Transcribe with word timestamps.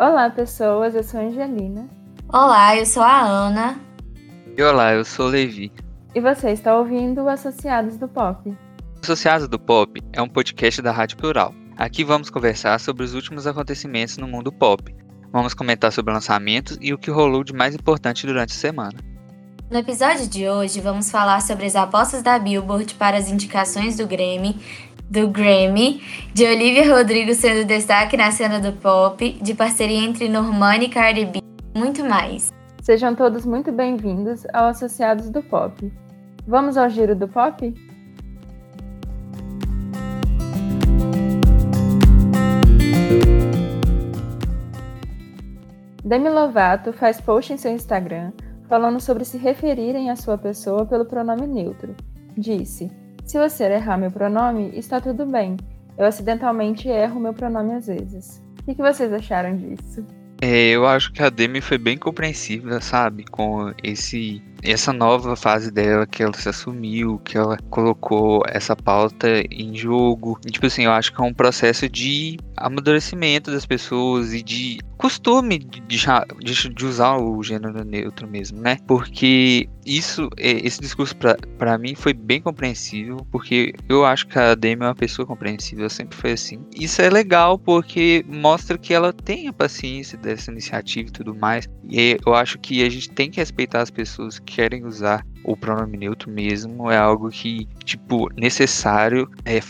Olá, 0.00 0.30
pessoas, 0.30 0.94
eu 0.94 1.04
sou 1.04 1.20
a 1.20 1.24
Angelina. 1.24 1.86
Olá, 2.26 2.74
eu 2.74 2.86
sou 2.86 3.02
a 3.02 3.20
Ana. 3.20 3.78
E 4.56 4.62
olá, 4.62 4.94
eu 4.94 5.04
sou 5.04 5.26
o 5.26 5.28
Levi. 5.28 5.70
E 6.14 6.20
você 6.22 6.52
está 6.52 6.74
ouvindo 6.74 7.20
o 7.20 7.28
Associados 7.28 7.98
do 7.98 8.08
Pop. 8.08 8.50
Associados 9.02 9.46
do 9.46 9.58
Pop 9.58 10.00
é 10.14 10.22
um 10.22 10.26
podcast 10.26 10.80
da 10.80 10.90
Rádio 10.90 11.18
Plural. 11.18 11.54
Aqui 11.76 12.02
vamos 12.02 12.30
conversar 12.30 12.80
sobre 12.80 13.04
os 13.04 13.12
últimos 13.12 13.46
acontecimentos 13.46 14.16
no 14.16 14.26
mundo 14.26 14.50
pop. 14.50 14.82
Vamos 15.30 15.52
comentar 15.52 15.92
sobre 15.92 16.14
lançamentos 16.14 16.78
e 16.80 16.94
o 16.94 16.98
que 16.98 17.10
rolou 17.10 17.44
de 17.44 17.52
mais 17.52 17.74
importante 17.74 18.26
durante 18.26 18.54
a 18.54 18.58
semana. 18.58 18.98
No 19.70 19.78
episódio 19.78 20.26
de 20.26 20.48
hoje, 20.48 20.80
vamos 20.80 21.12
falar 21.12 21.40
sobre 21.42 21.64
as 21.64 21.76
apostas 21.76 22.22
da 22.22 22.36
Billboard 22.40 22.94
para 22.94 23.16
as 23.16 23.30
indicações 23.30 23.96
do 23.96 24.04
Grammy 24.04 24.56
do 25.10 25.26
Grammy, 25.26 26.00
de 26.32 26.46
Olivia 26.46 26.94
Rodrigo 26.94 27.34
sendo 27.34 27.66
destaque 27.66 28.16
na 28.16 28.30
cena 28.30 28.60
do 28.60 28.72
pop, 28.72 29.32
de 29.42 29.54
parceria 29.54 29.98
entre 29.98 30.28
Normani 30.28 30.86
e 30.86 30.88
Cardi 30.88 31.24
B, 31.26 31.40
muito 31.76 32.04
mais. 32.04 32.52
Sejam 32.80 33.12
todos 33.16 33.44
muito 33.44 33.72
bem-vindos 33.72 34.46
ao 34.52 34.66
Associados 34.66 35.28
do 35.28 35.42
Pop. 35.42 35.92
Vamos 36.46 36.76
ao 36.76 36.88
giro 36.88 37.16
do 37.16 37.26
pop? 37.26 37.74
Demi 46.04 46.28
Lovato 46.28 46.92
faz 46.92 47.20
post 47.20 47.52
em 47.52 47.56
seu 47.56 47.72
Instagram 47.72 48.32
falando 48.68 49.00
sobre 49.00 49.24
se 49.24 49.36
referirem 49.36 50.10
à 50.10 50.14
sua 50.14 50.38
pessoa 50.38 50.86
pelo 50.86 51.04
pronome 51.04 51.46
neutro. 51.46 51.96
Disse: 52.38 52.90
se 53.30 53.38
você 53.38 53.62
errar 53.62 53.96
meu 53.96 54.10
pronome, 54.10 54.72
está 54.76 55.00
tudo 55.00 55.24
bem. 55.24 55.56
Eu 55.96 56.04
acidentalmente 56.04 56.88
erro 56.88 57.20
meu 57.20 57.32
pronome 57.32 57.74
às 57.74 57.86
vezes. 57.86 58.42
O 58.66 58.74
que 58.74 58.82
vocês 58.82 59.12
acharam 59.12 59.56
disso? 59.56 60.04
É, 60.42 60.70
eu 60.70 60.84
acho 60.84 61.12
que 61.12 61.22
a 61.22 61.30
Demi 61.30 61.60
foi 61.60 61.78
bem 61.78 61.96
compreensiva, 61.96 62.80
sabe? 62.80 63.24
Com 63.30 63.72
esse 63.84 64.42
essa 64.62 64.92
nova 64.92 65.36
fase 65.36 65.70
dela, 65.70 66.06
que 66.06 66.22
ela 66.22 66.32
se 66.34 66.48
assumiu, 66.48 67.18
que 67.24 67.36
ela 67.36 67.56
colocou 67.70 68.42
essa 68.48 68.76
pauta 68.76 69.28
em 69.50 69.74
jogo. 69.74 70.38
E, 70.46 70.50
tipo 70.50 70.66
assim, 70.66 70.84
eu 70.84 70.92
acho 70.92 71.12
que 71.12 71.20
é 71.20 71.24
um 71.24 71.34
processo 71.34 71.88
de 71.88 72.38
amadurecimento 72.56 73.50
das 73.50 73.66
pessoas 73.66 74.32
e 74.34 74.42
de 74.42 74.78
costume 75.00 75.58
de, 75.58 75.80
de, 75.80 76.68
de 76.74 76.84
usar 76.84 77.16
o 77.16 77.42
gênero 77.42 77.82
neutro 77.82 78.28
mesmo, 78.28 78.60
né? 78.60 78.76
Porque 78.86 79.66
isso, 79.86 80.28
é, 80.36 80.50
esse 80.50 80.78
discurso 80.78 81.16
para 81.16 81.78
mim 81.78 81.94
foi 81.94 82.12
bem 82.12 82.42
compreensível, 82.42 83.16
porque 83.32 83.72
eu 83.88 84.04
acho 84.04 84.26
que 84.26 84.38
a 84.38 84.54
Demi 84.54 84.82
é 84.82 84.88
uma 84.88 84.94
pessoa 84.94 85.26
compreensível, 85.26 85.88
sempre 85.88 86.18
foi 86.18 86.32
assim. 86.32 86.60
Isso 86.76 87.00
é 87.00 87.08
legal 87.08 87.58
porque 87.58 88.22
mostra 88.28 88.76
que 88.76 88.92
ela 88.92 89.10
tem 89.10 89.48
a 89.48 89.52
paciência 89.54 90.18
dessa 90.18 90.50
iniciativa 90.50 91.08
e 91.08 91.12
tudo 91.12 91.34
mais. 91.34 91.66
E 91.88 92.18
eu 92.24 92.34
acho 92.34 92.58
que 92.58 92.84
a 92.84 92.90
gente 92.90 93.10
tem 93.10 93.30
que 93.30 93.40
respeitar 93.40 93.80
as 93.80 93.90
pessoas 93.90 94.38
querem 94.50 94.84
usar 94.84 95.24
o 95.44 95.56
pronome 95.56 95.96
neutro 95.96 96.30
mesmo 96.30 96.90
é 96.90 96.96
algo 96.98 97.30
que, 97.30 97.66
tipo, 97.84 98.28
necessário. 98.34 99.30
É, 99.44 99.60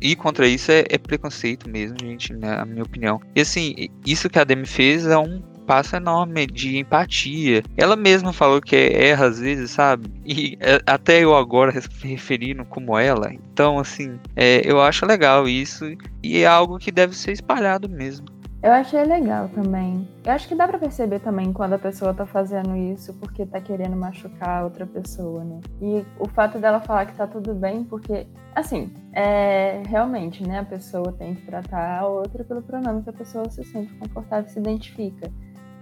ir 0.00 0.16
contra 0.16 0.46
isso 0.46 0.70
é, 0.70 0.84
é 0.88 0.98
preconceito 0.98 1.68
mesmo, 1.68 1.96
gente, 2.00 2.32
na 2.32 2.64
minha 2.64 2.82
opinião. 2.82 3.20
E 3.34 3.40
assim, 3.40 3.74
isso 4.04 4.30
que 4.30 4.38
a 4.38 4.44
Demi 4.44 4.66
fez 4.66 5.06
é 5.06 5.18
um 5.18 5.42
passo 5.66 5.96
enorme 5.96 6.46
de 6.46 6.78
empatia. 6.78 7.62
Ela 7.76 7.96
mesma 7.96 8.32
falou 8.32 8.60
que 8.60 8.76
erra 8.76 9.26
às 9.26 9.40
vezes, 9.40 9.72
sabe? 9.72 10.08
E 10.24 10.56
é, 10.60 10.80
até 10.86 11.24
eu 11.24 11.36
agora 11.36 11.72
referindo 12.02 12.64
como 12.64 12.96
ela. 12.96 13.32
Então, 13.32 13.78
assim, 13.78 14.18
é, 14.36 14.62
eu 14.64 14.80
acho 14.80 15.04
legal 15.04 15.48
isso 15.48 15.84
e 16.22 16.38
é 16.38 16.46
algo 16.46 16.78
que 16.78 16.92
deve 16.92 17.16
ser 17.16 17.32
espalhado 17.32 17.88
mesmo. 17.88 18.26
Eu 18.66 18.72
achei 18.72 19.04
legal 19.04 19.48
também. 19.50 20.08
Eu 20.24 20.32
acho 20.32 20.48
que 20.48 20.54
dá 20.56 20.66
para 20.66 20.76
perceber 20.76 21.20
também 21.20 21.52
quando 21.52 21.74
a 21.74 21.78
pessoa 21.78 22.12
tá 22.12 22.26
fazendo 22.26 22.74
isso 22.74 23.14
porque 23.14 23.46
tá 23.46 23.60
querendo 23.60 23.94
machucar 23.94 24.64
outra 24.64 24.84
pessoa, 24.84 25.44
né? 25.44 25.60
E 25.80 26.04
o 26.18 26.28
fato 26.28 26.58
dela 26.58 26.80
falar 26.80 27.06
que 27.06 27.14
tá 27.14 27.28
tudo 27.28 27.54
bem, 27.54 27.84
porque, 27.84 28.26
assim, 28.56 28.92
é 29.12 29.82
realmente, 29.86 30.44
né? 30.44 30.58
A 30.58 30.64
pessoa 30.64 31.12
tem 31.12 31.36
que 31.36 31.46
tratar 31.46 32.00
a 32.00 32.08
outra 32.08 32.42
pelo 32.42 32.60
pronome 32.60 33.04
que 33.04 33.10
a 33.10 33.12
pessoa 33.12 33.48
se 33.48 33.62
sente 33.62 33.94
confortável 33.94 34.50
se 34.50 34.58
identifica. 34.58 35.30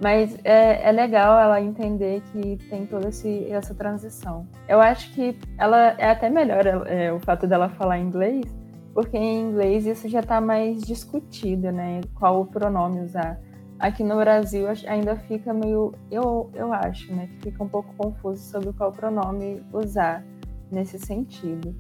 Mas 0.03 0.39
é, 0.45 0.87
é 0.87 0.93
legal 0.93 1.39
ela 1.39 1.63
entender 1.63 2.21
que 2.33 2.59
tem 2.69 2.85
toda 2.85 3.09
esse, 3.09 3.51
essa 3.51 3.75
transição. 3.75 4.47
Eu 4.69 4.79
acho 4.79 5.11
que 5.15 5.39
ela 5.57 5.95
é 5.97 6.11
até 6.11 6.29
melhor 6.29 6.67
é, 6.87 7.11
o 7.11 7.19
fato 7.19 7.47
dela 7.47 7.71
falar 7.71 7.99
inglês, 7.99 8.45
porque 8.95 9.17
em 9.17 9.41
inglês 9.41 9.85
isso 9.87 10.09
já 10.09 10.21
está 10.21 10.41
mais 10.41 10.81
discutido, 10.83 11.73
né? 11.73 12.01
Qual 12.15 12.41
o 12.41 12.47
pronome 12.47 13.01
usar. 13.01 13.41
Aqui 13.79 14.05
no 14.05 14.17
Brasil 14.17 14.67
ainda 14.87 15.17
fica 15.17 15.53
meio, 15.53 15.93
eu, 16.11 16.49
eu 16.55 16.73
acho, 16.73 17.13
né? 17.13 17.27
Que 17.27 17.51
fica 17.51 17.65
um 17.65 17.69
pouco 17.69 17.93
confuso 17.97 18.41
sobre 18.51 18.73
qual 18.73 18.93
pronome 18.93 19.61
usar 19.73 20.25
nesse 20.71 20.99
sentido. 20.99 21.75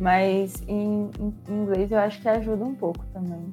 Mas 0.00 0.60
em, 0.66 1.08
em 1.48 1.54
inglês 1.62 1.92
eu 1.92 1.98
acho 1.98 2.20
que 2.20 2.28
ajuda 2.28 2.64
um 2.64 2.74
pouco 2.74 3.06
também. 3.12 3.48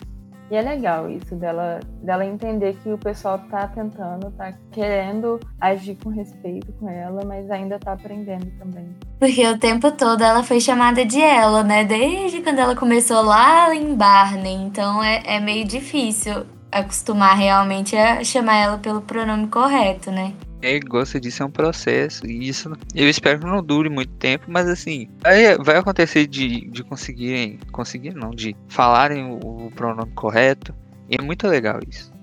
E 0.51 0.55
é 0.55 0.61
legal 0.61 1.09
isso 1.09 1.35
dela, 1.35 1.79
dela 2.01 2.25
entender 2.25 2.75
que 2.83 2.91
o 2.91 2.97
pessoal 2.97 3.39
tá 3.49 3.67
tentando, 3.67 4.29
tá 4.31 4.53
querendo 4.71 5.39
agir 5.59 5.97
com 6.03 6.09
respeito 6.09 6.71
com 6.73 6.89
ela, 6.89 7.23
mas 7.25 7.49
ainda 7.49 7.79
tá 7.79 7.93
aprendendo 7.93 8.51
também. 8.59 8.95
Porque 9.19 9.47
o 9.47 9.57
tempo 9.57 9.91
todo 9.91 10.23
ela 10.23 10.43
foi 10.43 10.59
chamada 10.59 11.05
de 11.05 11.21
ela, 11.21 11.63
né? 11.63 11.83
Desde 11.85 12.41
quando 12.41 12.59
ela 12.59 12.75
começou 12.75 13.21
lá 13.21 13.73
em 13.73 13.95
Barney. 13.95 14.55
Então 14.55 15.03
é, 15.03 15.23
é 15.25 15.39
meio 15.39 15.65
difícil 15.65 16.45
acostumar 16.71 17.37
realmente 17.37 17.95
a 17.95 18.23
chamar 18.23 18.55
ela 18.57 18.77
pelo 18.77 19.01
pronome 19.01 19.47
correto, 19.47 20.11
né? 20.11 20.33
É, 20.63 20.79
gosta 20.79 21.19
disso 21.19 21.43
é 21.43 21.45
um 21.45 21.51
processo. 21.51 22.25
E 22.25 22.47
isso 22.47 22.71
eu 22.95 23.09
espero 23.09 23.39
que 23.39 23.45
não 23.45 23.61
dure 23.61 23.89
muito 23.89 24.13
tempo, 24.13 24.45
mas 24.47 24.67
assim, 24.67 25.09
vai, 25.21 25.57
vai 25.57 25.77
acontecer 25.77 26.25
de, 26.25 26.69
de 26.69 26.83
conseguirem. 26.83 27.59
Conseguir 27.71 28.13
não, 28.15 28.31
de 28.31 28.55
falarem 28.69 29.25
o, 29.25 29.65
o 29.65 29.71
pronome 29.75 30.11
correto. 30.13 30.73
E 31.09 31.15
é 31.19 31.21
muito 31.21 31.47
legal 31.47 31.79
isso. 31.87 32.13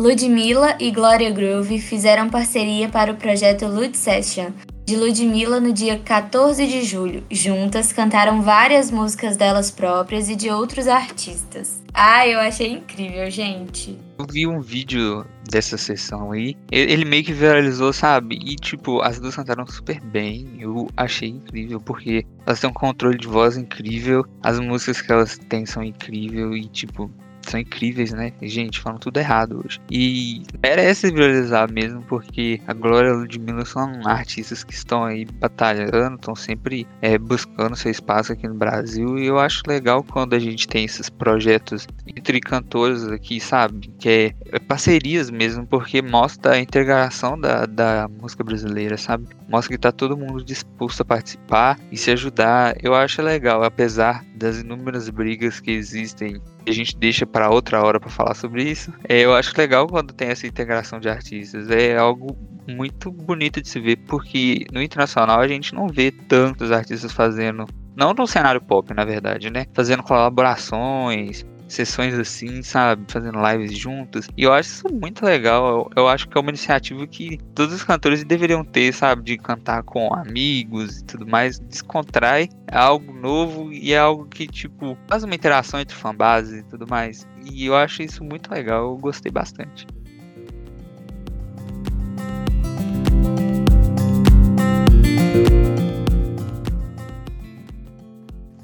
Ludmilla 0.00 0.76
e 0.80 0.90
Gloria 0.90 1.30
Groove 1.30 1.78
fizeram 1.78 2.30
parceria 2.30 2.88
para 2.88 3.12
o 3.12 3.16
projeto 3.16 3.66
Lud 3.66 3.94
Session, 3.94 4.50
de 4.90 4.96
Ludmilla 4.96 5.60
no 5.60 5.72
dia 5.72 6.00
14 6.00 6.66
de 6.66 6.82
julho. 6.82 7.22
Juntas 7.30 7.92
cantaram 7.92 8.42
várias 8.42 8.90
músicas 8.90 9.36
delas 9.36 9.70
próprias 9.70 10.28
e 10.28 10.34
de 10.34 10.50
outros 10.50 10.88
artistas. 10.88 11.80
Ah, 11.94 12.26
eu 12.26 12.40
achei 12.40 12.72
incrível, 12.72 13.30
gente. 13.30 13.96
Eu 14.18 14.26
vi 14.28 14.48
um 14.48 14.60
vídeo 14.60 15.24
dessa 15.48 15.78
sessão 15.78 16.32
aí. 16.32 16.56
Ele 16.72 17.04
meio 17.04 17.22
que 17.22 17.32
viralizou, 17.32 17.92
sabe? 17.92 18.34
E 18.44 18.56
tipo, 18.56 19.00
as 19.00 19.20
duas 19.20 19.36
cantaram 19.36 19.64
super 19.64 20.00
bem. 20.00 20.56
Eu 20.58 20.88
achei 20.96 21.28
incrível, 21.28 21.80
porque 21.80 22.26
elas 22.44 22.58
têm 22.58 22.68
um 22.68 22.72
controle 22.72 23.16
de 23.16 23.28
voz 23.28 23.56
incrível. 23.56 24.26
As 24.42 24.58
músicas 24.58 25.00
que 25.00 25.12
elas 25.12 25.38
têm 25.38 25.64
são 25.66 25.84
incríveis 25.84 26.64
e, 26.64 26.68
tipo, 26.68 27.08
são 27.42 27.60
incríveis, 27.60 28.12
né? 28.12 28.32
Gente, 28.42 28.80
falam 28.80 28.98
tudo 28.98 29.18
errado 29.18 29.62
hoje. 29.64 29.80
E 29.90 30.42
merece 30.62 31.10
viralizar 31.10 31.70
mesmo, 31.70 32.02
porque 32.02 32.60
a 32.66 32.72
Glória 32.72 33.08
e 33.08 33.10
a 33.12 33.14
Ludmilla 33.14 33.64
são 33.64 34.06
artistas 34.06 34.64
que 34.64 34.72
estão 34.72 35.04
aí 35.04 35.24
batalhando, 35.24 36.16
estão 36.16 36.34
sempre 36.34 36.86
é, 37.00 37.18
buscando 37.18 37.76
seu 37.76 37.90
espaço 37.90 38.32
aqui 38.32 38.46
no 38.46 38.54
Brasil. 38.54 39.18
E 39.18 39.26
eu 39.26 39.38
acho 39.38 39.62
legal 39.66 40.02
quando 40.02 40.34
a 40.34 40.38
gente 40.38 40.68
tem 40.68 40.84
esses 40.84 41.08
projetos 41.08 41.86
entre 42.06 42.40
cantores 42.40 43.04
aqui, 43.06 43.40
sabe? 43.40 43.88
Que 43.98 44.08
é, 44.08 44.56
é 44.56 44.58
parcerias 44.58 45.30
mesmo, 45.30 45.66
porque 45.66 46.02
mostra 46.02 46.52
a 46.52 46.60
integração 46.60 47.38
da, 47.38 47.66
da 47.66 48.08
música 48.08 48.44
brasileira, 48.44 48.96
sabe? 48.96 49.28
Mostra 49.48 49.74
que 49.74 49.80
tá 49.80 49.92
todo 49.92 50.16
mundo 50.16 50.44
disposto 50.44 51.02
a 51.02 51.04
participar 51.04 51.78
e 51.90 51.96
se 51.96 52.10
ajudar. 52.10 52.76
Eu 52.82 52.94
acho 52.94 53.22
legal, 53.22 53.62
apesar 53.62 54.24
das 54.36 54.58
inúmeras 54.58 55.08
brigas 55.10 55.60
que 55.60 55.70
existem 55.70 56.40
a 56.70 56.74
gente 56.74 56.96
deixa 56.96 57.26
para 57.26 57.50
outra 57.50 57.82
hora 57.82 58.00
para 58.00 58.10
falar 58.10 58.34
sobre 58.34 58.62
isso. 58.62 58.92
É, 59.08 59.20
eu 59.20 59.34
acho 59.34 59.52
legal 59.56 59.86
quando 59.86 60.12
tem 60.12 60.28
essa 60.28 60.46
integração 60.46 60.98
de 61.00 61.08
artistas. 61.08 61.70
É 61.70 61.96
algo 61.96 62.36
muito 62.68 63.10
bonito 63.10 63.60
de 63.60 63.68
se 63.68 63.80
ver, 63.80 63.96
porque 64.06 64.66
no 64.72 64.82
internacional 64.82 65.40
a 65.40 65.48
gente 65.48 65.74
não 65.74 65.88
vê 65.88 66.10
tantos 66.10 66.70
artistas 66.70 67.12
fazendo. 67.12 67.66
Não 67.96 68.14
no 68.14 68.26
cenário 68.26 68.60
pop, 68.60 68.94
na 68.94 69.04
verdade, 69.04 69.50
né? 69.50 69.66
Fazendo 69.74 70.02
colaborações, 70.02 71.44
sessões 71.70 72.14
assim, 72.14 72.62
sabe? 72.62 73.04
Fazendo 73.08 73.38
lives 73.40 73.76
juntos. 73.76 74.28
E 74.36 74.42
eu 74.42 74.52
acho 74.52 74.70
isso 74.70 74.88
muito 74.92 75.24
legal. 75.24 75.90
Eu, 75.96 76.02
eu, 76.02 76.08
acho 76.08 76.28
que 76.28 76.36
é 76.36 76.40
uma 76.40 76.50
iniciativa 76.50 77.06
que 77.06 77.38
todos 77.54 77.74
os 77.74 77.84
cantores 77.84 78.24
deveriam 78.24 78.64
ter, 78.64 78.92
sabe? 78.92 79.22
De 79.22 79.38
cantar 79.38 79.82
com 79.84 80.12
amigos 80.12 80.98
e 80.98 81.04
tudo 81.04 81.26
mais. 81.26 81.58
Descontrai. 81.58 82.48
É 82.66 82.76
algo 82.76 83.12
novo 83.12 83.72
e 83.72 83.92
é 83.92 83.98
algo 83.98 84.26
que, 84.26 84.46
tipo, 84.46 84.96
faz 85.08 85.22
uma 85.22 85.34
interação 85.34 85.80
entre 85.80 85.96
fanbase 85.96 86.58
e 86.58 86.62
tudo 86.64 86.86
mais. 86.88 87.26
E 87.50 87.66
eu 87.66 87.76
acho 87.76 88.02
isso 88.02 88.24
muito 88.24 88.50
legal. 88.52 88.90
Eu 88.90 88.96
gostei 88.96 89.30
bastante. 89.30 89.86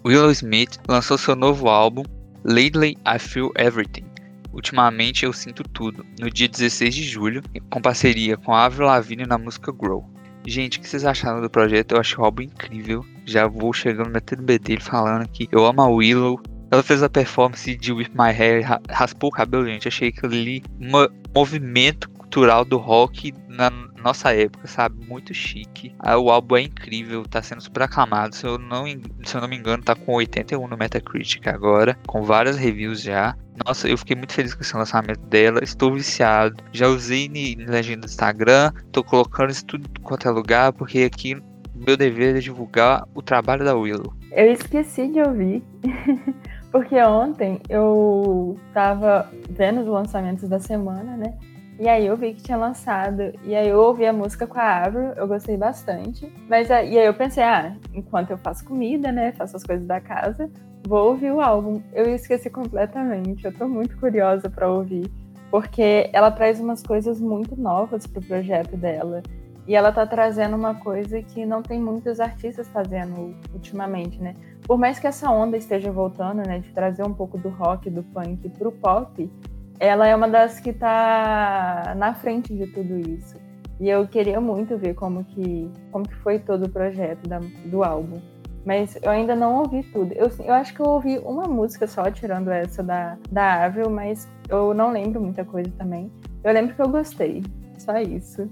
Willow 0.07 0.31
Smith 0.31 0.79
lançou 0.89 1.19
seu 1.19 1.35
novo 1.35 1.69
álbum, 1.69 2.05
Lately 2.49 2.97
I 3.05 3.19
Feel 3.19 3.51
Everything. 3.57 4.05
Ultimamente 4.53 5.25
eu 5.25 5.33
sinto 5.33 5.65
tudo, 5.65 6.07
no 6.21 6.31
dia 6.31 6.47
16 6.47 6.95
de 6.95 7.03
julho, 7.03 7.43
com 7.69 7.83
parceria 7.83 8.37
com 8.37 8.55
Avril 8.55 8.87
Lavigne 8.87 9.27
na 9.27 9.37
música 9.37 9.73
Grow. 9.73 10.09
Gente, 10.47 10.79
o 10.79 10.81
que 10.81 10.89
vocês 10.89 11.05
acharam 11.05 11.41
do 11.41 11.51
projeto? 11.51 11.97
Eu 11.97 12.01
acho 12.01 12.21
o 12.21 12.25
álbum 12.25 12.43
incrível. 12.43 13.05
Já 13.25 13.49
vou 13.49 13.73
chegando 13.73 14.11
na 14.11 14.21
dele 14.21 14.81
falando 14.81 15.29
que 15.29 15.49
eu 15.51 15.67
amo 15.67 15.83
a 15.83 15.89
Willow. 15.89 16.41
Ela 16.71 16.85
fez 16.85 17.03
a 17.03 17.09
performance 17.09 17.77
de 17.77 17.93
With 17.93 18.11
My 18.15 18.31
Hair, 18.31 18.65
raspou 18.89 19.29
o 19.29 19.33
cabelo, 19.33 19.67
gente. 19.67 19.89
Achei 19.89 20.13
que 20.13 20.25
ali 20.25 20.63
um 20.81 20.93
movimento 21.35 22.09
cultural 22.27 22.65
do 22.65 22.77
rock 22.77 23.33
na 23.49 23.71
nossa 24.03 24.35
época, 24.35 24.67
sabe? 24.67 25.07
Muito 25.07 25.33
chique. 25.33 25.95
Ah, 26.01 26.19
o 26.19 26.31
álbum 26.31 26.57
é 26.57 26.63
incrível, 26.63 27.23
tá 27.25 27.41
sendo 27.41 27.63
super 27.63 27.85
aclamado. 27.85 28.35
Se 28.35 28.47
eu 28.47 28.59
não, 28.59 28.85
se 29.25 29.35
eu 29.35 29.41
não 29.41 29.49
me 29.49 29.57
engano, 29.57 29.83
tá 29.83 29.95
com 29.95 30.13
81 30.13 30.67
no 30.69 30.77
Metacritic 30.77 31.47
agora, 31.47 31.97
com 32.07 32.23
várias 32.23 32.57
reviews 32.57 33.01
já. 33.01 33.35
Nossa, 33.65 33.89
eu 33.89 33.97
fiquei 33.97 34.15
muito 34.15 34.35
feliz 34.35 34.55
com 34.55 34.63
esse 34.63 34.77
lançamento 34.77 35.21
dela. 35.21 35.61
Estou 35.63 35.95
viciado. 35.95 36.63
Já 36.73 36.89
usei 36.89 37.29
na 37.57 37.73
legenda 37.73 38.01
do 38.01 38.07
Instagram, 38.07 38.73
tô 38.93 39.03
colocando 39.03 39.51
isso 39.51 39.65
tudo 39.65 39.89
quanto 40.03 40.29
é 40.29 40.31
lugar, 40.31 40.73
porque 40.73 41.01
aqui 41.01 41.41
meu 41.75 41.97
dever 41.97 42.37
é 42.37 42.41
divulgar 42.41 43.07
o 43.15 43.23
trabalho 43.23 43.65
da 43.65 43.75
Willow. 43.75 44.13
Eu 44.33 44.53
esqueci 44.53 45.09
de 45.09 45.21
ouvir. 45.21 45.63
porque 46.73 47.01
ontem 47.03 47.61
eu 47.69 48.59
tava 48.75 49.31
vendo 49.49 49.81
os 49.81 49.87
lançamentos 49.87 50.49
da 50.49 50.59
semana, 50.59 51.17
né? 51.17 51.35
E 51.79 51.89
aí 51.89 52.07
eu 52.07 52.17
vi 52.17 52.33
que 52.33 52.43
tinha 52.43 52.57
lançado. 52.57 53.33
E 53.45 53.55
aí 53.55 53.69
eu 53.69 53.79
ouvi 53.79 54.07
a 54.07 54.13
música 54.13 54.47
com 54.47 54.59
a 54.59 54.85
Avril, 54.85 55.13
eu 55.13 55.29
gostei 55.29 55.57
bastante. 55.57 56.33
Mas 56.49 56.71
e 56.71 56.73
aí 56.73 56.97
eu 56.97 57.13
pensei, 57.13 57.43
ah, 57.43 57.77
enquanto 57.93 58.31
eu 58.31 58.39
faço 58.39 58.65
comida, 58.65 59.13
né? 59.13 59.33
Faço 59.33 59.57
as 59.57 59.63
coisas 59.63 59.87
da 59.87 60.01
casa, 60.01 60.51
vou 60.87 61.11
ouvir 61.11 61.33
o 61.33 61.41
álbum. 61.41 61.83
Eu 61.93 62.15
esqueci 62.15 62.49
completamente. 62.49 63.45
Eu 63.45 63.53
tô 63.53 63.69
muito 63.69 63.97
curiosa 63.99 64.49
para 64.49 64.71
ouvir. 64.71 65.11
Porque 65.51 66.09
ela 66.13 66.31
traz 66.31 66.59
umas 66.61 66.83
coisas 66.83 67.21
muito 67.21 67.61
novas 67.61 68.07
pro 68.07 68.23
projeto 68.23 68.77
dela. 68.77 69.23
E 69.67 69.75
ela 69.75 69.93
tá 69.93 70.07
trazendo 70.07 70.57
uma 70.57 70.77
coisa 70.77 71.21
que 71.23 71.45
não 71.45 71.61
tem 71.61 71.79
muitos 71.81 72.21
artistas 72.21 72.69
fazendo 72.69 73.35
ultimamente, 73.53 74.21
né? 74.21 74.35
Por 74.63 74.79
mais 74.79 74.99
que 74.99 75.07
essa 75.07 75.31
onda 75.31 75.57
esteja 75.57 75.93
voltando, 75.93 76.47
né? 76.47 76.61
De 76.61 76.73
trazer 76.73 77.03
um 77.03 77.13
pouco 77.13 77.37
do 77.37 77.49
rock, 77.49 77.91
do 77.91 78.03
punk 78.03 78.49
pro 78.51 78.73
pop, 78.73 79.31
ela 79.79 80.07
é 80.07 80.15
uma 80.15 80.29
das 80.29 80.61
que 80.61 80.71
está 80.71 81.95
na 81.97 82.15
frente 82.15 82.55
de 82.55 82.67
tudo 82.67 82.99
isso. 82.99 83.37
E 83.79 83.89
eu 83.89 84.07
queria 84.07 84.41
muito 84.41 84.77
ver 84.79 84.95
como 84.95 85.25
que, 85.25 85.71
como 85.93 86.09
que 86.09 86.15
foi 86.17 86.39
todo 86.39 86.65
o 86.65 86.69
projeto 86.69 87.29
da, 87.29 87.41
do 87.67 87.85
álbum. 87.85 88.21
Mas 88.65 88.99
eu 89.03 89.11
ainda 89.11 89.37
não 89.37 89.59
ouvi 89.59 89.83
tudo. 89.93 90.13
Eu, 90.13 90.31
eu 90.45 90.55
acho 90.55 90.75
que 90.75 90.81
eu 90.81 90.87
ouvi 90.87 91.19
uma 91.19 91.45
música 91.45 91.87
só, 91.87 92.11
tirando 92.11 92.51
essa 92.51 92.83
da, 92.83 93.17
da 93.31 93.65
Avril, 93.65 93.91
mas 93.91 94.27
eu 94.49 94.75
não 94.75 94.91
lembro 94.91 95.21
muita 95.21 95.45
coisa 95.45 95.71
também. 95.79 96.11
Eu 96.43 96.53
lembro 96.53 96.75
que 96.75 96.83
eu 96.83 96.89
gostei. 96.89 97.43
Só 97.87 97.99
isso. 98.01 98.51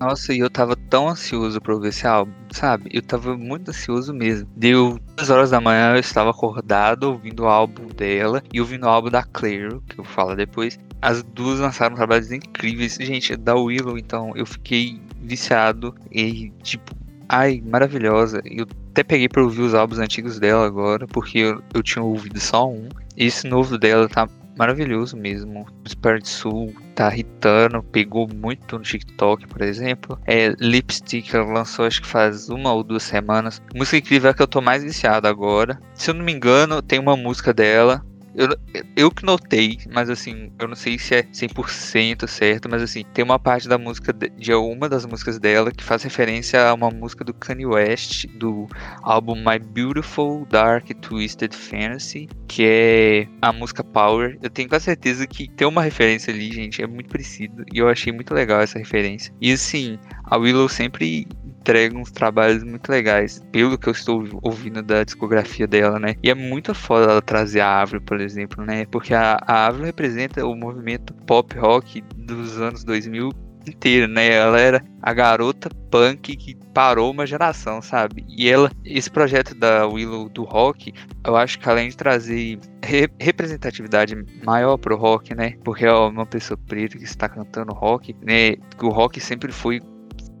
Nossa, 0.00 0.32
e 0.32 0.38
eu 0.38 0.48
tava 0.48 0.74
tão 0.74 1.06
ansioso 1.06 1.60
pra 1.60 1.74
ouvir 1.74 1.88
esse 1.88 2.06
álbum, 2.06 2.32
sabe? 2.50 2.88
Eu 2.90 3.02
tava 3.02 3.36
muito 3.36 3.70
ansioso 3.70 4.14
mesmo. 4.14 4.48
Deu 4.56 4.98
duas 5.14 5.28
horas 5.28 5.50
da 5.50 5.60
manhã, 5.60 5.94
eu 5.94 6.00
estava 6.00 6.30
acordado 6.30 7.04
ouvindo 7.04 7.42
o 7.42 7.46
álbum 7.46 7.86
dela 7.88 8.42
e 8.52 8.60
ouvindo 8.60 8.84
o 8.84 8.88
álbum 8.88 9.10
da 9.10 9.22
Claire, 9.22 9.78
que 9.88 10.00
eu 10.00 10.04
falo 10.04 10.34
depois. 10.34 10.78
As 11.02 11.22
duas 11.22 11.60
lançaram 11.60 11.94
trabalhos 11.94 12.32
incríveis. 12.32 12.96
Gente, 12.98 13.36
da 13.36 13.54
Willow, 13.54 13.98
então, 13.98 14.32
eu 14.34 14.46
fiquei 14.46 14.98
viciado 15.20 15.94
e, 16.10 16.50
tipo, 16.62 16.94
ai, 17.28 17.62
maravilhosa. 17.66 18.40
Eu 18.44 18.66
até 18.90 19.02
peguei 19.02 19.28
pra 19.28 19.42
ouvir 19.42 19.62
os 19.62 19.74
álbuns 19.74 19.98
antigos 19.98 20.38
dela 20.38 20.66
agora, 20.66 21.06
porque 21.06 21.38
eu, 21.38 21.62
eu 21.74 21.82
tinha 21.82 22.02
ouvido 22.02 22.40
só 22.40 22.70
um. 22.70 22.88
Esse 23.16 23.46
novo 23.46 23.76
dela 23.76 24.08
tá 24.08 24.26
maravilhoso 24.56 25.16
mesmo. 25.16 25.66
Spirit 25.88 26.28
Sul 26.28 26.74
tá 26.94 27.14
hitando, 27.14 27.82
pegou 27.82 28.28
muito 28.32 28.78
no 28.78 28.84
TikTok, 28.84 29.46
por 29.46 29.62
exemplo. 29.62 30.18
É, 30.26 30.54
Lipstick 30.60 31.32
lançou 31.34 31.86
acho 31.86 32.02
que 32.02 32.08
faz 32.08 32.48
uma 32.48 32.72
ou 32.72 32.82
duas 32.82 33.02
semanas. 33.02 33.62
Música 33.74 33.98
incrível 33.98 34.30
é 34.30 34.34
que 34.34 34.42
eu 34.42 34.48
tô 34.48 34.60
mais 34.60 34.82
viciado 34.82 35.26
agora. 35.26 35.80
Se 35.94 36.10
eu 36.10 36.14
não 36.14 36.24
me 36.24 36.32
engano, 36.32 36.82
tem 36.82 36.98
uma 36.98 37.16
música 37.16 37.52
dela 37.52 38.04
eu, 38.34 38.48
eu 38.96 39.10
que 39.10 39.24
notei, 39.24 39.78
mas 39.92 40.08
assim, 40.08 40.50
eu 40.58 40.68
não 40.68 40.74
sei 40.74 40.98
se 40.98 41.14
é 41.14 41.22
100% 41.22 42.26
certo, 42.26 42.68
mas 42.68 42.82
assim, 42.82 43.04
tem 43.12 43.24
uma 43.24 43.38
parte 43.38 43.68
da 43.68 43.76
música, 43.76 44.12
de, 44.12 44.30
de 44.30 44.54
uma 44.54 44.88
das 44.88 45.04
músicas 45.04 45.38
dela 45.38 45.70
que 45.70 45.84
faz 45.84 46.02
referência 46.02 46.68
a 46.68 46.74
uma 46.74 46.90
música 46.90 47.24
do 47.24 47.34
Kanye 47.34 47.66
West, 47.66 48.26
do 48.38 48.66
álbum 49.02 49.34
My 49.34 49.58
Beautiful 49.58 50.46
Dark 50.46 50.86
Twisted 51.00 51.54
Fantasy, 51.54 52.28
que 52.48 52.64
é 52.64 53.28
a 53.40 53.52
música 53.52 53.84
Power. 53.84 54.38
Eu 54.42 54.50
tenho 54.50 54.68
quase 54.68 54.86
certeza 54.86 55.26
que 55.26 55.48
tem 55.48 55.66
uma 55.66 55.82
referência 55.82 56.32
ali, 56.32 56.50
gente, 56.52 56.82
é 56.82 56.86
muito 56.86 57.10
parecido, 57.10 57.64
e 57.72 57.78
eu 57.78 57.88
achei 57.88 58.12
muito 58.12 58.32
legal 58.32 58.60
essa 58.60 58.78
referência. 58.78 59.34
E 59.40 59.52
assim, 59.52 59.98
a 60.24 60.36
Willow 60.38 60.68
sempre 60.68 61.26
entrega 61.62 61.96
uns 61.96 62.10
trabalhos 62.10 62.64
muito 62.64 62.90
legais, 62.90 63.40
pelo 63.52 63.78
que 63.78 63.88
eu 63.88 63.92
estou 63.92 64.24
ouvindo 64.42 64.82
da 64.82 65.04
discografia 65.04 65.66
dela, 65.66 65.98
né? 65.98 66.16
E 66.22 66.28
é 66.28 66.34
muito 66.34 66.74
foda 66.74 67.12
ela 67.12 67.22
trazer 67.22 67.60
a 67.60 67.80
Avril, 67.80 68.02
por 68.02 68.20
exemplo, 68.20 68.64
né? 68.64 68.84
Porque 68.86 69.14
a, 69.14 69.38
a 69.46 69.66
Avril 69.66 69.86
representa 69.86 70.44
o 70.44 70.56
movimento 70.56 71.14
pop 71.26 71.56
rock 71.56 72.02
dos 72.16 72.60
anos 72.60 72.84
2000 72.84 73.30
inteiro, 73.68 74.08
né? 74.08 74.32
Ela 74.32 74.60
era 74.60 74.84
a 75.00 75.12
garota 75.12 75.68
punk 75.90 76.36
que 76.36 76.56
parou 76.74 77.12
uma 77.12 77.26
geração, 77.26 77.80
sabe? 77.80 78.24
E 78.28 78.48
ela, 78.48 78.70
esse 78.84 79.10
projeto 79.10 79.54
da 79.54 79.86
Willow 79.86 80.28
do 80.28 80.42
rock, 80.42 80.92
eu 81.24 81.36
acho 81.36 81.58
que 81.58 81.68
além 81.68 81.88
de 81.88 81.96
trazer 81.96 82.58
re 82.84 83.08
representatividade 83.20 84.16
maior 84.44 84.76
pro 84.78 84.96
rock, 84.96 85.34
né? 85.34 85.54
Porque 85.62 85.84
é 85.84 85.92
uma 85.92 86.26
pessoa 86.26 86.58
preta 86.66 86.98
que 86.98 87.04
está 87.04 87.28
cantando 87.28 87.72
rock, 87.72 88.16
né? 88.20 88.56
O 88.82 88.88
rock 88.88 89.20
sempre 89.20 89.52
foi 89.52 89.80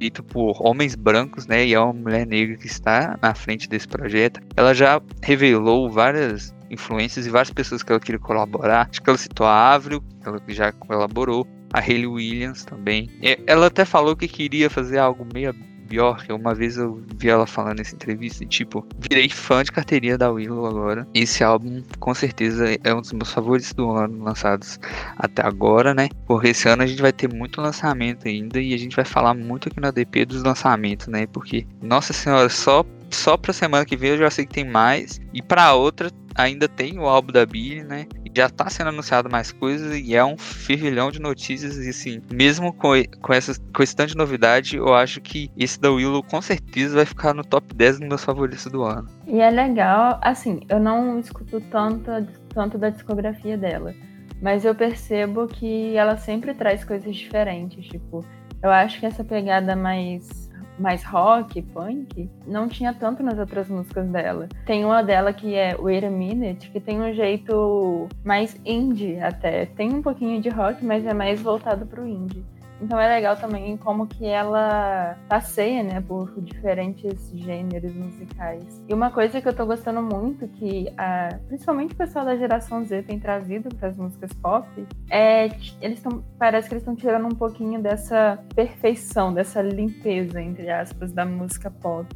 feito 0.02 0.20
por 0.24 0.56
homens 0.58 0.96
brancos, 0.96 1.46
né? 1.46 1.64
E 1.64 1.74
é 1.74 1.78
uma 1.78 1.92
mulher 1.92 2.26
negra 2.26 2.56
que 2.56 2.66
está 2.66 3.16
na 3.22 3.36
frente 3.36 3.68
desse 3.68 3.86
projeto. 3.86 4.40
Ela 4.56 4.74
já 4.74 5.00
revelou 5.22 5.88
várias 5.88 6.52
influências 6.68 7.24
e 7.24 7.30
várias 7.30 7.50
pessoas 7.50 7.84
que 7.84 7.92
ela 7.92 8.00
queria 8.00 8.18
colaborar. 8.18 8.88
Acho 8.90 9.00
que 9.00 9.08
ela 9.08 9.16
citou 9.16 9.46
a 9.46 9.72
Avril, 9.72 10.02
ela 10.26 10.42
já 10.48 10.72
colaborou, 10.72 11.46
a 11.72 11.78
Hayley 11.78 12.08
Williams 12.08 12.64
também. 12.64 13.08
Ela 13.46 13.66
até 13.66 13.84
falou 13.84 14.16
que 14.16 14.26
queria 14.26 14.68
fazer 14.68 14.98
algo 14.98 15.24
meio 15.32 15.54
Bjork, 15.82 16.32
uma 16.32 16.54
vez 16.54 16.76
eu 16.76 17.02
vi 17.16 17.28
ela 17.28 17.46
falando 17.46 17.78
nessa 17.78 17.94
entrevista 17.94 18.44
e, 18.44 18.46
tipo, 18.46 18.86
virei 18.98 19.28
fã 19.28 19.62
de 19.62 19.72
carteirinha 19.72 20.16
da 20.16 20.30
Willow 20.30 20.66
agora. 20.66 21.06
Esse 21.14 21.44
álbum, 21.44 21.82
com 21.98 22.14
certeza, 22.14 22.78
é 22.82 22.94
um 22.94 23.00
dos 23.00 23.12
meus 23.12 23.32
favoritos 23.32 23.72
do 23.72 23.90
ano, 23.90 24.24
lançados 24.24 24.78
até 25.18 25.44
agora, 25.44 25.94
né? 25.94 26.08
Porque 26.26 26.48
esse 26.48 26.68
ano 26.68 26.82
a 26.82 26.86
gente 26.86 27.02
vai 27.02 27.12
ter 27.12 27.32
muito 27.32 27.60
lançamento 27.60 28.26
ainda 28.26 28.60
e 28.60 28.74
a 28.74 28.78
gente 28.78 28.96
vai 28.96 29.04
falar 29.04 29.34
muito 29.34 29.68
aqui 29.68 29.80
na 29.80 29.90
DP 29.90 30.24
dos 30.24 30.42
lançamentos, 30.42 31.06
né? 31.08 31.26
Porque, 31.26 31.66
nossa 31.82 32.12
senhora, 32.12 32.48
só 32.48 32.84
só 33.12 33.36
pra 33.36 33.52
semana 33.52 33.84
que 33.84 33.96
vem 33.96 34.10
eu 34.10 34.18
já 34.18 34.30
sei 34.30 34.46
que 34.46 34.54
tem 34.54 34.64
mais. 34.64 35.20
E 35.32 35.42
pra 35.42 35.74
outra 35.74 36.10
ainda 36.34 36.66
tem 36.66 36.98
o 36.98 37.06
álbum 37.06 37.30
da 37.32 37.44
Billy, 37.44 37.82
né? 37.82 38.06
Já 38.34 38.48
tá 38.48 38.68
sendo 38.70 38.88
anunciado 38.88 39.30
mais 39.30 39.52
coisas 39.52 39.96
e 39.96 40.14
é 40.14 40.24
um 40.24 40.36
fervilhão 40.38 41.10
de 41.10 41.20
notícias. 41.20 41.76
E 41.78 41.90
assim, 41.90 42.22
mesmo 42.32 42.72
com, 42.72 42.92
com, 43.20 43.32
essa, 43.32 43.54
com 43.74 43.82
esse 43.82 43.94
tanto 43.94 44.10
de 44.10 44.16
novidade, 44.16 44.76
eu 44.76 44.94
acho 44.94 45.20
que 45.20 45.50
esse 45.56 45.80
da 45.80 45.90
Willow 45.90 46.22
com 46.22 46.40
certeza 46.40 46.96
vai 46.96 47.04
ficar 47.04 47.34
no 47.34 47.44
top 47.44 47.74
10 47.74 48.00
dos 48.00 48.08
meus 48.08 48.24
favoritos 48.24 48.66
do 48.66 48.82
ano. 48.82 49.08
E 49.26 49.40
é 49.40 49.50
legal, 49.50 50.18
assim, 50.22 50.60
eu 50.68 50.80
não 50.80 51.18
escuto 51.18 51.60
tanto, 51.60 52.10
tanto 52.54 52.78
da 52.78 52.90
discografia 52.90 53.56
dela. 53.56 53.94
Mas 54.40 54.64
eu 54.64 54.74
percebo 54.74 55.46
que 55.46 55.96
ela 55.96 56.16
sempre 56.16 56.52
traz 56.54 56.84
coisas 56.84 57.14
diferentes. 57.14 57.86
Tipo, 57.86 58.24
eu 58.62 58.70
acho 58.70 58.98
que 58.98 59.06
essa 59.06 59.22
pegada 59.22 59.76
mais 59.76 60.50
mais 60.78 61.04
rock, 61.04 61.60
punk, 61.62 62.30
não 62.46 62.68
tinha 62.68 62.92
tanto 62.92 63.22
nas 63.22 63.38
outras 63.38 63.68
músicas 63.68 64.08
dela. 64.08 64.48
Tem 64.66 64.84
uma 64.84 65.02
dela 65.02 65.32
que 65.32 65.54
é 65.54 65.76
Wait 65.76 66.04
a 66.04 66.10
Minute, 66.10 66.70
que 66.70 66.80
tem 66.80 67.00
um 67.00 67.12
jeito 67.12 68.08
mais 68.24 68.58
indie 68.64 69.18
até. 69.20 69.66
Tem 69.66 69.92
um 69.92 70.02
pouquinho 70.02 70.40
de 70.40 70.48
rock, 70.48 70.84
mas 70.84 71.04
é 71.06 71.14
mais 71.14 71.40
voltado 71.40 71.86
pro 71.86 72.06
indie. 72.06 72.44
Então 72.82 72.98
é 72.98 73.08
legal 73.08 73.36
também 73.36 73.76
como 73.76 74.08
que 74.08 74.26
ela 74.26 75.16
passeia, 75.28 75.84
né, 75.84 76.00
por 76.00 76.40
diferentes 76.40 77.30
gêneros 77.32 77.94
musicais. 77.94 78.82
E 78.88 78.92
uma 78.92 79.10
coisa 79.10 79.40
que 79.40 79.48
eu 79.48 79.54
tô 79.54 79.64
gostando 79.64 80.02
muito, 80.02 80.48
que 80.48 80.92
a, 80.98 81.28
principalmente 81.46 81.94
o 81.94 81.96
pessoal 81.96 82.24
da 82.24 82.36
geração 82.36 82.84
Z 82.84 83.04
tem 83.04 83.20
trazido 83.20 83.68
para 83.76 83.88
as 83.88 83.96
músicas 83.96 84.32
pop, 84.32 84.66
é 85.08 85.46
eles 85.80 85.98
estão, 85.98 86.24
parece 86.36 86.68
que 86.68 86.74
eles 86.74 86.82
estão 86.82 86.96
tirando 86.96 87.26
um 87.26 87.36
pouquinho 87.36 87.80
dessa 87.80 88.42
perfeição, 88.54 89.32
dessa 89.32 89.62
limpeza 89.62 90.42
entre 90.42 90.68
aspas 90.68 91.12
da 91.12 91.24
música 91.24 91.70
pop. 91.70 92.08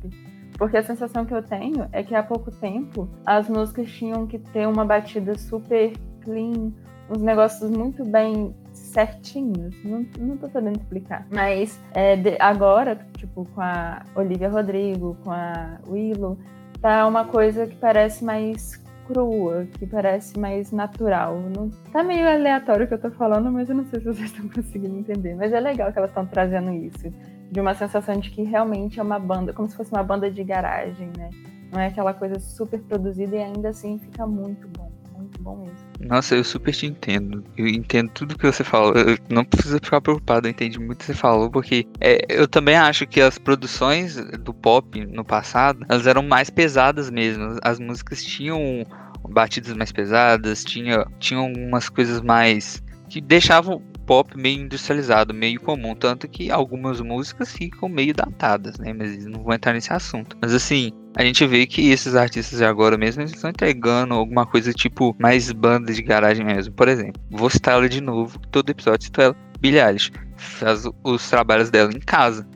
Porque 0.59 0.77
a 0.77 0.83
sensação 0.83 1.25
que 1.25 1.35
eu 1.35 1.43
tenho 1.43 1.87
é 1.93 2.03
que 2.03 2.15
há 2.15 2.23
pouco 2.23 2.51
tempo 2.51 3.09
as 3.25 3.49
músicas 3.49 3.89
tinham 3.91 4.27
que 4.27 4.39
ter 4.39 4.67
uma 4.67 4.85
batida 4.85 5.39
super 5.39 5.93
clean, 6.23 6.73
uns 7.09 7.23
negócios 7.23 7.71
muito 7.71 8.05
bem 8.05 8.55
certinhos. 8.97 9.77
Não, 9.85 10.07
não 10.19 10.39
tô 10.39 10.49
sabendo 10.49 10.79
explicar. 10.79 11.27
Mas 11.31 11.79
é, 11.93 12.17
de, 12.17 12.37
agora, 12.41 12.99
tipo, 13.19 13.47
com 13.55 13.61
a 13.61 14.03
Olivia 14.15 14.49
Rodrigo, 14.49 15.19
com 15.23 15.31
a 15.31 15.79
Willow, 15.87 16.39
tá 16.81 17.07
uma 17.07 17.27
coisa 17.27 17.67
que 17.67 17.77
parece 17.77 18.25
mais 18.25 18.83
crua, 19.07 19.67
que 19.79 19.87
parece 19.87 20.39
mais 20.39 20.73
natural. 20.73 21.39
Não, 21.55 21.69
tá 21.93 22.03
meio 22.03 22.27
aleatório 22.27 22.87
o 22.87 22.89
que 22.89 22.95
eu 22.95 23.01
tô 23.01 23.11
falando, 23.11 23.53
mas 23.53 23.69
eu 23.69 23.77
não 23.77 23.85
sei 23.85 24.01
se 24.01 24.07
vocês 24.07 24.33
estão 24.33 24.49
conseguindo 24.49 24.99
entender. 24.99 25.35
Mas 25.35 25.53
é 25.53 25.61
legal 25.61 25.93
que 25.93 25.99
elas 25.99 26.11
estão 26.11 26.25
trazendo 26.25 26.73
isso. 26.73 27.13
De 27.51 27.61
uma 27.61 27.75
sensação 27.75 28.19
de 28.19 28.31
que 28.31 28.43
realmente 28.43 28.99
é 28.99 29.03
uma 29.03 29.19
banda, 29.19 29.53
como 29.53 29.69
se 29.69 29.77
fosse 29.77 29.93
uma 29.93 30.03
banda 30.03 30.31
de 30.31 30.43
garagem, 30.43 31.13
né? 31.19 31.29
Não 31.71 31.81
é 31.81 31.89
aquela 31.89 32.15
coisa 32.15 32.41
super 32.41 32.81
produzida 32.81 33.37
e 33.37 33.43
ainda 33.43 33.69
assim 33.69 33.99
fica 33.99 34.27
muito 34.27 34.67
bom. 34.69 34.91
Muito 35.17 35.43
bom 35.43 35.57
mesmo. 35.57 35.86
Nossa, 36.01 36.37
eu 36.37 36.45
super 36.45 36.75
te 36.75 36.87
entendo. 36.87 37.43
Eu 37.57 37.67
entendo 37.67 38.11
tudo 38.11 38.37
que 38.37 38.47
você 38.47 38.63
falou. 38.63 38.95
Eu 38.95 39.19
não 39.31 39.45
precisa 39.45 39.79
ficar 39.83 40.01
preocupado, 40.01 40.47
eu 40.47 40.51
entendi 40.51 40.79
muito 40.79 40.97
o 40.97 40.99
que 40.99 41.05
você 41.07 41.15
falou, 41.15 41.51
porque 41.51 41.87
é, 42.01 42.19
eu 42.29 42.47
também 42.47 42.77
acho 42.77 43.07
que 43.07 43.21
as 43.21 43.39
produções 43.39 44.17
do 44.17 44.53
pop 44.53 45.05
no 45.07 45.25
passado, 45.25 45.85
elas 45.89 46.07
eram 46.07 46.23
mais 46.23 46.51
pesadas 46.51 47.11
mesmo. 47.11 47.59
As 47.63 47.79
músicas 47.79 48.23
tinham 48.23 48.87
batidas 49.29 49.75
mais 49.75 49.91
pesadas, 49.91 50.65
tinha, 50.65 51.05
tinham 51.19 51.53
umas 51.53 51.89
coisas 51.89 52.21
mais 52.21 52.83
que 53.09 53.21
deixavam 53.21 53.77
o 53.77 53.99
pop 54.07 54.37
meio 54.37 54.63
industrializado, 54.63 55.35
meio 55.35 55.61
comum, 55.61 55.95
tanto 55.95 56.29
que 56.29 56.51
algumas 56.51 57.01
músicas 57.01 57.53
ficam 57.53 57.89
meio 57.89 58.15
datadas, 58.15 58.79
né? 58.79 58.93
Mas 58.93 59.25
não 59.27 59.43
vou 59.43 59.53
entrar 59.53 59.73
nesse 59.73 59.93
assunto. 59.93 60.37
Mas 60.41 60.55
assim, 60.55 60.93
a 61.17 61.25
gente 61.25 61.47
vê 61.47 61.67
que 61.67 61.91
esses 61.91 62.15
artistas 62.15 62.59
de 62.59 62.65
agora 62.65 62.97
mesmo 62.97 63.23
eles 63.23 63.33
estão 63.33 63.51
entregando 63.51 64.15
alguma 64.15 64.47
coisa 64.47 64.73
tipo 64.73 65.17
mais 65.19 65.51
banda 65.53 65.93
de 65.93 66.03
garagem 66.03 66.45
mesmo. 66.45 66.75
Por 66.75 66.89
exemplo, 66.89 67.21
vou 67.31 67.51
citar 67.51 67.75
ela 67.75 67.89
de 67.89 68.01
novo, 68.01 68.39
todo 68.51 68.71
episódio 68.71 69.05
cito 69.05 69.21
ela. 69.21 69.37
Eilish 69.63 70.13
faz 70.37 70.85
os 71.03 71.29
trabalhos 71.29 71.71
dela 71.71 71.91
em 71.93 72.01
casa. 72.01 72.47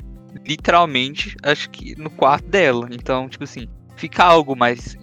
Literalmente, 0.46 1.36
acho 1.42 1.70
que 1.70 1.98
no 1.98 2.10
quarto 2.10 2.46
dela. 2.46 2.88
Então, 2.92 3.28
tipo 3.28 3.44
assim, 3.44 3.66
fica 4.00 4.24
algo 4.24 4.56
mais 4.56 4.96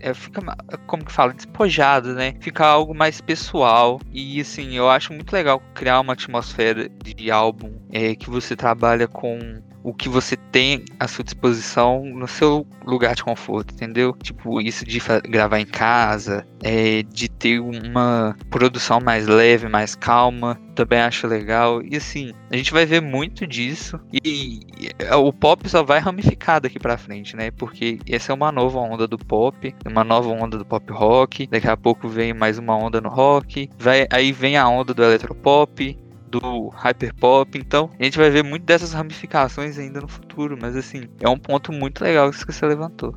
é, 0.00 0.12
fica 0.12 0.42
como 0.88 1.04
que 1.04 1.12
fala? 1.12 1.32
Despojado 1.32 2.12
né? 2.12 2.34
Fica 2.40 2.66
algo 2.66 2.92
mais 2.92 3.20
pessoal. 3.20 4.00
E 4.10 4.40
assim 4.40 4.76
eu 4.76 4.90
acho 4.90 5.12
muito 5.12 5.32
legal 5.32 5.62
criar 5.74 6.00
uma 6.00 6.14
atmosfera 6.14 6.88
de 6.88 7.30
álbum 7.30 7.72
é, 7.92 8.16
que 8.16 8.28
você 8.28 8.56
trabalha 8.56 9.06
com 9.06 9.62
o 9.84 9.92
que 9.92 10.08
você 10.08 10.36
tem 10.36 10.84
à 10.98 11.08
sua 11.08 11.24
disposição 11.24 12.04
no 12.04 12.28
seu 12.28 12.66
lugar 12.84 13.14
de 13.14 13.24
conforto, 13.24 13.74
entendeu? 13.74 14.16
Tipo, 14.22 14.60
isso 14.60 14.84
de 14.84 15.00
gravar 15.28 15.58
em 15.58 15.66
casa, 15.66 16.46
é, 16.62 17.02
de 17.02 17.28
ter 17.28 17.60
uma 17.60 18.36
produção 18.48 19.00
mais 19.00 19.26
leve, 19.26 19.68
mais 19.68 19.94
calma, 19.94 20.60
também 20.74 21.00
acho 21.00 21.26
legal. 21.26 21.82
E 21.82 21.96
assim, 21.96 22.32
a 22.50 22.56
gente 22.56 22.72
vai 22.72 22.84
ver 22.84 23.00
muito 23.00 23.46
disso. 23.46 23.98
E, 24.12 24.60
e 24.78 25.14
o 25.14 25.32
pop 25.32 25.68
só 25.68 25.82
vai 25.82 25.98
ramificar 25.98 26.60
daqui 26.60 26.78
pra 26.78 26.98
frente, 26.98 27.36
né? 27.36 27.50
Porque 27.50 27.98
essa 28.08 28.32
é 28.32 28.34
uma 28.34 28.52
nova 28.52 28.78
onda 28.78 29.06
do 29.06 29.18
pop, 29.18 29.74
uma 29.86 30.04
nova 30.04 30.28
onda 30.30 30.58
do 30.58 30.64
pop 30.64 30.92
rock. 30.92 31.46
Daqui 31.46 31.68
a 31.68 31.76
pouco 31.76 32.08
vem 32.08 32.32
mais 32.32 32.58
uma 32.58 32.76
onda 32.76 33.00
no 33.00 33.08
rock. 33.08 33.68
Vai, 33.78 34.06
aí 34.10 34.32
vem 34.32 34.56
a 34.56 34.68
onda 34.68 34.92
do 34.92 35.02
eletropop 35.02 35.98
do 36.32 36.68
hyperpop. 36.68 37.58
Então, 37.58 37.90
a 38.00 38.04
gente 38.04 38.16
vai 38.16 38.30
ver 38.30 38.42
muito 38.42 38.64
dessas 38.64 38.92
ramificações 38.92 39.78
ainda 39.78 40.00
no 40.00 40.08
futuro, 40.08 40.56
mas 40.60 40.74
assim, 40.74 41.06
é 41.20 41.28
um 41.28 41.38
ponto 41.38 41.70
muito 41.70 42.02
legal 42.02 42.30
que 42.30 42.52
você 42.52 42.66
levantou. 42.66 43.14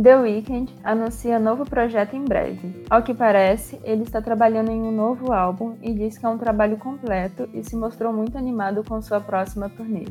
The 0.00 0.16
Weeknd 0.16 0.72
anuncia 0.84 1.40
novo 1.40 1.64
projeto 1.64 2.14
em 2.14 2.24
breve. 2.24 2.84
Ao 2.88 3.02
que 3.02 3.12
parece, 3.12 3.80
ele 3.82 4.04
está 4.04 4.22
trabalhando 4.22 4.70
em 4.70 4.80
um 4.80 4.92
novo 4.92 5.32
álbum 5.32 5.76
e 5.82 5.92
diz 5.92 6.16
que 6.16 6.24
é 6.24 6.28
um 6.28 6.38
trabalho 6.38 6.76
completo 6.76 7.48
e 7.52 7.64
se 7.64 7.74
mostrou 7.74 8.12
muito 8.12 8.38
animado 8.38 8.84
com 8.84 9.02
sua 9.02 9.20
próxima 9.20 9.68
turnê. 9.68 10.04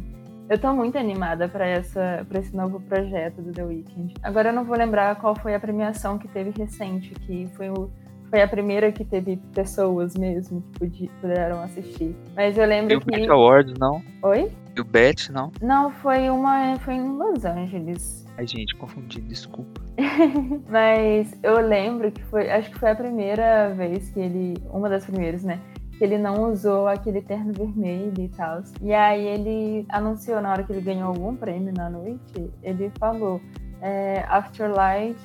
Eu 0.49 0.59
tô 0.59 0.73
muito 0.73 0.97
animada 0.97 1.47
para 1.47 1.65
essa 1.65 2.25
para 2.27 2.39
esse 2.39 2.53
novo 2.53 2.81
projeto 2.81 3.41
do 3.41 3.53
The 3.53 3.63
Weeknd. 3.63 4.13
Agora 4.23 4.49
eu 4.49 4.53
não 4.53 4.65
vou 4.65 4.75
lembrar 4.75 5.15
qual 5.15 5.33
foi 5.33 5.55
a 5.55 5.59
premiação 5.59 6.17
que 6.17 6.27
teve 6.27 6.51
recente, 6.51 7.11
que 7.11 7.47
foi 7.55 7.69
o 7.69 7.89
foi 8.29 8.41
a 8.41 8.47
primeira 8.47 8.91
que 8.91 9.05
teve 9.05 9.37
pessoas 9.53 10.15
mesmo 10.15 10.61
que 10.91 11.09
puderam 11.21 11.61
assistir. 11.61 12.13
Mas 12.35 12.57
eu 12.57 12.65
lembro 12.65 12.93
e 12.93 12.99
que. 12.99 13.03
o 13.03 13.05
Bet 13.05 13.29
Awards, 13.29 13.73
não? 13.79 14.01
Oi? 14.21 14.51
E 14.75 14.81
o 14.81 14.83
Bet, 14.83 15.31
não? 15.31 15.49
Não, 15.61 15.89
foi 15.89 16.29
uma. 16.29 16.75
Foi 16.79 16.95
em 16.95 17.07
Los 17.07 17.45
Angeles. 17.45 18.26
Ai, 18.37 18.45
gente, 18.45 18.75
confundi, 18.75 19.19
desculpa. 19.21 19.81
Mas 20.69 21.35
eu 21.41 21.59
lembro 21.59 22.11
que 22.11 22.23
foi. 22.25 22.49
Acho 22.49 22.69
que 22.69 22.79
foi 22.79 22.91
a 22.91 22.95
primeira 22.95 23.73
vez 23.73 24.09
que 24.09 24.19
ele. 24.19 24.53
Uma 24.69 24.87
das 24.89 25.05
primeiras, 25.05 25.43
né? 25.43 25.59
que 25.97 26.03
ele 26.03 26.17
não 26.17 26.51
usou 26.51 26.87
aquele 26.87 27.21
terno 27.21 27.51
vermelho 27.51 28.13
e 28.19 28.29
tal. 28.29 28.61
E 28.81 28.93
aí 28.93 29.25
ele 29.25 29.85
anunciou 29.89 30.39
na 30.41 30.51
hora 30.51 30.63
que 30.63 30.71
ele 30.71 30.81
ganhou 30.81 31.07
algum 31.07 31.35
prêmio 31.35 31.73
na 31.75 31.89
noite, 31.89 32.51
ele 32.61 32.91
falou 32.99 33.41
é, 33.81 34.23
Afterlight 34.27 35.17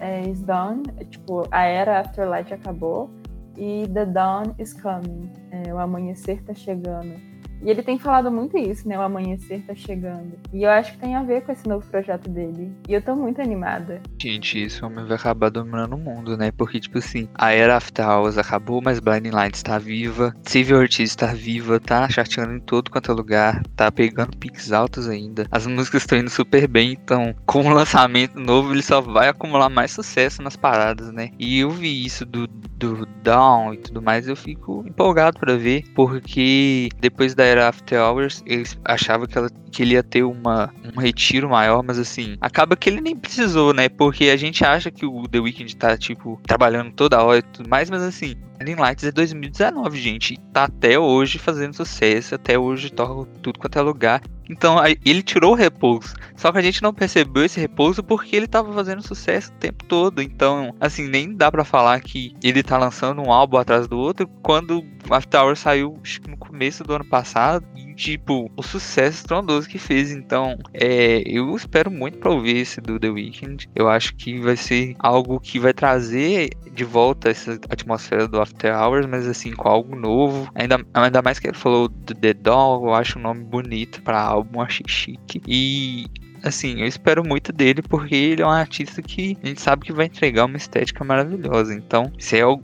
é, 0.00 0.28
is 0.28 0.42
done, 0.42 0.82
tipo, 1.10 1.46
a 1.50 1.64
era 1.64 2.00
Afterlight 2.00 2.52
acabou 2.52 3.10
e 3.56 3.88
The 3.92 4.06
Dawn 4.06 4.54
is 4.58 4.74
coming, 4.74 5.30
é, 5.50 5.72
o 5.72 5.78
amanhecer 5.78 6.42
tá 6.42 6.52
chegando. 6.52 7.14
E 7.62 7.70
ele 7.70 7.82
tem 7.82 7.98
falado 7.98 8.30
muito 8.30 8.56
isso, 8.56 8.88
né? 8.88 8.98
O 8.98 9.02
amanhecer 9.02 9.62
tá 9.66 9.74
chegando. 9.74 10.38
E 10.52 10.62
eu 10.62 10.70
acho 10.70 10.92
que 10.92 10.98
tem 10.98 11.14
a 11.14 11.22
ver 11.22 11.42
com 11.42 11.52
esse 11.52 11.66
novo 11.66 11.86
projeto 11.86 12.28
dele. 12.28 12.72
E 12.88 12.92
eu 12.92 13.02
tô 13.02 13.14
muito 13.16 13.40
animada. 13.40 14.00
Gente, 14.20 14.58
esse 14.58 14.84
homem 14.84 15.04
vai 15.04 15.16
acabar 15.16 15.50
dominando 15.50 15.94
o 15.94 15.98
mundo, 15.98 16.36
né? 16.36 16.50
Porque, 16.52 16.80
tipo 16.80 16.98
assim, 16.98 17.28
a 17.34 17.52
era 17.52 17.76
After 17.76 18.06
Hours 18.06 18.38
acabou, 18.38 18.80
mas 18.82 19.00
Blinding 19.00 19.30
Lights 19.30 19.62
tá 19.62 19.78
viva. 19.78 20.34
Save 20.42 20.74
Ortiz 20.74 21.14
tá 21.16 21.32
viva, 21.32 21.80
tá 21.80 22.08
chateando 22.08 22.54
em 22.54 22.60
todo 22.60 22.90
quanto 22.90 23.10
é 23.10 23.14
lugar. 23.14 23.62
Tá 23.74 23.90
pegando 23.90 24.36
piques 24.36 24.72
altos 24.72 25.08
ainda. 25.08 25.46
As 25.50 25.66
músicas 25.66 26.02
estão 26.02 26.18
indo 26.18 26.30
super 26.30 26.68
bem, 26.68 26.92
então, 26.92 27.34
com 27.46 27.64
o 27.64 27.74
lançamento 27.74 28.38
novo, 28.38 28.72
ele 28.72 28.82
só 28.82 29.00
vai 29.00 29.28
acumular 29.28 29.68
mais 29.68 29.90
sucesso 29.90 30.42
nas 30.42 30.56
paradas, 30.56 31.10
né? 31.12 31.30
E 31.38 31.60
eu 31.60 31.70
vi 31.70 32.04
isso 32.04 32.24
do, 32.24 32.46
do 32.46 33.06
Down 33.22 33.74
e 33.74 33.78
tudo 33.78 34.02
mais, 34.02 34.28
eu 34.28 34.36
fico 34.36 34.84
empolgado 34.86 35.38
para 35.38 35.56
ver, 35.56 35.84
porque 35.94 36.88
depois 37.00 37.34
da 37.34 37.45
era 37.46 37.68
After 37.68 38.00
Hours, 38.00 38.42
eles 38.46 38.78
achavam 38.84 39.26
que, 39.26 39.38
ela, 39.38 39.48
que 39.70 39.82
ele 39.82 39.94
ia 39.94 40.02
ter 40.02 40.22
uma, 40.22 40.72
um 40.96 41.00
retiro 41.00 41.48
maior, 41.48 41.82
mas 41.82 41.98
assim, 41.98 42.36
acaba 42.40 42.76
que 42.76 42.90
ele 42.90 43.00
nem 43.00 43.16
precisou, 43.16 43.72
né? 43.72 43.88
Porque 43.88 44.24
a 44.24 44.36
gente 44.36 44.64
acha 44.64 44.90
que 44.90 45.06
o 45.06 45.26
The 45.28 45.40
Weeknd 45.40 45.76
tá, 45.76 45.96
tipo, 45.96 46.40
trabalhando 46.46 46.92
toda 46.92 47.22
hora 47.22 47.38
e 47.38 47.42
tudo 47.42 47.68
mais, 47.68 47.88
mas 47.90 48.02
assim, 48.02 48.34
Blinding 48.58 48.80
Lights 48.80 49.04
é 49.04 49.12
2019, 49.12 49.98
gente. 49.98 50.36
Tá 50.52 50.64
até 50.64 50.98
hoje 50.98 51.38
fazendo 51.38 51.74
sucesso, 51.74 52.34
até 52.34 52.58
hoje 52.58 52.90
toca 52.90 53.28
tudo 53.42 53.58
quanto 53.58 53.78
é 53.78 53.82
lugar. 53.82 54.22
Então 54.48 54.76
ele 55.04 55.22
tirou 55.22 55.52
o 55.52 55.56
repouso. 55.56 56.14
Só 56.36 56.52
que 56.52 56.58
a 56.58 56.62
gente 56.62 56.82
não 56.82 56.92
percebeu 56.92 57.44
esse 57.44 57.58
repouso 57.60 58.02
porque 58.02 58.36
ele 58.36 58.46
tava 58.46 58.72
fazendo 58.72 59.02
sucesso 59.02 59.50
o 59.50 59.54
tempo 59.54 59.84
todo. 59.84 60.22
Então, 60.22 60.74
assim, 60.80 61.08
nem 61.08 61.34
dá 61.34 61.50
para 61.50 61.64
falar 61.64 62.00
que 62.00 62.34
ele 62.42 62.62
tá 62.62 62.78
lançando 62.78 63.22
um 63.22 63.32
álbum 63.32 63.56
atrás 63.56 63.88
do 63.88 63.98
outro 63.98 64.28
quando 64.42 64.84
After 65.10 65.40
Hours 65.40 65.58
saiu 65.58 66.00
no 66.28 66.36
começo 66.36 66.84
do 66.84 66.94
ano 66.94 67.04
passado. 67.04 67.66
Tipo, 67.96 68.50
o 68.56 68.62
sucesso 68.62 69.18
estrondoso 69.18 69.68
que 69.68 69.78
fez. 69.78 70.10
Então, 70.10 70.58
é, 70.74 71.22
eu 71.26 71.56
espero 71.56 71.90
muito 71.90 72.18
pra 72.18 72.30
ouvir 72.30 72.58
esse 72.58 72.80
do 72.80 73.00
The 73.00 73.08
Weeknd. 73.08 73.68
Eu 73.74 73.88
acho 73.88 74.14
que 74.14 74.38
vai 74.38 74.56
ser 74.56 74.94
algo 74.98 75.40
que 75.40 75.58
vai 75.58 75.72
trazer 75.72 76.50
de 76.72 76.84
volta 76.84 77.30
essa 77.30 77.58
atmosfera 77.70 78.28
do 78.28 78.40
After 78.40 78.74
Hours, 78.76 79.06
mas 79.06 79.26
assim, 79.26 79.52
com 79.52 79.68
algo 79.68 79.96
novo. 79.96 80.50
Ainda, 80.54 80.78
ainda 80.92 81.22
mais 81.22 81.38
que 81.38 81.48
ele 81.48 81.56
falou 81.56 81.88
do 81.88 82.14
The 82.14 82.34
Doll, 82.34 82.86
eu 82.86 82.94
acho 82.94 83.18
um 83.18 83.22
nome 83.22 83.42
bonito 83.42 84.02
pra 84.02 84.20
álbum, 84.20 84.60
achei 84.60 84.86
chique. 84.86 85.40
E 85.48 86.06
assim, 86.48 86.80
eu 86.80 86.86
espero 86.86 87.26
muito 87.26 87.52
dele 87.52 87.82
porque 87.82 88.14
ele 88.14 88.42
é 88.42 88.46
um 88.46 88.50
artista 88.50 89.02
que 89.02 89.36
a 89.42 89.46
gente 89.46 89.60
sabe 89.60 89.84
que 89.86 89.92
vai 89.92 90.06
entregar 90.06 90.44
uma 90.44 90.56
estética 90.56 91.04
maravilhosa. 91.04 91.74
Então, 91.74 92.12
se 92.18 92.38
é 92.38 92.46
o, 92.46 92.60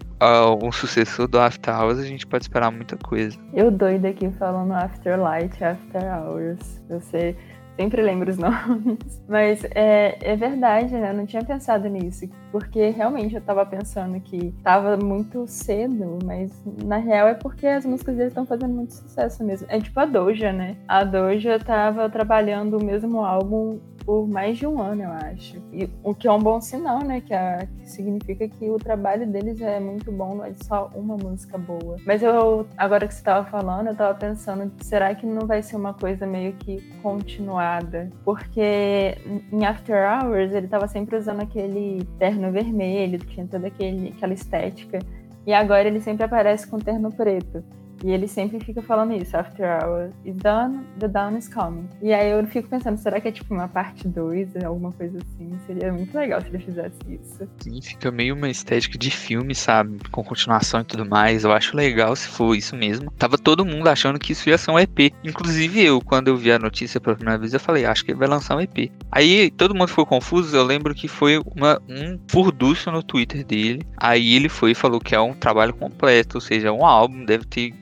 um 0.62 0.72
sucessor 0.72 1.26
do 1.28 1.38
After 1.38 1.74
Hours, 1.74 1.98
a 1.98 2.04
gente 2.04 2.26
pode 2.26 2.44
esperar 2.44 2.70
muita 2.70 2.96
coisa. 2.96 3.36
Eu 3.52 3.70
doido 3.70 4.06
aqui 4.06 4.30
falando 4.38 4.72
Afterlight, 4.72 5.62
After 5.62 6.02
Hours. 6.02 6.82
Você 6.88 7.36
sempre 7.76 8.02
lembro 8.02 8.30
os 8.30 8.38
nomes. 8.38 9.22
Mas 9.28 9.64
é, 9.74 10.18
é 10.20 10.36
verdade, 10.36 10.92
né? 10.94 11.10
Eu 11.10 11.14
não 11.14 11.26
tinha 11.26 11.44
pensado 11.44 11.88
nisso. 11.88 12.28
Porque 12.50 12.90
realmente 12.90 13.34
eu 13.34 13.40
tava 13.40 13.64
pensando 13.64 14.20
que 14.20 14.52
tava 14.62 14.96
muito 14.96 15.46
cedo, 15.46 16.18
mas 16.24 16.52
na 16.84 16.98
real 16.98 17.28
é 17.28 17.34
porque 17.34 17.66
as 17.66 17.86
músicas 17.86 18.16
deles 18.16 18.32
estão 18.32 18.46
fazendo 18.46 18.74
muito 18.74 18.92
sucesso 18.92 19.42
mesmo. 19.42 19.66
É 19.70 19.80
tipo 19.80 19.98
a 19.98 20.04
Doja, 20.04 20.52
né? 20.52 20.76
A 20.86 21.04
Doja 21.04 21.58
tava 21.58 22.08
trabalhando 22.10 22.78
o 22.78 22.84
mesmo 22.84 23.24
álbum 23.24 23.78
por 24.04 24.28
mais 24.28 24.58
de 24.58 24.66
um 24.66 24.80
ano, 24.80 25.02
eu 25.02 25.10
acho. 25.10 25.56
E, 25.72 25.88
o 26.02 26.14
que 26.14 26.26
é 26.26 26.32
um 26.32 26.38
bom 26.38 26.60
sinal, 26.60 27.00
né? 27.04 27.20
Que, 27.20 27.34
a, 27.34 27.66
que 27.78 27.90
significa 27.90 28.48
que 28.48 28.70
o 28.70 28.78
trabalho 28.78 29.26
deles 29.26 29.60
é 29.60 29.80
muito 29.80 30.10
bom, 30.12 30.36
não 30.36 30.44
é 30.44 30.52
só 30.62 30.90
uma 30.94 31.16
música 31.16 31.56
boa. 31.58 31.96
Mas 32.06 32.22
eu, 32.22 32.66
agora 32.76 33.06
que 33.06 33.14
você 33.14 33.20
estava 33.20 33.46
falando, 33.48 33.86
eu 33.86 33.92
estava 33.92 34.14
pensando, 34.14 34.72
será 34.82 35.14
que 35.14 35.26
não 35.26 35.46
vai 35.46 35.62
ser 35.62 35.76
uma 35.76 35.94
coisa 35.94 36.26
meio 36.26 36.52
que 36.54 36.80
continuada? 37.02 38.10
Porque 38.24 39.16
em 39.52 39.64
After 39.64 39.96
Hours 39.96 40.52
ele 40.52 40.66
estava 40.66 40.86
sempre 40.88 41.16
usando 41.16 41.40
aquele 41.40 42.04
terno 42.18 42.50
vermelho, 42.50 43.18
tinha 43.18 43.46
toda 43.46 43.68
aquele, 43.68 44.08
aquela 44.16 44.32
estética. 44.32 44.98
E 45.46 45.52
agora 45.52 45.88
ele 45.88 46.00
sempre 46.00 46.24
aparece 46.24 46.66
com 46.66 46.78
terno 46.78 47.10
preto. 47.12 47.64
E 48.04 48.10
ele 48.10 48.26
sempre 48.26 48.58
fica 48.60 48.82
falando 48.82 49.12
isso, 49.12 49.36
after 49.36 49.64
hours 49.64 50.12
is 50.24 50.36
done, 50.36 50.80
the 50.98 51.08
dawn 51.08 51.36
is 51.36 51.48
coming. 51.48 51.88
E 52.00 52.12
aí 52.12 52.30
eu 52.30 52.44
fico 52.46 52.68
pensando, 52.68 52.98
será 52.98 53.20
que 53.20 53.28
é 53.28 53.32
tipo 53.32 53.54
uma 53.54 53.68
parte 53.68 54.08
2, 54.08 54.56
alguma 54.64 54.92
coisa 54.92 55.18
assim? 55.18 55.52
Seria 55.66 55.92
muito 55.92 56.14
legal 56.16 56.40
se 56.40 56.48
ele 56.48 56.58
fizesse 56.58 56.98
isso. 57.08 57.48
Sim, 57.60 57.80
fica 57.80 58.10
meio 58.10 58.34
uma 58.34 58.48
estética 58.48 58.98
de 58.98 59.10
filme, 59.10 59.54
sabe? 59.54 59.98
Com 60.10 60.24
continuação 60.24 60.80
e 60.80 60.84
tudo 60.84 61.06
mais. 61.06 61.44
Eu 61.44 61.52
acho 61.52 61.76
legal 61.76 62.14
se 62.16 62.28
for 62.28 62.56
isso 62.56 62.74
mesmo. 62.74 63.10
Tava 63.12 63.38
todo 63.38 63.64
mundo 63.64 63.86
achando 63.88 64.18
que 64.18 64.32
isso 64.32 64.48
ia 64.48 64.58
ser 64.58 64.70
um 64.70 64.78
EP. 64.78 65.12
Inclusive 65.22 65.82
eu, 65.82 66.00
quando 66.00 66.28
eu 66.28 66.36
vi 66.36 66.50
a 66.50 66.58
notícia 66.58 67.00
pela 67.00 67.16
primeira 67.16 67.38
vez, 67.38 67.54
eu 67.54 67.60
falei, 67.60 67.84
acho 67.84 68.04
que 68.04 68.10
ele 68.10 68.18
vai 68.18 68.28
lançar 68.28 68.56
um 68.56 68.60
EP. 68.60 68.90
Aí 69.10 69.50
todo 69.52 69.74
mundo 69.74 69.88
ficou 69.88 70.06
confuso, 70.06 70.56
eu 70.56 70.64
lembro 70.64 70.94
que 70.94 71.06
foi 71.06 71.40
uma, 71.54 71.80
um 71.88 72.18
furdúcio 72.28 72.90
no 72.90 73.02
Twitter 73.02 73.44
dele. 73.44 73.82
Aí 73.96 74.34
ele 74.34 74.48
foi 74.48 74.72
e 74.72 74.74
falou 74.74 75.00
que 75.00 75.14
é 75.14 75.20
um 75.20 75.34
trabalho 75.34 75.74
completo, 75.74 76.38
ou 76.38 76.40
seja, 76.40 76.72
um 76.72 76.84
álbum, 76.84 77.24
deve 77.24 77.44
ter 77.44 77.72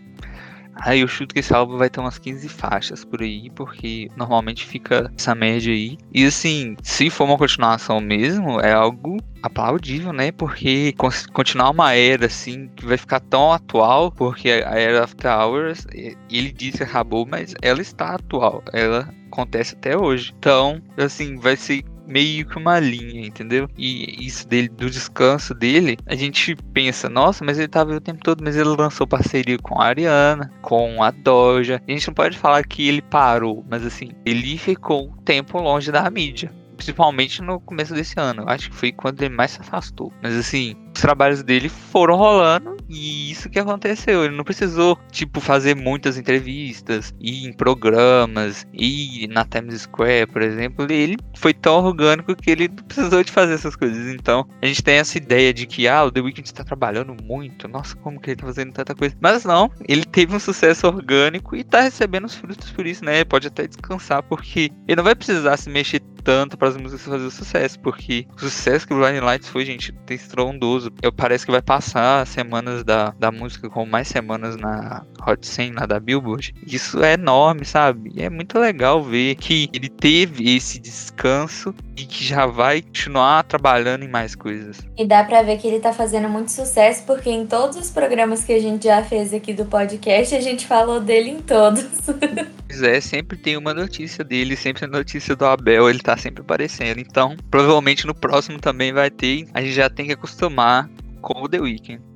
Aí 0.80 1.00
eu 1.00 1.08
chuto 1.08 1.34
que 1.34 1.40
esse 1.40 1.54
álbum 1.54 1.76
vai 1.76 1.90
ter 1.90 2.00
umas 2.00 2.18
15 2.18 2.48
faixas 2.48 3.04
por 3.04 3.20
aí, 3.22 3.50
porque 3.50 4.08
normalmente 4.16 4.64
fica 4.64 5.12
essa 5.16 5.34
média 5.34 5.72
aí. 5.72 5.98
E 6.12 6.24
assim, 6.24 6.76
se 6.82 7.10
for 7.10 7.24
uma 7.24 7.36
continuação 7.36 8.00
mesmo, 8.00 8.60
é 8.60 8.72
algo 8.72 9.18
aplaudível, 9.42 10.12
né? 10.12 10.32
Porque 10.32 10.94
continuar 11.32 11.70
uma 11.70 11.94
era 11.94 12.26
assim 12.26 12.68
que 12.74 12.86
vai 12.86 12.96
ficar 12.96 13.20
tão 13.20 13.52
atual, 13.52 14.10
porque 14.10 14.48
a 14.50 14.74
era 14.78 15.04
After 15.04 15.30
Hours, 15.30 15.86
ele 16.30 16.50
disse 16.50 16.82
acabou, 16.82 17.26
mas 17.26 17.54
ela 17.62 17.80
está 17.80 18.14
atual, 18.14 18.62
ela 18.72 19.08
acontece 19.26 19.74
até 19.74 19.96
hoje. 19.96 20.34
Então, 20.38 20.80
assim, 20.96 21.36
vai 21.36 21.56
ser 21.56 21.84
meio 22.10 22.44
que 22.46 22.58
uma 22.58 22.78
linha, 22.80 23.26
entendeu? 23.26 23.68
E 23.78 24.26
isso 24.26 24.46
dele, 24.46 24.68
do 24.68 24.90
descanso 24.90 25.54
dele, 25.54 25.96
a 26.06 26.14
gente 26.14 26.56
pensa, 26.74 27.08
nossa, 27.08 27.44
mas 27.44 27.58
ele 27.58 27.68
tava 27.68 27.94
o 27.94 28.00
tempo 28.00 28.20
todo, 28.22 28.42
mas 28.42 28.56
ele 28.56 28.68
lançou 28.68 29.06
parceria 29.06 29.58
com 29.58 29.80
a 29.80 29.86
Ariana, 29.86 30.50
com 30.60 31.02
a 31.02 31.10
Doja. 31.10 31.80
A 31.86 31.90
gente 31.90 32.08
não 32.08 32.14
pode 32.14 32.36
falar 32.36 32.64
que 32.64 32.88
ele 32.88 33.00
parou, 33.00 33.64
mas 33.70 33.84
assim, 33.84 34.10
ele 34.26 34.58
ficou 34.58 35.08
um 35.08 35.16
tempo 35.22 35.58
longe 35.58 35.92
da 35.92 36.08
mídia 36.10 36.52
principalmente 36.80 37.42
no 37.42 37.60
começo 37.60 37.92
desse 37.92 38.18
ano. 38.18 38.44
Acho 38.46 38.70
que 38.70 38.76
foi 38.76 38.90
quando 38.90 39.20
ele 39.20 39.34
mais 39.34 39.50
se 39.50 39.60
afastou. 39.60 40.10
Mas 40.22 40.34
assim, 40.34 40.74
os 40.96 41.02
trabalhos 41.02 41.42
dele 41.42 41.68
foram 41.68 42.16
rolando 42.16 42.79
e 42.90 43.30
isso 43.30 43.48
que 43.48 43.58
aconteceu. 43.58 44.24
Ele 44.24 44.36
não 44.36 44.42
precisou, 44.42 44.98
tipo, 45.12 45.40
fazer 45.40 45.76
muitas 45.76 46.18
entrevistas, 46.18 47.14
ir 47.20 47.46
em 47.46 47.52
programas, 47.52 48.66
ir 48.72 49.28
na 49.28 49.44
Times 49.44 49.82
Square, 49.82 50.26
por 50.26 50.42
exemplo. 50.42 50.90
Ele 50.90 51.16
foi 51.36 51.54
tão 51.54 51.84
orgânico 51.84 52.34
que 52.34 52.50
ele 52.50 52.68
não 52.68 52.84
precisou 52.84 53.22
de 53.22 53.30
fazer 53.30 53.54
essas 53.54 53.76
coisas. 53.76 54.12
Então, 54.12 54.46
a 54.60 54.66
gente 54.66 54.82
tem 54.82 54.96
essa 54.96 55.16
ideia 55.16 55.54
de 55.54 55.66
que, 55.66 55.86
ah, 55.86 56.04
o 56.04 56.10
The 56.10 56.20
Weeknd 56.20 56.48
está 56.48 56.64
trabalhando 56.64 57.16
muito. 57.22 57.68
Nossa, 57.68 57.94
como 57.96 58.20
que 58.20 58.30
ele 58.30 58.36
tá 58.36 58.46
fazendo 58.46 58.72
tanta 58.72 58.94
coisa. 58.94 59.16
Mas 59.20 59.44
não, 59.44 59.70
ele 59.88 60.04
teve 60.04 60.34
um 60.34 60.40
sucesso 60.40 60.88
orgânico 60.88 61.54
e 61.54 61.62
tá 61.62 61.82
recebendo 61.82 62.24
os 62.24 62.34
frutos 62.34 62.70
por 62.72 62.86
isso, 62.86 63.04
né? 63.04 63.24
Pode 63.24 63.46
até 63.46 63.68
descansar, 63.68 64.22
porque 64.24 64.70
ele 64.88 64.96
não 64.96 65.04
vai 65.04 65.14
precisar 65.14 65.56
se 65.56 65.70
mexer 65.70 66.00
tanto 66.22 66.56
para 66.56 66.68
as 66.68 66.76
músicas 66.76 67.06
fazer 67.06 67.30
sucesso, 67.30 67.80
porque 67.80 68.26
o 68.36 68.40
sucesso 68.40 68.86
que 68.86 68.94
o 68.94 68.98
Blinding 68.98 69.20
Lights 69.20 69.48
foi, 69.48 69.64
gente, 69.64 69.92
tem 70.06 70.16
estrondoso. 70.16 70.90
Eu 71.02 71.12
parece 71.12 71.44
que 71.44 71.52
vai 71.52 71.62
passar 71.62 72.26
semanas 72.26 72.84
da, 72.84 73.14
da 73.18 73.30
música 73.30 73.68
com 73.68 73.86
mais 73.86 74.08
semanas 74.08 74.56
na 74.56 75.04
Hot 75.26 75.46
100 75.46 75.72
lá 75.72 75.86
da 75.86 76.00
Billboard. 76.00 76.54
Isso 76.66 77.02
é 77.02 77.14
enorme, 77.14 77.64
sabe? 77.64 78.10
E 78.14 78.22
é 78.22 78.30
muito 78.30 78.58
legal 78.58 79.02
ver 79.02 79.34
que 79.36 79.68
ele 79.72 79.88
teve 79.88 80.54
esse 80.54 80.78
descanso 80.78 81.74
e 81.96 82.04
que 82.04 82.24
já 82.24 82.46
vai 82.46 82.82
continuar 82.82 83.44
trabalhando 83.44 84.04
em 84.04 84.08
mais 84.08 84.34
coisas. 84.34 84.78
E 84.96 85.06
dá 85.06 85.22
para 85.24 85.42
ver 85.42 85.58
que 85.58 85.66
ele 85.66 85.80
tá 85.80 85.92
fazendo 85.92 86.28
muito 86.28 86.50
sucesso 86.50 87.04
porque 87.06 87.30
em 87.30 87.46
todos 87.46 87.76
os 87.76 87.90
programas 87.90 88.44
que 88.44 88.52
a 88.52 88.60
gente 88.60 88.84
já 88.84 89.02
fez 89.02 89.34
aqui 89.34 89.52
do 89.52 89.64
podcast, 89.64 90.34
a 90.34 90.40
gente 90.40 90.66
falou 90.66 91.00
dele 91.00 91.30
em 91.30 91.40
todos. 91.40 91.84
Pois 92.70 92.84
é, 92.84 93.00
sempre 93.00 93.36
tem 93.36 93.56
uma 93.56 93.74
notícia 93.74 94.22
dele, 94.22 94.54
sempre 94.54 94.84
a 94.84 94.88
notícia 94.88 95.34
do 95.34 95.44
Abel, 95.44 95.90
ele 95.90 95.98
tá 95.98 96.09
sempre 96.16 96.42
aparecendo. 96.42 96.98
Então, 96.98 97.36
provavelmente 97.50 98.06
no 98.06 98.14
próximo 98.14 98.58
também 98.58 98.92
vai 98.92 99.10
ter. 99.10 99.46
A 99.52 99.60
gente 99.60 99.72
já 99.72 99.88
tem 99.90 100.06
que 100.06 100.12
acostumar 100.12 100.88
com 101.20 101.42
o 101.42 101.48
The 101.48 101.60
Weeknd. 101.60 102.10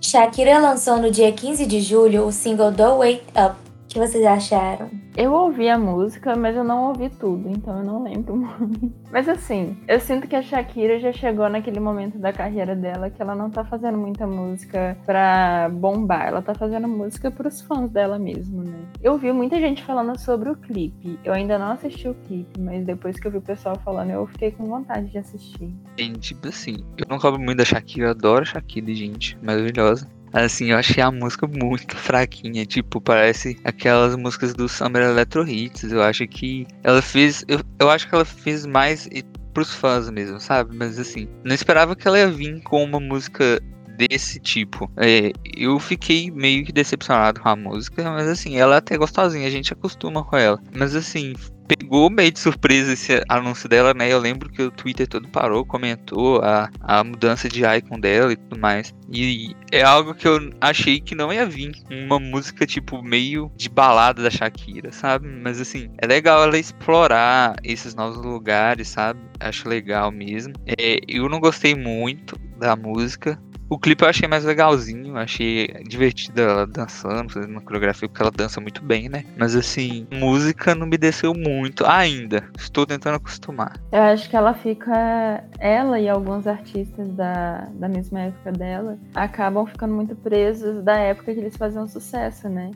Shakira 0.00 0.58
lançou 0.58 0.98
no 0.98 1.10
dia 1.10 1.30
15 1.32 1.66
de 1.66 1.80
julho 1.80 2.24
o 2.24 2.32
single 2.32 2.70
Don't 2.70 2.98
Wake 2.98 3.24
Up, 3.36 3.56
que 3.96 4.00
vocês 4.06 4.26
acharam? 4.26 4.90
Eu 5.16 5.32
ouvi 5.32 5.70
a 5.70 5.78
música, 5.78 6.36
mas 6.36 6.54
eu 6.54 6.62
não 6.62 6.88
ouvi 6.88 7.08
tudo, 7.08 7.48
então 7.48 7.78
eu 7.78 7.84
não 7.84 8.02
lembro 8.02 8.36
muito. 8.36 8.92
Mas 9.10 9.26
assim, 9.26 9.74
eu 9.88 9.98
sinto 9.98 10.28
que 10.28 10.36
a 10.36 10.42
Shakira 10.42 11.00
já 11.00 11.10
chegou 11.12 11.48
naquele 11.48 11.80
momento 11.80 12.18
da 12.18 12.30
carreira 12.30 12.76
dela 12.76 13.08
que 13.08 13.22
ela 13.22 13.34
não 13.34 13.48
tá 13.48 13.64
fazendo 13.64 13.96
muita 13.96 14.26
música 14.26 14.98
pra 15.06 15.70
bombar, 15.72 16.26
ela 16.26 16.42
tá 16.42 16.54
fazendo 16.54 16.86
música 16.86 17.30
pros 17.30 17.62
fãs 17.62 17.90
dela 17.90 18.18
mesmo, 18.18 18.62
né? 18.62 18.78
Eu 19.02 19.16
vi 19.16 19.32
muita 19.32 19.58
gente 19.58 19.82
falando 19.82 20.18
sobre 20.20 20.50
o 20.50 20.56
clipe. 20.56 21.18
Eu 21.24 21.32
ainda 21.32 21.58
não 21.58 21.72
assisti 21.72 22.06
o 22.06 22.14
clipe, 22.14 22.60
mas 22.60 22.84
depois 22.84 23.18
que 23.18 23.26
eu 23.26 23.30
vi 23.30 23.38
o 23.38 23.42
pessoal 23.42 23.80
falando, 23.82 24.10
eu 24.10 24.26
fiquei 24.26 24.50
com 24.50 24.66
vontade 24.66 25.08
de 25.08 25.16
assistir. 25.16 25.74
Gente, 25.98 26.34
tipo 26.34 26.48
assim, 26.48 26.76
eu 26.98 27.06
não 27.08 27.18
cobro 27.18 27.40
muito 27.40 27.56
da 27.56 27.64
Shakira, 27.64 28.08
eu 28.08 28.10
adoro 28.10 28.42
a 28.42 28.44
Shakira, 28.44 28.92
gente, 28.92 29.38
maravilhosa. 29.42 30.06
Assim, 30.44 30.66
eu 30.66 30.76
achei 30.76 31.02
a 31.02 31.10
música 31.10 31.46
muito 31.46 31.96
fraquinha. 31.96 32.66
Tipo, 32.66 33.00
parece 33.00 33.58
aquelas 33.64 34.14
músicas 34.16 34.52
do 34.52 34.68
Summer 34.68 35.02
Electro 35.02 35.48
Hits. 35.48 35.90
Eu 35.90 36.02
acho 36.02 36.26
que 36.26 36.66
ela 36.82 37.00
fez. 37.00 37.44
Eu, 37.48 37.60
eu 37.78 37.90
acho 37.90 38.08
que 38.08 38.14
ela 38.14 38.24
fez 38.24 38.66
mais 38.66 39.08
pros 39.54 39.74
fãs 39.74 40.10
mesmo, 40.10 40.38
sabe? 40.38 40.76
Mas 40.76 40.98
assim, 40.98 41.26
não 41.42 41.54
esperava 41.54 41.96
que 41.96 42.06
ela 42.06 42.18
ia 42.18 42.28
vir 42.28 42.62
com 42.62 42.84
uma 42.84 43.00
música 43.00 43.58
desse 43.96 44.38
tipo. 44.38 44.90
É, 44.98 45.32
eu 45.56 45.78
fiquei 45.78 46.30
meio 46.30 46.64
que 46.64 46.72
decepcionado 46.72 47.40
com 47.40 47.48
a 47.48 47.56
música, 47.56 48.10
mas 48.10 48.28
assim, 48.28 48.58
ela 48.58 48.74
é 48.74 48.78
até 48.78 48.98
gostosinha, 48.98 49.46
a 49.46 49.50
gente 49.50 49.72
acostuma 49.72 50.22
com 50.22 50.36
ela. 50.36 50.60
Mas 50.76 50.94
assim, 50.94 51.32
pegou 51.66 52.10
meio 52.10 52.30
de 52.30 52.38
surpresa 52.38 52.92
esse 52.92 53.22
anúncio 53.28 53.68
dela, 53.68 53.92
né? 53.92 54.12
Eu 54.12 54.18
lembro 54.18 54.48
que 54.50 54.62
o 54.62 54.70
Twitter 54.70 55.06
todo 55.06 55.28
parou, 55.28 55.64
comentou 55.64 56.40
a, 56.42 56.68
a 56.80 57.04
mudança 57.04 57.48
de 57.48 57.64
icon 57.64 57.98
dela 57.98 58.32
e 58.32 58.36
tudo 58.36 58.60
mais. 58.60 58.94
E 59.12 59.54
é 59.70 59.82
algo 59.82 60.14
que 60.14 60.26
eu 60.26 60.50
achei 60.60 61.00
que 61.00 61.14
não 61.14 61.32
ia 61.32 61.46
vir. 61.46 61.72
Uma 61.90 62.18
música, 62.18 62.66
tipo, 62.66 63.02
meio 63.02 63.50
de 63.56 63.68
balada 63.68 64.22
da 64.22 64.30
Shakira, 64.30 64.92
sabe? 64.92 65.28
Mas 65.28 65.60
assim, 65.60 65.90
é 65.98 66.06
legal 66.06 66.42
ela 66.42 66.58
explorar 66.58 67.56
esses 67.62 67.94
novos 67.94 68.24
lugares, 68.24 68.88
sabe? 68.88 69.20
Acho 69.40 69.68
legal 69.68 70.10
mesmo. 70.10 70.54
É, 70.66 70.98
eu 71.06 71.28
não 71.28 71.40
gostei 71.40 71.74
muito 71.74 72.38
da 72.58 72.74
música. 72.74 73.40
O 73.68 73.78
clipe 73.78 74.04
eu 74.04 74.08
achei 74.08 74.28
mais 74.28 74.44
legalzinho, 74.44 75.16
achei 75.16 75.66
divertida 75.88 76.42
ela 76.42 76.66
dançando, 76.66 77.32
fazendo 77.32 77.50
uma 77.50 77.60
coreografia, 77.60 78.08
porque 78.08 78.22
ela 78.22 78.30
dança 78.30 78.60
muito 78.60 78.80
bem, 78.84 79.08
né? 79.08 79.24
Mas 79.36 79.56
assim, 79.56 80.06
música 80.12 80.72
não 80.72 80.86
me 80.86 80.96
desceu 80.96 81.34
muito 81.34 81.84
ainda. 81.84 82.44
Estou 82.56 82.86
tentando 82.86 83.16
acostumar. 83.16 83.76
Eu 83.90 84.02
acho 84.02 84.30
que 84.30 84.36
ela 84.36 84.54
fica. 84.54 85.42
Ela 85.58 85.98
e 85.98 86.08
alguns 86.08 86.46
artistas 86.46 87.08
da, 87.08 87.68
da 87.74 87.88
mesma 87.88 88.20
época 88.20 88.52
dela 88.52 88.98
acabam 89.14 89.66
ficando 89.66 89.94
muito 89.94 90.14
presos 90.14 90.84
da 90.84 90.96
época 90.96 91.34
que 91.34 91.40
eles 91.40 91.56
faziam 91.56 91.88
sucesso, 91.88 92.48
né? 92.48 92.70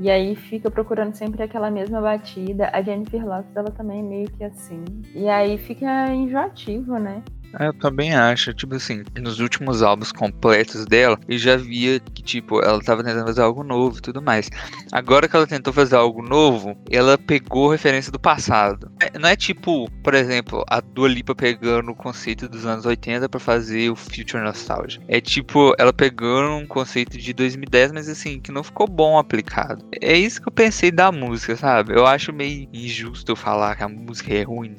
E 0.00 0.08
aí 0.08 0.36
fica 0.36 0.70
procurando 0.70 1.14
sempre 1.14 1.42
aquela 1.42 1.70
mesma 1.70 2.00
batida. 2.00 2.70
A 2.72 2.80
Jennifer 2.80 3.26
Lopez, 3.26 3.56
ela 3.56 3.70
também 3.72 3.98
é 3.98 4.02
meio 4.02 4.30
que 4.30 4.44
assim. 4.44 4.84
E 5.12 5.28
aí 5.28 5.58
fica 5.58 6.06
enjoativo, 6.14 6.96
né? 6.98 7.22
É, 7.58 7.68
eu 7.68 7.72
também 7.72 8.14
acho, 8.14 8.52
tipo 8.54 8.74
assim, 8.74 9.04
nos 9.18 9.40
últimos 9.40 9.82
álbuns 9.82 10.12
completos 10.12 10.84
dela, 10.86 11.18
eu 11.28 11.38
já 11.38 11.56
via 11.56 12.00
que, 12.00 12.22
tipo, 12.22 12.62
ela 12.62 12.80
tava 12.80 13.02
tentando 13.02 13.26
fazer 13.26 13.42
algo 13.42 13.62
novo 13.62 13.98
e 13.98 14.02
tudo 14.02 14.20
mais. 14.20 14.50
Agora 14.92 15.28
que 15.28 15.36
ela 15.36 15.46
tentou 15.46 15.72
fazer 15.72 15.96
algo 15.96 16.22
novo, 16.22 16.76
ela 16.90 17.16
pegou 17.16 17.70
referência 17.70 18.12
do 18.12 18.18
passado. 18.18 18.90
É, 19.00 19.18
não 19.18 19.28
é 19.28 19.36
tipo, 19.36 19.90
por 20.02 20.14
exemplo, 20.14 20.64
a 20.68 20.80
Dua 20.80 21.08
Lipa 21.08 21.34
pegando 21.34 21.90
o 21.90 21.94
conceito 21.94 22.48
dos 22.48 22.66
anos 22.66 22.84
80 22.84 23.28
para 23.28 23.40
fazer 23.40 23.90
o 23.90 23.96
Future 23.96 24.42
Nostalgia. 24.42 25.00
É 25.08 25.20
tipo, 25.20 25.74
ela 25.78 25.92
pegando 25.92 26.56
um 26.56 26.66
conceito 26.66 27.16
de 27.16 27.32
2010, 27.32 27.92
mas 27.92 28.08
assim, 28.08 28.40
que 28.40 28.52
não 28.52 28.62
ficou 28.62 28.86
bom 28.86 29.18
aplicado. 29.18 29.84
É 30.00 30.16
isso 30.16 30.40
que 30.40 30.48
eu 30.48 30.52
pensei 30.52 30.90
da 30.90 31.10
música, 31.10 31.56
sabe? 31.56 31.94
Eu 31.94 32.06
acho 32.06 32.32
meio 32.32 32.68
injusto 32.72 33.36
falar 33.36 33.76
que 33.76 33.82
a 33.82 33.88
música 33.88 34.34
é 34.34 34.42
ruim, 34.42 34.74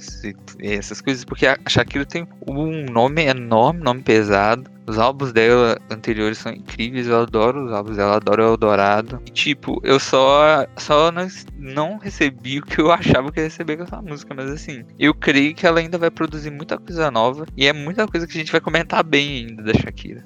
essas 0.60 1.02
coisas, 1.02 1.24
porque 1.24 1.48
a 1.48 1.58
Shakira 1.68 2.06
tem 2.06 2.28
o 2.42 2.59
um 2.60 2.86
nome 2.86 3.24
enorme, 3.26 3.82
nome 3.82 4.02
pesado. 4.02 4.70
Os 4.86 4.98
álbuns 4.98 5.32
dela 5.32 5.78
anteriores 5.90 6.40
são 6.40 6.52
incríveis, 6.52 7.08
eu 7.08 7.20
adoro 7.20 7.66
os 7.66 7.72
álbuns 7.72 7.98
dela, 7.98 8.16
adoro 8.16 8.44
o 8.44 8.48
Eldorado. 8.48 9.22
E 9.26 9.30
tipo, 9.30 9.80
eu 9.84 10.00
só, 10.00 10.66
só 10.78 11.12
não, 11.12 11.28
não 11.58 11.98
recebi 11.98 12.60
o 12.60 12.64
que 12.64 12.82
eu 12.82 12.92
achava 12.92 13.32
que 13.32 13.40
ia 13.40 13.46
receber 13.46 13.78
com 13.78 13.84
essa 13.84 14.02
música, 14.02 14.34
mas 14.34 14.50
assim, 14.50 14.84
eu 14.98 15.14
creio 15.14 15.54
que 15.54 15.66
ela 15.68 15.80
ainda 15.80 15.98
vai 15.98 16.10
produzir 16.10 16.50
muita 16.50 16.78
coisa 16.78 17.12
nova 17.12 17.46
e 17.56 17.68
é 17.68 17.74
muita 17.74 18.08
coisa 18.08 18.26
que 18.26 18.34
a 18.34 18.40
gente 18.40 18.52
vai 18.52 18.60
comentar 18.60 19.04
bem 19.04 19.48
ainda 19.48 19.64
da 19.64 19.74
Shakira. 19.74 20.26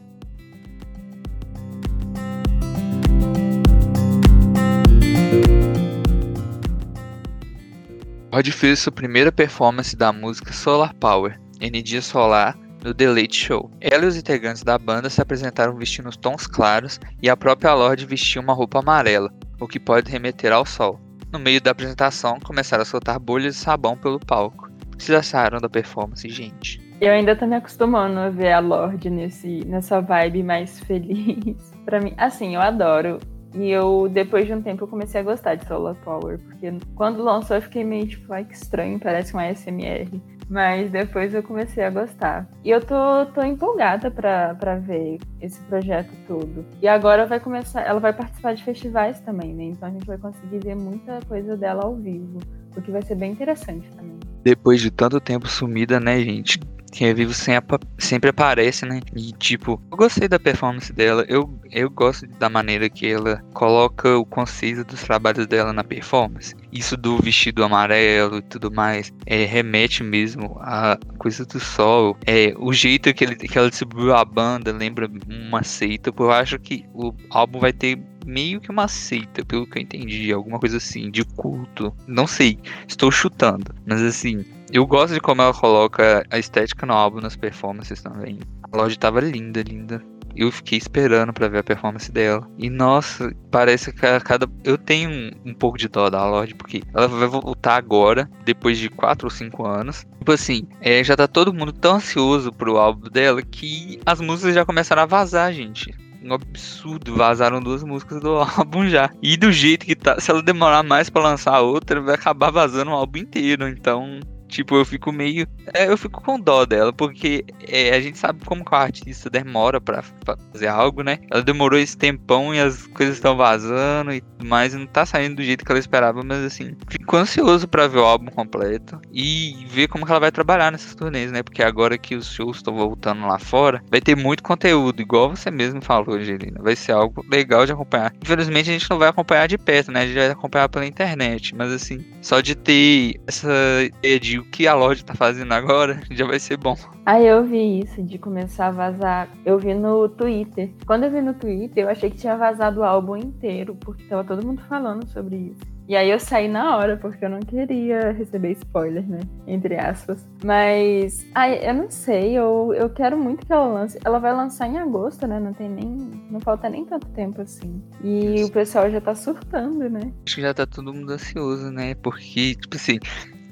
Rod 8.33 8.47
fez 8.49 8.79
sua 8.79 8.91
primeira 8.91 9.31
performance 9.31 9.95
da 9.95 10.11
música 10.11 10.51
Solar 10.51 10.95
Power 10.95 11.42
Energia 11.63 12.01
Solar 12.01 12.57
no 12.83 12.93
The 12.93 13.07
Late 13.07 13.35
Show. 13.35 13.71
Ela 13.79 14.03
e 14.03 14.07
os 14.07 14.17
integrantes 14.17 14.63
da 14.63 14.77
banda 14.77 15.09
se 15.09 15.21
apresentaram 15.21 15.77
vestindo 15.77 16.15
tons 16.17 16.45
claros 16.45 16.99
e 17.21 17.29
a 17.29 17.37
própria 17.37 17.73
Lorde 17.73 18.05
vestiu 18.05 18.41
uma 18.41 18.53
roupa 18.53 18.79
amarela, 18.79 19.31
o 19.59 19.67
que 19.67 19.79
pode 19.79 20.11
remeter 20.11 20.51
ao 20.51 20.65
sol. 20.65 20.99
No 21.31 21.39
meio 21.39 21.61
da 21.61 21.71
apresentação, 21.71 22.37
começaram 22.41 22.81
a 22.81 22.85
soltar 22.85 23.17
bolhas 23.17 23.55
de 23.55 23.61
sabão 23.61 23.95
pelo 23.95 24.19
palco. 24.19 24.69
Vocês 24.97 25.17
acharam 25.17 25.57
da 25.57 25.69
performance, 25.69 26.27
gente? 26.29 26.81
Eu 26.99 27.11
ainda 27.11 27.35
tô 27.35 27.45
me 27.45 27.55
acostumando 27.55 28.19
a 28.19 28.29
ver 28.29 28.51
a 28.51 28.59
Lorde 28.59 29.09
nesse, 29.09 29.65
nessa 29.65 30.01
vibe 30.01 30.43
mais 30.43 30.79
feliz. 30.81 31.73
para 31.85 31.99
mim, 31.99 32.13
assim, 32.17 32.55
eu 32.55 32.61
adoro. 32.61 33.19
E 33.55 33.69
eu, 33.69 34.09
depois 34.09 34.47
de 34.47 34.53
um 34.53 34.61
tempo, 34.61 34.83
eu 34.83 34.87
comecei 34.87 35.21
a 35.21 35.23
gostar 35.23 35.55
de 35.55 35.65
Solar 35.65 35.95
Power. 36.03 36.39
Porque 36.39 36.73
quando 36.95 37.23
lançou, 37.23 37.57
eu 37.57 37.61
fiquei 37.61 37.83
meio 37.83 38.07
tipo, 38.07 38.33
ai 38.33 38.45
que 38.45 38.55
estranho, 38.55 38.99
parece 38.99 39.33
uma 39.33 39.53
SMR. 39.53 40.09
Mas 40.53 40.91
depois 40.91 41.33
eu 41.33 41.41
comecei 41.41 41.83
a 41.83 41.89
gostar. 41.89 42.47
E 42.63 42.69
eu 42.69 42.79
tô, 42.79 43.25
tô 43.33 43.41
empolgada 43.41 44.11
pra 44.11 44.75
ver 44.75 45.17
esse 45.41 45.59
projeto 45.61 46.13
todo. 46.27 46.63
E 46.79 46.87
agora 46.87 47.25
vai 47.25 47.39
começar. 47.39 47.81
Ela 47.81 47.99
vai 47.99 48.13
participar 48.13 48.53
de 48.53 48.63
festivais 48.63 49.19
também, 49.21 49.51
né? 49.51 49.63
Então 49.63 49.89
a 49.89 49.91
gente 49.91 50.05
vai 50.05 50.19
conseguir 50.19 50.59
ver 50.59 50.75
muita 50.75 51.19
coisa 51.27 51.57
dela 51.57 51.83
ao 51.83 51.95
vivo. 51.95 52.37
O 52.77 52.81
que 52.83 52.91
vai 52.91 53.01
ser 53.01 53.15
bem 53.15 53.31
interessante 53.31 53.89
também. 53.95 54.19
Depois 54.43 54.79
de 54.79 54.91
tanto 54.91 55.19
tempo 55.19 55.47
sumida, 55.47 55.99
né, 55.99 56.19
gente? 56.19 56.59
Quem 56.93 57.07
é 57.07 57.13
vivo 57.13 57.33
sempre, 57.33 57.79
sempre 57.97 58.29
aparece, 58.29 58.85
né? 58.85 59.01
E 59.15 59.31
tipo, 59.31 59.81
eu 59.89 59.97
gostei 59.97 60.27
da 60.27 60.39
performance 60.39 60.93
dela. 60.93 61.25
Eu, 61.27 61.51
eu 61.71 61.89
gosto 61.89 62.27
da 62.27 62.47
maneira 62.47 62.87
que 62.87 63.07
ela 63.07 63.43
coloca 63.51 64.15
o 64.15 64.23
conceito 64.23 64.83
dos 64.83 65.01
trabalhos 65.01 65.47
dela 65.47 65.73
na 65.73 65.83
performance. 65.83 66.55
Isso 66.71 66.95
do 66.95 67.17
vestido 67.17 67.63
amarelo 67.63 68.37
e 68.37 68.41
tudo 68.43 68.71
mais 68.71 69.11
é, 69.25 69.43
remete 69.43 70.03
mesmo 70.03 70.55
à 70.59 70.95
coisa 71.17 71.43
do 71.45 71.59
sol. 71.59 72.15
É, 72.27 72.53
o 72.59 72.71
jeito 72.71 73.11
que, 73.11 73.23
ele, 73.23 73.35
que 73.37 73.57
ela 73.57 73.71
distribuiu 73.71 74.15
a 74.15 74.23
banda 74.23 74.71
lembra 74.71 75.09
uma 75.27 75.63
seita. 75.63 76.13
Eu 76.15 76.31
acho 76.31 76.59
que 76.59 76.85
o 76.93 77.11
álbum 77.31 77.59
vai 77.59 77.73
ter 77.73 77.99
meio 78.23 78.61
que 78.61 78.71
uma 78.71 78.87
seita, 78.87 79.43
pelo 79.45 79.67
que 79.67 79.77
eu 79.77 79.81
entendi, 79.81 80.31
alguma 80.31 80.59
coisa 80.59 80.77
assim, 80.77 81.09
de 81.11 81.23
culto. 81.23 81.93
Não 82.07 82.27
sei, 82.27 82.57
estou 82.87 83.11
chutando, 83.11 83.73
mas 83.85 84.01
assim, 84.01 84.45
eu 84.73 84.87
gosto 84.87 85.13
de 85.13 85.19
como 85.19 85.39
ela 85.39 85.53
coloca 85.53 86.25
a 86.31 86.39
estética 86.39 86.87
no 86.87 86.93
álbum, 86.93 87.21
nas 87.21 87.35
performances 87.35 88.01
também. 88.01 88.39
A 88.71 88.75
loja 88.75 88.97
tava 88.97 89.19
linda, 89.19 89.61
linda. 89.61 90.03
Eu 90.35 90.51
fiquei 90.51 90.79
esperando 90.79 91.31
para 91.31 91.47
ver 91.47 91.59
a 91.59 91.63
performance 91.63 92.11
dela. 92.11 92.49
E 92.57 92.71
nossa, 92.71 93.31
parece 93.51 93.93
que 93.93 94.03
a 94.03 94.19
cada. 94.19 94.49
Eu 94.63 94.75
tenho 94.75 95.11
um, 95.11 95.51
um 95.51 95.53
pouco 95.53 95.77
de 95.77 95.87
dó 95.87 96.09
da 96.09 96.27
Lorde, 96.27 96.55
porque 96.55 96.81
ela 96.91 97.07
vai 97.07 97.27
voltar 97.27 97.75
agora, 97.75 98.27
depois 98.43 98.79
de 98.79 98.89
4 98.89 99.27
ou 99.27 99.29
5 99.29 99.63
anos. 99.63 100.07
Tipo 100.17 100.31
assim, 100.31 100.67
é, 100.81 101.03
já 101.03 101.15
tá 101.15 101.27
todo 101.27 101.53
mundo 101.53 101.71
tão 101.71 101.97
ansioso 101.97 102.51
pro 102.51 102.77
álbum 102.77 103.11
dela 103.11 103.43
que 103.43 103.99
as 104.03 104.19
músicas 104.19 104.55
já 104.55 104.65
começaram 104.65 105.03
a 105.03 105.05
vazar, 105.05 105.53
gente 105.53 105.95
um 106.23 106.33
absurdo. 106.33 107.15
Vazaram 107.15 107.61
duas 107.61 107.83
músicas 107.83 108.21
do 108.21 108.37
álbum 108.57 108.87
já. 108.87 109.09
E 109.21 109.37
do 109.37 109.51
jeito 109.51 109.85
que 109.85 109.95
tá, 109.95 110.19
se 110.19 110.31
ela 110.31 110.41
demorar 110.41 110.81
mais 110.83 111.09
para 111.09 111.21
lançar 111.21 111.59
outra, 111.59 112.01
vai 112.01 112.15
acabar 112.15 112.49
vazando 112.49 112.91
o 112.91 112.93
álbum 112.93 113.19
inteiro. 113.19 113.67
Então, 113.67 114.19
Tipo, 114.53 114.75
eu 114.75 114.85
fico 114.85 115.11
meio. 115.11 115.47
É, 115.73 115.87
eu 115.87 115.97
fico 115.97 116.21
com 116.21 116.39
dó 116.39 116.63
dela, 116.63 116.93
porque 116.93 117.43
é, 117.67 117.89
a 117.95 117.99
gente 117.99 118.19
sabe 118.19 118.45
como 118.45 118.63
que 118.63 118.71
o 118.71 118.77
artista 118.77 119.27
demora 119.27 119.81
pra, 119.81 120.03
fazer 120.51 120.67
algo, 120.67 121.01
né? 121.01 121.17
Ela 121.31 121.41
demorou 121.41 121.79
esse 121.79 121.97
tempão 121.97 122.53
e 122.53 122.59
as 122.59 122.85
coisas 122.85 123.15
estão 123.15 123.35
vazando 123.35 124.13
e 124.13 124.21
tudo 124.21 124.45
mais, 124.45 124.75
e 124.75 124.77
não 124.77 124.85
tá 124.85 125.07
saindo 125.07 125.37
do 125.37 125.43
jeito 125.43 125.65
que 125.65 125.71
ela 125.71 125.79
esperava, 125.79 126.21
mas 126.23 126.43
assim, 126.43 126.77
fico 126.87 127.17
ansioso 127.17 127.67
para 127.67 127.87
ver 127.87 127.97
o 127.97 128.05
álbum 128.05 128.29
completo 128.29 129.01
e 129.11 129.65
ver 129.71 129.87
como 129.87 130.05
que 130.05 130.11
ela 130.11 130.19
vai 130.19 130.31
trabalhar 130.31 130.71
nessas 130.71 130.93
turnês, 130.93 131.31
né? 131.31 131.41
Porque 131.41 131.63
agora 131.63 131.97
que 131.97 132.13
os 132.13 132.31
shows 132.31 132.57
estão 132.57 132.75
voltando 132.75 133.25
lá 133.25 133.39
fora, 133.39 133.83
vai 133.89 134.01
ter 134.01 134.15
muito 134.15 134.43
conteúdo, 134.43 135.01
igual 135.01 135.31
você 135.31 135.49
mesmo 135.49 135.81
falou, 135.81 136.15
Angelina. 136.15 136.61
Vai 136.61 136.75
ser 136.75 136.91
algo 136.91 137.25
legal 137.27 137.65
de 137.65 137.71
acompanhar. 137.71 138.13
Infelizmente 138.21 138.69
a 138.69 138.73
gente 138.73 138.87
não 138.87 138.99
vai 138.99 139.09
acompanhar 139.09 139.47
de 139.47 139.57
perto, 139.57 139.91
né? 139.91 140.01
A 140.01 140.05
gente 140.05 140.15
vai 140.15 140.29
acompanhar 140.29 140.69
pela 140.69 140.85
internet, 140.85 141.55
mas 141.55 141.71
assim, 141.71 142.05
só 142.21 142.39
de 142.39 142.53
ter 142.53 143.19
essa 143.25 143.49
ideia 143.81 144.19
de 144.19 144.42
o 144.43 144.49
que 144.49 144.67
a 144.67 144.75
loja 144.75 145.03
tá 145.03 145.15
fazendo 145.15 145.51
agora 145.53 146.01
já 146.11 146.25
vai 146.25 146.39
ser 146.39 146.57
bom. 146.57 146.75
Aí 147.05 147.25
eu 147.25 147.43
vi 147.43 147.79
isso 147.79 148.03
de 148.03 148.17
começar 148.17 148.67
a 148.67 148.71
vazar. 148.71 149.29
Eu 149.45 149.57
vi 149.57 149.73
no 149.73 150.07
Twitter. 150.09 150.71
Quando 150.85 151.03
eu 151.03 151.11
vi 151.11 151.21
no 151.21 151.33
Twitter, 151.33 151.83
eu 151.83 151.89
achei 151.89 152.09
que 152.09 152.17
tinha 152.17 152.37
vazado 152.37 152.81
o 152.81 152.83
álbum 152.83 153.15
inteiro, 153.17 153.75
porque 153.75 154.03
tava 154.03 154.23
todo 154.23 154.45
mundo 154.45 154.61
falando 154.67 155.07
sobre 155.07 155.35
isso. 155.35 155.73
E 155.85 155.97
aí 155.97 156.09
eu 156.09 156.19
saí 156.19 156.47
na 156.47 156.77
hora, 156.77 156.95
porque 156.95 157.25
eu 157.25 157.29
não 157.29 157.41
queria 157.41 158.13
receber 158.13 158.51
spoiler, 158.51 159.05
né? 159.05 159.19
Entre 159.45 159.75
aspas. 159.77 160.25
Mas, 160.41 161.25
ai, 161.35 161.59
eu 161.67 161.73
não 161.73 161.89
sei, 161.89 162.37
eu, 162.37 162.73
eu 162.73 162.89
quero 162.89 163.17
muito 163.17 163.45
que 163.45 163.51
ela 163.51 163.67
lance. 163.67 163.99
Ela 164.03 164.17
vai 164.17 164.33
lançar 164.33 164.67
em 164.67 164.77
agosto, 164.77 165.27
né? 165.27 165.41
Não 165.41 165.53
tem 165.53 165.69
nem. 165.69 166.09
Não 166.31 166.39
falta 166.39 166.69
nem 166.69 166.85
tanto 166.85 167.07
tempo 167.09 167.41
assim. 167.41 167.83
E 168.01 168.35
Isso. 168.35 168.47
o 168.47 168.51
pessoal 168.51 168.89
já 168.89 169.01
tá 169.01 169.13
surtando, 169.13 169.89
né? 169.89 170.13
Acho 170.25 170.35
que 170.35 170.41
já 170.41 170.53
tá 170.53 170.65
todo 170.65 170.93
mundo 170.93 171.11
ansioso, 171.11 171.69
né? 171.69 171.95
Porque, 171.95 172.55
tipo 172.55 172.77
assim, 172.77 172.97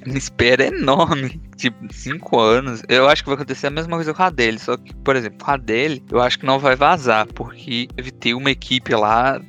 uma 0.05 0.17
espera 0.17 0.65
enorme. 0.65 1.41
Tipo, 1.55 1.93
cinco 1.93 2.39
anos. 2.39 2.81
Eu 2.89 3.07
acho 3.07 3.23
que 3.23 3.29
vai 3.29 3.35
acontecer 3.35 3.67
a 3.67 3.71
mesma 3.71 3.95
coisa 3.95 4.13
com 4.13 4.23
a 4.23 4.29
dele. 4.29 4.59
Só 4.59 4.77
que, 4.77 4.95
por 4.95 5.15
exemplo, 5.15 5.43
com 5.43 5.51
a 5.51 5.57
dele, 5.57 6.03
eu 6.11 6.19
acho 6.19 6.39
que 6.39 6.45
não 6.45 6.59
vai 6.59 6.75
vazar. 6.75 7.27
Porque 7.27 7.87
deve 7.95 8.11
ter 8.11 8.33
uma 8.33 8.51
equipe 8.51 8.95
lá 8.95 9.39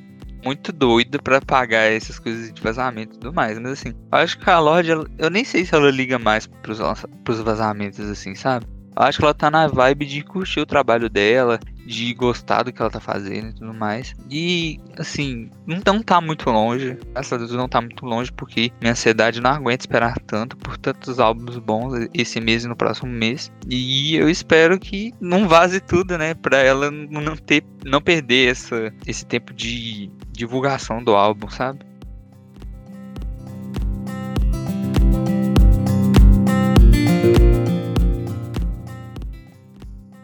muito 0.43 0.71
doida 0.71 1.19
para 1.19 1.41
pagar 1.41 1.91
essas 1.91 2.19
coisas 2.19 2.51
de 2.51 2.61
vazamento 2.61 3.15
e 3.15 3.19
tudo 3.19 3.33
mais. 3.33 3.57
Mas 3.59 3.71
assim, 3.73 3.89
eu 3.89 4.17
acho 4.17 4.37
que 4.37 4.49
a 4.49 4.59
Lorde, 4.59 4.89
eu 4.89 5.29
nem 5.31 5.43
sei 5.43 5.65
se 5.65 5.73
ela 5.73 5.89
liga 5.89 6.19
mais 6.19 6.47
pros, 6.47 6.79
pros 7.23 7.39
vazamentos, 7.39 7.99
assim, 7.99 8.35
sabe? 8.35 8.65
Eu 8.95 9.03
acho 9.03 9.17
que 9.17 9.23
ela 9.23 9.33
tá 9.33 9.49
na 9.49 9.67
vibe 9.67 10.05
de 10.05 10.21
curtir 10.21 10.59
o 10.59 10.65
trabalho 10.65 11.09
dela, 11.09 11.59
de 11.85 12.13
gostar 12.13 12.63
do 12.63 12.71
que 12.71 12.81
ela 12.81 12.91
tá 12.91 12.99
fazendo 12.99 13.49
e 13.49 13.53
tudo 13.53 13.73
mais. 13.73 14.13
E, 14.29 14.79
assim, 14.97 15.49
não 15.65 16.01
tá 16.01 16.21
muito 16.21 16.49
longe. 16.49 16.97
Graças 17.11 17.33
a 17.33 17.37
Deus 17.37 17.51
não 17.51 17.67
tá 17.67 17.81
muito 17.81 18.05
longe, 18.05 18.31
porque 18.31 18.71
minha 18.81 18.91
ansiedade 18.91 19.41
não 19.41 19.51
aguenta 19.51 19.83
esperar 19.83 20.19
tanto 20.19 20.57
por 20.57 20.77
tantos 20.77 21.19
álbuns 21.19 21.57
bons 21.57 22.07
esse 22.13 22.39
mês 22.39 22.63
e 22.63 22.67
no 22.67 22.75
próximo 22.75 23.11
mês. 23.11 23.51
E 23.69 24.15
eu 24.15 24.29
espero 24.29 24.79
que 24.79 25.13
não 25.19 25.47
vaze 25.47 25.79
tudo, 25.79 26.17
né? 26.17 26.33
Pra 26.33 26.57
ela 26.57 26.89
não 26.91 27.35
ter, 27.35 27.63
não 27.85 28.01
perder 28.01 28.51
essa, 28.51 28.93
esse 29.05 29.25
tempo 29.25 29.53
de 29.53 30.11
divulgação 30.31 31.03
do 31.03 31.15
álbum, 31.15 31.49
sabe? 31.49 31.79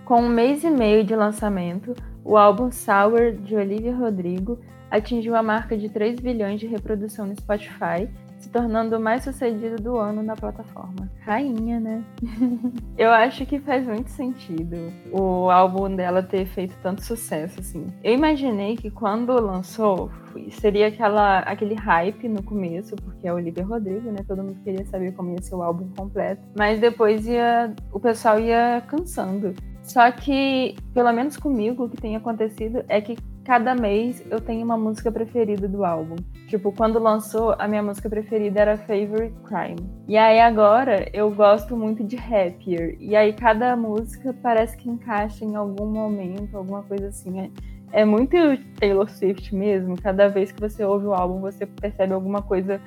Com 0.10 0.22
um 0.24 0.28
mês 0.28 0.63
e 0.63 0.69
meio 0.72 1.04
de 1.04 1.15
lançamento, 1.15 1.93
o 2.26 2.36
álbum 2.36 2.72
Sour 2.72 3.32
de 3.32 3.56
Olivia 3.56 3.95
Rodrigo 3.95 4.58
atingiu 4.89 5.36
a 5.36 5.43
marca 5.43 5.78
de 5.78 5.88
3 5.88 6.19
bilhões 6.19 6.60
de 6.60 6.65
reprodução 6.65 7.28
no 7.28 7.36
Spotify, 7.36 8.10
se 8.39 8.50
tornando 8.50 8.98
o 8.98 9.00
mais 9.00 9.24
sucedido 9.24 9.76
do 9.76 9.98
ano 9.98 10.24
na 10.24 10.36
plataforma. 10.36 11.12
Rainha, 11.19 11.80
né? 11.80 12.04
eu 12.98 13.12
acho 13.12 13.45
que 13.45 13.60
faz 13.60 13.86
muito 13.86 14.10
sentido 14.10 14.78
o 15.12 15.52
álbum 15.52 15.95
dela 15.95 16.24
ter 16.24 16.48
feito 16.48 16.74
tanto 16.82 17.04
sucesso, 17.04 17.60
assim. 17.60 17.86
Eu 18.04 18.15
imaginei 18.15 18.78
que 18.78 18.89
quando 18.89 19.34
lançou, 19.34 20.10
seria 20.50 20.88
aquela, 20.88 21.41
aquele 21.41 21.76
hype 21.76 22.28
no 22.28 22.41
começo, 22.41 22.95
porque 22.95 23.28
é 23.28 23.32
Olivia 23.32 23.63
Rodrigo, 23.63 24.10
né? 24.10 24.26
Todo 24.28 24.41
mundo 24.41 24.60
queria 24.63 24.84
saber 24.88 25.12
como 25.12 25.30
ia 25.30 25.41
ser 25.43 25.54
o 25.54 25.62
álbum 25.62 25.88
completo. 25.95 26.41
Mas 26.58 26.80
depois 26.80 27.28
ia, 27.28 27.76
o 27.93 28.00
pessoal 28.00 28.39
ia 28.39 28.82
cansando. 28.88 29.54
Só 29.89 30.12
que, 30.12 30.75
pelo 30.93 31.12
menos 31.12 31.36
comigo, 31.36 31.86
o 31.86 31.89
que 31.89 31.97
tem 31.97 32.15
acontecido 32.15 32.84
é 32.88 33.02
que 33.02 33.17
cada 33.43 33.73
mês 33.73 34.23
eu 34.30 34.39
tenho 34.39 34.63
uma 34.63 34.78
música 34.78 35.12
preferida 35.12 35.67
do 35.67 35.84
álbum. 35.84 36.15
Tipo, 36.47 36.71
quando 36.71 36.99
lançou, 36.99 37.56
a 37.58 37.67
minha 37.67 37.82
música 37.82 38.08
preferida 38.08 38.62
era 38.62 38.78
Favorite 38.78 39.36
Crime. 39.45 39.89
E 40.08 40.15
aí 40.15 40.39
agora 40.39 41.10
eu 41.12 41.32
gosto 41.32 41.75
muito 41.75 42.04
de 42.04 42.15
Happier. 42.17 42.97
E 42.99 43.15
aí 43.15 43.34
cada 43.34 43.75
música 43.75 44.32
parece 44.43 44.78
que 44.78 44.88
encaixa 44.88 45.43
em 45.43 45.56
algum 45.56 45.88
momento, 45.88 46.56
alguma 46.56 46.84
coisa 46.84 47.08
assim. 47.08 47.39
É, 47.91 48.02
é 48.02 48.06
muito 48.06 48.38
Taylor 48.80 49.10
Swift 49.10 49.56
mesmo. 49.56 49.99
Cada 49.99 50.28
vez 50.28 50.52
que 50.52 50.62
você 50.62 50.86
ouve 50.86 51.08
o 51.08 51.15
álbum, 51.15 51.41
você 51.41 51.65
percebe 51.65 52.13
alguma 52.13 52.43
coisa 52.43 52.80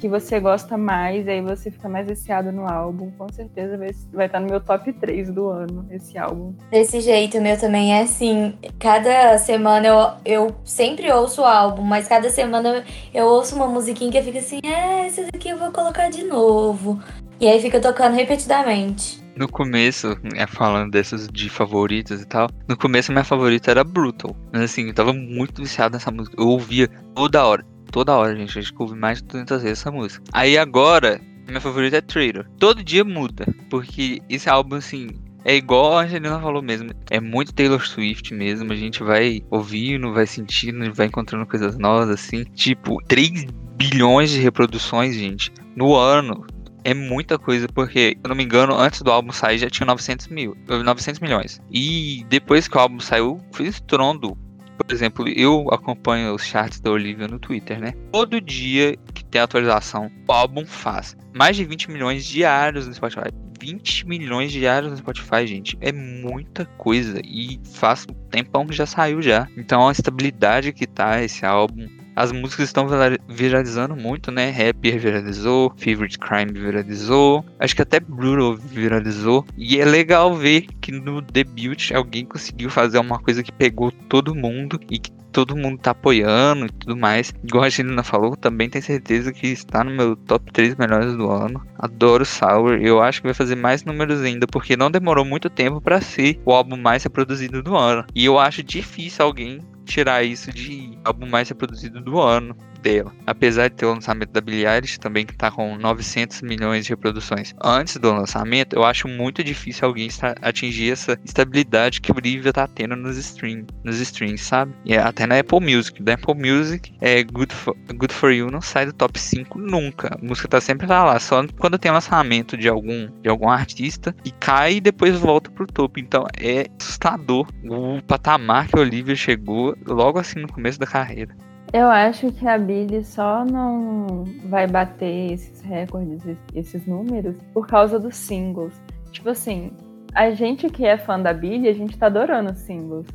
que 0.00 0.08
você 0.08 0.40
gosta 0.40 0.78
mais, 0.78 1.28
aí 1.28 1.42
você 1.42 1.70
fica 1.70 1.88
mais 1.88 2.08
viciado 2.08 2.50
no 2.50 2.66
álbum. 2.66 3.10
Com 3.18 3.30
certeza 3.30 3.76
vai, 3.76 3.90
vai 4.12 4.26
estar 4.26 4.40
no 4.40 4.46
meu 4.46 4.60
top 4.60 4.92
3 4.94 5.30
do 5.30 5.48
ano, 5.48 5.86
esse 5.90 6.16
álbum. 6.16 6.54
Desse 6.70 7.00
jeito, 7.00 7.40
meu 7.40 7.58
também 7.60 7.94
é 7.94 8.02
assim. 8.02 8.54
Cada 8.78 9.36
semana 9.38 9.86
eu, 9.86 10.10
eu 10.24 10.56
sempre 10.64 11.12
ouço 11.12 11.42
o 11.42 11.44
álbum, 11.44 11.82
mas 11.82 12.08
cada 12.08 12.30
semana 12.30 12.82
eu 13.12 13.26
ouço 13.26 13.54
uma 13.54 13.66
musiquinha 13.66 14.10
que 14.10 14.18
eu 14.18 14.24
fico 14.24 14.38
assim, 14.38 14.58
é, 14.64 15.06
esse 15.06 15.22
daqui 15.30 15.50
eu 15.50 15.58
vou 15.58 15.70
colocar 15.70 16.08
de 16.08 16.24
novo. 16.24 16.98
E 17.38 17.46
aí 17.46 17.60
fica 17.60 17.78
tocando 17.78 18.14
repetidamente. 18.14 19.22
No 19.36 19.48
começo, 19.48 20.18
é, 20.34 20.46
falando 20.46 20.90
dessas 20.90 21.28
de 21.28 21.48
favoritas 21.48 22.20
e 22.22 22.26
tal, 22.26 22.48
no 22.68 22.76
começo 22.76 23.10
a 23.10 23.14
minha 23.14 23.24
favorita 23.24 23.70
era 23.70 23.84
Brutal. 23.84 24.34
Mas 24.52 24.62
assim, 24.62 24.86
eu 24.88 24.94
tava 24.94 25.12
muito 25.12 25.62
viciado 25.62 25.94
nessa 25.94 26.10
música. 26.10 26.36
Eu 26.38 26.48
ouvia 26.48 26.88
toda 27.14 27.44
hora 27.44 27.64
toda 27.90 28.16
hora, 28.16 28.34
gente. 28.36 28.58
A 28.58 28.62
gente 28.62 28.74
ouve 28.78 28.94
mais 28.94 29.18
de 29.18 29.28
200 29.28 29.62
vezes 29.62 29.80
essa 29.80 29.90
música. 29.90 30.24
Aí 30.32 30.56
agora, 30.56 31.20
Minha 31.46 31.60
favorita 31.60 31.96
é 31.96 32.00
Traitor. 32.00 32.46
Todo 32.58 32.84
dia 32.84 33.04
muda, 33.04 33.44
porque 33.68 34.20
esse 34.28 34.48
álbum, 34.48 34.76
assim, 34.76 35.08
é 35.44 35.56
igual 35.56 35.98
a 35.98 36.02
Angelina 36.02 36.40
falou 36.40 36.62
mesmo. 36.62 36.90
É 37.10 37.20
muito 37.20 37.52
Taylor 37.52 37.84
Swift 37.84 38.32
mesmo. 38.34 38.72
A 38.72 38.76
gente 38.76 39.02
vai 39.02 39.42
ouvindo, 39.50 40.12
vai 40.12 40.26
sentindo, 40.26 40.92
vai 40.94 41.06
encontrando 41.06 41.46
coisas 41.46 41.76
novas, 41.78 42.08
assim. 42.10 42.44
Tipo, 42.54 43.02
3 43.08 43.46
bilhões 43.76 44.30
de 44.30 44.38
reproduções, 44.38 45.14
gente, 45.14 45.52
no 45.74 45.96
ano. 45.96 46.46
É 46.82 46.94
muita 46.94 47.38
coisa, 47.38 47.66
porque, 47.68 48.10
se 48.10 48.20
eu 48.24 48.28
não 48.28 48.36
me 48.36 48.44
engano, 48.44 48.74
antes 48.74 49.02
do 49.02 49.10
álbum 49.10 49.32
sair 49.32 49.58
já 49.58 49.68
tinha 49.68 49.86
900 49.86 50.28
mil, 50.28 50.56
900 50.66 51.20
milhões. 51.20 51.60
E 51.70 52.24
depois 52.28 52.66
que 52.68 52.76
o 52.76 52.80
álbum 52.80 53.00
saiu, 53.00 53.38
foi 53.52 53.66
estrondo. 53.66 54.36
Por 54.86 54.94
exemplo, 54.94 55.28
eu 55.28 55.68
acompanho 55.70 56.34
os 56.34 56.44
charts 56.44 56.80
da 56.80 56.90
Olivia 56.90 57.28
no 57.28 57.38
Twitter, 57.38 57.78
né? 57.78 57.92
Todo 58.10 58.40
dia 58.40 58.96
que 59.14 59.24
tem 59.24 59.40
atualização, 59.40 60.10
o 60.26 60.32
álbum 60.32 60.64
faz 60.64 61.16
mais 61.34 61.56
de 61.56 61.64
20 61.64 61.90
milhões 61.90 62.24
diários 62.24 62.86
no 62.88 62.94
Spotify. 62.94 63.30
20 63.60 64.08
milhões 64.08 64.50
diários 64.50 64.90
no 64.90 64.96
Spotify, 64.96 65.46
gente. 65.46 65.76
É 65.80 65.92
muita 65.92 66.64
coisa. 66.64 67.20
E 67.24 67.60
faz 67.72 68.06
um 68.10 68.14
tempão 68.30 68.66
que 68.66 68.74
já 68.74 68.86
saiu 68.86 69.20
já. 69.20 69.46
Então 69.56 69.86
a 69.86 69.92
estabilidade 69.92 70.72
que 70.72 70.86
tá 70.86 71.22
esse 71.22 71.44
álbum 71.44 71.86
as 72.20 72.32
músicas 72.32 72.66
estão 72.66 72.86
viralizando 73.26 73.96
muito, 73.96 74.30
né? 74.30 74.50
Rapper 74.50 74.98
viralizou, 74.98 75.72
Favorite 75.78 76.18
Crime 76.18 76.52
viralizou, 76.52 77.42
acho 77.58 77.74
que 77.74 77.80
até 77.80 77.98
Brutal 77.98 78.56
viralizou. 78.56 79.46
E 79.56 79.80
é 79.80 79.86
legal 79.86 80.34
ver 80.34 80.66
que 80.82 80.92
no 80.92 81.22
debut 81.22 81.92
alguém 81.92 82.26
conseguiu 82.26 82.68
fazer 82.68 82.98
uma 82.98 83.18
coisa 83.18 83.42
que 83.42 83.50
pegou 83.50 83.90
todo 83.90 84.34
mundo 84.34 84.78
e 84.90 84.98
que 84.98 85.10
todo 85.32 85.56
mundo 85.56 85.78
tá 85.78 85.92
apoiando 85.92 86.66
e 86.66 86.70
tudo 86.70 86.94
mais. 86.94 87.32
Igual 87.42 87.64
a 87.64 87.70
Gina 87.70 88.02
falou, 88.02 88.36
também 88.36 88.68
tenho 88.68 88.84
certeza 88.84 89.32
que 89.32 89.46
está 89.46 89.82
no 89.82 89.90
meu 89.90 90.14
top 90.14 90.52
3 90.52 90.74
melhores 90.74 91.16
do 91.16 91.30
ano. 91.30 91.64
Adoro 91.78 92.26
Sour, 92.26 92.74
eu 92.82 93.00
acho 93.00 93.22
que 93.22 93.28
vai 93.28 93.34
fazer 93.34 93.56
mais 93.56 93.82
números 93.82 94.20
ainda, 94.20 94.46
porque 94.46 94.76
não 94.76 94.90
demorou 94.90 95.24
muito 95.24 95.48
tempo 95.48 95.80
para 95.80 96.02
ser 96.02 96.38
o 96.44 96.52
álbum 96.52 96.76
mais 96.76 97.02
reproduzido 97.02 97.62
do 97.62 97.74
ano. 97.76 98.04
E 98.14 98.26
eu 98.26 98.38
acho 98.38 98.62
difícil 98.62 99.24
alguém 99.24 99.60
tirar 99.90 100.22
isso 100.22 100.52
de 100.52 100.96
álbum 101.04 101.26
mais 101.26 101.48
reproduzido 101.48 102.00
do 102.00 102.20
ano 102.20 102.56
dela. 102.80 103.12
Apesar 103.26 103.68
de 103.68 103.76
ter 103.76 103.86
o 103.86 103.94
lançamento 103.94 104.30
da 104.30 104.40
Billie 104.40 104.66
Eilish 104.66 104.98
também 104.98 105.26
que 105.26 105.36
tá 105.36 105.50
com 105.50 105.76
900 105.76 106.42
milhões 106.42 106.84
de 106.84 106.90
reproduções 106.90 107.54
antes 107.62 107.96
do 107.96 108.12
lançamento, 108.12 108.74
eu 108.74 108.84
acho 108.84 109.08
muito 109.08 109.42
difícil 109.44 109.86
alguém 109.86 110.08
atingir 110.42 110.92
essa 110.92 111.18
estabilidade 111.24 112.00
que 112.00 112.12
o 112.12 112.16
Olivia 112.16 112.52
tá 112.52 112.66
tendo 112.66 112.96
nos 112.96 113.16
streams, 113.16 113.66
nos 113.84 114.00
streams, 114.00 114.42
sabe? 114.42 114.74
E 114.84 114.96
até 114.96 115.26
na 115.26 115.38
Apple 115.38 115.60
Music. 115.60 116.02
Da 116.02 116.14
Apple 116.14 116.34
Music, 116.34 116.92
é 117.00 117.22
Good 117.22 117.54
for, 117.54 117.76
Good 117.94 118.14
for 118.14 118.32
You 118.32 118.50
não 118.50 118.60
sai 118.60 118.86
do 118.86 118.92
top 118.92 119.18
5 119.18 119.58
nunca. 119.58 120.10
A 120.14 120.24
música 120.24 120.48
tá 120.48 120.60
sempre 120.60 120.86
lá, 120.86 121.04
lá 121.04 121.18
só 121.18 121.44
quando 121.58 121.78
tem 121.78 121.90
lançamento 121.90 122.56
de 122.56 122.68
algum 122.68 123.08
de 123.20 123.28
algum 123.28 123.48
artista 123.48 124.14
e 124.24 124.30
cai 124.30 124.74
e 124.74 124.80
depois 124.80 125.16
volta 125.16 125.50
pro 125.50 125.66
topo. 125.66 125.98
Então 125.98 126.26
é 126.38 126.66
assustador 126.80 127.48
o 127.64 128.02
patamar 128.02 128.68
que 128.68 128.76
a 128.76 128.80
Olivia 128.80 129.16
chegou 129.16 129.76
logo 129.86 130.18
assim 130.18 130.40
no 130.40 130.52
começo 130.52 130.78
da 130.78 130.86
carreira. 130.86 131.34
Eu 131.72 131.88
acho 131.88 132.32
que 132.32 132.48
a 132.48 132.58
Billy 132.58 133.04
só 133.04 133.44
não 133.44 134.24
vai 134.46 134.66
bater 134.66 135.32
esses 135.32 135.60
recordes, 135.60 136.36
esses 136.52 136.84
números, 136.84 137.36
por 137.54 137.68
causa 137.68 137.96
dos 137.96 138.16
singles. 138.16 138.74
Tipo 139.12 139.28
assim, 139.28 139.70
a 140.12 140.32
gente 140.32 140.68
que 140.68 140.84
é 140.84 140.98
fã 140.98 141.20
da 141.20 141.32
Billy, 141.32 141.68
a 141.68 141.72
gente 141.72 141.96
tá 141.96 142.06
adorando 142.06 142.50
os 142.50 142.58
singles. 142.58 143.06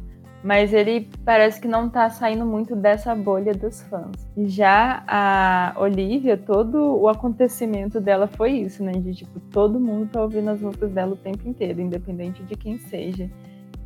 Mas 0.41 0.73
ele 0.73 1.09
parece 1.25 1.59
que 1.59 1.67
não 1.67 1.89
tá 1.89 2.09
saindo 2.09 2.45
muito 2.45 2.75
dessa 2.75 3.13
bolha 3.13 3.51
dos 3.51 3.81
fãs. 3.81 4.29
Já 4.37 5.03
a 5.07 5.73
Olivia, 5.77 6.37
todo 6.37 6.77
o 6.77 7.09
acontecimento 7.09 7.99
dela 7.99 8.27
foi 8.27 8.51
isso, 8.51 8.83
né? 8.83 8.91
De 8.91 9.15
tipo, 9.15 9.39
todo 9.51 9.79
mundo 9.79 10.11
tá 10.11 10.21
ouvindo 10.21 10.51
as 10.51 10.61
músicas 10.61 10.91
dela 10.91 11.13
o 11.13 11.17
tempo 11.17 11.49
inteiro, 11.49 11.81
independente 11.81 12.43
de 12.43 12.55
quem 12.55 12.77
seja. 12.77 13.29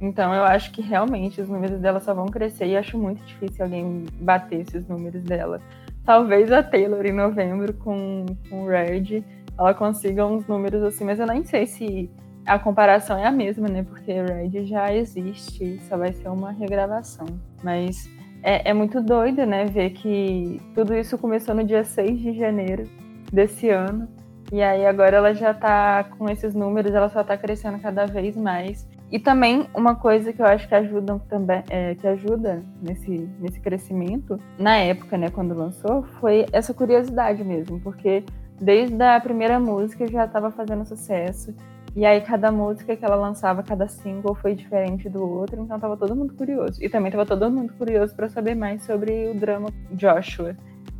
Então 0.01 0.33
eu 0.33 0.43
acho 0.43 0.71
que 0.71 0.81
realmente 0.81 1.41
os 1.41 1.49
números 1.49 1.79
dela 1.79 1.99
só 1.99 2.13
vão 2.13 2.27
crescer 2.27 2.67
e 2.67 2.77
acho 2.77 2.97
muito 2.97 3.23
difícil 3.25 3.65
alguém 3.65 4.05
bater 4.21 4.61
esses 4.61 4.87
números 4.87 5.23
dela. 5.23 5.61
Talvez 6.05 6.51
a 6.51 6.63
Taylor 6.63 7.05
em 7.05 7.13
novembro 7.13 7.73
com, 7.73 8.25
com 8.49 8.63
o 8.63 8.67
Red 8.67 9.23
ela 9.59 9.73
consiga 9.73 10.25
uns 10.25 10.47
números 10.47 10.81
assim, 10.83 11.03
mas 11.03 11.19
eu 11.19 11.27
nem 11.27 11.43
sei 11.43 11.67
se 11.67 12.09
a 12.45 12.57
comparação 12.57 13.17
é 13.17 13.25
a 13.25 13.31
mesma, 13.31 13.67
né? 13.67 13.83
Porque 13.83 14.11
Red 14.11 14.65
já 14.65 14.93
existe, 14.93 15.79
só 15.81 15.97
vai 15.97 16.13
ser 16.13 16.29
uma 16.29 16.51
regravação. 16.51 17.27
Mas 17.61 18.09
é, 18.41 18.69
é 18.69 18.73
muito 18.73 19.01
doido, 19.01 19.45
né? 19.45 19.65
Ver 19.65 19.89
que 19.91 20.61
tudo 20.73 20.95
isso 20.95 21.17
começou 21.17 21.53
no 21.53 21.63
dia 21.63 21.83
6 21.83 22.19
de 22.19 22.33
janeiro 22.33 22.85
desse 23.31 23.69
ano. 23.69 24.07
E 24.51 24.63
aí 24.63 24.85
agora 24.85 25.17
ela 25.17 25.33
já 25.33 25.53
tá 25.53 26.05
com 26.05 26.29
esses 26.29 26.55
números, 26.55 26.95
ela 26.95 27.09
só 27.09 27.23
tá 27.23 27.37
crescendo 27.37 27.79
cada 27.79 28.05
vez 28.05 28.35
mais. 28.35 28.87
E 29.11 29.17
também 29.17 29.67
uma 29.73 29.95
coisa 29.95 30.31
que 30.31 30.41
eu 30.41 30.45
acho 30.45 30.67
que 30.67 30.75
ajuda 30.75 31.19
também, 31.27 31.63
é, 31.69 31.95
que 31.95 32.07
ajuda 32.07 32.61
nesse, 32.81 33.29
nesse 33.39 33.59
crescimento, 33.59 34.39
na 34.57 34.77
época, 34.77 35.17
né, 35.17 35.29
quando 35.29 35.55
lançou, 35.55 36.03
foi 36.19 36.45
essa 36.51 36.73
curiosidade 36.73 37.43
mesmo, 37.43 37.79
porque 37.79 38.23
desde 38.61 39.01
a 39.01 39.19
primeira 39.19 39.59
música 39.59 40.07
já 40.07 40.25
estava 40.25 40.51
fazendo 40.51 40.85
sucesso. 40.85 41.55
E 41.95 42.05
aí 42.05 42.21
cada 42.21 42.51
música 42.51 42.95
que 42.95 43.03
ela 43.03 43.15
lançava, 43.15 43.63
cada 43.63 43.87
single 43.87 44.35
foi 44.35 44.53
diferente 44.53 45.09
do 45.09 45.27
outro, 45.27 45.59
então 45.59 45.79
tava 45.79 45.97
todo 45.97 46.15
mundo 46.15 46.35
curioso. 46.35 46.83
E 46.83 46.87
também 46.87 47.11
tava 47.11 47.25
todo 47.25 47.49
mundo 47.49 47.73
curioso 47.73 48.15
para 48.15 48.29
saber 48.29 48.55
mais 48.55 48.83
sobre 48.83 49.29
o 49.29 49.33
drama 49.33 49.69
Joshua. 49.91 50.55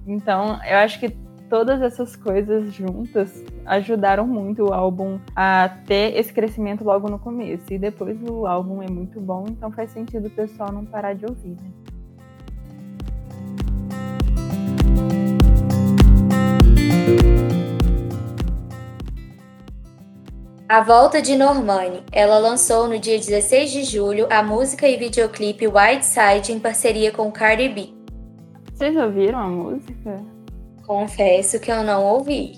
Então, 0.07 0.59
eu 0.65 0.77
acho 0.77 0.99
que 0.99 1.15
todas 1.49 1.81
essas 1.81 2.15
coisas 2.15 2.71
juntas 2.71 3.43
ajudaram 3.65 4.27
muito 4.27 4.65
o 4.65 4.73
álbum 4.73 5.19
a 5.35 5.69
ter 5.85 6.15
esse 6.15 6.31
crescimento 6.31 6.83
logo 6.83 7.09
no 7.09 7.17
começo. 7.17 7.65
E 7.73 7.77
depois 7.77 8.17
o 8.21 8.45
álbum 8.45 8.81
é 8.81 8.89
muito 8.89 9.19
bom, 9.19 9.45
então 9.49 9.71
faz 9.71 9.91
sentido 9.91 10.27
o 10.27 10.31
pessoal 10.31 10.71
não 10.71 10.85
parar 10.85 11.13
de 11.13 11.25
ouvir, 11.25 11.57
né? 11.61 11.71
A 20.67 20.81
volta 20.81 21.19
de 21.19 21.35
Normani. 21.35 22.03
Ela 22.11 22.37
lançou 22.37 22.87
no 22.87 22.99
dia 22.99 23.17
16 23.17 23.71
de 23.71 23.83
julho 23.83 24.27
a 24.29 24.43
música 24.43 24.87
e 24.87 24.97
videoclipe 24.97 25.65
White 25.65 26.05
Side 26.05 26.51
em 26.51 26.59
parceria 26.59 27.11
com 27.11 27.31
Cardi 27.31 27.69
B. 27.69 27.89
Vocês 28.71 28.95
ouviram 28.95 29.39
a 29.39 29.47
música? 29.47 30.38
Confesso 30.89 31.59
que 31.59 31.71
eu 31.71 31.83
não 31.83 32.03
ouvi. 32.03 32.53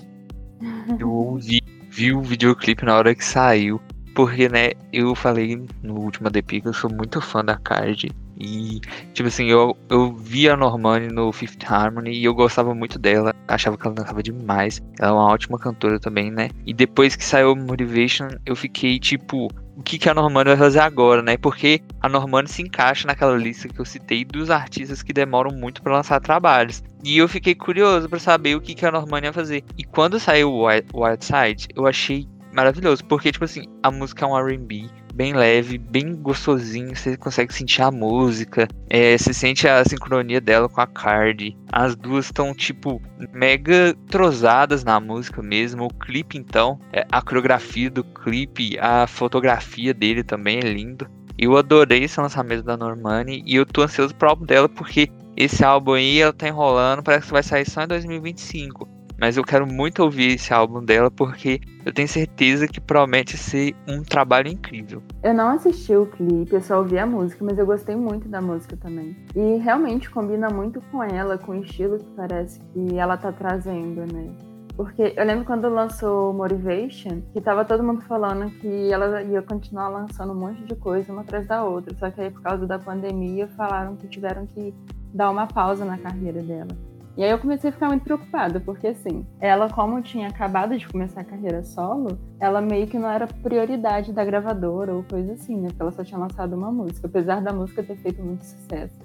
Eu 0.98 1.12
ouvi, 1.12 1.60
vi 1.90 2.14
o 2.14 2.22
videoclipe 2.22 2.86
na 2.86 2.96
hora 2.96 3.14
que 3.14 3.26
saiu. 3.26 3.82
Porque, 4.16 4.48
né, 4.48 4.70
eu 4.94 5.14
falei 5.14 5.62
no 5.84 6.00
último 6.00 6.30
DP 6.30 6.62
que 6.62 6.70
eu 6.70 6.74
sou 6.74 6.90
muito 6.90 7.20
fã 7.20 7.44
da 7.44 7.58
Card. 7.58 8.10
E, 8.42 8.82
tipo 9.14 9.28
assim, 9.28 9.46
eu, 9.46 9.78
eu 9.88 10.12
vi 10.16 10.50
a 10.50 10.58
Normani 10.58 11.08
no 11.10 11.32
Fifth 11.32 11.64
Harmony 11.64 12.12
e 12.12 12.24
eu 12.24 12.34
gostava 12.34 12.74
muito 12.74 12.98
dela. 12.98 13.36
Achava 13.48 13.78
que 13.78 13.86
ela 13.86 13.96
cantava 13.96 14.24
demais. 14.24 14.82
Ela 15.00 15.12
é 15.12 15.14
uma 15.14 15.32
ótima 15.32 15.60
cantora 15.60 16.00
também, 16.00 16.32
né? 16.32 16.50
E 16.66 16.74
depois 16.74 17.16
que 17.16 17.24
saiu 17.24 17.56
Motivation, 17.56 18.30
eu 18.44 18.56
fiquei 18.56 18.98
tipo, 18.98 19.48
o 19.78 19.84
que, 19.84 20.00
que 20.00 20.10
a 20.10 20.14
Normani 20.16 20.50
vai 20.50 20.58
fazer 20.58 20.80
agora, 20.80 21.22
né? 21.22 21.38
Porque 21.38 21.82
a 22.02 22.10
Normani 22.10 22.48
se 22.48 22.64
encaixa 22.64 23.06
naquela 23.06 23.38
lista 23.38 23.68
que 23.68 23.80
eu 23.80 23.86
citei 23.86 24.26
dos 24.26 24.50
artistas 24.50 25.04
que 25.04 25.14
demoram 25.14 25.52
muito 25.52 25.84
para 25.84 25.94
lançar 25.94 26.20
trabalhos. 26.20 26.84
E 27.04 27.20
eu 27.20 27.28
fiquei 27.28 27.54
curioso 27.54 28.10
para 28.10 28.20
saber 28.20 28.56
o 28.56 28.62
que, 28.62 28.74
que 28.74 28.86
a 28.88 28.92
Normani 28.92 29.28
ia 29.28 29.34
fazer. 29.34 29.64
E 29.78 29.84
quando 29.84 30.20
saiu 30.20 30.52
o 30.52 30.66
Wild 30.66 31.24
Side, 31.24 31.68
eu 31.76 31.86
achei 31.86 32.28
maravilhoso, 32.54 33.06
porque, 33.06 33.32
tipo 33.32 33.46
assim, 33.46 33.66
a 33.82 33.92
música 33.92 34.26
é 34.26 34.28
um 34.28 34.38
RB 34.38 34.90
bem 35.14 35.34
leve, 35.34 35.78
bem 35.78 36.16
gostosinho, 36.16 36.96
você 36.96 37.18
consegue 37.18 37.54
sentir 37.54 37.82
a 37.82 37.92
música, 37.92 38.68
é, 38.90 39.18
você 39.18 39.34
sente 39.34 39.68
a 39.68 39.84
sincronia 39.84 40.42
dela 40.42 40.70
com 40.70 40.82
a 40.82 40.88
Card. 40.88 41.58
As 41.72 41.96
duas 41.96 42.26
estão, 42.26 42.54
tipo, 42.54 43.02
mega 43.34 43.96
trozadas 44.10 44.84
na 44.84 45.00
música 45.00 45.42
mesmo. 45.42 45.86
O 45.86 45.94
clipe, 45.94 46.38
então, 46.38 46.80
é, 46.92 47.06
a 47.12 47.22
coreografia 47.22 47.90
do 47.90 48.04
clipe, 48.04 48.78
a 48.80 49.08
fotografia 49.08 49.94
dele 49.94 50.24
também 50.24 50.58
é 50.58 50.62
lindo. 50.62 51.08
Eu 51.38 51.58
adorei 51.58 52.04
esse 52.04 52.20
lançamento 52.20 52.64
da 52.64 52.78
Normani 52.78 53.42
e 53.46 53.56
eu 53.56 53.66
tô 53.66 53.82
ansioso 53.82 54.14
pro 54.14 54.30
álbum 54.30 54.46
dela 54.46 54.70
porque 54.70 55.10
esse 55.36 55.64
álbum 55.64 55.94
aí 55.94 56.20
ela 56.20 56.34
tá 56.34 56.48
enrolando, 56.48 57.02
parece 57.02 57.28
que 57.28 57.34
vai 57.34 57.42
sair 57.42 57.68
só 57.68 57.82
em 57.82 57.88
2025. 57.88 58.88
Mas 59.22 59.38
eu 59.38 59.44
quero 59.44 59.72
muito 59.72 60.02
ouvir 60.02 60.32
esse 60.32 60.52
álbum 60.52 60.84
dela 60.84 61.12
porque 61.12 61.62
eu 61.86 61.94
tenho 61.94 62.08
certeza 62.08 62.68
que 62.68 62.82
promete 62.82 63.38
ser 63.38 63.76
um 63.88 64.02
trabalho 64.02 64.48
incrível. 64.48 65.04
Eu 65.22 65.32
não 65.32 65.50
assisti 65.50 65.96
o 65.96 66.08
clipe, 66.08 66.56
eu 66.56 66.62
só 66.62 66.80
ouvi 66.80 66.98
a 66.98 67.06
música, 67.06 67.46
mas 67.46 67.56
eu 67.60 67.68
gostei 67.68 67.96
muito 67.96 68.28
da 68.28 68.42
música 68.42 68.76
também. 68.76 69.16
E 69.36 69.58
realmente 69.58 70.10
combina 70.10 70.50
muito 70.50 70.82
com 70.92 71.04
ela, 71.04 71.38
com 71.38 71.52
o 71.52 71.64
estilo 71.64 72.00
que 72.00 72.10
parece 72.16 72.60
que 72.74 72.98
ela 72.98 73.16
tá 73.16 73.32
trazendo, 73.32 74.12
né? 74.12 74.28
Porque 74.76 75.14
eu 75.16 75.24
lembro 75.24 75.46
quando 75.46 75.70
lançou 75.70 76.34
Motivation, 76.34 77.22
que 77.32 77.42
tava 77.42 77.64
todo 77.64 77.84
mundo 77.84 78.02
falando 78.02 78.50
que 78.50 78.92
ela 78.92 79.22
ia 79.22 79.44
continuar 79.44 79.90
lançando 79.90 80.34
um 80.34 80.40
monte 80.40 80.64
de 80.64 80.74
coisa 80.74 81.14
uma 81.14 81.22
atrás 81.22 81.46
da 81.46 81.64
outra. 81.64 81.96
Só 82.00 82.10
que 82.10 82.22
aí, 82.22 82.32
por 82.32 82.42
causa 82.42 82.66
da 82.66 82.80
pandemia, 82.80 83.48
falaram 83.50 83.96
que 83.96 84.08
tiveram 84.08 84.48
que 84.48 84.74
dar 85.14 85.30
uma 85.30 85.46
pausa 85.46 85.86
na 85.86 86.00
carreira 86.00 86.42
dela. 86.42 86.91
E 87.18 87.24
aí 87.24 87.30
eu 87.30 87.40
comecei 87.40 87.70
a 87.70 87.74
ficar 87.74 87.90
muito 87.90 88.04
preocupada, 88.04 88.60
porque 88.60 88.88
assim, 88.88 89.26
ela, 89.40 89.70
como 89.70 90.02
tinha 90.02 90.30
acabado 90.30 90.78
de 90.78 90.88
começar 90.88 91.22
a 91.22 91.26
carreira 91.26 91.62
solo, 91.64 92.18
ela 92.40 92.62
meio 92.62 92.88
que 92.88 92.98
não 92.98 93.10
era 93.10 93.28
prioridade 93.28 94.14
da 94.14 94.24
gravadora 94.24 94.94
ou 94.94 95.04
coisa 95.04 95.34
assim, 95.34 95.58
né? 95.58 95.68
Porque 95.70 95.82
ela 95.82 95.92
só 95.92 96.04
tinha 96.04 96.20
lançado 96.20 96.56
uma 96.56 96.72
música, 96.72 97.08
apesar 97.08 97.42
da 97.42 97.52
música 97.52 97.84
ter 97.84 97.98
feito 97.98 98.24
muito 98.24 98.46
sucesso. 98.46 98.96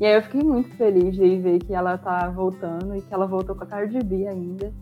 E 0.00 0.04
aí 0.04 0.14
eu 0.14 0.22
fiquei 0.22 0.42
muito 0.42 0.74
feliz 0.76 1.14
de 1.14 1.38
ver 1.38 1.60
que 1.60 1.72
ela 1.72 1.96
tá 1.96 2.28
voltando 2.28 2.96
e 2.96 3.00
que 3.00 3.14
ela 3.14 3.26
voltou 3.26 3.54
com 3.54 3.62
a 3.62 3.66
Cardi 3.66 4.00
B 4.00 4.26
ainda. 4.26 4.72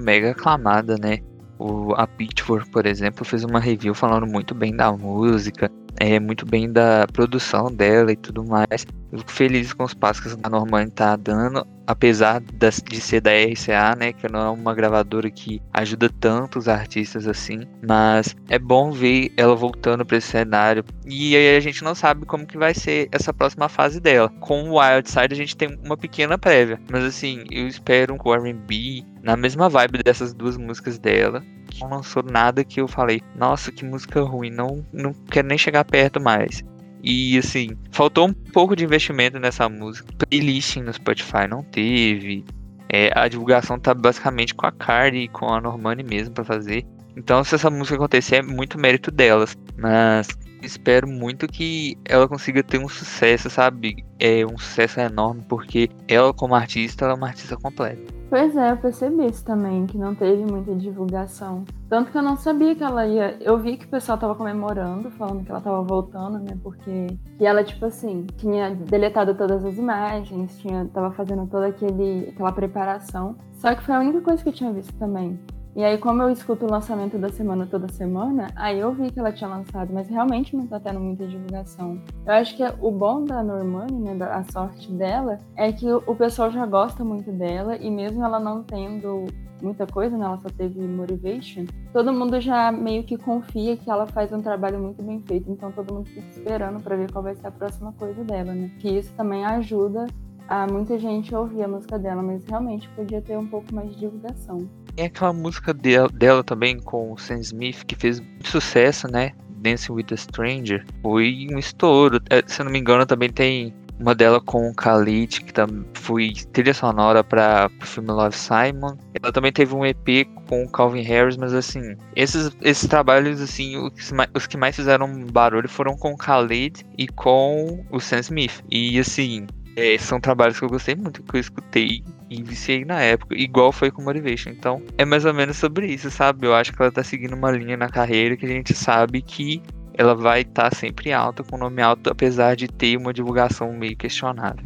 Mega 0.00 0.30
aclamada, 0.30 0.96
né? 0.96 1.18
O, 1.58 1.92
a 1.94 2.06
Pitchfork, 2.06 2.70
por 2.70 2.86
exemplo, 2.86 3.24
fez 3.24 3.42
uma 3.42 3.58
review 3.58 3.92
falando 3.92 4.26
muito 4.26 4.54
bem 4.54 4.74
da 4.74 4.92
música, 4.92 5.68
é, 5.98 6.20
muito 6.20 6.46
bem 6.46 6.70
da 6.70 7.06
produção 7.12 7.72
dela 7.72 8.12
e 8.12 8.16
tudo 8.16 8.44
mais. 8.44 8.86
Fico 9.10 9.30
feliz 9.30 9.72
com 9.72 9.84
os 9.84 9.94
passos 9.94 10.34
que 10.34 10.40
a 10.42 10.48
Normani 10.48 10.90
tá 10.90 11.16
dando, 11.16 11.66
apesar 11.86 12.40
de 12.40 13.00
ser 13.00 13.20
da 13.20 13.32
RCA, 13.32 13.96
né, 13.98 14.12
que 14.12 14.30
não 14.30 14.40
é 14.40 14.50
uma 14.50 14.72
gravadora 14.72 15.28
que 15.30 15.60
ajuda 15.72 16.08
tanto 16.20 16.60
os 16.60 16.68
artistas 16.68 17.26
assim, 17.26 17.66
mas 17.86 18.36
é 18.48 18.58
bom 18.58 18.92
ver 18.92 19.32
ela 19.36 19.56
voltando 19.56 20.06
para 20.06 20.18
esse 20.18 20.28
cenário. 20.28 20.84
E 21.04 21.34
aí 21.34 21.56
a 21.56 21.60
gente 21.60 21.82
não 21.82 21.94
sabe 21.94 22.24
como 22.24 22.46
que 22.46 22.56
vai 22.56 22.72
ser 22.72 23.08
essa 23.10 23.32
próxima 23.32 23.68
fase 23.68 23.98
dela. 23.98 24.28
Com 24.40 24.70
o 24.70 24.78
Wild 24.78 25.10
Side 25.10 25.32
a 25.32 25.36
gente 25.36 25.56
tem 25.56 25.76
uma 25.84 25.96
pequena 25.96 26.38
prévia, 26.38 26.80
mas 26.88 27.02
assim, 27.04 27.42
eu 27.50 27.66
espero 27.66 28.14
um 28.14 28.32
R&B 28.32 29.04
na 29.22 29.36
mesma 29.36 29.68
vibe 29.68 30.02
dessas 30.04 30.32
duas 30.32 30.56
músicas 30.56 30.98
dela, 30.98 31.44
não 31.80 31.90
lançou 31.90 32.22
nada 32.22 32.64
que 32.64 32.80
eu 32.80 32.88
falei, 32.88 33.20
nossa, 33.36 33.70
que 33.70 33.84
música 33.84 34.20
ruim, 34.22 34.50
não, 34.50 34.84
não 34.92 35.12
quero 35.12 35.48
nem 35.48 35.58
chegar 35.58 35.84
perto 35.84 36.20
mais. 36.20 36.64
E 37.02 37.38
assim, 37.38 37.70
faltou 37.90 38.28
um 38.28 38.32
pouco 38.32 38.76
de 38.76 38.84
investimento 38.84 39.38
nessa 39.38 39.68
música. 39.68 40.12
Playlisting 40.18 40.82
no 40.82 40.92
Spotify 40.92 41.46
não 41.48 41.62
teve. 41.62 42.44
É, 42.88 43.10
a 43.14 43.28
divulgação 43.28 43.78
tá 43.78 43.94
basicamente 43.94 44.54
com 44.54 44.66
a 44.66 44.72
Cardi 44.72 45.18
e 45.18 45.28
com 45.28 45.46
a 45.46 45.60
Normani 45.60 46.02
mesmo 46.02 46.34
para 46.34 46.44
fazer. 46.44 46.84
Então, 47.16 47.42
se 47.44 47.54
essa 47.54 47.70
música 47.70 47.96
acontecer, 47.96 48.36
é 48.36 48.42
muito 48.42 48.78
mérito 48.78 49.10
delas. 49.10 49.56
Mas 49.76 50.28
espero 50.62 51.08
muito 51.08 51.46
que 51.46 51.96
ela 52.04 52.28
consiga 52.28 52.62
ter 52.62 52.78
um 52.78 52.88
sucesso, 52.88 53.48
sabe? 53.50 54.04
É 54.18 54.44
um 54.44 54.58
sucesso 54.58 55.00
enorme, 55.00 55.42
porque 55.48 55.88
ela, 56.06 56.32
como 56.32 56.54
artista, 56.54 57.04
ela 57.04 57.14
é 57.14 57.16
uma 57.16 57.28
artista 57.28 57.56
completa. 57.56 58.20
Pois 58.28 58.56
é, 58.56 58.70
eu 58.70 58.76
percebi 58.76 59.26
isso 59.26 59.44
também, 59.44 59.86
que 59.86 59.98
não 59.98 60.14
teve 60.14 60.44
muita 60.44 60.72
divulgação. 60.76 61.64
Tanto 61.88 62.12
que 62.12 62.18
eu 62.18 62.22
não 62.22 62.36
sabia 62.36 62.76
que 62.76 62.84
ela 62.84 63.04
ia. 63.04 63.36
Eu 63.40 63.58
vi 63.58 63.76
que 63.76 63.86
o 63.86 63.88
pessoal 63.88 64.16
tava 64.16 64.36
comemorando, 64.36 65.10
falando 65.10 65.44
que 65.44 65.50
ela 65.50 65.60
tava 65.60 65.82
voltando, 65.82 66.38
né? 66.38 66.56
Porque 66.62 67.08
que 67.36 67.44
ela, 67.44 67.64
tipo 67.64 67.86
assim, 67.86 68.28
tinha 68.36 68.70
deletado 68.72 69.34
todas 69.34 69.64
as 69.64 69.76
imagens, 69.76 70.56
tinha, 70.60 70.84
tava 70.94 71.10
fazendo 71.10 71.44
toda 71.48 71.66
aquele, 71.66 72.28
aquela 72.28 72.52
preparação. 72.52 73.36
Só 73.54 73.74
que 73.74 73.82
foi 73.82 73.96
a 73.96 73.98
única 73.98 74.20
coisa 74.20 74.40
que 74.40 74.48
eu 74.48 74.52
tinha 74.52 74.72
visto 74.72 74.94
também. 74.94 75.36
E 75.76 75.84
aí, 75.84 75.96
como 75.98 76.20
eu 76.20 76.30
escuto 76.30 76.66
o 76.66 76.70
lançamento 76.70 77.16
da 77.16 77.28
semana 77.28 77.64
toda 77.64 77.88
semana, 77.92 78.48
aí 78.56 78.80
eu 78.80 78.92
vi 78.92 79.10
que 79.10 79.20
ela 79.20 79.30
tinha 79.30 79.48
lançado, 79.48 79.92
mas 79.92 80.08
realmente 80.08 80.56
não 80.56 80.66
tá 80.66 80.80
tendo 80.80 80.98
muita 80.98 81.26
divulgação. 81.28 82.02
Eu 82.26 82.32
acho 82.32 82.56
que 82.56 82.64
o 82.80 82.90
bom 82.90 83.24
da 83.24 83.40
Normani, 83.42 84.00
né, 84.00 84.24
a 84.24 84.42
sorte 84.50 84.90
dela, 84.90 85.38
é 85.54 85.72
que 85.72 85.86
o 85.90 86.14
pessoal 86.16 86.50
já 86.50 86.66
gosta 86.66 87.04
muito 87.04 87.30
dela, 87.30 87.76
e 87.76 87.88
mesmo 87.88 88.24
ela 88.24 88.40
não 88.40 88.64
tendo 88.64 89.26
muita 89.62 89.86
coisa, 89.86 90.16
né, 90.16 90.24
ela 90.24 90.38
só 90.38 90.48
teve 90.48 90.80
Motivation, 90.80 91.66
todo 91.92 92.12
mundo 92.12 92.40
já 92.40 92.72
meio 92.72 93.04
que 93.04 93.16
confia 93.16 93.76
que 93.76 93.88
ela 93.88 94.06
faz 94.08 94.32
um 94.32 94.42
trabalho 94.42 94.80
muito 94.80 95.02
bem 95.04 95.20
feito, 95.20 95.50
então 95.52 95.70
todo 95.70 95.94
mundo 95.94 96.06
fica 96.06 96.26
esperando 96.30 96.82
para 96.82 96.96
ver 96.96 97.12
qual 97.12 97.22
vai 97.22 97.36
ser 97.36 97.46
a 97.46 97.52
próxima 97.52 97.92
coisa 97.92 98.24
dela, 98.24 98.52
né? 98.52 98.70
Que 98.80 98.98
isso 98.98 99.12
também 99.14 99.44
ajuda 99.44 100.06
a 100.48 100.66
muita 100.66 100.98
gente 100.98 101.32
ouvir 101.32 101.62
a 101.62 101.68
música 101.68 101.96
dela, 101.96 102.20
mas 102.22 102.44
realmente 102.44 102.88
podia 102.96 103.22
ter 103.22 103.38
um 103.38 103.46
pouco 103.46 103.72
mais 103.72 103.90
de 103.90 104.00
divulgação. 104.00 104.58
Tem 105.00 105.06
aquela 105.06 105.32
música 105.32 105.72
dela, 105.72 106.10
dela 106.12 106.44
também 106.44 106.78
com 106.78 107.14
o 107.14 107.16
Sam 107.16 107.38
Smith 107.38 107.84
que 107.86 107.96
fez 107.96 108.22
sucesso, 108.44 109.10
né? 109.10 109.32
Dancing 109.48 109.92
with 109.92 110.08
a 110.12 110.16
Stranger. 110.18 110.84
Foi 111.00 111.48
um 111.50 111.58
estouro. 111.58 112.20
É, 112.28 112.42
se 112.46 112.60
eu 112.60 112.66
não 112.66 112.72
me 112.72 112.80
engano, 112.80 113.06
também 113.06 113.30
tem 113.30 113.74
uma 113.98 114.14
dela 114.14 114.42
com 114.42 114.68
o 114.68 114.74
Khalid, 114.74 115.40
que 115.40 115.54
também 115.54 115.86
foi 115.94 116.34
trilha 116.52 116.74
sonora 116.74 117.24
para 117.24 117.70
o 117.80 117.86
filme 117.86 118.10
Love 118.10 118.36
Simon. 118.36 118.94
Ela 119.22 119.32
também 119.32 119.50
teve 119.50 119.74
um 119.74 119.86
EP 119.86 120.28
com 120.46 120.64
o 120.64 120.70
Calvin 120.70 121.00
Harris, 121.00 121.38
mas 121.38 121.54
assim, 121.54 121.96
esses, 122.14 122.54
esses 122.60 122.86
trabalhos, 122.86 123.40
assim, 123.40 123.78
os, 123.78 124.12
os 124.34 124.46
que 124.46 124.58
mais 124.58 124.76
fizeram 124.76 125.24
barulho 125.32 125.66
foram 125.66 125.96
com 125.96 126.12
o 126.12 126.16
Khalid 126.16 126.84
e 126.98 127.08
com 127.08 127.86
o 127.90 127.98
Sam 128.00 128.18
Smith. 128.20 128.62
E 128.70 129.00
assim, 129.00 129.46
é, 129.76 129.96
são 129.96 130.20
trabalhos 130.20 130.58
que 130.58 130.64
eu 130.66 130.68
gostei 130.68 130.94
muito, 130.94 131.22
que 131.22 131.36
eu 131.36 131.40
escutei 131.40 132.04
e 132.30 132.42
viciei 132.42 132.84
na 132.84 133.02
época, 133.02 133.34
igual 133.36 133.72
foi 133.72 133.90
com 133.90 134.02
Motivation. 134.02 134.50
Então, 134.50 134.80
é 134.96 135.04
mais 135.04 135.24
ou 135.24 135.34
menos 135.34 135.56
sobre 135.56 135.86
isso, 135.88 136.10
sabe? 136.10 136.46
Eu 136.46 136.54
acho 136.54 136.72
que 136.72 136.80
ela 136.80 136.92
tá 136.92 137.02
seguindo 137.02 137.34
uma 137.34 137.50
linha 137.50 137.76
na 137.76 137.88
carreira 137.88 138.36
que 138.36 138.46
a 138.46 138.48
gente 138.48 138.72
sabe 138.72 139.20
que 139.20 139.60
ela 139.94 140.14
vai 140.14 140.42
estar 140.42 140.70
tá 140.70 140.76
sempre 140.76 141.12
alta, 141.12 141.42
com 141.42 141.58
nome 141.58 141.82
alto, 141.82 142.08
apesar 142.08 142.54
de 142.54 142.68
ter 142.68 142.96
uma 142.96 143.12
divulgação 143.12 143.72
meio 143.72 143.96
questionável. 143.96 144.64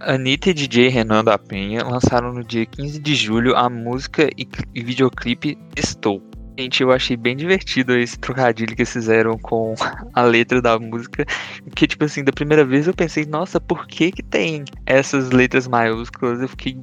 Anitta 0.00 0.50
e 0.50 0.54
DJ 0.54 0.88
Renan 0.88 1.24
da 1.24 1.38
Penha 1.38 1.82
lançaram 1.82 2.30
no 2.30 2.44
dia 2.44 2.66
15 2.66 2.98
de 2.98 3.14
julho 3.14 3.56
a 3.56 3.70
música 3.70 4.28
e 4.36 4.82
videoclipe 4.82 5.56
Estou. 5.74 6.33
Gente, 6.56 6.82
eu 6.82 6.92
achei 6.92 7.16
bem 7.16 7.36
divertido 7.36 7.96
esse 7.96 8.16
trocadilho 8.18 8.76
que 8.76 8.82
eles 8.82 8.92
fizeram 8.92 9.36
com 9.36 9.74
a 10.14 10.22
letra 10.22 10.62
da 10.62 10.78
música. 10.78 11.26
Que, 11.74 11.86
tipo 11.86 12.04
assim, 12.04 12.22
da 12.22 12.32
primeira 12.32 12.64
vez 12.64 12.86
eu 12.86 12.94
pensei, 12.94 13.24
nossa, 13.26 13.60
por 13.60 13.86
que 13.86 14.12
que 14.12 14.22
tem 14.22 14.64
essas 14.86 15.30
letras 15.30 15.66
maiúsculas? 15.66 16.40
Eu 16.40 16.48
fiquei 16.48 16.78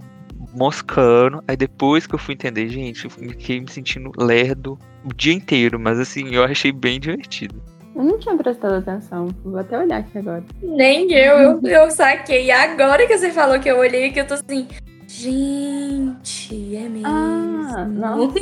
moscando. 0.54 1.42
Aí 1.48 1.56
depois 1.56 2.06
que 2.06 2.16
eu 2.16 2.20
fui 2.20 2.34
entender, 2.34 2.68
gente, 2.68 3.06
eu 3.06 3.12
fiquei 3.12 3.62
me 3.62 3.72
sentindo 3.72 4.12
lerdo 4.18 4.78
o 5.06 5.14
dia 5.14 5.34
inteiro. 5.34 5.80
Mas 5.80 6.00
assim, 6.00 6.36
eu 6.36 6.44
achei 6.44 6.74
bem 6.74 7.00
divertido. 7.00 7.62
Eu 7.96 8.04
não 8.04 8.20
tinha 8.20 8.36
prestado 8.36 8.76
atenção. 8.76 9.30
Vou 9.44 9.60
até 9.60 9.78
olhar 9.78 10.00
aqui 10.00 10.18
agora. 10.18 10.44
Nem 10.62 11.12
eu, 11.14 11.38
eu, 11.38 11.62
eu 11.64 11.92
saquei. 11.92 12.52
Agora 12.52 13.06
que 13.08 13.18
você 13.18 13.32
falou 13.32 13.60
que 13.60 13.70
eu 13.70 13.78
olhei, 13.78 14.12
que 14.12 14.20
eu 14.20 14.28
tô 14.28 14.34
assim. 14.34 14.68
Gente, 15.14 16.76
é 16.76 16.88
mesmo. 16.88 17.06
Ah, 17.06 17.86
nossa. 17.86 18.34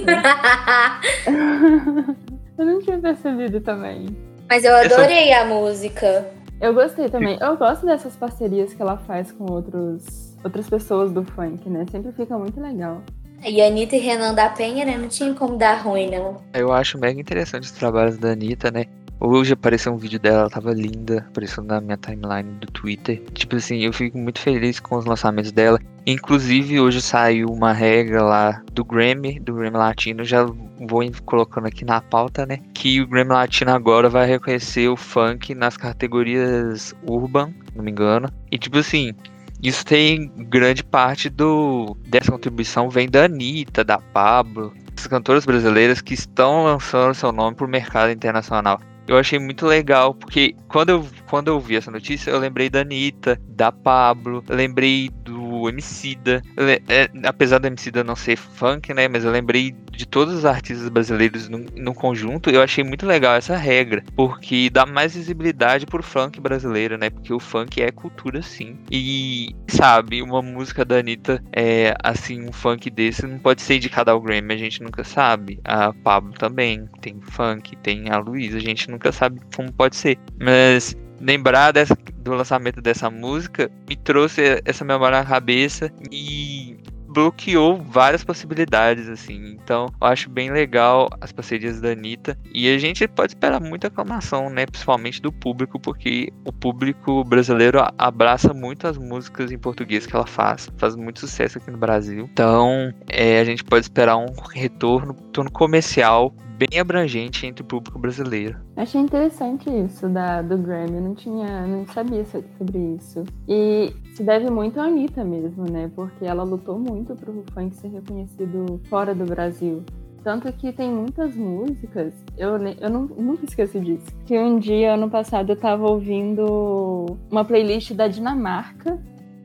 eu 2.57 2.65
não 2.65 2.79
tinha 2.79 2.99
percebido 2.99 3.59
também. 3.59 4.05
Mas 4.47 4.63
eu 4.63 4.75
adorei 4.75 5.33
a 5.33 5.45
música. 5.45 6.29
Eu 6.61 6.73
gostei 6.73 7.09
também. 7.09 7.39
Eu 7.41 7.57
gosto 7.57 7.87
dessas 7.87 8.15
parcerias 8.15 8.73
que 8.73 8.81
ela 8.81 8.97
faz 8.97 9.31
com 9.31 9.51
outros, 9.51 10.37
outras 10.43 10.69
pessoas 10.69 11.11
do 11.11 11.23
funk, 11.23 11.67
né? 11.67 11.85
Sempre 11.91 12.11
fica 12.11 12.37
muito 12.37 12.61
legal. 12.61 13.01
E 13.43 13.61
a 13.61 13.67
Anitta 13.67 13.95
e 13.95 13.99
Renan 13.99 14.33
da 14.33 14.49
Penha, 14.49 14.85
né? 14.85 14.97
Não 14.97 15.07
tinha 15.07 15.33
como 15.33 15.57
dar 15.57 15.81
ruim, 15.81 16.11
não. 16.11 16.41
Eu 16.53 16.71
acho 16.71 16.99
mega 16.99 17.19
interessante 17.19 17.63
os 17.63 17.71
trabalhos 17.71 18.17
da 18.17 18.31
Anitta, 18.31 18.69
né? 18.69 18.85
Hoje 19.21 19.51
apareceu 19.51 19.91
um 19.91 19.97
vídeo 19.97 20.17
dela, 20.17 20.39
ela 20.39 20.49
tava 20.49 20.71
linda, 20.71 21.25
apareceu 21.27 21.61
na 21.61 21.81
minha 21.81 21.97
timeline 21.97 22.53
do 22.61 22.67
Twitter. 22.67 23.21
Tipo 23.33 23.57
assim, 23.57 23.79
eu 23.79 23.91
fico 23.91 24.17
muito 24.17 24.39
feliz 24.39 24.79
com 24.79 24.95
os 24.95 25.03
lançamentos 25.03 25.51
dela. 25.51 25.77
Inclusive, 26.07 26.79
hoje 26.79 27.01
saiu 27.01 27.49
uma 27.49 27.73
regra 27.73 28.23
lá 28.23 28.61
do 28.71 28.85
Grammy, 28.85 29.37
do 29.41 29.55
Grammy 29.55 29.75
Latino, 29.75 30.23
já 30.23 30.45
vou 30.45 31.01
colocando 31.25 31.67
aqui 31.67 31.83
na 31.83 31.99
pauta, 31.99 32.45
né? 32.45 32.59
Que 32.73 33.01
o 33.01 33.07
Grammy 33.07 33.31
Latino 33.31 33.71
agora 33.71 34.07
vai 34.07 34.25
reconhecer 34.25 34.87
o 34.87 34.95
funk 34.95 35.53
nas 35.53 35.75
categorias 35.75 36.95
urban, 37.05 37.53
não 37.75 37.83
me 37.83 37.91
engano. 37.91 38.29
E 38.49 38.57
tipo 38.57 38.77
assim, 38.77 39.13
isso 39.61 39.85
tem 39.85 40.31
grande 40.37 40.81
parte 40.81 41.27
do 41.29 41.97
dessa 42.07 42.31
contribuição 42.31 42.89
vem 42.89 43.09
da 43.09 43.25
Anitta, 43.25 43.83
da 43.83 43.97
Pablo, 43.97 44.73
essas 44.95 45.07
cantoras 45.07 45.45
brasileiras 45.45 45.99
que 45.99 46.13
estão 46.13 46.63
lançando 46.63 47.13
seu 47.13 47.33
nome 47.33 47.57
pro 47.57 47.67
mercado 47.67 48.11
internacional 48.11 48.79
eu 49.09 49.17
achei 49.17 49.39
muito 49.39 49.65
legal, 49.65 50.13
porque 50.13 50.55
quando 50.67 50.89
eu, 50.89 51.07
quando 51.27 51.47
eu 51.47 51.59
vi 51.59 51.75
essa 51.75 51.89
notícia, 51.89 52.29
eu 52.29 52.37
lembrei 52.37 52.69
da 52.69 52.81
Anitta, 52.81 53.41
da 53.47 53.71
Pablo, 53.71 54.43
lembrei 54.47 55.09
do 55.23 55.38
Emicida, 55.67 56.41
é, 56.87 57.09
apesar 57.25 57.57
do 57.57 57.67
Emicida 57.67 58.03
não 58.03 58.15
ser 58.15 58.37
funk, 58.37 58.93
né, 58.93 59.07
mas 59.07 59.25
eu 59.25 59.31
lembrei 59.31 59.75
de 59.91 60.05
todos 60.05 60.33
os 60.33 60.45
artistas 60.45 60.87
brasileiros 60.87 61.49
no, 61.49 61.65
no 61.75 61.93
conjunto, 61.93 62.49
eu 62.49 62.61
achei 62.61 62.83
muito 62.83 63.05
legal 63.05 63.35
essa 63.35 63.57
regra, 63.57 64.03
porque 64.15 64.69
dá 64.69 64.85
mais 64.85 65.15
visibilidade 65.15 65.85
pro 65.85 66.03
funk 66.03 66.39
brasileiro, 66.39 66.97
né, 66.97 67.09
porque 67.09 67.33
o 67.33 67.39
funk 67.39 67.81
é 67.81 67.91
cultura 67.91 68.41
sim, 68.41 68.77
e 68.91 69.55
sabe, 69.67 70.21
uma 70.21 70.41
música 70.41 70.85
da 70.85 70.97
Anitta, 70.97 71.43
é, 71.51 71.93
assim, 72.03 72.41
um 72.47 72.51
funk 72.51 72.89
desse 72.89 73.25
não 73.25 73.39
pode 73.39 73.61
ser 73.61 73.75
indicado 73.75 74.11
ao 74.11 74.21
Grammy, 74.21 74.53
a 74.53 74.57
gente 74.57 74.81
nunca 74.81 75.03
sabe, 75.03 75.59
a 75.63 75.91
Pablo 75.91 76.33
também 76.33 76.87
tem 77.01 77.19
funk, 77.21 77.75
tem 77.77 78.09
a 78.09 78.17
Luísa, 78.17 78.57
a 78.57 78.61
gente 78.61 78.89
nunca 78.89 79.11
sabe 79.11 79.39
como 79.55 79.71
pode 79.73 79.95
ser, 79.95 80.17
mas 80.39 80.95
lembrar 81.19 81.71
dessa, 81.71 81.95
do 82.15 82.33
lançamento 82.33 82.81
dessa 82.81 83.09
música 83.09 83.69
me 83.87 83.95
trouxe 83.95 84.61
essa 84.65 84.85
memória 84.85 85.19
na 85.19 85.25
cabeça 85.25 85.91
e 86.11 86.77
bloqueou 87.09 87.81
várias 87.81 88.23
possibilidades, 88.23 89.09
assim. 89.09 89.57
Então, 89.61 89.87
eu 89.99 90.07
acho 90.07 90.29
bem 90.29 90.51
legal 90.51 91.09
as 91.19 91.31
parcerias 91.31 91.81
da 91.81 91.89
Anitta. 91.89 92.37
E 92.53 92.73
a 92.73 92.77
gente 92.77 93.07
pode 93.07 93.31
esperar 93.31 93.59
muita 93.59 93.87
aclamação, 93.87 94.49
né? 94.49 94.65
Principalmente 94.65 95.21
do 95.21 95.31
público, 95.31 95.79
porque 95.79 96.31
o 96.45 96.53
público 96.53 97.23
brasileiro 97.23 97.79
abraça 97.97 98.53
muito 98.53 98.87
as 98.87 98.97
músicas 98.97 99.51
em 99.51 99.57
português 99.57 100.05
que 100.05 100.15
ela 100.15 100.27
faz. 100.27 100.69
Faz 100.77 100.95
muito 100.95 101.19
sucesso 101.19 101.57
aqui 101.57 101.71
no 101.71 101.77
Brasil. 101.77 102.29
Então, 102.31 102.93
é, 103.09 103.39
a 103.39 103.43
gente 103.43 103.63
pode 103.63 103.85
esperar 103.85 104.17
um 104.17 104.27
retorno, 104.53 105.13
retorno 105.13 105.51
comercial 105.51 106.33
bem 106.59 106.77
abrangente 106.77 107.47
entre 107.47 107.63
o 107.63 107.65
público 107.65 107.97
brasileiro. 107.97 108.59
Achei 108.75 108.99
interessante 108.99 109.69
isso 109.69 110.09
da, 110.09 110.41
do 110.41 110.57
Grammy, 110.57 110.99
não 110.99 111.15
tinha, 111.15 111.65
não 111.65 111.87
sabia 111.87 112.25
sobre 112.25 112.77
isso. 112.97 113.23
E 113.47 113.93
se 114.13 114.21
deve 114.23 114.49
muito 114.49 114.77
à 114.77 114.83
Anitta 114.83 115.23
mesmo, 115.23 115.63
né? 115.71 115.89
Porque 115.95 116.25
ela 116.25 116.43
lutou 116.43 116.77
muito 116.77 117.15
para 117.15 117.31
o 117.31 117.45
funk 117.53 117.73
ser 117.77 117.87
reconhecido 117.87 118.81
fora 118.89 119.15
do 119.15 119.23
Brasil. 119.23 119.85
Tanto 120.21 120.51
que 120.51 120.73
tem 120.73 120.91
muitas 120.91 121.33
músicas, 121.33 122.13
eu, 122.37 122.57
eu 122.57 122.89
não, 122.89 123.03
nunca 123.03 123.45
esqueço 123.45 123.79
disso. 123.79 124.07
Que 124.25 124.37
um 124.37 124.59
dia, 124.59 124.95
ano 124.95 125.09
passado, 125.09 125.53
eu 125.53 125.55
tava 125.55 125.89
ouvindo 125.89 127.17
uma 127.31 127.45
playlist 127.45 127.93
da 127.93 128.09
Dinamarca. 128.09 128.99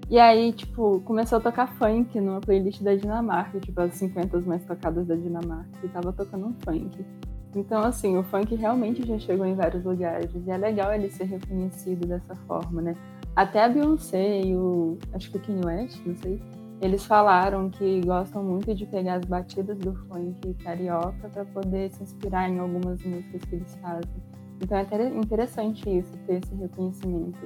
E 0.08 0.18
aí, 0.18 0.52
tipo, 0.52 1.00
começou 1.00 1.38
a 1.38 1.40
tocar 1.40 1.66
funk 1.66 2.20
numa 2.20 2.40
playlist 2.40 2.82
da 2.82 2.94
Dinamarca, 2.94 3.58
tipo, 3.58 3.80
as 3.80 3.94
50 3.94 4.40
mais 4.42 4.64
tocadas 4.64 5.06
da 5.06 5.14
Dinamarca. 5.14 5.78
E 5.82 5.88
tava 5.88 6.12
tocando 6.12 6.46
um 6.46 6.54
funk. 6.64 7.04
Então, 7.56 7.82
assim, 7.82 8.16
o 8.16 8.22
funk 8.22 8.54
realmente 8.54 9.06
já 9.06 9.18
chegou 9.18 9.46
em 9.46 9.54
vários 9.54 9.84
lugares. 9.84 10.30
E 10.34 10.50
é 10.50 10.56
legal 10.56 10.92
ele 10.92 11.08
ser 11.10 11.24
reconhecido 11.24 12.06
dessa 12.06 12.34
forma, 12.46 12.82
né? 12.82 12.96
Até 13.34 13.64
a 13.64 13.68
Beyoncé 13.68 14.42
e 14.42 14.54
o. 14.56 14.98
Acho 15.12 15.30
que 15.30 15.38
o 15.38 15.40
Kanye 15.40 15.64
West, 15.64 16.00
não 16.04 16.16
sei 16.16 16.40
eles 16.84 17.06
falaram 17.06 17.70
que 17.70 18.00
gostam 18.02 18.42
muito 18.42 18.74
de 18.74 18.84
pegar 18.84 19.14
as 19.14 19.24
batidas 19.24 19.78
do 19.78 19.94
funk 20.06 20.54
carioca 20.62 21.28
para 21.30 21.44
poder 21.46 21.90
se 21.90 22.02
inspirar 22.02 22.50
em 22.50 22.58
algumas 22.58 23.02
músicas 23.02 23.42
que 23.44 23.54
eles 23.54 23.74
fazem. 23.76 24.22
Então 24.60 24.76
é 24.76 24.82
interessante 25.16 25.88
isso, 25.88 26.12
ter 26.26 26.42
esse 26.44 26.54
reconhecimento. 26.54 27.38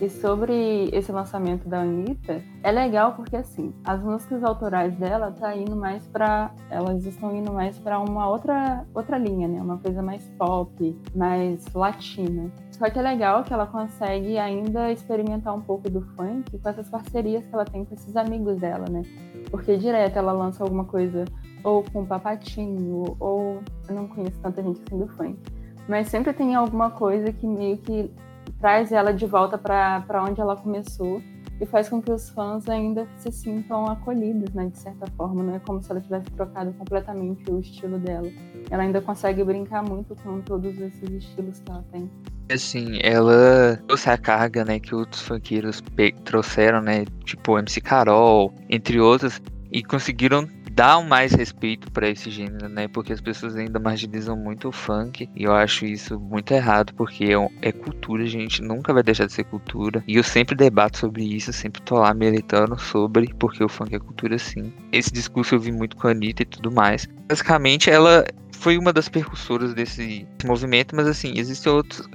E 0.00 0.08
sobre 0.08 0.90
esse 0.92 1.10
lançamento 1.10 1.68
da 1.68 1.80
Anitta, 1.80 2.40
é 2.62 2.70
legal 2.70 3.14
porque 3.14 3.36
assim, 3.36 3.74
as 3.84 4.00
músicas 4.00 4.44
autorais 4.44 4.94
dela 4.94 5.32
tá 5.32 5.56
indo 5.56 5.74
mais 5.74 6.06
para, 6.06 6.52
elas 6.70 7.04
estão 7.04 7.34
indo 7.34 7.52
mais 7.52 7.76
para 7.80 7.98
uma 7.98 8.28
outra 8.28 8.86
outra 8.94 9.18
linha, 9.18 9.48
né? 9.48 9.60
Uma 9.60 9.78
coisa 9.78 10.00
mais 10.00 10.22
pop, 10.38 10.96
mais 11.16 11.66
latina. 11.74 12.48
Só 12.70 12.88
que 12.88 12.96
é 12.96 13.02
legal 13.02 13.42
que 13.42 13.52
ela 13.52 13.66
consegue 13.66 14.38
ainda 14.38 14.92
experimentar 14.92 15.52
um 15.52 15.60
pouco 15.60 15.90
do 15.90 16.00
funk 16.14 16.56
com 16.58 16.68
essas 16.68 16.88
parcerias 16.88 17.44
que 17.44 17.52
ela 17.52 17.64
tem 17.64 17.84
com 17.84 17.92
esses 17.92 18.16
amigos 18.16 18.56
dela, 18.58 18.84
né? 18.88 19.02
Porque 19.50 19.76
direto 19.76 20.16
ela 20.16 20.30
lança 20.30 20.62
alguma 20.62 20.84
coisa 20.84 21.24
ou 21.64 21.82
com 21.92 22.06
Papatinho, 22.06 23.16
ou 23.18 23.60
eu 23.88 23.94
não 23.96 24.06
conheço 24.06 24.38
tanta 24.40 24.62
gente 24.62 24.80
assim 24.86 24.96
do 24.96 25.08
funk. 25.08 25.36
Mas 25.88 26.06
sempre 26.08 26.32
tem 26.32 26.54
alguma 26.54 26.90
coisa 26.90 27.32
que 27.32 27.46
meio 27.48 27.78
que 27.78 28.12
traz 28.58 28.92
ela 28.92 29.12
de 29.12 29.26
volta 29.26 29.56
para 29.56 30.24
onde 30.28 30.40
ela 30.40 30.56
começou 30.56 31.22
e 31.60 31.66
faz 31.66 31.88
com 31.88 32.00
que 32.00 32.12
os 32.12 32.30
fãs 32.30 32.68
ainda 32.68 33.08
se 33.16 33.32
sintam 33.32 33.86
acolhidos, 33.86 34.54
né, 34.54 34.66
de 34.66 34.78
certa 34.78 35.06
forma. 35.16 35.42
Não 35.42 35.56
é 35.56 35.58
como 35.58 35.82
se 35.82 35.90
ela 35.90 36.00
tivesse 36.00 36.30
trocado 36.30 36.72
completamente 36.74 37.50
o 37.50 37.58
estilo 37.58 37.98
dela. 37.98 38.28
Ela 38.70 38.84
ainda 38.84 39.00
consegue 39.00 39.42
brincar 39.42 39.82
muito 39.82 40.14
com 40.16 40.40
todos 40.40 40.78
esses 40.78 41.10
estilos 41.10 41.60
que 41.60 41.70
ela 41.70 41.84
tem. 41.90 42.10
Assim, 42.50 42.98
ela 43.02 43.76
trouxe 43.86 44.08
a 44.08 44.16
carga, 44.16 44.64
né, 44.64 44.78
que 44.78 44.94
outros 44.94 45.20
funkeiros 45.22 45.82
trouxeram, 46.24 46.80
né, 46.80 47.04
tipo 47.24 47.58
MC 47.58 47.80
Carol, 47.80 48.54
entre 48.70 49.00
outros, 49.00 49.42
e 49.70 49.82
conseguiram 49.82 50.48
dar 50.78 51.02
mais 51.02 51.32
respeito 51.32 51.90
para 51.90 52.08
esse 52.08 52.30
gênero, 52.30 52.68
né? 52.68 52.86
Porque 52.86 53.12
as 53.12 53.20
pessoas 53.20 53.56
ainda 53.56 53.80
marginalizam 53.80 54.36
muito 54.36 54.68
o 54.68 54.72
funk 54.72 55.28
e 55.34 55.42
eu 55.42 55.52
acho 55.52 55.84
isso 55.84 56.20
muito 56.20 56.54
errado, 56.54 56.94
porque 56.94 57.24
é, 57.24 57.68
é, 57.68 57.72
cultura, 57.72 58.24
gente, 58.26 58.62
nunca 58.62 58.94
vai 58.94 59.02
deixar 59.02 59.26
de 59.26 59.32
ser 59.32 59.42
cultura. 59.42 60.04
E 60.06 60.14
eu 60.14 60.22
sempre 60.22 60.54
debato 60.54 60.96
sobre 60.96 61.24
isso, 61.24 61.52
sempre 61.52 61.82
tô 61.82 61.96
lá 61.96 62.14
militando 62.14 62.78
sobre 62.78 63.34
porque 63.40 63.64
o 63.64 63.68
funk 63.68 63.92
é 63.92 63.98
cultura 63.98 64.38
sim. 64.38 64.72
Esse 64.92 65.12
discurso 65.12 65.56
eu 65.56 65.58
vi 65.58 65.72
muito 65.72 65.96
com 65.96 66.06
a 66.06 66.12
Anitta 66.12 66.44
e 66.44 66.46
tudo 66.46 66.70
mais. 66.70 67.08
Basicamente, 67.28 67.90
ela 67.90 68.24
foi 68.52 68.78
uma 68.78 68.92
das 68.92 69.08
percussoras 69.08 69.74
desse 69.74 70.28
movimento, 70.44 70.94
mas 70.94 71.08
assim, 71.08 71.32
existem 71.36 71.72
outros, 71.72 72.08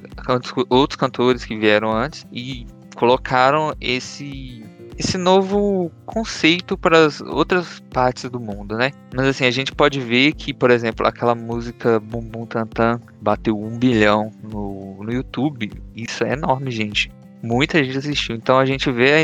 outros 0.70 0.96
cantores 0.96 1.44
que 1.44 1.58
vieram 1.58 1.92
antes 1.92 2.26
e 2.32 2.66
colocaram 2.96 3.76
esse 3.82 4.64
esse 4.98 5.18
novo 5.18 5.92
conceito 6.06 6.78
para 6.78 7.06
as 7.06 7.22
outras 7.22 7.82
partes 7.92 8.30
do 8.30 8.40
mundo, 8.40 8.78
né? 8.78 8.92
Mas 9.14 9.28
assim, 9.28 9.46
a 9.46 9.52
gente 9.52 9.72
pode 9.72 10.00
ver 10.00 10.34
que, 10.34 10.54
por 10.54 10.72
exemplo, 10.72 11.06
aquela 11.06 11.36
música 11.36 12.00
Bum 12.00 12.22
Bum 12.22 12.46
Tantan 12.46 13.00
bateu 13.22 13.60
um 13.60 13.78
bilhão 13.78 14.32
no, 14.44 15.04
no 15.04 15.12
YouTube. 15.12 15.72
Isso 15.96 16.24
é 16.24 16.34
enorme, 16.34 16.72
gente 16.72 17.12
muita 17.44 17.84
gente 17.84 17.98
assistiu. 17.98 18.36
Então 18.36 18.58
a 18.58 18.66
gente 18.66 18.90
vê 18.90 19.14
a 19.14 19.20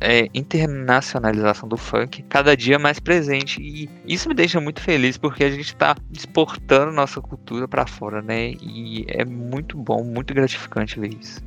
é, 0.00 0.28
internacionalização 0.34 1.66
do 1.66 1.78
funk 1.78 2.22
cada 2.28 2.54
dia 2.54 2.78
mais 2.78 3.00
presente. 3.00 3.60
E 3.60 3.88
isso 4.06 4.28
me 4.28 4.34
deixa 4.34 4.60
muito 4.60 4.82
feliz 4.82 5.16
porque 5.16 5.42
a 5.42 5.50
gente 5.50 5.68
está 5.68 5.96
exportando 6.12 6.92
nossa 6.92 7.20
cultura 7.20 7.66
para 7.66 7.86
fora, 7.86 8.20
né? 8.20 8.50
E 8.60 9.06
é 9.08 9.24
muito 9.24 9.78
bom, 9.78 10.04
muito 10.04 10.34
gratificante 10.34 11.00
ver 11.00 11.14
isso. 11.18 11.40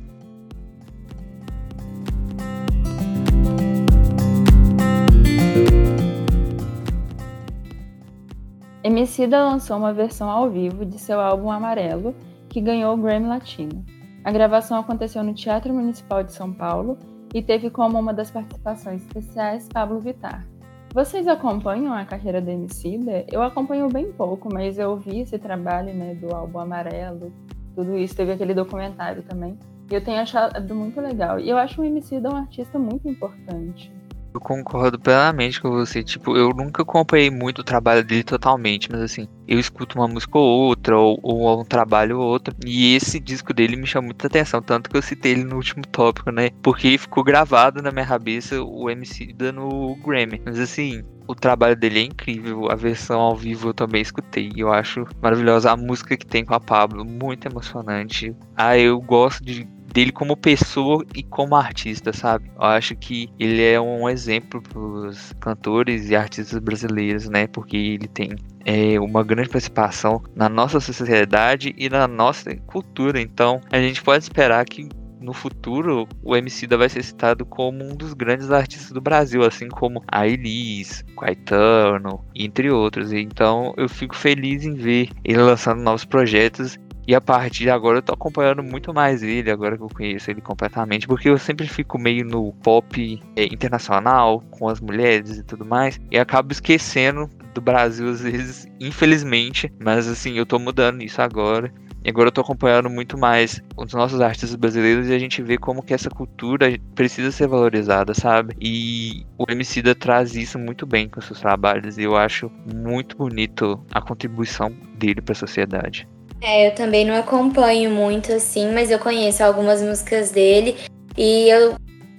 Emicida 8.84 9.44
lançou 9.44 9.76
uma 9.76 9.92
versão 9.92 10.28
ao 10.28 10.50
vivo 10.50 10.84
de 10.84 10.98
seu 10.98 11.20
álbum 11.20 11.52
Amarelo, 11.52 12.16
que 12.48 12.60
ganhou 12.60 12.92
o 12.92 12.96
Grammy 12.96 13.28
Latino. 13.28 13.84
A 14.24 14.32
gravação 14.32 14.76
aconteceu 14.76 15.22
no 15.22 15.32
Teatro 15.32 15.72
Municipal 15.72 16.24
de 16.24 16.32
São 16.32 16.52
Paulo 16.52 16.98
e 17.32 17.40
teve 17.40 17.70
como 17.70 17.96
uma 17.96 18.12
das 18.12 18.32
participações 18.32 19.02
especiais 19.02 19.68
Pablo 19.72 20.00
Vittar. 20.00 20.44
Vocês 20.92 21.28
acompanham 21.28 21.94
a 21.94 22.04
carreira 22.04 22.40
da 22.40 22.50
Emicida? 22.50 23.24
Eu 23.30 23.40
acompanho 23.40 23.88
bem 23.88 24.12
pouco, 24.12 24.52
mas 24.52 24.76
eu 24.78 24.96
vi 24.96 25.20
esse 25.20 25.38
trabalho 25.38 25.94
né, 25.94 26.16
do 26.16 26.34
álbum 26.34 26.58
Amarelo, 26.58 27.32
tudo 27.76 27.96
isso. 27.96 28.16
Teve 28.16 28.32
aquele 28.32 28.52
documentário 28.52 29.22
também. 29.22 29.56
E 29.88 29.94
eu 29.94 30.02
tenho 30.02 30.20
achado 30.20 30.74
muito 30.74 31.00
legal. 31.00 31.38
E 31.38 31.48
eu 31.48 31.56
acho 31.56 31.80
o 31.80 31.84
Emicida 31.84 32.28
um 32.28 32.36
artista 32.36 32.80
muito 32.80 33.08
importante. 33.08 33.92
Eu 34.34 34.40
concordo 34.40 34.98
plenamente 34.98 35.60
com 35.60 35.70
você. 35.70 36.02
Tipo, 36.02 36.36
eu 36.36 36.50
nunca 36.50 36.82
acompanhei 36.82 37.30
muito 37.30 37.60
o 37.60 37.64
trabalho 37.64 38.04
dele 38.04 38.22
totalmente, 38.22 38.90
mas 38.90 39.00
assim, 39.00 39.28
eu 39.46 39.58
escuto 39.58 39.98
uma 39.98 40.08
música 40.08 40.38
ou 40.38 40.68
outra, 40.68 40.98
ou, 40.98 41.18
ou 41.22 41.60
um 41.60 41.64
trabalho 41.64 42.18
ou 42.18 42.26
outro. 42.26 42.54
E 42.64 42.94
esse 42.94 43.20
disco 43.20 43.52
dele 43.52 43.76
me 43.76 43.86
chamou 43.86 44.06
muita 44.06 44.26
atenção, 44.26 44.62
tanto 44.62 44.88
que 44.88 44.96
eu 44.96 45.02
citei 45.02 45.32
ele 45.32 45.44
no 45.44 45.56
último 45.56 45.82
tópico, 45.86 46.30
né? 46.30 46.50
Porque 46.62 46.96
ficou 46.96 47.22
gravado 47.22 47.82
na 47.82 47.90
minha 47.90 48.06
cabeça 48.06 48.62
o 48.62 48.88
MC 48.88 49.32
da 49.34 49.52
no 49.52 49.96
Grammy. 49.96 50.40
Mas 50.44 50.58
assim, 50.58 51.02
o 51.26 51.34
trabalho 51.34 51.76
dele 51.76 52.00
é 52.00 52.02
incrível, 52.02 52.70
a 52.70 52.74
versão 52.74 53.20
ao 53.20 53.36
vivo 53.36 53.68
eu 53.68 53.74
também 53.74 54.02
escutei, 54.02 54.52
eu 54.56 54.72
acho 54.72 55.06
maravilhosa 55.20 55.70
a 55.70 55.76
música 55.76 56.16
que 56.16 56.26
tem 56.26 56.44
com 56.44 56.54
a 56.54 56.60
Pablo, 56.60 57.04
muito 57.04 57.46
emocionante. 57.46 58.34
Ah, 58.56 58.76
eu 58.78 59.00
gosto 59.00 59.44
de 59.44 59.66
dele 59.92 60.12
como 60.12 60.36
pessoa 60.36 61.04
e 61.14 61.22
como 61.22 61.54
artista, 61.54 62.12
sabe? 62.12 62.50
Eu 62.56 62.62
acho 62.62 62.96
que 62.96 63.28
ele 63.38 63.62
é 63.62 63.80
um 63.80 64.08
exemplo 64.08 64.62
para 64.62 64.78
os 64.78 65.32
cantores 65.40 66.08
e 66.08 66.16
artistas 66.16 66.58
brasileiros, 66.58 67.28
né? 67.28 67.46
Porque 67.46 67.76
ele 67.76 68.08
tem 68.08 68.30
é, 68.64 68.98
uma 68.98 69.22
grande 69.22 69.48
participação 69.48 70.22
na 70.34 70.48
nossa 70.48 70.80
sociedade 70.80 71.74
e 71.76 71.88
na 71.88 72.08
nossa 72.08 72.54
cultura. 72.66 73.20
Então, 73.20 73.60
a 73.70 73.78
gente 73.78 74.02
pode 74.02 74.24
esperar 74.24 74.64
que 74.64 74.88
no 75.22 75.32
futuro 75.32 76.08
o 76.22 76.36
MC 76.36 76.66
da 76.66 76.76
vai 76.76 76.88
ser 76.88 77.02
citado 77.02 77.46
como 77.46 77.84
um 77.84 77.94
dos 77.94 78.12
grandes 78.12 78.50
artistas 78.50 78.90
do 78.90 79.00
Brasil, 79.00 79.44
assim 79.44 79.68
como 79.68 80.02
a 80.08 80.26
Elis, 80.26 81.04
Caetano, 81.18 82.24
entre 82.34 82.70
outros. 82.70 83.12
Então 83.12 83.72
eu 83.76 83.88
fico 83.88 84.16
feliz 84.16 84.64
em 84.64 84.74
ver 84.74 85.10
ele 85.24 85.38
lançando 85.38 85.80
novos 85.80 86.04
projetos 86.04 86.78
e 87.06 87.14
a 87.14 87.20
partir 87.20 87.64
de 87.64 87.70
agora 87.70 87.98
eu 87.98 88.02
tô 88.02 88.12
acompanhando 88.12 88.62
muito 88.62 88.92
mais 88.94 89.22
ele, 89.22 89.50
agora 89.50 89.76
que 89.76 89.82
eu 89.82 89.88
conheço 89.88 90.30
ele 90.30 90.40
completamente, 90.40 91.06
porque 91.06 91.28
eu 91.28 91.38
sempre 91.38 91.66
fico 91.66 91.98
meio 91.98 92.24
no 92.24 92.52
pop 92.62 93.22
é, 93.36 93.44
internacional, 93.44 94.40
com 94.50 94.68
as 94.68 94.80
mulheres 94.80 95.38
e 95.38 95.42
tudo 95.42 95.64
mais, 95.64 96.00
e 96.10 96.18
acabo 96.18 96.52
esquecendo 96.52 97.28
do 97.54 97.60
Brasil 97.60 98.08
às 98.08 98.20
vezes, 98.20 98.66
infelizmente, 98.80 99.72
mas 99.82 100.08
assim, 100.08 100.34
eu 100.34 100.46
tô 100.46 100.58
mudando 100.58 101.02
isso 101.02 101.20
agora. 101.20 101.72
E 102.04 102.10
agora 102.10 102.28
eu 102.28 102.32
tô 102.32 102.40
acompanhando 102.40 102.90
muito 102.90 103.16
mais 103.16 103.62
os 103.76 103.92
nossos 103.92 104.20
artistas 104.20 104.56
brasileiros 104.56 105.08
e 105.08 105.14
a 105.14 105.18
gente 105.20 105.40
vê 105.40 105.56
como 105.56 105.82
que 105.82 105.94
essa 105.94 106.10
cultura 106.10 106.76
precisa 106.96 107.30
ser 107.30 107.46
valorizada, 107.46 108.12
sabe? 108.12 108.56
E 108.60 109.24
o 109.38 109.44
Emicida 109.48 109.94
traz 109.94 110.34
isso 110.34 110.58
muito 110.58 110.84
bem 110.84 111.08
com 111.08 111.20
seus 111.20 111.38
trabalhos 111.38 111.98
e 111.98 112.02
eu 112.02 112.16
acho 112.16 112.50
muito 112.74 113.16
bonito 113.16 113.80
a 113.92 114.00
contribuição 114.00 114.74
dele 114.96 115.20
para 115.20 115.32
a 115.32 115.36
sociedade. 115.36 116.08
É, 116.42 116.66
eu 116.66 116.74
também 116.74 117.04
não 117.04 117.14
acompanho 117.14 117.88
muito 117.88 118.32
assim, 118.32 118.72
mas 118.72 118.90
eu 118.90 118.98
conheço 118.98 119.44
algumas 119.44 119.80
músicas 119.80 120.32
dele 120.32 120.76
e 121.16 121.48
eu 121.48 121.76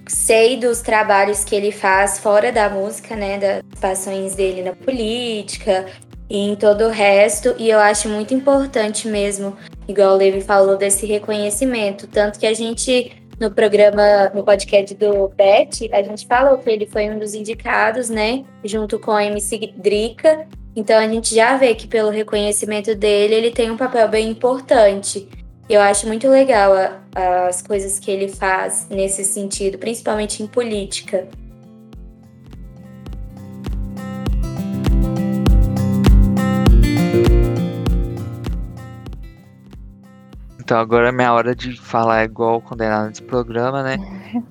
sei 0.08 0.56
dos 0.56 0.80
trabalhos 0.80 1.44
que 1.44 1.54
ele 1.54 1.70
faz 1.70 2.18
fora 2.18 2.50
da 2.50 2.70
música, 2.70 3.14
né, 3.14 3.38
das 3.38 3.62
participações 3.62 4.34
dele 4.34 4.62
na 4.62 4.72
política 4.72 5.84
e 6.30 6.38
em 6.38 6.56
todo 6.56 6.86
o 6.86 6.88
resto, 6.88 7.54
e 7.58 7.68
eu 7.68 7.78
acho 7.78 8.08
muito 8.08 8.32
importante 8.32 9.06
mesmo, 9.06 9.54
igual 9.86 10.14
o 10.14 10.16
Levi 10.16 10.40
falou, 10.40 10.76
desse 10.76 11.04
reconhecimento, 11.04 12.06
tanto 12.06 12.38
que 12.38 12.46
a 12.46 12.54
gente 12.54 13.12
no 13.40 13.50
programa, 13.50 14.30
no 14.34 14.44
podcast 14.44 14.94
do 14.94 15.28
Bet, 15.28 15.88
a 15.92 16.02
gente 16.02 16.26
falou 16.26 16.58
que 16.58 16.70
ele 16.70 16.86
foi 16.86 17.10
um 17.10 17.18
dos 17.18 17.34
indicados, 17.34 18.08
né, 18.08 18.44
junto 18.64 18.98
com 18.98 19.10
a 19.10 19.24
MC 19.24 19.72
Drica, 19.76 20.46
então 20.76 20.98
a 20.98 21.06
gente 21.06 21.34
já 21.34 21.56
vê 21.56 21.74
que 21.74 21.86
pelo 21.86 22.10
reconhecimento 22.10 22.94
dele, 22.94 23.34
ele 23.34 23.50
tem 23.50 23.70
um 23.70 23.76
papel 23.76 24.08
bem 24.08 24.28
importante. 24.28 25.28
Eu 25.68 25.80
acho 25.80 26.06
muito 26.06 26.28
legal 26.28 26.72
a, 26.74 27.46
as 27.46 27.62
coisas 27.62 27.98
que 27.98 28.10
ele 28.10 28.28
faz 28.28 28.86
nesse 28.90 29.24
sentido, 29.24 29.78
principalmente 29.78 30.42
em 30.42 30.46
política. 30.46 31.28
Então 40.64 40.78
agora 40.78 41.10
é 41.10 41.12
minha 41.12 41.30
hora 41.30 41.54
de 41.54 41.78
falar 41.78 42.24
igual 42.24 42.58
condenado 42.58 43.08
nesse 43.08 43.22
programa, 43.22 43.82
né? 43.82 43.98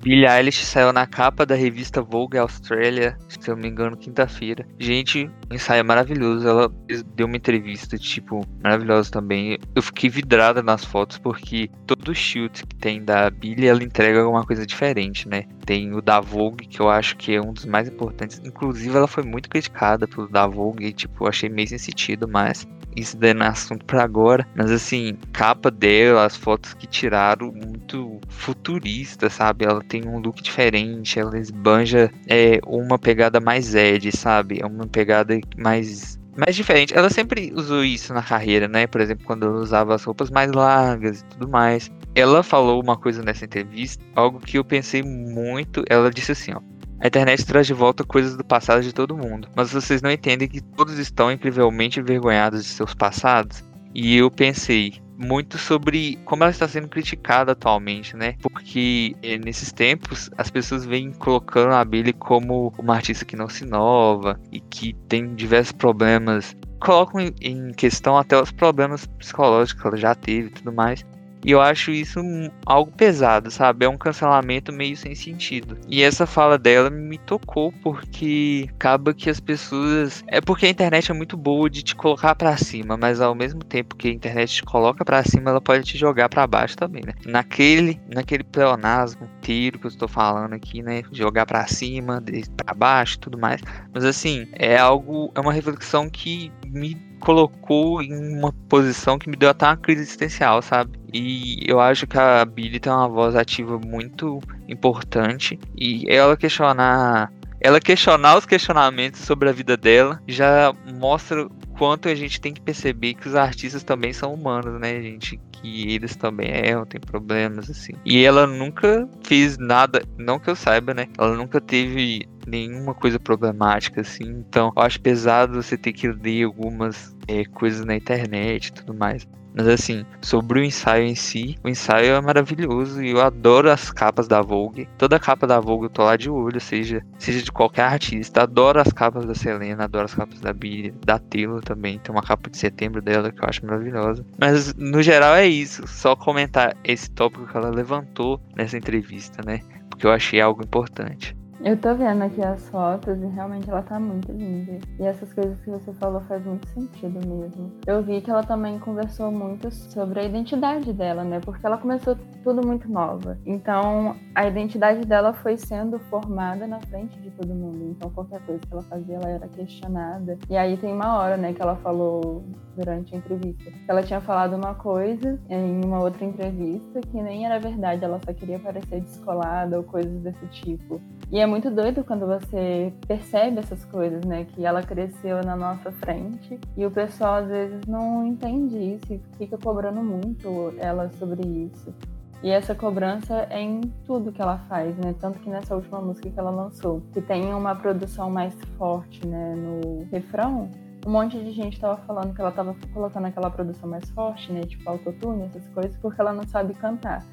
Billie 0.00 0.28
Eilish 0.28 0.64
saiu 0.64 0.92
na 0.92 1.08
capa 1.08 1.44
da 1.44 1.56
revista 1.56 2.00
Vogue 2.00 2.38
Australia, 2.38 3.18
se 3.28 3.50
eu 3.50 3.56
não 3.56 3.62
me 3.62 3.68
engano, 3.68 3.96
quinta-feira. 3.96 4.64
Gente, 4.78 5.28
o 5.50 5.54
ensaio 5.54 5.84
maravilhoso. 5.84 6.46
Ela 6.46 6.72
deu 7.16 7.26
uma 7.26 7.36
entrevista, 7.36 7.98
tipo, 7.98 8.46
maravilhosa 8.62 9.10
também. 9.10 9.58
Eu 9.74 9.82
fiquei 9.82 10.08
vidrada 10.08 10.62
nas 10.62 10.84
fotos 10.84 11.18
porque 11.18 11.68
todo 11.84 12.14
shoot 12.14 12.64
que 12.64 12.76
tem 12.76 13.04
da 13.04 13.28
Billie, 13.28 13.66
ela 13.66 13.82
entrega 13.82 14.20
alguma 14.20 14.46
coisa 14.46 14.64
diferente, 14.64 15.28
né? 15.28 15.44
Tem 15.66 15.92
o 15.92 16.00
da 16.00 16.20
Vogue, 16.20 16.64
que 16.64 16.78
eu 16.80 16.88
acho 16.88 17.16
que 17.16 17.34
é 17.34 17.40
um 17.40 17.52
dos 17.52 17.66
mais 17.66 17.88
importantes. 17.88 18.40
Inclusive, 18.44 18.96
ela 18.96 19.08
foi 19.08 19.24
muito 19.24 19.50
criticada 19.50 20.06
pelo 20.06 20.28
da 20.28 20.46
Vogue, 20.46 20.86
e, 20.86 20.92
tipo, 20.92 21.24
eu 21.24 21.28
achei 21.28 21.48
meio 21.48 21.66
sem 21.66 21.78
sentido, 21.78 22.28
mas 22.28 22.68
isso 22.96 23.16
daí 23.16 23.34
não 23.34 23.46
é 23.46 23.48
assunto 23.48 23.84
pra 23.84 24.02
agora. 24.04 24.46
Mas 24.54 24.70
assim, 24.70 25.16
capa 25.32 25.70
dela, 25.70 26.03
as 26.10 26.36
fotos 26.36 26.74
que 26.74 26.86
tiraram, 26.86 27.52
muito 27.52 28.20
futurista, 28.28 29.28
sabe? 29.30 29.64
Ela 29.64 29.82
tem 29.82 30.06
um 30.06 30.18
look 30.18 30.42
diferente, 30.42 31.18
ela 31.18 31.38
esbanja 31.38 32.10
é, 32.26 32.60
uma 32.66 32.98
pegada 32.98 33.40
mais 33.40 33.74
Ed, 33.74 34.16
sabe? 34.16 34.60
É 34.60 34.66
uma 34.66 34.86
pegada 34.86 35.38
mais 35.56 36.18
mais 36.36 36.56
diferente. 36.56 36.92
Ela 36.96 37.10
sempre 37.10 37.52
usou 37.54 37.84
isso 37.84 38.12
na 38.12 38.22
carreira, 38.22 38.66
né? 38.66 38.86
Por 38.86 39.00
exemplo, 39.00 39.24
quando 39.24 39.46
ela 39.46 39.60
usava 39.60 39.94
as 39.94 40.02
roupas 40.02 40.30
mais 40.30 40.50
largas 40.52 41.20
e 41.20 41.24
tudo 41.26 41.48
mais. 41.48 41.90
Ela 42.14 42.42
falou 42.42 42.82
uma 42.82 42.96
coisa 42.96 43.22
nessa 43.22 43.44
entrevista, 43.44 44.04
algo 44.14 44.40
que 44.40 44.58
eu 44.58 44.64
pensei 44.64 45.02
muito. 45.02 45.84
Ela 45.88 46.10
disse 46.10 46.32
assim, 46.32 46.52
ó. 46.52 46.60
A 47.00 47.08
internet 47.08 47.44
traz 47.44 47.66
de 47.66 47.74
volta 47.74 48.02
coisas 48.02 48.36
do 48.36 48.44
passado 48.44 48.82
de 48.82 48.92
todo 48.92 49.16
mundo, 49.16 49.48
mas 49.54 49.72
vocês 49.72 50.00
não 50.00 50.10
entendem 50.10 50.48
que 50.48 50.62
todos 50.62 50.98
estão 50.98 51.30
incrivelmente 51.30 52.00
envergonhados 52.00 52.64
de 52.64 52.70
seus 52.70 52.94
passados? 52.94 53.62
E 53.94 54.16
eu 54.16 54.30
pensei 54.30 54.94
muito 55.16 55.58
sobre 55.58 56.18
como 56.24 56.42
ela 56.42 56.50
está 56.50 56.66
sendo 56.66 56.88
criticada 56.88 57.52
atualmente, 57.52 58.16
né? 58.16 58.34
Porque 58.42 59.14
eh, 59.22 59.38
nesses 59.38 59.72
tempos 59.72 60.30
as 60.36 60.50
pessoas 60.50 60.84
vêm 60.84 61.12
colocando 61.12 61.72
a 61.72 61.84
Billie 61.84 62.12
como 62.12 62.72
uma 62.78 62.96
artista 62.96 63.24
que 63.24 63.36
não 63.36 63.48
se 63.48 63.64
inova 63.64 64.40
e 64.50 64.60
que 64.60 64.94
tem 65.08 65.34
diversos 65.34 65.72
problemas 65.72 66.56
colocam 66.80 67.20
em 67.40 67.72
questão 67.72 68.18
até 68.18 68.40
os 68.40 68.52
problemas 68.52 69.06
psicológicos 69.06 69.80
que 69.80 69.88
ela 69.88 69.96
já 69.96 70.14
teve 70.14 70.48
e 70.48 70.50
tudo 70.50 70.70
mais. 70.72 71.04
E 71.44 71.50
eu 71.50 71.60
acho 71.60 71.90
isso 71.90 72.20
algo 72.64 72.90
pesado, 72.90 73.50
sabe? 73.50 73.84
É 73.84 73.88
um 73.88 73.98
cancelamento 73.98 74.72
meio 74.72 74.96
sem 74.96 75.14
sentido. 75.14 75.78
E 75.88 76.02
essa 76.02 76.26
fala 76.26 76.58
dela 76.58 76.88
me 76.88 77.18
tocou 77.18 77.72
porque 77.82 78.66
acaba 78.70 79.12
que 79.12 79.28
as 79.28 79.40
pessoas. 79.40 80.24
É 80.26 80.40
porque 80.40 80.66
a 80.66 80.70
internet 80.70 81.10
é 81.10 81.14
muito 81.14 81.36
boa 81.36 81.68
de 81.68 81.82
te 81.82 81.94
colocar 81.94 82.34
para 82.34 82.56
cima, 82.56 82.96
mas 82.96 83.20
ao 83.20 83.34
mesmo 83.34 83.60
tempo 83.60 83.94
que 83.94 84.08
a 84.08 84.12
internet 84.12 84.54
te 84.54 84.62
coloca 84.62 85.04
para 85.04 85.22
cima, 85.22 85.50
ela 85.50 85.60
pode 85.60 85.84
te 85.84 85.98
jogar 85.98 86.28
para 86.28 86.46
baixo 86.46 86.76
também, 86.76 87.02
né? 87.04 87.12
Naquele, 87.26 88.00
naquele 88.12 88.44
pleonasmo 88.44 89.28
inteiro 89.38 89.78
que 89.78 89.86
eu 89.86 89.90
estou 89.90 90.08
falando 90.08 90.54
aqui, 90.54 90.82
né? 90.82 91.02
Jogar 91.12 91.44
para 91.44 91.66
cima, 91.66 92.22
para 92.56 92.74
baixo, 92.74 93.18
tudo 93.18 93.38
mais. 93.38 93.60
Mas 93.92 94.04
assim, 94.04 94.46
é 94.52 94.78
algo, 94.78 95.30
é 95.34 95.40
uma 95.40 95.52
reflexão 95.52 96.08
que 96.08 96.50
me 96.66 96.94
colocou 97.20 98.02
em 98.02 98.12
uma 98.36 98.52
posição 98.68 99.18
que 99.18 99.28
me 99.28 99.36
deu 99.36 99.50
até 99.50 99.66
uma 99.66 99.76
crise 99.76 100.02
existencial, 100.02 100.60
sabe? 100.62 100.98
E 101.12 101.60
eu 101.66 101.80
acho 101.80 102.06
que 102.06 102.18
a 102.18 102.44
Billy 102.44 102.80
tem 102.80 102.92
uma 102.92 103.08
voz 103.08 103.34
ativa 103.34 103.78
muito 103.78 104.40
importante 104.68 105.58
e 105.76 106.04
ela 106.08 106.36
questionar 106.36 107.32
ela 107.60 107.80
questionar 107.80 108.36
os 108.36 108.44
questionamentos 108.44 109.20
sobre 109.20 109.48
a 109.48 109.52
vida 109.52 109.74
dela 109.74 110.20
já 110.28 110.70
mostra 110.98 111.48
quanto 111.78 112.08
a 112.08 112.14
gente 112.14 112.38
tem 112.40 112.52
que 112.52 112.60
perceber 112.60 113.14
que 113.14 113.26
os 113.26 113.34
artistas 113.34 113.82
também 113.82 114.12
são 114.12 114.34
humanos, 114.34 114.78
né, 114.78 115.00
gente? 115.00 115.40
Que 115.64 115.94
eles 115.94 116.14
também 116.14 116.46
erram, 116.50 116.84
tem 116.84 117.00
problemas, 117.00 117.70
assim. 117.70 117.94
E 118.04 118.22
ela 118.22 118.46
nunca 118.46 119.08
fez 119.24 119.56
nada, 119.56 120.02
não 120.18 120.38
que 120.38 120.50
eu 120.50 120.54
saiba, 120.54 120.92
né? 120.92 121.08
Ela 121.16 121.34
nunca 121.34 121.58
teve 121.58 122.28
nenhuma 122.46 122.92
coisa 122.92 123.18
problemática, 123.18 124.02
assim. 124.02 124.24
Então, 124.24 124.70
eu 124.76 124.82
acho 124.82 125.00
pesado 125.00 125.62
você 125.62 125.78
ter 125.78 125.94
que 125.94 126.06
ler 126.08 126.44
algumas 126.44 127.16
é, 127.26 127.46
coisas 127.46 127.84
na 127.86 127.96
internet 127.96 128.66
e 128.66 128.72
tudo 128.72 128.92
mais. 128.92 129.26
Mas 129.54 129.68
assim, 129.68 130.04
sobre 130.20 130.60
o 130.60 130.64
ensaio 130.64 131.04
em 131.04 131.14
si, 131.14 131.56
o 131.62 131.68
ensaio 131.68 132.14
é 132.14 132.20
maravilhoso 132.20 133.02
e 133.02 133.10
eu 133.10 133.20
adoro 133.20 133.70
as 133.70 133.90
capas 133.92 134.26
da 134.26 134.42
Vogue. 134.42 134.88
Toda 134.98 135.20
capa 135.20 135.46
da 135.46 135.60
Vogue 135.60 135.86
eu 135.86 135.90
tô 135.90 136.02
lá 136.02 136.16
de 136.16 136.28
olho, 136.28 136.60
seja, 136.60 137.02
seja 137.18 137.42
de 137.42 137.52
qualquer 137.52 137.82
artista. 137.82 138.42
Adoro 138.42 138.80
as 138.80 138.92
capas 138.92 139.24
da 139.24 139.34
Selena, 139.34 139.84
adoro 139.84 140.06
as 140.06 140.14
capas 140.14 140.40
da 140.40 140.52
Billie, 140.52 140.92
da 141.04 141.18
Taylor 141.18 141.62
também. 141.62 142.00
Tem 142.00 142.12
uma 142.12 142.22
capa 142.22 142.50
de 142.50 142.58
setembro 142.58 143.00
dela 143.00 143.30
que 143.30 143.42
eu 143.42 143.48
acho 143.48 143.64
maravilhosa. 143.64 144.26
Mas 144.40 144.74
no 144.74 145.00
geral 145.02 145.36
é 145.36 145.46
isso, 145.46 145.86
só 145.86 146.16
comentar 146.16 146.76
esse 146.82 147.08
tópico 147.12 147.46
que 147.46 147.56
ela 147.56 147.70
levantou 147.70 148.40
nessa 148.56 148.76
entrevista, 148.76 149.40
né? 149.46 149.60
Porque 149.88 150.06
eu 150.06 150.10
achei 150.10 150.40
algo 150.40 150.64
importante. 150.64 151.36
Eu 151.64 151.78
tô 151.78 151.94
vendo 151.94 152.20
aqui 152.20 152.42
as 152.42 152.68
fotos 152.68 153.18
e 153.22 153.24
realmente 153.24 153.70
ela 153.70 153.80
tá 153.80 153.98
muito 153.98 154.30
linda. 154.30 154.78
E 155.00 155.02
essas 155.02 155.32
coisas 155.32 155.58
que 155.60 155.70
você 155.70 155.94
falou 155.94 156.20
faz 156.20 156.44
muito 156.44 156.68
sentido 156.68 157.26
mesmo. 157.26 157.72
Eu 157.86 158.02
vi 158.02 158.20
que 158.20 158.30
ela 158.30 158.42
também 158.42 158.78
conversou 158.78 159.32
muito 159.32 159.70
sobre 159.72 160.20
a 160.20 160.24
identidade 160.24 160.92
dela, 160.92 161.24
né? 161.24 161.40
Porque 161.40 161.64
ela 161.64 161.78
começou 161.78 162.18
tudo 162.42 162.66
muito 162.66 162.86
nova. 162.86 163.38
Então, 163.46 164.14
a 164.34 164.46
identidade 164.46 165.06
dela 165.06 165.32
foi 165.32 165.56
sendo 165.56 165.98
formada 165.98 166.66
na 166.66 166.80
frente 166.80 167.18
de 167.18 167.30
todo 167.30 167.54
mundo. 167.54 167.92
Então, 167.96 168.10
qualquer 168.10 168.42
coisa 168.42 168.60
que 168.60 168.70
ela 168.70 168.82
fazia, 168.82 169.16
ela 169.16 169.30
era 169.30 169.48
questionada. 169.48 170.36
E 170.50 170.58
aí 170.58 170.76
tem 170.76 170.92
uma 170.92 171.18
hora, 171.18 171.38
né, 171.38 171.54
que 171.54 171.62
ela 171.62 171.76
falou 171.76 172.44
durante 172.76 173.14
a 173.14 173.18
entrevista. 173.18 173.72
Ela 173.88 174.02
tinha 174.02 174.20
falado 174.20 174.54
uma 174.54 174.74
coisa 174.74 175.40
em 175.48 175.82
uma 175.82 176.00
outra 176.00 176.24
entrevista 176.24 177.00
que 177.00 177.22
nem 177.22 177.46
era 177.46 177.58
verdade, 177.58 178.04
ela 178.04 178.20
só 178.24 178.34
queria 178.34 178.58
parecer 178.58 179.00
descolada 179.00 179.78
ou 179.78 179.84
coisas 179.84 180.20
desse 180.20 180.46
tipo. 180.48 181.00
E 181.30 181.38
é 181.38 181.46
muito 181.54 181.70
doido 181.70 182.02
quando 182.02 182.26
você 182.26 182.92
percebe 183.06 183.60
essas 183.60 183.84
coisas, 183.84 184.24
né? 184.24 184.44
Que 184.44 184.66
ela 184.66 184.82
cresceu 184.82 185.40
na 185.44 185.54
nossa 185.54 185.92
frente 185.92 186.58
e 186.76 186.84
o 186.84 186.90
pessoal 186.90 187.34
às 187.36 187.46
vezes 187.46 187.86
não 187.86 188.26
entende 188.26 188.76
isso 188.76 189.14
e 189.14 189.20
fica 189.38 189.56
cobrando 189.56 190.02
muito 190.02 190.74
ela 190.78 191.08
sobre 191.10 191.46
isso. 191.46 191.94
E 192.42 192.50
essa 192.50 192.74
cobrança 192.74 193.46
é 193.50 193.60
em 193.60 193.82
tudo 194.04 194.32
que 194.32 194.42
ela 194.42 194.58
faz, 194.68 194.96
né? 194.96 195.14
Tanto 195.20 195.38
que 195.38 195.48
nessa 195.48 195.76
última 195.76 196.00
música 196.00 196.28
que 196.28 196.38
ela 196.38 196.50
lançou, 196.50 197.00
que 197.12 197.22
tem 197.22 197.54
uma 197.54 197.76
produção 197.76 198.28
mais 198.28 198.52
forte, 198.76 199.24
né, 199.24 199.54
no 199.54 200.08
refrão, 200.10 200.68
um 201.06 201.10
monte 201.10 201.38
de 201.38 201.52
gente 201.52 201.78
tava 201.78 201.98
falando 201.98 202.34
que 202.34 202.40
ela 202.40 202.50
tava 202.50 202.74
colocando 202.92 203.26
aquela 203.26 203.48
produção 203.48 203.88
mais 203.88 204.10
forte, 204.10 204.50
né? 204.50 204.62
Tipo 204.62 204.90
autotune, 204.90 205.44
essas 205.44 205.68
coisas, 205.68 205.96
porque 205.98 206.20
ela 206.20 206.32
não 206.32 206.44
sabe 206.48 206.74
cantar. 206.74 207.24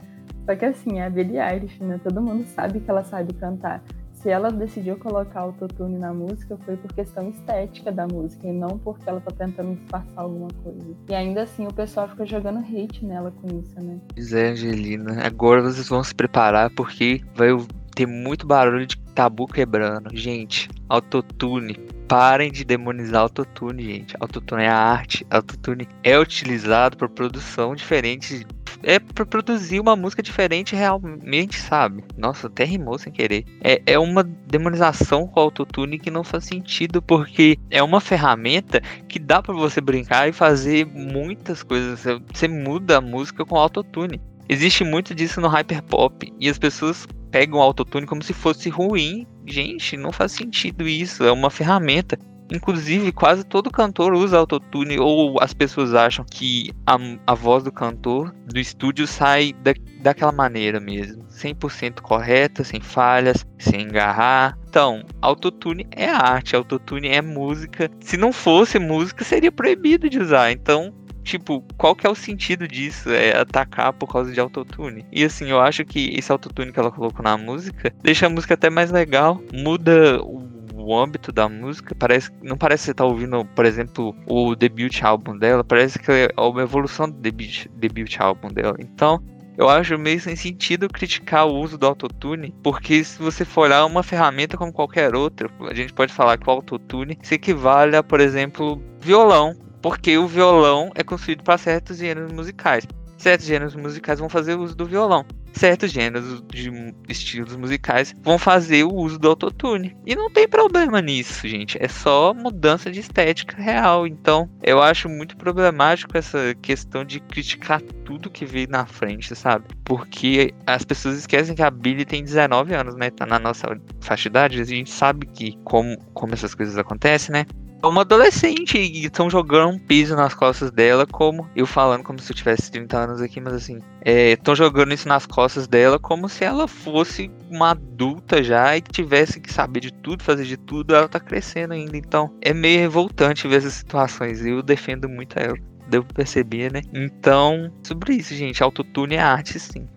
Só 0.46 0.56
que 0.56 0.66
assim, 0.66 1.00
é 1.00 1.08
a 1.08 1.10
Billie 1.10 1.40
Eilish, 1.40 1.84
né? 1.84 2.00
Todo 2.04 2.22
mundo 2.22 2.46
sabe 2.46 2.80
que 2.82 2.90
ela 2.90 3.04
sabe 3.04 3.34
cantar. 3.34 3.82
Se 4.22 4.30
ela 4.30 4.52
decidiu 4.52 4.98
colocar 4.98 5.40
autotune 5.40 5.98
na 5.98 6.14
música, 6.14 6.56
foi 6.64 6.78
por 6.78 6.94
questão 6.94 7.30
estética 7.30 7.92
da 7.92 8.06
música 8.06 8.48
e 8.48 8.52
não 8.52 8.78
porque 8.78 9.10
ela 9.10 9.20
tá 9.20 9.32
tentando 9.32 9.76
disfarçar 9.76 10.24
alguma 10.24 10.48
coisa. 10.64 10.96
E 11.10 11.16
ainda 11.16 11.42
assim 11.42 11.66
o 11.66 11.74
pessoal 11.74 12.08
fica 12.08 12.24
jogando 12.24 12.60
hate 12.60 13.04
nela 13.04 13.32
com 13.32 13.48
isso, 13.60 13.74
né? 13.82 14.00
Pois 14.14 14.32
é, 14.32 14.50
Angelina. 14.50 15.26
Agora 15.26 15.64
vocês 15.64 15.90
vão 15.90 16.04
se 16.04 16.14
preparar 16.14 16.70
porque 16.76 17.22
vai 17.34 17.50
ter 17.96 18.06
muito 18.06 18.46
barulho 18.46 18.86
de 18.86 18.96
tabu 19.16 19.48
quebrando. 19.48 20.16
Gente, 20.16 20.70
autotune 20.88 21.74
parem 22.08 22.52
de 22.52 22.64
demonizar 22.64 23.22
autotune, 23.22 23.84
gente. 23.84 24.16
Autotune 24.20 24.64
é 24.64 24.70
arte, 24.70 25.26
autotune 25.32 25.88
é 26.04 26.20
utilizado 26.20 26.96
para 26.96 27.10
produção 27.10 27.74
diferente, 27.74 28.46
é 28.84 29.00
para 29.00 29.26
produzir 29.26 29.80
uma 29.80 29.96
música 29.96 30.22
diferente 30.22 30.76
realmente, 30.76 31.60
sabe? 31.60 32.04
Nossa, 32.18 32.48
até 32.48 32.64
rimou 32.64 32.98
sem 32.98 33.12
querer. 33.12 33.46
É, 33.62 33.82
é 33.86 34.00
uma 34.00 34.24
demonização 34.24 35.28
com 35.28 35.40
autotune 35.40 36.00
que 36.00 36.12
não 36.12 36.24
faz 36.24 36.46
sentido, 36.46 37.02
porque 37.02 37.58
é 37.70 37.82
uma 37.82 38.00
ferramenta 38.00 38.82
que 39.08 39.20
dá 39.20 39.42
para 39.42 39.54
você 39.54 39.82
brincar 39.82 40.30
e 40.30 40.34
fazer 40.34 40.86
muitas 40.86 41.64
coisas. 41.64 42.04
Você 42.34 42.48
muda 42.48 42.98
a 42.98 43.02
música 43.02 43.46
com 43.46 43.56
autotune. 43.56 44.22
existe 44.50 44.84
muito 44.84 45.16
disso 45.16 45.40
no 45.40 45.48
hyperpop 45.48 46.32
e 46.40 46.50
as 46.50 46.58
pessoas 46.58 47.08
pegam 47.32 47.60
o 47.60 47.62
autotune 47.62 48.06
como 48.06 48.22
se 48.22 48.34
fosse 48.34 48.70
ruim. 48.70 49.26
Gente, 49.46 49.98
não 49.98 50.12
faz 50.12 50.34
sentido 50.34 50.88
isso. 50.88 51.24
É 51.24 51.32
uma 51.32 51.50
ferramenta. 51.50 52.18
Inclusive, 52.52 53.12
quase 53.12 53.44
todo 53.44 53.72
cantor 53.72 54.14
usa 54.14 54.38
autotune, 54.38 55.00
ou 55.00 55.42
as 55.42 55.54
pessoas 55.54 55.94
acham 55.94 56.26
que 56.30 56.72
a, 56.86 56.98
a 57.26 57.34
voz 57.34 57.64
do 57.64 57.72
cantor 57.72 58.36
do 58.46 58.60
estúdio 58.60 59.08
sai 59.08 59.54
da, 59.54 59.74
daquela 60.02 60.32
maneira 60.32 60.80
mesmo, 60.80 61.24
100% 61.30 62.02
correta, 62.02 62.64
sem 62.64 62.82
falhas, 62.82 63.46
sem 63.58 63.84
engarrar. 63.84 64.58
Então, 64.68 65.04
autotune 65.22 65.88
é 65.92 66.10
arte, 66.10 66.56
autotune 66.56 67.08
é 67.08 67.22
música. 67.22 67.90
Se 68.02 68.18
não 68.18 68.34
fosse 68.34 68.78
música, 68.80 69.24
seria 69.24 69.52
proibido 69.52 70.10
de 70.10 70.20
usar. 70.20 70.52
Então, 70.52 70.94
Tipo, 71.24 71.64
qual 71.78 71.96
que 71.96 72.08
é 72.08 72.10
o 72.10 72.16
sentido 72.16 72.68
disso? 72.68 73.10
É 73.10 73.38
atacar 73.38 73.94
por 73.94 74.12
causa 74.12 74.32
de 74.32 74.40
autotune. 74.40 75.06
E 75.12 75.24
assim, 75.24 75.50
eu 75.50 75.62
acho 75.62 75.86
que 75.86 76.14
esse 76.18 76.32
autotune 76.32 76.72
que 76.72 76.80
ela 76.80 76.92
colocou 76.92 77.24
na 77.24 77.38
música 77.38 77.94
deixa 78.02 78.26
a 78.26 78.30
música 78.30 78.56
até 78.56 78.70
mais 78.70 78.92
legal, 78.92 79.40
muda 79.54 80.20
o 80.24 80.40
o 80.84 80.98
âmbito 80.98 81.32
da 81.32 81.48
música, 81.48 81.96
parece 81.96 82.32
não 82.42 82.58
parece 82.58 82.84
que 82.84 82.86
você 82.88 82.94
tá 82.94 83.06
ouvindo, 83.06 83.46
por 83.56 83.66
exemplo, 83.66 84.16
o 84.28 84.56
debut 84.56 85.02
álbum 85.04 85.38
dela, 85.38 85.64
parece 85.64 86.00
que 86.00 86.12
é 86.12 86.30
uma 86.38 86.62
evolução 86.62 87.10
do 87.10 87.18
debut, 87.18 87.68
debut 87.76 88.20
álbum 88.20 88.48
dela. 88.50 88.76
Então, 88.80 89.24
eu 89.58 89.70
acho 89.70 89.98
meio 89.98 90.20
sem 90.20 90.36
sentido 90.36 90.88
criticar 90.88 91.48
o 91.48 91.56
uso 91.56 91.78
do 91.78 91.86
autotune, 91.86 92.56
porque 92.64 93.04
se 93.04 93.22
você 93.22 93.46
for 93.46 93.62
olhar 93.62 93.86
uma 93.86 94.04
ferramenta 94.04 94.58
como 94.58 94.74
qualquer 94.74 95.16
outra, 95.16 95.50
a 95.70 95.74
gente 95.74 95.94
pode 95.94 96.14
falar 96.14 96.38
que 96.38 96.50
o 96.50 96.52
autotune 96.52 97.18
se 97.22 97.36
equivale 97.36 97.96
a, 97.96 98.04
por 98.04 98.20
exemplo, 98.20 98.82
violão 99.00 99.56
porque 99.82 100.18
o 100.18 100.28
violão 100.28 100.92
é 100.94 101.04
construído 101.04 101.44
para 101.44 101.58
certos 101.58 101.98
gêneros 101.98 102.32
musicais. 102.32 102.86
Certos 103.18 103.48
gêneros 103.48 103.76
musicais 103.76 104.20
vão 104.20 104.30
fazer 104.30 104.56
uso 104.56 104.76
do 104.76 104.86
violão. 104.86 105.26
Certos 105.62 105.92
gêneros 105.92 106.44
de 106.52 106.72
estilos 107.08 107.56
musicais 107.56 108.16
vão 108.24 108.40
fazer 108.40 108.84
o 108.84 108.92
uso 108.92 109.20
do 109.20 109.30
autotune. 109.30 109.96
E 110.08 110.16
não 110.16 110.28
tem 110.28 110.48
problema 110.48 111.00
nisso, 111.00 111.48
gente. 111.48 111.78
É 111.80 111.88
só 111.88 112.34
mudança 112.34 112.90
de 112.90 113.00
estética 113.00 113.62
real. 113.62 114.08
Então, 114.08 114.50
eu 114.64 114.82
acho 114.82 115.08
muito 115.08 115.38
problemático 115.38 116.18
essa 116.18 116.56
questão 116.64 117.06
de 117.06 117.20
criticar 117.20 117.80
tudo 118.04 118.32
que 118.32 118.44
veio 118.44 118.70
na 118.72 118.88
frente, 118.88 119.36
sabe? 119.36 119.66
Porque 119.86 120.52
as 120.66 120.84
pessoas 120.84 121.20
esquecem 121.20 121.54
que 121.54 121.62
a 121.62 121.70
Billy 121.70 122.06
tem 122.06 122.24
19 122.24 122.74
anos, 122.74 122.96
né? 122.96 123.12
Tá 123.12 123.28
na 123.28 123.38
nossa 123.38 123.68
faixa 124.00 124.24
de 124.24 124.30
idade. 124.30 124.62
A 124.62 124.64
gente 124.64 124.90
sabe 124.90 125.28
que 125.28 125.60
como, 125.64 125.96
como 126.16 126.34
essas 126.34 126.56
coisas 126.56 126.76
acontecem, 126.76 127.34
né? 127.34 127.46
É 127.84 127.88
uma 127.88 128.02
adolescente 128.02 128.78
e 128.78 129.06
estão 129.06 129.28
jogando 129.28 129.74
um 129.74 129.80
piso 129.80 130.16
nas 130.16 130.36
costas 130.36 130.70
dela, 130.70 131.08
como 131.08 131.50
eu 131.56 131.66
falando 131.66 132.04
como 132.04 132.20
se 132.20 132.32
eu 132.32 132.36
tivesse 132.36 132.72
30 132.72 132.96
anos 132.96 133.22
aqui, 133.22 133.42
mas 133.42 133.54
assim, 133.54 133.80
estão 134.06 134.54
é, 134.54 134.56
jogando 134.56 134.94
isso 134.94 135.08
nas 135.08 135.26
costas 135.26 135.68
dela 135.68 135.98
como 135.98 136.30
se 136.30 136.44
ela 136.44 136.68
fosse 136.68 137.32
uma 137.50 137.72
adulta 137.72 138.44
já 138.44 138.78
e 138.78 138.82
tivesse 138.82 139.42
que 139.42 139.52
saber 139.52 139.80
de 139.80 139.92
tudo, 139.92 140.24
fazer 140.24 140.46
de 140.46 140.58
tudo, 140.58 140.94
ela 140.94 141.08
tá 141.08 141.20
crescendo 141.20 141.74
ainda. 141.74 141.98
Então 141.98 142.32
é 142.40 142.54
meio 142.54 142.82
revoltante 142.82 143.48
ver 143.48 143.58
essas 143.58 143.74
situações. 143.74 144.46
Eu 144.46 144.62
defendo 144.62 145.10
muito 145.10 145.40
ela, 145.40 145.56
devo 145.90 146.06
perceber, 146.14 146.72
né? 146.72 146.82
Então, 146.94 147.72
sobre 147.82 148.14
isso, 148.14 148.36
gente, 148.36 148.62
autotune 148.62 149.16
é 149.16 149.22
arte, 149.22 149.60
sim. 149.60 149.88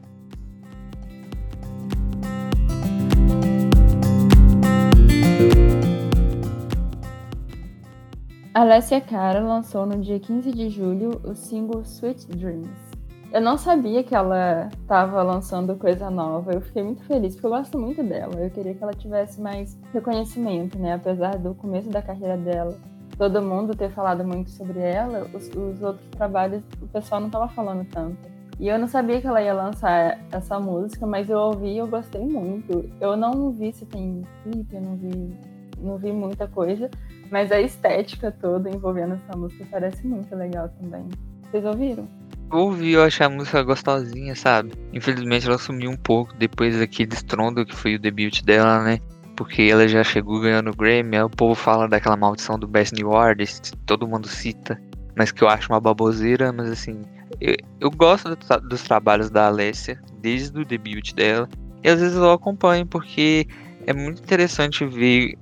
Alessia 8.55 9.01
Cara 9.01 9.41
lançou 9.41 9.85
no 9.85 10.01
dia 10.01 10.21
15 10.21 10.53
de 10.53 10.69
julho 10.69 11.21
o 11.25 11.35
single 11.35 11.83
Sweet 11.83 12.29
Dreams. 12.29 12.71
Eu 13.33 13.41
não 13.41 13.59
sabia 13.59 14.05
que 14.05 14.15
ela 14.15 14.69
estava 14.81 15.21
lançando 15.25 15.75
coisa 15.75 16.09
nova. 16.09 16.53
Eu 16.53 16.61
fiquei 16.61 16.85
muito 16.85 17.03
feliz, 17.03 17.35
porque 17.35 17.47
eu 17.47 17.51
gosto 17.51 17.77
muito 17.77 18.01
dela. 18.05 18.33
Eu 18.37 18.49
queria 18.51 18.73
que 18.73 18.81
ela 18.81 18.93
tivesse 18.93 19.41
mais 19.41 19.77
reconhecimento, 19.93 20.79
né? 20.79 20.95
Apesar 20.95 21.37
do 21.37 21.53
começo 21.57 21.89
da 21.89 22.01
carreira 22.01 22.37
dela, 22.37 22.79
todo 23.19 23.43
mundo 23.43 23.75
ter 23.75 23.91
falado 23.91 24.25
muito 24.25 24.51
sobre 24.51 24.79
ela, 24.79 25.29
os, 25.35 25.49
os 25.49 25.83
outros 25.83 26.09
trabalhos 26.11 26.63
o 26.81 26.87
pessoal 26.87 27.21
não 27.21 27.27
estava 27.27 27.49
falando 27.49 27.85
tanto. 27.89 28.31
E 28.61 28.69
eu 28.69 28.79
não 28.79 28.87
sabia 28.87 29.21
que 29.21 29.27
ela 29.27 29.43
ia 29.43 29.53
lançar 29.53 30.17
essa 30.31 30.61
música, 30.61 31.05
mas 31.05 31.29
eu 31.29 31.39
ouvi 31.41 31.73
e 31.73 31.79
eu 31.79 31.89
gostei 31.89 32.25
muito. 32.25 32.89
Eu 33.01 33.17
não 33.17 33.51
vi 33.51 33.73
se 33.73 33.85
tem 33.85 34.23
clipe, 34.45 34.77
eu 34.77 34.81
não 34.81 34.95
vi, 34.95 35.37
não 35.81 35.99
vi 35.99 36.13
muita 36.13 36.47
coisa, 36.47 36.89
mas 37.35 37.51
a 37.51 37.61
estética 37.61 38.31
toda 38.31 38.71
envolvendo 38.71 39.15
essa 39.15 39.37
música 39.37 39.67
parece 39.69 40.07
muito 40.07 40.33
legal 40.37 40.69
também. 40.81 41.09
Vocês 41.43 41.65
ouviram? 41.65 42.09
ouvi, 42.49 42.93
eu 42.93 43.03
achei 43.03 43.27
a 43.27 43.29
música 43.29 43.61
gostosinha, 43.65 44.37
sabe? 44.37 44.71
Infelizmente 44.93 45.49
ela 45.49 45.59
sumiu 45.59 45.91
um 45.91 45.97
pouco 45.97 46.33
depois 46.37 46.79
daquele 46.79 47.13
estrondo 47.13 47.67
que 47.67 47.75
foi 47.75 47.97
o 47.97 47.99
debut 47.99 48.41
dela, 48.45 48.85
né? 48.85 49.01
Porque 49.35 49.63
ela 49.63 49.89
já 49.89 50.05
chegou 50.05 50.41
ganhando 50.41 50.71
o 50.71 50.77
Grammy, 50.77 51.17
aí 51.17 51.25
o 51.25 51.29
povo 51.29 51.57
fala 51.57 51.89
daquela 51.89 52.17
maldição 52.17 52.57
do 52.57 52.69
Best 52.69 52.95
New 52.95 53.13
Artist, 53.17 53.73
todo 53.85 54.07
mundo 54.07 54.29
cita, 54.29 54.81
mas 55.17 55.33
que 55.33 55.43
eu 55.43 55.49
acho 55.49 55.73
uma 55.73 55.81
baboseira, 55.81 56.53
mas 56.53 56.71
assim, 56.71 57.03
eu, 57.41 57.57
eu 57.81 57.91
gosto 57.91 58.29
do, 58.29 58.61
dos 58.69 58.85
trabalhos 58.85 59.29
da 59.29 59.49
Alessia, 59.49 60.01
desde 60.21 60.57
o 60.57 60.65
debut 60.65 61.13
dela, 61.15 61.49
e 61.83 61.89
às 61.89 61.99
vezes 61.99 62.17
eu 62.17 62.31
acompanho 62.31 62.87
porque 62.87 63.49
é 63.89 63.93
muito 63.93 64.23
interessante 64.23 64.87
ver 64.87 65.37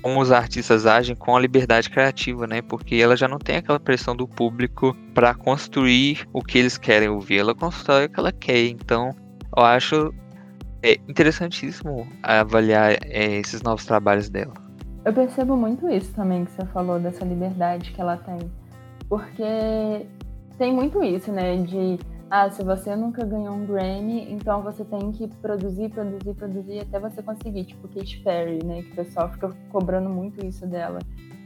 como 0.00 0.20
os 0.20 0.32
artistas 0.32 0.86
agem 0.86 1.14
com 1.14 1.36
a 1.36 1.40
liberdade 1.40 1.90
criativa, 1.90 2.46
né? 2.46 2.62
Porque 2.62 2.96
ela 2.96 3.16
já 3.16 3.28
não 3.28 3.38
tem 3.38 3.56
aquela 3.56 3.78
pressão 3.78 4.16
do 4.16 4.26
público 4.26 4.96
para 5.14 5.34
construir 5.34 6.26
o 6.32 6.42
que 6.42 6.58
eles 6.58 6.78
querem 6.78 7.08
ouvir, 7.08 7.38
ela 7.38 7.54
constrói 7.54 8.06
o 8.06 8.08
que 8.08 8.18
ela 8.18 8.32
quer. 8.32 8.66
Então, 8.66 9.10
eu 9.56 9.62
acho 9.62 10.14
é, 10.82 10.98
interessantíssimo 11.08 12.06
avaliar 12.22 12.92
é, 13.04 13.38
esses 13.38 13.62
novos 13.62 13.84
trabalhos 13.84 14.28
dela. 14.28 14.54
Eu 15.04 15.12
percebo 15.12 15.56
muito 15.56 15.88
isso 15.90 16.12
também 16.12 16.44
que 16.44 16.52
você 16.52 16.64
falou 16.66 16.98
dessa 16.98 17.24
liberdade 17.24 17.90
que 17.90 18.00
ela 18.00 18.16
tem, 18.16 18.38
porque 19.08 20.06
tem 20.58 20.72
muito 20.72 21.02
isso, 21.02 21.32
né? 21.32 21.56
De 21.56 21.98
ah, 22.34 22.48
se 22.48 22.64
você 22.64 22.96
nunca 22.96 23.26
ganhou 23.26 23.54
um 23.54 23.66
Grammy, 23.66 24.32
então 24.32 24.62
você 24.62 24.82
tem 24.86 25.12
que 25.12 25.28
produzir, 25.28 25.90
produzir, 25.90 26.32
produzir 26.32 26.80
até 26.80 26.98
você 26.98 27.22
conseguir, 27.22 27.66
tipo 27.66 27.86
Katy 27.86 28.20
Perry, 28.20 28.64
né? 28.64 28.80
Que 28.84 28.92
o 28.92 28.94
pessoal 28.94 29.28
fica 29.28 29.54
cobrando 29.70 30.08
muito 30.08 30.42
isso 30.42 30.66
dela. 30.66 30.98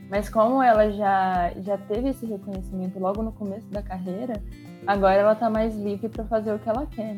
Mas 0.08 0.28
como 0.28 0.62
ela 0.62 0.88
já, 0.92 1.52
já 1.58 1.76
teve 1.76 2.10
esse 2.10 2.24
reconhecimento 2.24 3.00
logo 3.00 3.20
no 3.20 3.32
começo 3.32 3.66
da 3.66 3.82
carreira, 3.82 4.40
agora 4.86 5.14
ela 5.14 5.34
tá 5.34 5.50
mais 5.50 5.74
livre 5.76 6.08
para 6.08 6.22
fazer 6.26 6.54
o 6.54 6.58
que 6.60 6.68
ela 6.68 6.86
quer. 6.86 7.16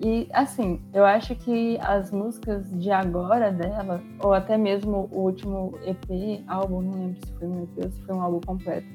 E 0.00 0.28
assim, 0.32 0.80
eu 0.92 1.04
acho 1.04 1.34
que 1.34 1.76
as 1.80 2.12
músicas 2.12 2.70
de 2.78 2.92
agora 2.92 3.50
dela, 3.50 4.00
ou 4.20 4.32
até 4.32 4.56
mesmo 4.56 5.08
o 5.10 5.22
último 5.22 5.76
EP, 5.84 6.44
álbum, 6.46 6.80
não 6.80 6.92
lembro 6.92 7.26
se 7.26 7.32
foi 7.32 7.48
um 7.48 7.64
EP 7.64 7.70
ou 7.76 7.90
se 7.90 8.00
foi 8.02 8.14
um 8.14 8.22
álbum 8.22 8.40
completo, 8.46 8.86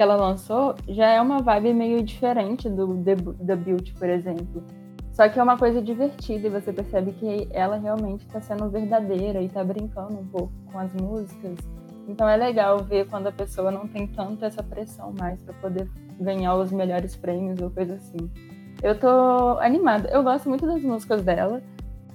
que 0.00 0.02
ela 0.02 0.16
lançou 0.16 0.74
já 0.88 1.10
é 1.10 1.20
uma 1.20 1.42
vibe 1.42 1.74
meio 1.74 2.02
diferente 2.02 2.70
do 2.70 2.96
The, 3.04 3.54
Beauty, 3.54 3.92
por 3.92 4.08
exemplo. 4.08 4.64
Só 5.12 5.28
que 5.28 5.38
é 5.38 5.42
uma 5.42 5.58
coisa 5.58 5.82
divertida 5.82 6.46
e 6.46 6.50
você 6.50 6.72
percebe 6.72 7.12
que 7.12 7.46
ela 7.50 7.76
realmente 7.76 8.24
está 8.24 8.40
sendo 8.40 8.70
verdadeira 8.70 9.42
e 9.42 9.44
está 9.44 9.62
brincando 9.62 10.14
um 10.14 10.26
pouco 10.26 10.54
com 10.72 10.78
as 10.78 10.90
músicas. 10.94 11.58
Então 12.08 12.26
é 12.26 12.34
legal 12.34 12.78
ver 12.82 13.08
quando 13.10 13.26
a 13.26 13.32
pessoa 13.32 13.70
não 13.70 13.86
tem 13.86 14.06
tanto 14.06 14.42
essa 14.42 14.62
pressão 14.62 15.12
mais 15.20 15.42
para 15.42 15.52
poder 15.52 15.86
ganhar 16.18 16.54
os 16.54 16.72
melhores 16.72 17.14
prêmios 17.14 17.60
ou 17.60 17.70
coisa 17.70 17.96
assim. 17.96 18.30
Eu 18.82 18.98
tô 18.98 19.58
animada. 19.58 20.08
Eu 20.08 20.22
gosto 20.22 20.48
muito 20.48 20.64
das 20.66 20.82
músicas 20.82 21.22
dela. 21.22 21.62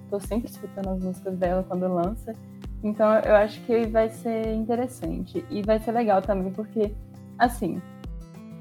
Tô 0.09 0.19
sempre 0.19 0.49
escutando 0.49 0.89
as 0.89 1.03
músicas 1.03 1.37
dela 1.37 1.63
quando 1.67 1.87
lança. 1.87 2.33
Então 2.83 3.13
eu 3.19 3.35
acho 3.35 3.61
que 3.61 3.85
vai 3.85 4.09
ser 4.09 4.55
interessante. 4.55 5.45
E 5.51 5.61
vai 5.61 5.77
ser 5.77 5.91
legal 5.91 6.23
também 6.23 6.51
porque 6.51 6.91
Assim, 7.37 7.81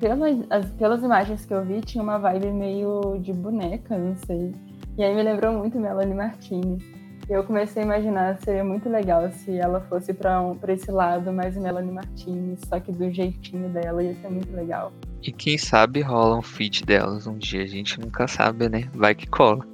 pelas, 0.01 0.39
as, 0.51 0.71
pelas 0.73 1.03
imagens 1.03 1.47
que 1.47 1.55
eu 1.55 1.65
vi, 1.65 1.81
tinha 1.81 2.03
uma 2.03 2.19
vibe 2.19 2.53
meio 2.53 3.19
de 3.21 3.33
boneca, 3.33 3.97
não 3.97 4.17
sei. 4.17 4.53
E 4.97 5.03
aí 5.03 5.15
me 5.15 5.23
lembrou 5.23 5.53
muito 5.53 5.79
Melanie 5.79 6.15
Martinez. 6.15 6.83
E 7.29 7.33
eu 7.33 7.43
comecei 7.43 7.83
a 7.83 7.87
imaginar, 7.87 8.39
seria 8.41 8.63
muito 8.63 8.87
legal 8.89 9.31
se 9.33 9.57
ela 9.57 9.81
fosse 9.89 10.13
para 10.13 10.43
um, 10.43 10.59
esse 10.69 10.91
lado 10.91 11.33
mais 11.33 11.57
Melanie 11.57 11.91
Martinez, 11.91 12.61
só 12.69 12.79
que 12.79 12.93
do 12.93 13.11
jeitinho 13.11 13.71
dela, 13.71 14.03
ia 14.03 14.15
ser 14.17 14.29
muito 14.29 14.55
legal. 14.55 14.93
E 15.23 15.33
quem 15.33 15.57
sabe 15.57 16.03
rola 16.03 16.37
um 16.37 16.43
feat 16.43 16.85
delas 16.85 17.27
um 17.27 17.39
dia, 17.39 17.63
a 17.63 17.67
gente 17.67 17.99
nunca 17.99 18.29
sabe, 18.29 18.69
né? 18.69 18.91
Vai 18.93 19.15
que 19.15 19.27
cola. 19.27 19.67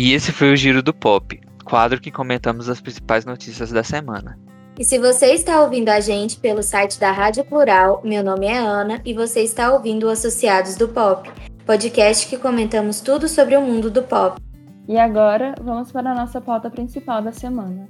E 0.00 0.12
esse 0.12 0.30
foi 0.30 0.52
o 0.52 0.56
Giro 0.56 0.80
do 0.80 0.94
Pop, 0.94 1.40
quadro 1.64 2.00
que 2.00 2.12
comentamos 2.12 2.68
as 2.68 2.80
principais 2.80 3.24
notícias 3.24 3.72
da 3.72 3.82
semana. 3.82 4.38
E 4.78 4.84
se 4.84 4.96
você 4.96 5.32
está 5.32 5.60
ouvindo 5.60 5.88
a 5.88 5.98
gente 5.98 6.36
pelo 6.36 6.62
site 6.62 7.00
da 7.00 7.10
Rádio 7.10 7.44
Plural, 7.44 8.00
meu 8.04 8.22
nome 8.22 8.46
é 8.46 8.56
Ana 8.56 9.02
e 9.04 9.12
você 9.12 9.40
está 9.40 9.72
ouvindo 9.72 10.06
o 10.06 10.08
Associados 10.08 10.76
do 10.76 10.86
Pop, 10.86 11.28
podcast 11.66 12.28
que 12.28 12.38
comentamos 12.38 13.00
tudo 13.00 13.26
sobre 13.26 13.56
o 13.56 13.60
mundo 13.60 13.90
do 13.90 14.04
pop. 14.04 14.40
E 14.86 14.96
agora 14.96 15.56
vamos 15.60 15.90
para 15.90 16.12
a 16.12 16.14
nossa 16.14 16.40
pauta 16.40 16.70
principal 16.70 17.20
da 17.20 17.32
semana. 17.32 17.88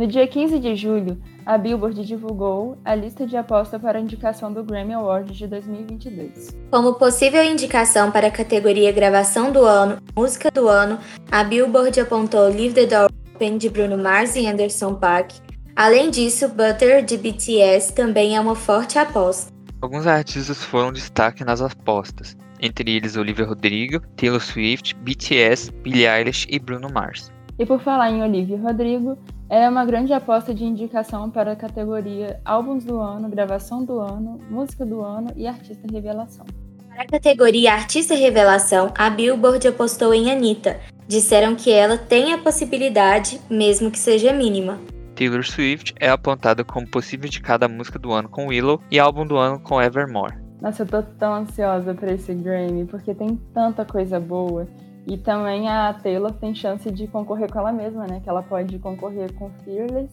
No 0.00 0.06
dia 0.06 0.26
15 0.26 0.58
de 0.58 0.74
julho, 0.76 1.20
a 1.44 1.58
Billboard 1.58 2.06
divulgou 2.06 2.78
a 2.86 2.94
lista 2.94 3.26
de 3.26 3.36
aposta 3.36 3.78
para 3.78 3.98
a 3.98 4.00
indicação 4.00 4.50
do 4.50 4.64
Grammy 4.64 4.94
Awards 4.94 5.36
de 5.36 5.46
2022. 5.46 6.56
Como 6.70 6.94
possível 6.94 7.44
indicação 7.44 8.10
para 8.10 8.28
a 8.28 8.30
categoria 8.30 8.90
Gravação 8.92 9.52
do 9.52 9.62
Ano, 9.62 9.98
Música 10.16 10.50
do 10.50 10.68
Ano, 10.68 10.98
a 11.30 11.44
Billboard 11.44 12.00
apontou 12.00 12.48
Leave 12.48 12.72
the 12.72 12.86
Door 12.86 13.10
Open 13.34 13.58
de 13.58 13.68
Bruno 13.68 13.98
Mars 13.98 14.36
e 14.36 14.46
Anderson 14.46 14.94
Paak. 14.94 15.38
Além 15.76 16.10
disso, 16.10 16.48
Butter 16.48 17.04
de 17.04 17.18
BTS 17.18 17.92
também 17.92 18.36
é 18.36 18.40
uma 18.40 18.54
forte 18.54 18.98
aposta. 18.98 19.52
Alguns 19.82 20.06
artistas 20.06 20.64
foram 20.64 20.94
destaque 20.94 21.44
nas 21.44 21.60
apostas, 21.60 22.34
entre 22.58 22.90
eles 22.90 23.16
Olivia 23.16 23.44
Rodrigo, 23.44 24.00
Taylor 24.16 24.40
Swift, 24.40 24.94
BTS, 24.94 25.70
Billie 25.82 26.06
Eilish 26.06 26.46
e 26.48 26.58
Bruno 26.58 26.88
Mars. 26.90 27.30
E 27.60 27.66
por 27.66 27.78
falar 27.78 28.10
em 28.10 28.22
Olivia 28.22 28.58
Rodrigo, 28.58 29.18
é 29.46 29.68
uma 29.68 29.84
grande 29.84 30.14
aposta 30.14 30.54
de 30.54 30.64
indicação 30.64 31.30
para 31.30 31.52
a 31.52 31.56
categoria 31.56 32.40
Álbuns 32.42 32.86
do 32.86 32.98
Ano, 32.98 33.28
Gravação 33.28 33.84
do 33.84 34.00
Ano, 34.00 34.40
Música 34.48 34.86
do 34.86 35.02
Ano 35.02 35.30
e 35.36 35.46
Artista 35.46 35.86
Revelação. 35.92 36.46
Para 36.88 37.02
a 37.02 37.06
categoria 37.06 37.74
Artista 37.74 38.14
Revelação, 38.14 38.90
a 38.96 39.10
Billboard 39.10 39.68
apostou 39.68 40.14
em 40.14 40.32
Anitta. 40.32 40.80
Disseram 41.06 41.54
que 41.54 41.70
ela 41.70 41.98
tem 41.98 42.32
a 42.32 42.38
possibilidade, 42.38 43.38
mesmo 43.50 43.90
que 43.90 43.98
seja 43.98 44.32
mínima. 44.32 44.78
Taylor 45.14 45.44
Swift 45.44 45.92
é 46.00 46.08
apontada 46.08 46.64
como 46.64 46.88
possível 46.88 47.26
indicada 47.26 47.68
música 47.68 47.98
do 47.98 48.10
ano 48.10 48.30
com 48.30 48.46
Willow 48.46 48.80
e 48.90 48.98
álbum 48.98 49.26
do 49.26 49.36
ano 49.36 49.60
com 49.60 49.82
Evermore. 49.82 50.34
Nossa, 50.62 50.84
eu 50.84 50.86
tô 50.86 51.02
tão 51.02 51.34
ansiosa 51.34 51.92
por 51.92 52.08
esse 52.08 52.32
Grammy, 52.32 52.86
porque 52.86 53.14
tem 53.14 53.36
tanta 53.52 53.84
coisa 53.84 54.18
boa. 54.18 54.66
E 55.10 55.18
também 55.18 55.68
a 55.68 55.92
Taylor 55.92 56.30
tem 56.30 56.54
chance 56.54 56.88
de 56.88 57.08
concorrer 57.08 57.50
com 57.50 57.58
ela 57.58 57.72
mesma, 57.72 58.06
né? 58.06 58.20
Que 58.22 58.30
ela 58.30 58.44
pode 58.44 58.78
concorrer 58.78 59.32
com 59.34 59.50
Fearless 59.64 60.08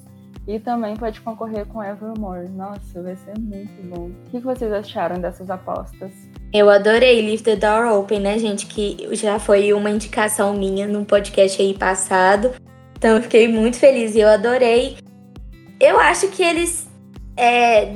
e 0.47 0.59
também 0.59 0.97
pode 0.97 1.21
concorrer 1.21 1.67
com 1.67 1.83
Evermore. 1.83 2.49
Nossa, 2.49 3.03
vai 3.03 3.15
ser 3.15 3.37
muito 3.37 3.79
bom. 3.83 4.09
O 4.09 4.31
que 4.31 4.39
vocês 4.39 4.73
acharam 4.73 5.21
dessas 5.21 5.51
apostas? 5.51 6.11
Eu 6.51 6.67
adorei 6.67 7.21
Leave 7.21 7.43
the 7.43 7.55
Door 7.55 7.99
Open, 7.99 8.21
né, 8.21 8.39
gente? 8.39 8.65
Que 8.65 9.07
já 9.11 9.37
foi 9.37 9.71
uma 9.71 9.91
indicação 9.91 10.55
minha 10.55 10.87
num 10.87 11.05
podcast 11.05 11.61
aí 11.61 11.77
passado. 11.77 12.53
Então 12.97 13.17
eu 13.17 13.21
fiquei 13.21 13.47
muito 13.47 13.77
feliz 13.77 14.15
e 14.15 14.21
eu 14.21 14.27
adorei. 14.27 14.97
Eu 15.79 15.99
acho 15.99 16.27
que 16.29 16.41
eles 16.41 16.89
é, 17.37 17.93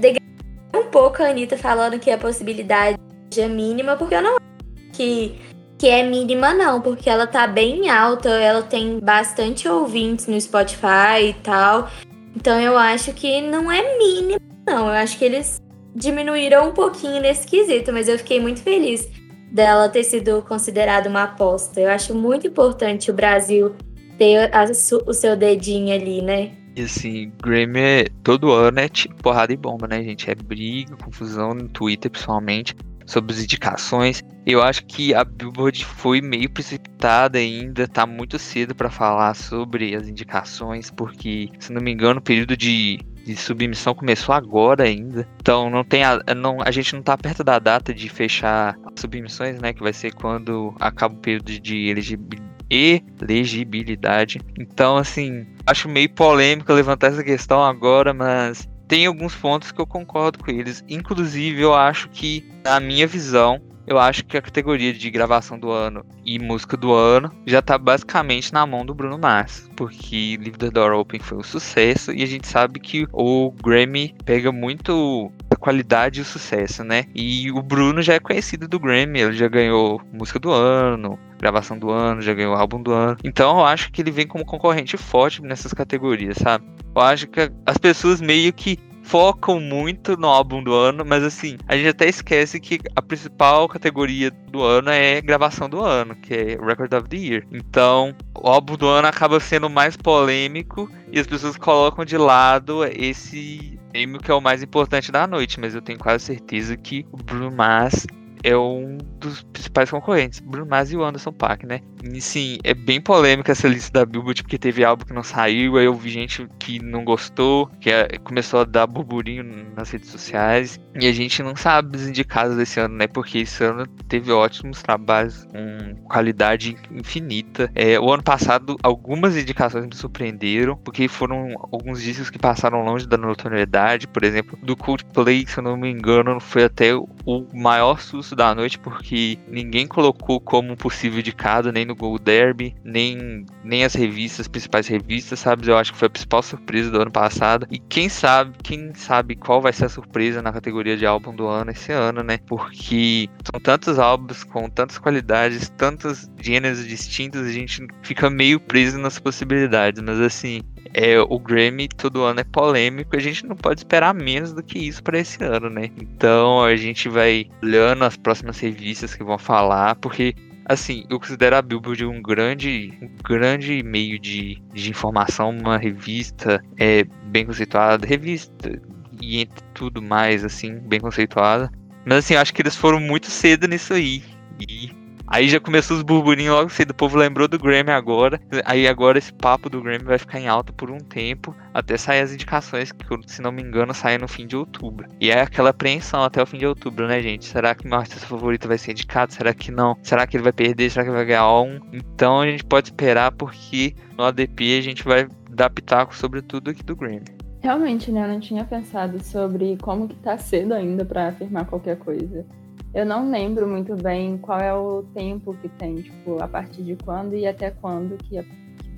um 0.71 0.83
pouco 0.83 1.23
a 1.23 1.29
Anitta 1.29 1.57
falando 1.57 1.97
que 1.97 2.11
a 2.11 2.17
possibilidade 2.19 2.99
é 3.35 3.47
mínima, 3.47 3.95
porque 3.95 4.13
eu 4.13 4.21
não 4.21 4.35
acho 4.35 4.91
que 4.93 5.50
que 5.81 5.89
é 5.89 6.07
mínima, 6.07 6.53
não, 6.53 6.79
porque 6.79 7.09
ela 7.09 7.25
tá 7.25 7.47
bem 7.47 7.89
alta, 7.89 8.29
ela 8.29 8.61
tem 8.61 8.99
bastante 8.99 9.67
ouvintes 9.67 10.27
no 10.27 10.39
Spotify 10.39 11.29
e 11.29 11.33
tal. 11.41 11.89
Então 12.35 12.61
eu 12.61 12.77
acho 12.77 13.11
que 13.13 13.41
não 13.41 13.71
é 13.71 13.97
mínima, 13.97 14.39
não. 14.63 14.85
Eu 14.85 14.93
acho 14.93 15.17
que 15.17 15.25
eles 15.25 15.59
diminuíram 15.95 16.69
um 16.69 16.71
pouquinho 16.71 17.19
nesse 17.19 17.47
quesito, 17.47 17.91
mas 17.91 18.07
eu 18.07 18.19
fiquei 18.19 18.39
muito 18.39 18.61
feliz 18.61 19.09
dela 19.51 19.89
ter 19.89 20.03
sido 20.03 20.43
considerada 20.43 21.09
uma 21.09 21.23
aposta. 21.23 21.81
Eu 21.81 21.89
acho 21.89 22.13
muito 22.13 22.45
importante 22.45 23.09
o 23.09 23.13
Brasil 23.15 23.73
ter 24.19 24.55
a, 24.55 24.65
o 25.07 25.13
seu 25.15 25.35
dedinho 25.35 25.95
ali, 25.95 26.21
né? 26.21 26.51
E 26.75 26.83
assim, 26.83 27.31
Grammy 27.41 27.79
é, 27.79 28.05
todo 28.21 28.51
ano 28.51 28.79
é 28.79 28.87
tipo 28.87 29.15
porrada 29.15 29.51
e 29.51 29.57
bomba, 29.57 29.87
né, 29.87 30.03
gente? 30.03 30.29
É 30.29 30.35
briga, 30.35 30.95
confusão 30.95 31.55
no 31.55 31.67
Twitter, 31.67 32.11
principalmente 32.11 32.75
sobre 33.05 33.33
as 33.33 33.41
indicações. 33.41 34.23
Eu 34.45 34.61
acho 34.61 34.85
que 34.85 35.13
a 35.13 35.23
Billboard 35.23 35.85
foi 35.85 36.21
meio 36.21 36.49
precipitada 36.49 37.37
ainda, 37.37 37.87
tá 37.87 38.05
muito 38.05 38.39
cedo 38.39 38.73
para 38.73 38.89
falar 38.89 39.35
sobre 39.35 39.95
as 39.95 40.07
indicações, 40.07 40.89
porque, 40.89 41.49
se 41.59 41.71
não 41.71 41.81
me 41.81 41.91
engano, 41.91 42.19
o 42.19 42.23
período 42.23 42.57
de, 42.57 42.99
de 43.25 43.35
submissão 43.35 43.93
começou 43.93 44.33
agora 44.33 44.83
ainda. 44.83 45.27
Então 45.39 45.69
não 45.69 45.83
tem 45.83 46.03
a, 46.03 46.19
não, 46.35 46.57
a 46.61 46.71
gente 46.71 46.95
não 46.95 47.03
tá 47.03 47.17
perto 47.17 47.43
da 47.43 47.59
data 47.59 47.93
de 47.93 48.09
fechar 48.09 48.75
as 48.85 48.99
submissões, 48.99 49.59
né, 49.59 49.73
que 49.73 49.83
vai 49.83 49.93
ser 49.93 50.13
quando 50.13 50.73
acaba 50.79 51.13
o 51.13 51.19
período 51.19 51.59
de 51.59 51.87
elegibilidade. 51.87 54.41
Então, 54.57 54.97
assim, 54.97 55.45
acho 55.65 55.87
meio 55.87 56.09
polêmico 56.09 56.73
levantar 56.73 57.07
essa 57.07 57.23
questão 57.23 57.63
agora, 57.63 58.13
mas 58.13 58.67
tem 58.91 59.05
alguns 59.05 59.33
pontos 59.33 59.71
que 59.71 59.79
eu 59.79 59.87
concordo 59.87 60.39
com 60.39 60.51
eles. 60.51 60.83
Inclusive, 60.89 61.61
eu 61.61 61.73
acho 61.73 62.09
que, 62.09 62.45
na 62.61 62.77
minha 62.77 63.07
visão, 63.07 63.61
eu 63.85 63.99
acho 63.99 64.25
que 64.25 64.37
a 64.37 64.41
categoria 64.41 64.93
de 64.93 65.09
gravação 65.09 65.59
do 65.59 65.71
ano 65.71 66.05
e 66.25 66.39
música 66.39 66.77
do 66.77 66.93
ano 66.93 67.31
já 67.45 67.61
tá 67.61 67.77
basicamente 67.77 68.53
na 68.53 68.65
mão 68.65 68.85
do 68.85 68.93
Bruno 68.93 69.17
Mars, 69.17 69.69
porque 69.75 70.37
Leave 70.39 70.57
the 70.57 70.69
Door 70.69 70.93
Open 70.93 71.19
foi 71.19 71.37
um 71.37 71.43
sucesso 71.43 72.11
e 72.11 72.23
a 72.23 72.27
gente 72.27 72.47
sabe 72.47 72.79
que 72.79 73.07
o 73.11 73.51
Grammy 73.63 74.15
pega 74.25 74.51
muito 74.51 75.31
a 75.49 75.55
qualidade 75.55 76.19
e 76.19 76.21
o 76.21 76.25
sucesso, 76.25 76.83
né? 76.83 77.05
E 77.13 77.51
o 77.51 77.61
Bruno 77.61 78.01
já 78.01 78.13
é 78.13 78.19
conhecido 78.19 78.67
do 78.67 78.79
Grammy, 78.79 79.19
ele 79.19 79.33
já 79.33 79.47
ganhou 79.47 80.01
música 80.13 80.39
do 80.39 80.51
ano, 80.51 81.19
gravação 81.39 81.77
do 81.77 81.89
ano, 81.89 82.21
já 82.21 82.33
ganhou 82.33 82.53
álbum 82.53 82.81
do 82.81 82.91
ano. 82.91 83.17
Então 83.23 83.59
eu 83.59 83.65
acho 83.65 83.91
que 83.91 84.01
ele 84.01 84.11
vem 84.11 84.27
como 84.27 84.45
concorrente 84.45 84.95
forte 84.95 85.41
nessas 85.41 85.73
categorias, 85.73 86.37
sabe? 86.37 86.65
Eu 86.95 87.01
acho 87.01 87.27
que 87.27 87.51
as 87.65 87.77
pessoas 87.77 88.21
meio 88.21 88.53
que 88.53 88.77
focam 89.03 89.59
muito 89.59 90.15
no 90.17 90.27
álbum 90.27 90.63
do 90.63 90.73
ano, 90.73 91.03
mas 91.05 91.23
assim, 91.23 91.57
a 91.67 91.75
gente 91.75 91.89
até 91.89 92.07
esquece 92.07 92.59
que 92.59 92.79
a 92.95 93.01
principal 93.01 93.67
categoria 93.67 94.31
do 94.31 94.61
ano 94.61 94.89
é 94.89 95.21
gravação 95.21 95.69
do 95.69 95.81
ano, 95.81 96.15
que 96.15 96.33
é 96.33 96.57
Record 96.61 96.93
of 96.93 97.09
the 97.09 97.17
Year. 97.17 97.47
Então, 97.51 98.15
o 98.35 98.47
álbum 98.47 98.75
do 98.75 98.87
ano 98.87 99.07
acaba 99.07 99.39
sendo 99.39 99.69
mais 99.69 99.97
polêmico 99.97 100.89
e 101.11 101.19
as 101.19 101.27
pessoas 101.27 101.57
colocam 101.57 102.05
de 102.05 102.17
lado 102.17 102.83
esse 102.85 103.79
prêmio 103.91 104.19
que 104.19 104.31
é 104.31 104.33
o 104.33 104.41
mais 104.41 104.63
importante 104.63 105.11
da 105.11 105.27
noite, 105.27 105.59
mas 105.59 105.75
eu 105.75 105.81
tenho 105.81 105.99
quase 105.99 106.25
certeza 106.25 106.77
que 106.77 107.05
o 107.11 107.17
Bruno 107.17 107.51
Mars 107.51 108.07
é 108.43 108.57
um 108.57 108.97
dos 109.19 109.43
principais 109.43 109.89
concorrentes, 109.89 110.39
Bruno 110.39 110.69
Mars 110.69 110.91
e 110.91 110.97
o 110.97 111.03
Anderson 111.03 111.31
Paak, 111.31 111.65
né? 111.65 111.81
E 112.03 112.19
sim, 112.19 112.57
é 112.63 112.73
bem 112.73 112.99
polêmica 112.99 113.51
essa 113.51 113.67
lista 113.67 113.91
da 113.99 114.05
Billboard, 114.05 114.43
porque 114.43 114.57
teve 114.57 114.83
álbum 114.83 115.05
que 115.05 115.13
não 115.13 115.23
saiu, 115.23 115.77
aí 115.77 115.85
eu 115.85 115.93
vi 115.93 116.09
gente 116.09 116.47
que 116.59 116.79
não 116.79 117.03
gostou, 117.03 117.67
que 117.79 117.89
é, 117.89 118.17
começou 118.23 118.61
a 118.61 118.63
dar 118.63 118.87
burburinho 118.87 119.71
nas 119.75 119.89
redes 119.91 120.09
sociais, 120.09 120.79
e 120.99 121.07
a 121.07 121.11
gente 121.11 121.41
não 121.43 121.55
sabe 121.55 121.95
os 121.95 122.07
indicados 122.07 122.57
desse 122.57 122.79
ano, 122.79 122.95
né? 122.95 123.07
Porque 123.07 123.39
esse 123.39 123.63
ano 123.63 123.85
teve 124.07 124.31
ótimos 124.31 124.81
trabalhos, 124.81 125.45
com 125.45 125.95
qualidade 126.07 126.75
infinita. 126.91 127.71
É, 127.75 127.99
o 127.99 128.11
ano 128.11 128.23
passado, 128.23 128.75
algumas 128.83 129.37
indicações 129.37 129.85
me 129.85 129.95
surpreenderam, 129.95 130.75
porque 130.77 131.07
foram 131.07 131.53
alguns 131.71 132.01
discos 132.01 132.29
que 132.29 132.39
passaram 132.39 132.83
longe 132.83 133.07
da 133.07 133.17
notoriedade, 133.17 134.07
por 134.07 134.23
exemplo, 134.23 134.57
do 134.61 134.75
Coldplay, 134.75 135.45
se 135.47 135.59
eu 135.59 135.63
não 135.63 135.77
me 135.77 135.89
engano, 135.89 136.39
foi 136.39 136.63
até 136.63 136.93
o 136.95 137.47
maior 137.53 137.99
da 138.35 138.53
noite 138.53 138.79
porque 138.79 139.37
ninguém 139.47 139.87
colocou 139.87 140.39
como 140.39 140.75
possível 140.75 141.19
indicado, 141.19 141.71
nem 141.71 141.85
no 141.85 141.95
Gold 141.95 142.23
Derby, 142.23 142.75
nem, 142.83 143.45
nem 143.63 143.83
as 143.83 143.93
revistas, 143.93 144.41
as 144.41 144.47
principais 144.47 144.87
revistas, 144.87 145.39
sabe? 145.39 145.67
Eu 145.67 145.77
acho 145.77 145.93
que 145.93 145.99
foi 145.99 146.07
a 146.07 146.11
principal 146.11 146.43
surpresa 146.43 146.91
do 146.91 147.01
ano 147.01 147.11
passado. 147.11 147.67
E 147.69 147.79
quem 147.79 148.09
sabe, 148.09 148.55
quem 148.63 148.93
sabe 148.95 149.35
qual 149.35 149.61
vai 149.61 149.73
ser 149.73 149.85
a 149.85 149.89
surpresa 149.89 150.41
na 150.41 150.51
categoria 150.51 150.97
de 150.97 151.05
álbum 151.05 151.35
do 151.35 151.47
ano 151.47 151.71
esse 151.71 151.91
ano, 151.91 152.23
né? 152.23 152.39
Porque 152.47 153.29
são 153.49 153.59
tantos 153.59 153.99
álbuns 153.99 154.43
com 154.43 154.69
tantas 154.69 154.97
qualidades, 154.97 155.69
tantos 155.69 156.29
gêneros 156.39 156.85
distintos, 156.85 157.41
a 157.41 157.51
gente 157.51 157.85
fica 158.01 158.29
meio 158.29 158.59
preso 158.59 158.97
nas 158.97 159.19
possibilidades. 159.19 160.01
Mas 160.01 160.19
assim, 160.19 160.61
é, 160.93 161.19
o 161.19 161.39
Grammy 161.39 161.87
todo 161.87 162.23
ano 162.23 162.39
é 162.39 162.43
polêmico, 162.43 163.15
a 163.15 163.19
gente 163.19 163.45
não 163.45 163.55
pode 163.55 163.81
esperar 163.81 164.13
menos 164.13 164.53
do 164.53 164.63
que 164.63 164.79
isso 164.79 165.01
para 165.03 165.19
esse 165.19 165.43
ano, 165.43 165.69
né? 165.69 165.89
Então 166.01 166.63
a 166.63 166.75
gente 166.75 167.07
vai 167.09 167.47
olhando 167.63 168.03
as 168.03 168.17
próximas 168.17 168.59
revistas 168.59 169.15
que 169.15 169.23
vão 169.23 169.37
falar, 169.37 169.95
porque 169.95 170.35
assim, 170.65 171.05
eu 171.09 171.19
considero 171.19 171.55
a 171.55 171.61
Billboard 171.61 172.05
um 172.05 172.21
grande, 172.21 172.93
um 173.01 173.09
grande 173.23 173.83
meio 173.83 174.19
de, 174.19 174.61
de 174.73 174.89
informação, 174.89 175.49
uma 175.49 175.77
revista 175.77 176.63
é, 176.77 177.03
bem 177.25 177.45
conceituada, 177.45 178.05
revista 178.05 178.81
e 179.21 179.41
entre 179.41 179.63
tudo 179.73 180.01
mais, 180.01 180.43
assim, 180.43 180.75
bem 180.79 180.99
conceituada. 180.99 181.71
Mas 182.05 182.19
assim, 182.19 182.35
acho 182.35 182.53
que 182.53 182.61
eles 182.61 182.75
foram 182.75 182.99
muito 182.99 183.27
cedo 183.27 183.67
nisso 183.67 183.93
aí. 183.93 184.23
E 184.59 184.91
Aí 185.31 185.47
já 185.47 185.61
começou 185.61 185.95
os 185.95 186.03
burburinhos 186.03 186.53
logo 186.53 186.69
cedo. 186.69 186.91
O 186.91 186.93
povo 186.93 187.17
lembrou 187.17 187.47
do 187.47 187.57
Grammy 187.57 187.89
agora. 187.89 188.37
Aí 188.65 188.85
agora 188.85 189.17
esse 189.17 189.31
papo 189.31 189.69
do 189.69 189.81
Grammy 189.81 190.03
vai 190.03 190.17
ficar 190.17 190.41
em 190.41 190.49
alta 190.49 190.73
por 190.73 190.91
um 190.91 190.97
tempo. 190.97 191.55
Até 191.73 191.95
sair 191.95 192.19
as 192.19 192.33
indicações, 192.33 192.91
que 192.91 193.05
se 193.27 193.41
não 193.41 193.49
me 193.49 193.61
engano, 193.61 193.93
saem 193.93 194.17
no 194.17 194.27
fim 194.27 194.45
de 194.45 194.57
outubro. 194.57 195.07
E 195.21 195.31
é 195.31 195.39
aquela 195.39 195.69
apreensão 195.69 196.21
até 196.21 196.43
o 196.43 196.45
fim 196.45 196.57
de 196.57 196.65
outubro, 196.67 197.07
né, 197.07 197.21
gente? 197.21 197.45
Será 197.45 197.73
que 197.73 197.87
meu 197.87 197.97
artista 197.97 198.27
favorito 198.27 198.67
vai 198.67 198.77
ser 198.77 198.91
indicado? 198.91 199.31
Será 199.31 199.53
que 199.53 199.71
não? 199.71 199.95
Será 200.03 200.27
que 200.27 200.35
ele 200.35 200.43
vai 200.43 200.51
perder? 200.51 200.89
Será 200.89 201.05
que 201.05 201.09
ele 201.09 201.17
vai 201.17 201.25
ganhar 201.25 201.49
um? 201.61 201.79
Então 201.93 202.41
a 202.41 202.47
gente 202.47 202.65
pode 202.65 202.89
esperar 202.89 203.31
porque 203.31 203.95
no 204.17 204.25
ADP 204.25 204.79
a 204.79 204.81
gente 204.81 205.05
vai 205.05 205.29
dar 205.49 205.69
pitaco 205.69 206.13
sobre 206.13 206.41
tudo 206.41 206.71
aqui 206.71 206.83
do 206.83 206.93
Grammy. 206.93 207.23
Realmente, 207.61 208.11
né? 208.11 208.25
Eu 208.25 208.27
não 208.27 208.39
tinha 208.41 208.65
pensado 208.65 209.23
sobre 209.23 209.77
como 209.81 210.09
que 210.09 210.15
tá 210.15 210.37
cedo 210.37 210.73
ainda 210.73 211.05
para 211.05 211.29
afirmar 211.29 211.65
qualquer 211.67 211.97
coisa. 211.97 212.45
Eu 212.93 213.05
não 213.05 213.31
lembro 213.31 213.67
muito 213.67 213.95
bem 213.95 214.37
qual 214.37 214.59
é 214.59 214.73
o 214.73 215.03
tempo 215.13 215.53
que 215.61 215.69
tem, 215.69 215.95
tipo, 215.95 216.41
a 216.43 216.47
partir 216.47 216.83
de 216.83 216.95
quando 216.97 217.35
e 217.35 217.47
até 217.47 217.71
quando 217.71 218.17
que, 218.17 218.37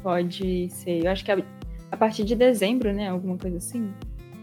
pode 0.02 0.70
ser. 0.70 1.06
Eu 1.06 1.12
acho 1.12 1.24
que 1.24 1.32
a, 1.32 1.38
a 1.92 1.98
partir 1.98 2.24
de 2.24 2.36
dezembro, 2.36 2.94
né? 2.94 3.10
Alguma 3.10 3.38
coisa 3.38 3.58
assim 3.58 3.94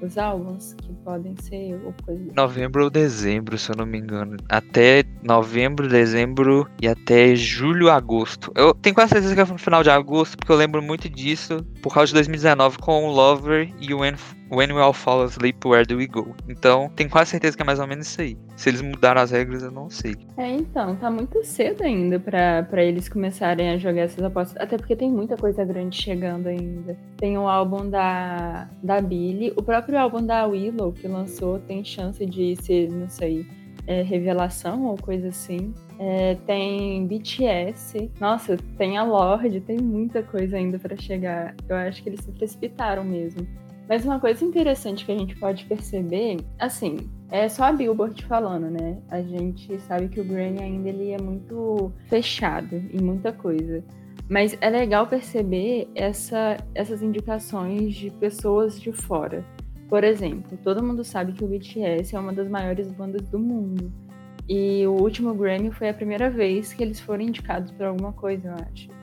os 0.03 0.17
álbuns 0.17 0.75
que 0.75 0.93
podem 1.05 1.37
ser 1.43 1.79
ou 1.85 1.95
coisa. 2.05 2.33
Novembro 2.35 2.85
ou 2.85 2.91
dezembro, 2.91 3.59
se 3.59 3.71
eu 3.71 3.77
não 3.77 3.87
me 3.87 3.99
engano. 3.99 4.37
Até 4.49 5.05
novembro, 5.23 5.89
dezembro 5.89 6.67
e 6.81 6.89
até 6.89 7.35
julho, 7.37 7.91
agosto. 7.91 8.51
Eu 8.57 8.75
tenho 8.75 8.95
quase 8.95 9.11
certeza 9.11 9.35
que 9.35 9.41
é 9.41 9.45
no 9.45 9.59
final 9.59 9.83
de 9.83 9.91
agosto, 9.91 10.37
porque 10.37 10.51
eu 10.51 10.57
lembro 10.57 10.83
muito 10.83 11.09
disso 11.09 11.65
por 11.83 11.93
causa 11.93 12.09
de 12.09 12.15
2019 12.15 12.79
com 12.79 13.05
o 13.07 13.13
Lover 13.13 13.71
e 13.79 13.93
o 13.93 14.01
When 14.01 14.15
When 14.51 14.73
We 14.73 14.81
All 14.81 14.93
Fall 14.93 15.23
Asleep, 15.23 15.65
Where 15.65 15.87
Do 15.87 15.97
We 15.97 16.09
Go? 16.09 16.35
Então, 16.49 16.91
tenho 16.97 17.09
quase 17.09 17.31
certeza 17.31 17.57
que 17.57 17.63
é 17.63 17.67
mais 17.67 17.79
ou 17.79 17.87
menos 17.87 18.09
isso 18.09 18.21
aí. 18.21 18.37
Se 18.57 18.69
eles 18.69 18.83
mudaram 18.83 19.21
as 19.21 19.31
regras, 19.31 19.63
eu 19.63 19.71
não 19.71 19.89
sei. 19.89 20.17
É, 20.37 20.51
então, 20.51 20.97
tá 20.97 21.09
muito 21.09 21.45
cedo 21.45 21.85
ainda 21.85 22.19
para 22.19 22.83
eles 22.83 23.09
começarem 23.09 23.71
a 23.71 23.79
jogar 23.79 24.03
essas 24.03 24.25
apostas. 24.25 24.61
Até 24.61 24.77
porque 24.77 24.97
tem 24.97 25.11
muita 25.11 25.37
coisa 25.37 25.65
grande 25.65 25.97
chegando 25.97 26.49
ainda. 26.49 26.99
Tem 27.17 27.39
o 27.39 27.47
álbum 27.49 27.89
da, 27.89 28.69
da 28.83 29.01
Billy, 29.01 29.53
o 29.57 29.63
próprio 29.63 29.99
álbum 29.99 30.25
da 30.25 30.45
Willow 30.47 30.93
que 30.93 31.07
lançou 31.07 31.61
tem 31.61 31.85
chance 31.85 32.27
de 32.27 32.57
ser, 32.61 32.91
não 32.91 33.09
sei, 33.09 33.47
é, 33.87 34.03
revelação 34.03 34.85
ou 34.87 34.97
coisa 34.97 35.29
assim. 35.29 35.73
É, 35.99 36.35
tem 36.47 37.07
BTS, 37.07 38.11
nossa, 38.19 38.57
tem 38.79 38.97
a 38.99 39.05
Lorde, 39.05 39.61
tem 39.61 39.79
muita 39.79 40.23
coisa 40.23 40.57
ainda 40.57 40.79
para 40.79 40.97
chegar. 40.97 41.55
Eu 41.69 41.77
acho 41.77 42.03
que 42.03 42.09
eles 42.09 42.21
se 42.25 42.33
precipitaram 42.33 43.05
mesmo. 43.05 43.47
Mas 43.91 44.05
uma 44.05 44.21
coisa 44.21 44.45
interessante 44.45 45.05
que 45.05 45.11
a 45.11 45.19
gente 45.19 45.35
pode 45.35 45.65
perceber, 45.65 46.37
assim, 46.61 47.11
é 47.29 47.49
só 47.49 47.65
a 47.65 47.73
Billboard 47.73 48.25
falando, 48.25 48.71
né? 48.71 49.03
A 49.11 49.21
gente 49.21 49.81
sabe 49.81 50.09
que 50.09 50.21
o 50.21 50.25
Grammy 50.25 50.63
ainda 50.63 50.89
ele 50.89 51.11
é 51.11 51.21
muito 51.21 51.93
fechado 52.07 52.77
em 52.77 53.03
muita 53.03 53.33
coisa. 53.33 53.83
Mas 54.29 54.57
é 54.61 54.71
legal 54.71 55.09
perceber 55.09 55.89
essa, 55.97 56.57
essas 56.73 57.03
indicações 57.03 57.97
de 57.97 58.11
pessoas 58.13 58.81
de 58.81 58.93
fora. 58.93 59.45
Por 59.89 60.05
exemplo, 60.05 60.57
todo 60.63 60.85
mundo 60.85 61.03
sabe 61.03 61.33
que 61.33 61.43
o 61.43 61.49
BTS 61.49 62.15
é 62.15 62.21
uma 62.21 62.33
das 62.33 62.49
maiores 62.49 62.93
bandas 62.93 63.29
do 63.29 63.41
mundo. 63.41 63.93
E 64.49 64.87
o 64.87 64.93
último 64.93 65.35
Grammy 65.35 65.73
foi 65.73 65.89
a 65.89 65.95
primeira 65.95 66.31
vez 66.31 66.73
que 66.73 66.85
eles 66.85 67.01
foram 67.01 67.25
indicados 67.25 67.73
por 67.73 67.87
alguma 67.87 68.13
coisa, 68.13 68.51
eu 68.51 68.55
acho. 68.55 69.00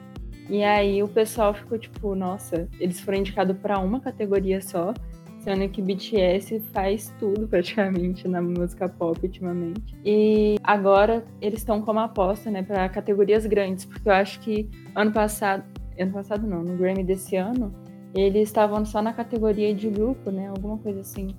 E 0.50 0.64
aí 0.64 1.04
o 1.04 1.08
pessoal 1.08 1.54
ficou 1.54 1.78
tipo, 1.78 2.16
nossa, 2.16 2.68
eles 2.80 3.00
foram 3.00 3.20
indicados 3.20 3.58
para 3.58 3.80
uma 3.80 4.00
categoria 4.00 4.62
só, 4.62 4.94
sendo 5.40 5.68
que 5.70 5.82
BTS 5.82 6.60
faz 6.74 7.14
tudo 7.20 7.48
praticamente 7.48 8.28
na 8.28 8.42
música 8.42 8.88
pop 8.88 9.20
ultimamente. 9.24 9.96
E 10.06 10.58
agora 10.64 11.26
eles 11.42 11.60
estão 11.60 11.82
como 11.82 12.00
aposta, 12.00 12.50
né, 12.50 12.64
para 12.64 12.88
categorias 12.90 13.46
grandes, 13.46 13.86
porque 13.86 14.08
eu 14.08 14.14
acho 14.14 14.40
que 14.40 14.70
ano 14.96 15.12
passado, 15.12 15.64
ano 16.00 16.12
passado 16.12 16.48
não, 16.48 16.64
no 16.64 16.78
Grammy 16.78 17.04
desse 17.04 17.36
ano, 17.36 17.74
eles 18.16 18.50
estavam 18.50 18.86
só 18.86 19.02
na 19.02 19.14
categoria 19.14 19.74
de 19.74 19.90
grupo, 19.90 20.32
né, 20.32 20.48
alguma 20.48 20.78
coisa 20.78 21.02
assim. 21.02 21.30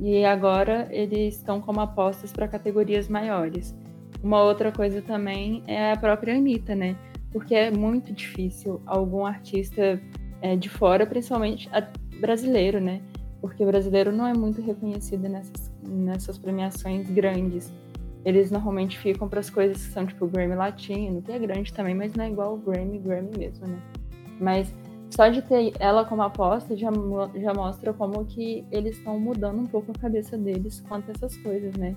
E 0.00 0.24
agora 0.24 0.88
eles 0.90 1.36
estão 1.36 1.60
como 1.60 1.80
apostas 1.80 2.32
para 2.32 2.46
categorias 2.46 3.08
maiores. 3.08 3.74
Uma 4.22 4.42
outra 4.42 4.70
coisa 4.72 5.00
também 5.00 5.62
é 5.66 5.92
a 5.92 5.96
própria 5.96 6.36
Anitta, 6.36 6.74
né? 6.74 6.96
Porque 7.36 7.54
é 7.54 7.70
muito 7.70 8.14
difícil 8.14 8.80
algum 8.86 9.26
artista 9.26 10.00
é, 10.40 10.56
de 10.56 10.70
fora, 10.70 11.06
principalmente 11.06 11.68
brasileiro, 12.18 12.80
né? 12.80 13.02
Porque 13.42 13.62
brasileiro 13.62 14.10
não 14.10 14.26
é 14.26 14.32
muito 14.32 14.62
reconhecido 14.62 15.28
nessas, 15.28 15.70
nessas 15.86 16.38
premiações 16.38 17.10
grandes. 17.10 17.70
Eles 18.24 18.50
normalmente 18.50 18.98
ficam 18.98 19.28
para 19.28 19.40
as 19.40 19.50
coisas 19.50 19.84
que 19.84 19.92
são 19.92 20.06
tipo 20.06 20.24
o 20.24 20.28
Grammy 20.28 20.54
Latino, 20.54 21.20
que 21.20 21.30
é 21.30 21.38
grande 21.38 21.74
também, 21.74 21.94
mas 21.94 22.14
não 22.14 22.24
é 22.24 22.30
igual 22.30 22.54
o 22.54 22.56
Grammy, 22.56 22.98
Grammy 23.00 23.36
mesmo, 23.36 23.66
né? 23.66 23.82
Mas 24.40 24.74
só 25.10 25.28
de 25.28 25.42
ter 25.42 25.74
ela 25.78 26.06
como 26.06 26.22
aposta 26.22 26.74
já, 26.74 26.88
já 27.34 27.52
mostra 27.52 27.92
como 27.92 28.24
que 28.24 28.64
eles 28.72 28.96
estão 28.96 29.20
mudando 29.20 29.60
um 29.60 29.66
pouco 29.66 29.92
a 29.94 30.00
cabeça 30.00 30.38
deles 30.38 30.82
quanto 30.88 31.10
a 31.10 31.12
essas 31.12 31.36
coisas, 31.36 31.74
né? 31.74 31.94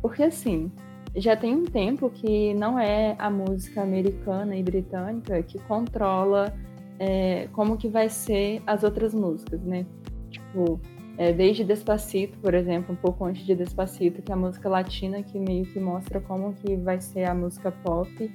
Porque 0.00 0.22
assim, 0.22 0.72
já 1.16 1.36
tem 1.36 1.54
um 1.54 1.64
tempo 1.64 2.10
que 2.10 2.54
não 2.54 2.78
é 2.78 3.14
a 3.18 3.30
música 3.30 3.82
americana 3.82 4.56
e 4.56 4.62
britânica 4.62 5.42
que 5.42 5.58
controla 5.60 6.54
é, 6.98 7.48
como 7.52 7.76
que 7.76 7.88
vai 7.88 8.08
ser 8.08 8.62
as 8.66 8.82
outras 8.82 9.14
músicas, 9.14 9.60
né? 9.62 9.86
Tipo, 10.30 10.80
é, 11.16 11.32
desde 11.32 11.64
Despacito, 11.64 12.38
por 12.38 12.54
exemplo, 12.54 12.92
um 12.92 12.96
pouco 12.96 13.24
antes 13.24 13.44
de 13.44 13.54
Despacito, 13.54 14.22
que 14.22 14.30
é 14.30 14.34
a 14.34 14.38
música 14.38 14.68
latina 14.68 15.22
que 15.22 15.38
meio 15.38 15.64
que 15.64 15.80
mostra 15.80 16.20
como 16.20 16.52
que 16.52 16.76
vai 16.76 17.00
ser 17.00 17.24
a 17.24 17.34
música 17.34 17.72
pop. 17.72 18.30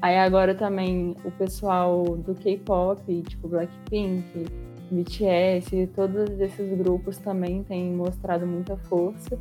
Aí 0.00 0.16
agora 0.16 0.54
também 0.54 1.16
o 1.24 1.30
pessoal 1.32 2.04
do 2.04 2.34
K-pop, 2.34 3.22
tipo 3.22 3.48
Blackpink, 3.48 4.46
BTS, 4.90 5.88
todos 5.94 6.30
esses 6.38 6.78
grupos 6.78 7.18
também 7.18 7.64
têm 7.64 7.92
mostrado 7.92 8.46
muita 8.46 8.76
força. 8.76 9.38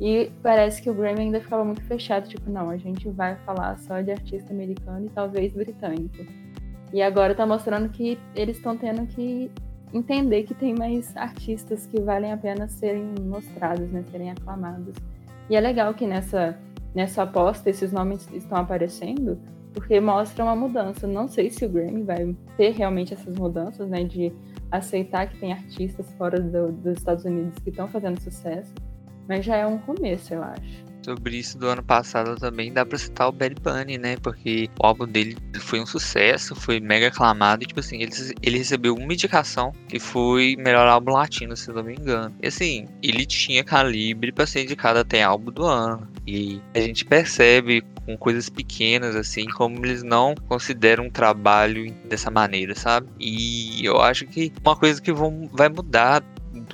E 0.00 0.30
parece 0.42 0.80
que 0.80 0.88
o 0.88 0.94
Grammy 0.94 1.22
ainda 1.22 1.40
ficava 1.40 1.64
muito 1.64 1.82
fechado, 1.82 2.28
tipo, 2.28 2.48
não, 2.48 2.70
a 2.70 2.76
gente 2.76 3.08
vai 3.08 3.34
falar 3.44 3.76
só 3.78 4.00
de 4.00 4.12
artista 4.12 4.52
americano 4.52 5.06
e 5.06 5.10
talvez 5.10 5.52
britânico. 5.52 6.24
E 6.92 7.02
agora 7.02 7.34
tá 7.34 7.44
mostrando 7.44 7.88
que 7.88 8.18
eles 8.34 8.56
estão 8.56 8.76
tendo 8.76 9.06
que 9.06 9.50
entender 9.92 10.44
que 10.44 10.54
tem 10.54 10.74
mais 10.74 11.16
artistas 11.16 11.86
que 11.86 12.00
valem 12.00 12.32
a 12.32 12.36
pena 12.36 12.68
serem 12.68 13.14
mostrados, 13.22 13.90
né, 13.90 14.04
serem 14.10 14.30
aclamados. 14.30 14.94
E 15.50 15.56
é 15.56 15.60
legal 15.60 15.92
que 15.94 16.06
nessa 16.06 16.56
nessa 16.94 17.22
aposta 17.22 17.68
esses 17.68 17.92
nomes 17.92 18.28
estão 18.32 18.58
aparecendo, 18.58 19.38
porque 19.74 20.00
mostra 20.00 20.44
uma 20.44 20.56
mudança. 20.56 21.06
Não 21.06 21.28
sei 21.28 21.50
se 21.50 21.64
o 21.64 21.68
Grammy 21.68 22.02
vai 22.02 22.34
ter 22.56 22.70
realmente 22.70 23.14
essas 23.14 23.36
mudanças, 23.36 23.88
né, 23.88 24.04
de 24.04 24.32
aceitar 24.70 25.28
que 25.28 25.38
tem 25.38 25.52
artistas 25.52 26.10
fora 26.14 26.40
do, 26.40 26.72
dos 26.72 26.98
Estados 26.98 27.24
Unidos 27.24 27.58
que 27.58 27.70
estão 27.70 27.88
fazendo 27.88 28.20
sucesso 28.20 28.72
mas 29.28 29.44
já 29.44 29.56
é 29.56 29.66
um 29.66 29.78
começo, 29.78 30.34
eu 30.34 30.42
acho. 30.42 30.88
Sobre 31.04 31.38
isso 31.38 31.56
do 31.56 31.68
ano 31.68 31.82
passado 31.82 32.36
também 32.36 32.72
dá 32.72 32.84
pra 32.84 32.98
citar 32.98 33.28
o 33.28 33.32
Bad 33.32 33.54
Bunny, 33.62 33.96
né? 33.96 34.16
Porque 34.22 34.68
o 34.78 34.86
álbum 34.86 35.06
dele 35.06 35.36
foi 35.58 35.80
um 35.80 35.86
sucesso, 35.86 36.54
foi 36.54 36.80
mega 36.80 37.08
aclamado. 37.08 37.62
E, 37.62 37.66
tipo 37.66 37.80
assim, 37.80 38.02
ele, 38.02 38.12
ele 38.42 38.58
recebeu 38.58 38.94
uma 38.94 39.12
indicação 39.12 39.72
que 39.88 39.98
foi 39.98 40.56
melhor 40.58 40.86
álbum 40.86 41.12
latino, 41.12 41.56
se 41.56 41.70
não 41.70 41.82
me 41.82 41.94
engano. 41.94 42.34
E 42.42 42.48
assim, 42.48 42.86
ele 43.02 43.24
tinha 43.24 43.62
calibre 43.62 44.32
para 44.32 44.46
ser 44.46 44.64
indicado 44.64 44.98
até 44.98 45.22
álbum 45.22 45.50
do 45.50 45.64
ano. 45.64 46.06
E 46.26 46.60
a 46.74 46.80
gente 46.80 47.04
percebe 47.04 47.82
com 48.04 48.16
coisas 48.16 48.48
pequenas, 48.48 49.14
assim, 49.14 49.46
como 49.46 49.84
eles 49.86 50.02
não 50.02 50.34
consideram 50.34 51.04
um 51.04 51.10
trabalho 51.10 51.90
dessa 52.06 52.30
maneira, 52.30 52.74
sabe? 52.74 53.08
E 53.18 53.84
eu 53.84 54.00
acho 54.00 54.26
que 54.26 54.52
uma 54.62 54.76
coisa 54.76 55.00
que 55.00 55.12
vão, 55.12 55.48
vai 55.52 55.68
mudar 55.68 56.22